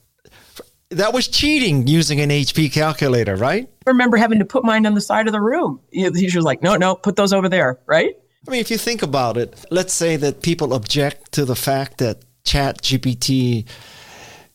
That 0.91 1.15
was 1.15 1.29
cheating 1.29 1.87
using 1.87 2.21
an 2.21 2.31
HP 2.31 2.73
calculator, 2.73 3.37
right? 3.37 3.71
I 3.87 3.91
remember 3.91 4.19
having 4.19 4.39
to 4.41 4.45
put 4.45 4.65
mine 4.65 4.85
on 4.85 4.95
the 4.95 5.01
side 5.01 5.29
of 5.29 5.33
the 5.33 5.41
room. 5.41 5.81
The 5.93 6.11
teacher's 6.11 6.45
like, 6.45 6.63
no, 6.63 6.77
no, 6.77 6.95
put 6.95 7.17
those 7.17 7.33
over 7.33 7.49
there, 7.49 7.79
right? 7.87 8.15
I 8.47 8.51
mean, 8.51 8.61
if 8.61 8.71
you 8.71 8.77
think 8.77 9.03
about 9.03 9.37
it, 9.37 9.65
let's 9.71 9.95
say 9.95 10.17
that 10.17 10.43
people 10.43 10.75
object 10.75 11.33
to 11.33 11.45
the 11.45 11.57
fact 11.57 11.99
that 11.99 12.23
Chat 12.45 12.83
GPT 12.83 13.67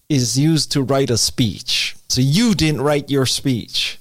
is 0.10 0.38
used 0.38 0.72
to 0.74 0.84
write 0.84 1.10
a 1.10 1.18
speech. 1.18 1.95
So 2.08 2.22
you 2.22 2.56
didn't 2.56 2.82
write 2.82 3.10
your 3.10 3.26
speech. 3.26 4.00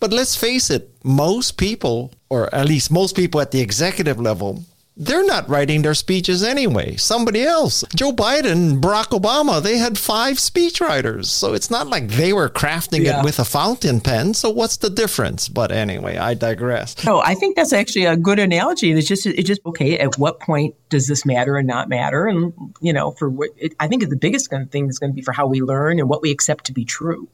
But 0.00 0.12
let's 0.12 0.36
face 0.36 0.70
it, 0.70 0.90
most 1.02 1.56
people, 1.56 2.12
or 2.28 2.54
at 2.54 2.66
least 2.66 2.90
most 2.90 3.16
people 3.16 3.40
at 3.40 3.52
the 3.52 3.60
executive 3.60 4.20
level, 4.20 4.64
they're 4.96 5.24
not 5.24 5.48
writing 5.48 5.82
their 5.82 5.94
speeches 5.94 6.44
anyway. 6.44 6.94
Somebody 6.96 7.42
else. 7.42 7.84
Joe 7.96 8.12
Biden, 8.12 8.80
Barack 8.80 9.18
Obama, 9.18 9.60
they 9.60 9.78
had 9.78 9.98
five 9.98 10.36
speechwriters. 10.36 11.24
So 11.24 11.52
it's 11.52 11.70
not 11.70 11.88
like 11.88 12.08
they 12.08 12.32
were 12.32 12.48
crafting 12.48 13.04
yeah. 13.04 13.20
it 13.20 13.24
with 13.24 13.40
a 13.40 13.44
fountain 13.44 14.00
pen. 14.00 14.34
So 14.34 14.50
what's 14.50 14.76
the 14.76 14.90
difference? 14.90 15.48
But 15.48 15.72
anyway, 15.72 16.16
I 16.16 16.34
digress. 16.34 17.04
No, 17.04 17.20
I 17.20 17.34
think 17.34 17.56
that's 17.56 17.72
actually 17.72 18.04
a 18.04 18.16
good 18.16 18.38
analogy. 18.38 18.92
It's 18.92 19.08
just, 19.08 19.26
it's 19.26 19.48
just, 19.48 19.60
okay, 19.66 19.98
at 19.98 20.16
what 20.16 20.38
point 20.38 20.76
does 20.90 21.08
this 21.08 21.26
matter 21.26 21.56
and 21.56 21.66
not 21.66 21.88
matter? 21.88 22.26
And, 22.26 22.52
you 22.80 22.92
know, 22.92 23.12
for 23.12 23.28
what, 23.28 23.50
it, 23.56 23.74
I 23.80 23.88
think 23.88 24.08
the 24.08 24.16
biggest 24.16 24.48
thing 24.70 24.88
is 24.88 24.98
going 25.00 25.10
to 25.10 25.16
be 25.16 25.22
for 25.22 25.32
how 25.32 25.46
we 25.46 25.60
learn 25.60 25.98
and 25.98 26.08
what 26.08 26.22
we 26.22 26.30
accept 26.30 26.66
to 26.66 26.72
be 26.72 26.84
true. 26.84 27.26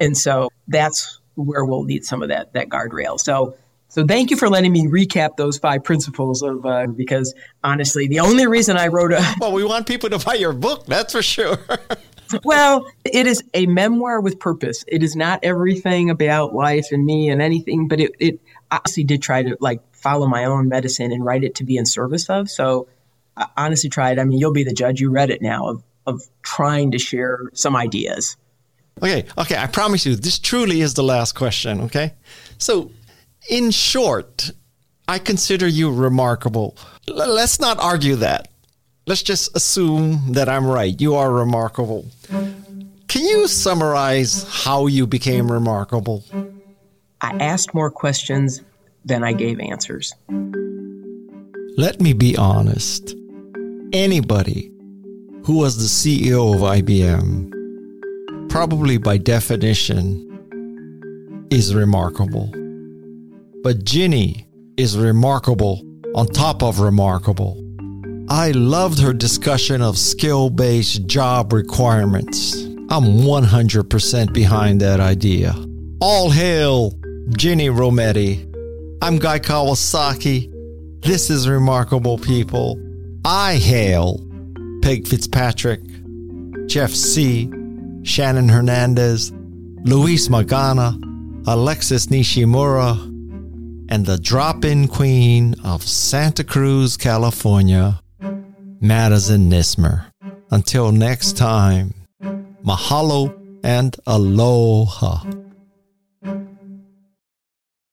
And 0.00 0.16
so 0.16 0.50
that's 0.68 1.20
where 1.34 1.64
we'll 1.64 1.84
need 1.84 2.04
some 2.04 2.22
of 2.22 2.28
that, 2.28 2.52
that 2.52 2.68
guardrail. 2.68 3.18
So, 3.18 3.56
so 3.88 4.06
thank 4.06 4.30
you 4.30 4.36
for 4.36 4.48
letting 4.48 4.72
me 4.72 4.86
recap 4.86 5.36
those 5.36 5.58
five 5.58 5.82
principles 5.84 6.42
of 6.42 6.64
uh, 6.66 6.86
because 6.88 7.34
honestly, 7.64 8.06
the 8.06 8.20
only 8.20 8.46
reason 8.46 8.76
I 8.76 8.88
wrote 8.88 9.12
a 9.12 9.34
well, 9.40 9.52
we 9.52 9.64
want 9.64 9.86
people 9.86 10.10
to 10.10 10.18
buy 10.18 10.34
your 10.34 10.52
book. 10.52 10.86
That's 10.86 11.12
for 11.12 11.22
sure. 11.22 11.58
well, 12.44 12.86
it 13.04 13.26
is 13.26 13.42
a 13.54 13.66
memoir 13.66 14.20
with 14.20 14.38
purpose. 14.38 14.84
It 14.88 15.02
is 15.02 15.16
not 15.16 15.40
everything 15.42 16.10
about 16.10 16.54
life 16.54 16.88
and 16.92 17.04
me 17.06 17.30
and 17.30 17.40
anything, 17.40 17.88
but 17.88 18.00
it, 18.00 18.12
it 18.18 18.40
honestly 18.70 19.04
did 19.04 19.22
try 19.22 19.42
to 19.42 19.56
like 19.60 19.80
follow 19.94 20.26
my 20.26 20.44
own 20.44 20.68
medicine 20.68 21.10
and 21.10 21.24
write 21.24 21.44
it 21.44 21.54
to 21.56 21.64
be 21.64 21.76
in 21.76 21.86
service 21.86 22.28
of. 22.28 22.50
So 22.50 22.88
I 23.36 23.46
honestly 23.56 23.88
tried. 23.88 24.18
I 24.18 24.24
mean, 24.24 24.38
you'll 24.38 24.52
be 24.52 24.64
the 24.64 24.74
judge. 24.74 25.00
You 25.00 25.10
read 25.10 25.30
it 25.30 25.40
now 25.40 25.68
of 25.68 25.82
of 26.08 26.22
trying 26.42 26.90
to 26.92 26.98
share 26.98 27.38
some 27.52 27.76
ideas. 27.76 28.36
Okay, 29.02 29.24
okay. 29.36 29.56
I 29.56 29.66
promise 29.66 30.04
you, 30.04 30.16
this 30.16 30.38
truly 30.38 30.80
is 30.80 30.94
the 30.94 31.04
last 31.04 31.34
question. 31.34 31.82
Okay, 31.82 32.14
so 32.58 32.90
in 33.48 33.70
short, 33.70 34.50
I 35.06 35.18
consider 35.18 35.66
you 35.66 35.92
remarkable. 35.92 36.76
L- 37.08 37.34
let's 37.34 37.60
not 37.60 37.78
argue 37.80 38.16
that. 38.16 38.48
Let's 39.06 39.22
just 39.22 39.56
assume 39.56 40.32
that 40.32 40.48
I'm 40.48 40.66
right. 40.66 41.00
You 41.00 41.14
are 41.14 41.32
remarkable. 41.32 42.06
Can 43.08 43.24
you 43.24 43.48
summarize 43.48 44.46
how 44.50 44.86
you 44.86 45.06
became 45.06 45.50
remarkable? 45.50 46.24
I 47.22 47.30
asked 47.40 47.72
more 47.72 47.90
questions 47.90 48.60
than 49.04 49.24
I 49.24 49.32
gave 49.32 49.58
answers. 49.60 50.14
Let 51.78 52.00
me 52.00 52.12
be 52.12 52.36
honest. 52.36 53.14
Anybody 53.92 54.70
who 55.44 55.56
was 55.56 55.78
the 55.78 55.84
CEO 55.84 56.54
of 56.54 56.60
IBM, 56.60 57.50
probably 58.48 58.98
by 58.98 59.18
definition, 59.18 60.24
is 61.50 61.74
remarkable. 61.74 62.46
But 63.62 63.84
Ginni 63.84 64.46
is 64.76 64.96
remarkable 64.96 65.82
on 66.14 66.26
top 66.26 66.62
of 66.62 66.80
remarkable. 66.80 67.64
I 68.30 68.50
loved 68.52 69.00
her 69.00 69.12
discussion 69.12 69.82
of 69.82 69.96
skill 69.98 70.50
based 70.50 71.06
job 71.06 71.52
requirements. 71.52 72.54
I'm 72.90 73.22
100% 73.24 74.32
behind 74.32 74.80
that 74.80 75.00
idea. 75.00 75.54
All 76.00 76.30
hail 76.30 76.92
Ginni 77.30 77.70
Rometty. 77.70 78.44
I'm 79.02 79.18
Guy 79.18 79.38
Kawasaki. 79.38 80.52
This 81.02 81.30
is 81.30 81.48
Remarkable 81.48 82.18
People. 82.18 82.78
I 83.24 83.56
hail 83.56 84.20
Peg 84.82 85.06
Fitzpatrick, 85.06 85.80
Jeff 86.66 86.90
Sieh, 86.90 87.50
Shannon 88.08 88.48
Hernandez, 88.48 89.30
Luis 89.84 90.28
Magana, 90.28 90.98
Alexis 91.46 92.06
Nishimura, 92.06 92.96
and 93.90 94.06
the 94.06 94.16
drop 94.16 94.64
in 94.64 94.88
queen 94.88 95.54
of 95.62 95.82
Santa 95.82 96.42
Cruz, 96.42 96.96
California, 96.96 98.00
Madisun 98.82 99.50
Nuismer. 99.50 100.06
Until 100.50 100.90
next 100.90 101.36
time, 101.36 101.92
mahalo 102.64 103.38
and 103.62 103.94
aloha. 104.06 105.24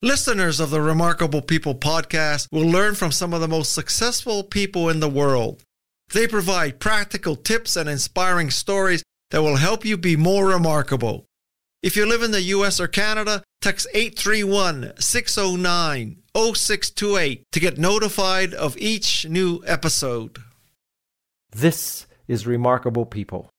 Listeners 0.01 0.61
of 0.61 0.69
the 0.69 0.81
Remarkable 0.81 1.41
People 1.41 1.75
podcast 1.75 2.47
will 2.53 2.67
learn 2.67 2.95
from 2.95 3.11
some 3.11 3.33
of 3.33 3.41
the 3.41 3.49
most 3.49 3.73
successful 3.73 4.43
people 4.43 4.89
in 4.89 5.01
the 5.01 5.09
world. 5.09 5.61
They 6.13 6.25
provide 6.25 6.79
practical 6.79 7.35
tips 7.35 7.75
and 7.75 7.89
inspiring 7.89 8.49
stories 8.49 9.03
that 9.35 9.41
will 9.41 9.57
help 9.57 9.83
you 9.83 9.97
be 9.97 10.15
more 10.15 10.47
remarkable. 10.47 11.25
If 11.83 11.97
you 11.97 12.05
live 12.05 12.23
in 12.23 12.31
the 12.31 12.41
US 12.41 12.79
or 12.79 12.87
Canada, 12.87 13.43
text 13.61 13.85
831 13.93 14.93
609 14.97 16.23
0628 16.33 17.43
to 17.51 17.59
get 17.59 17.77
notified 17.77 18.53
of 18.53 18.77
each 18.77 19.27
new 19.27 19.61
episode. 19.67 20.37
This 21.51 22.07
is 22.29 22.47
Remarkable 22.47 23.05
People. 23.05 23.49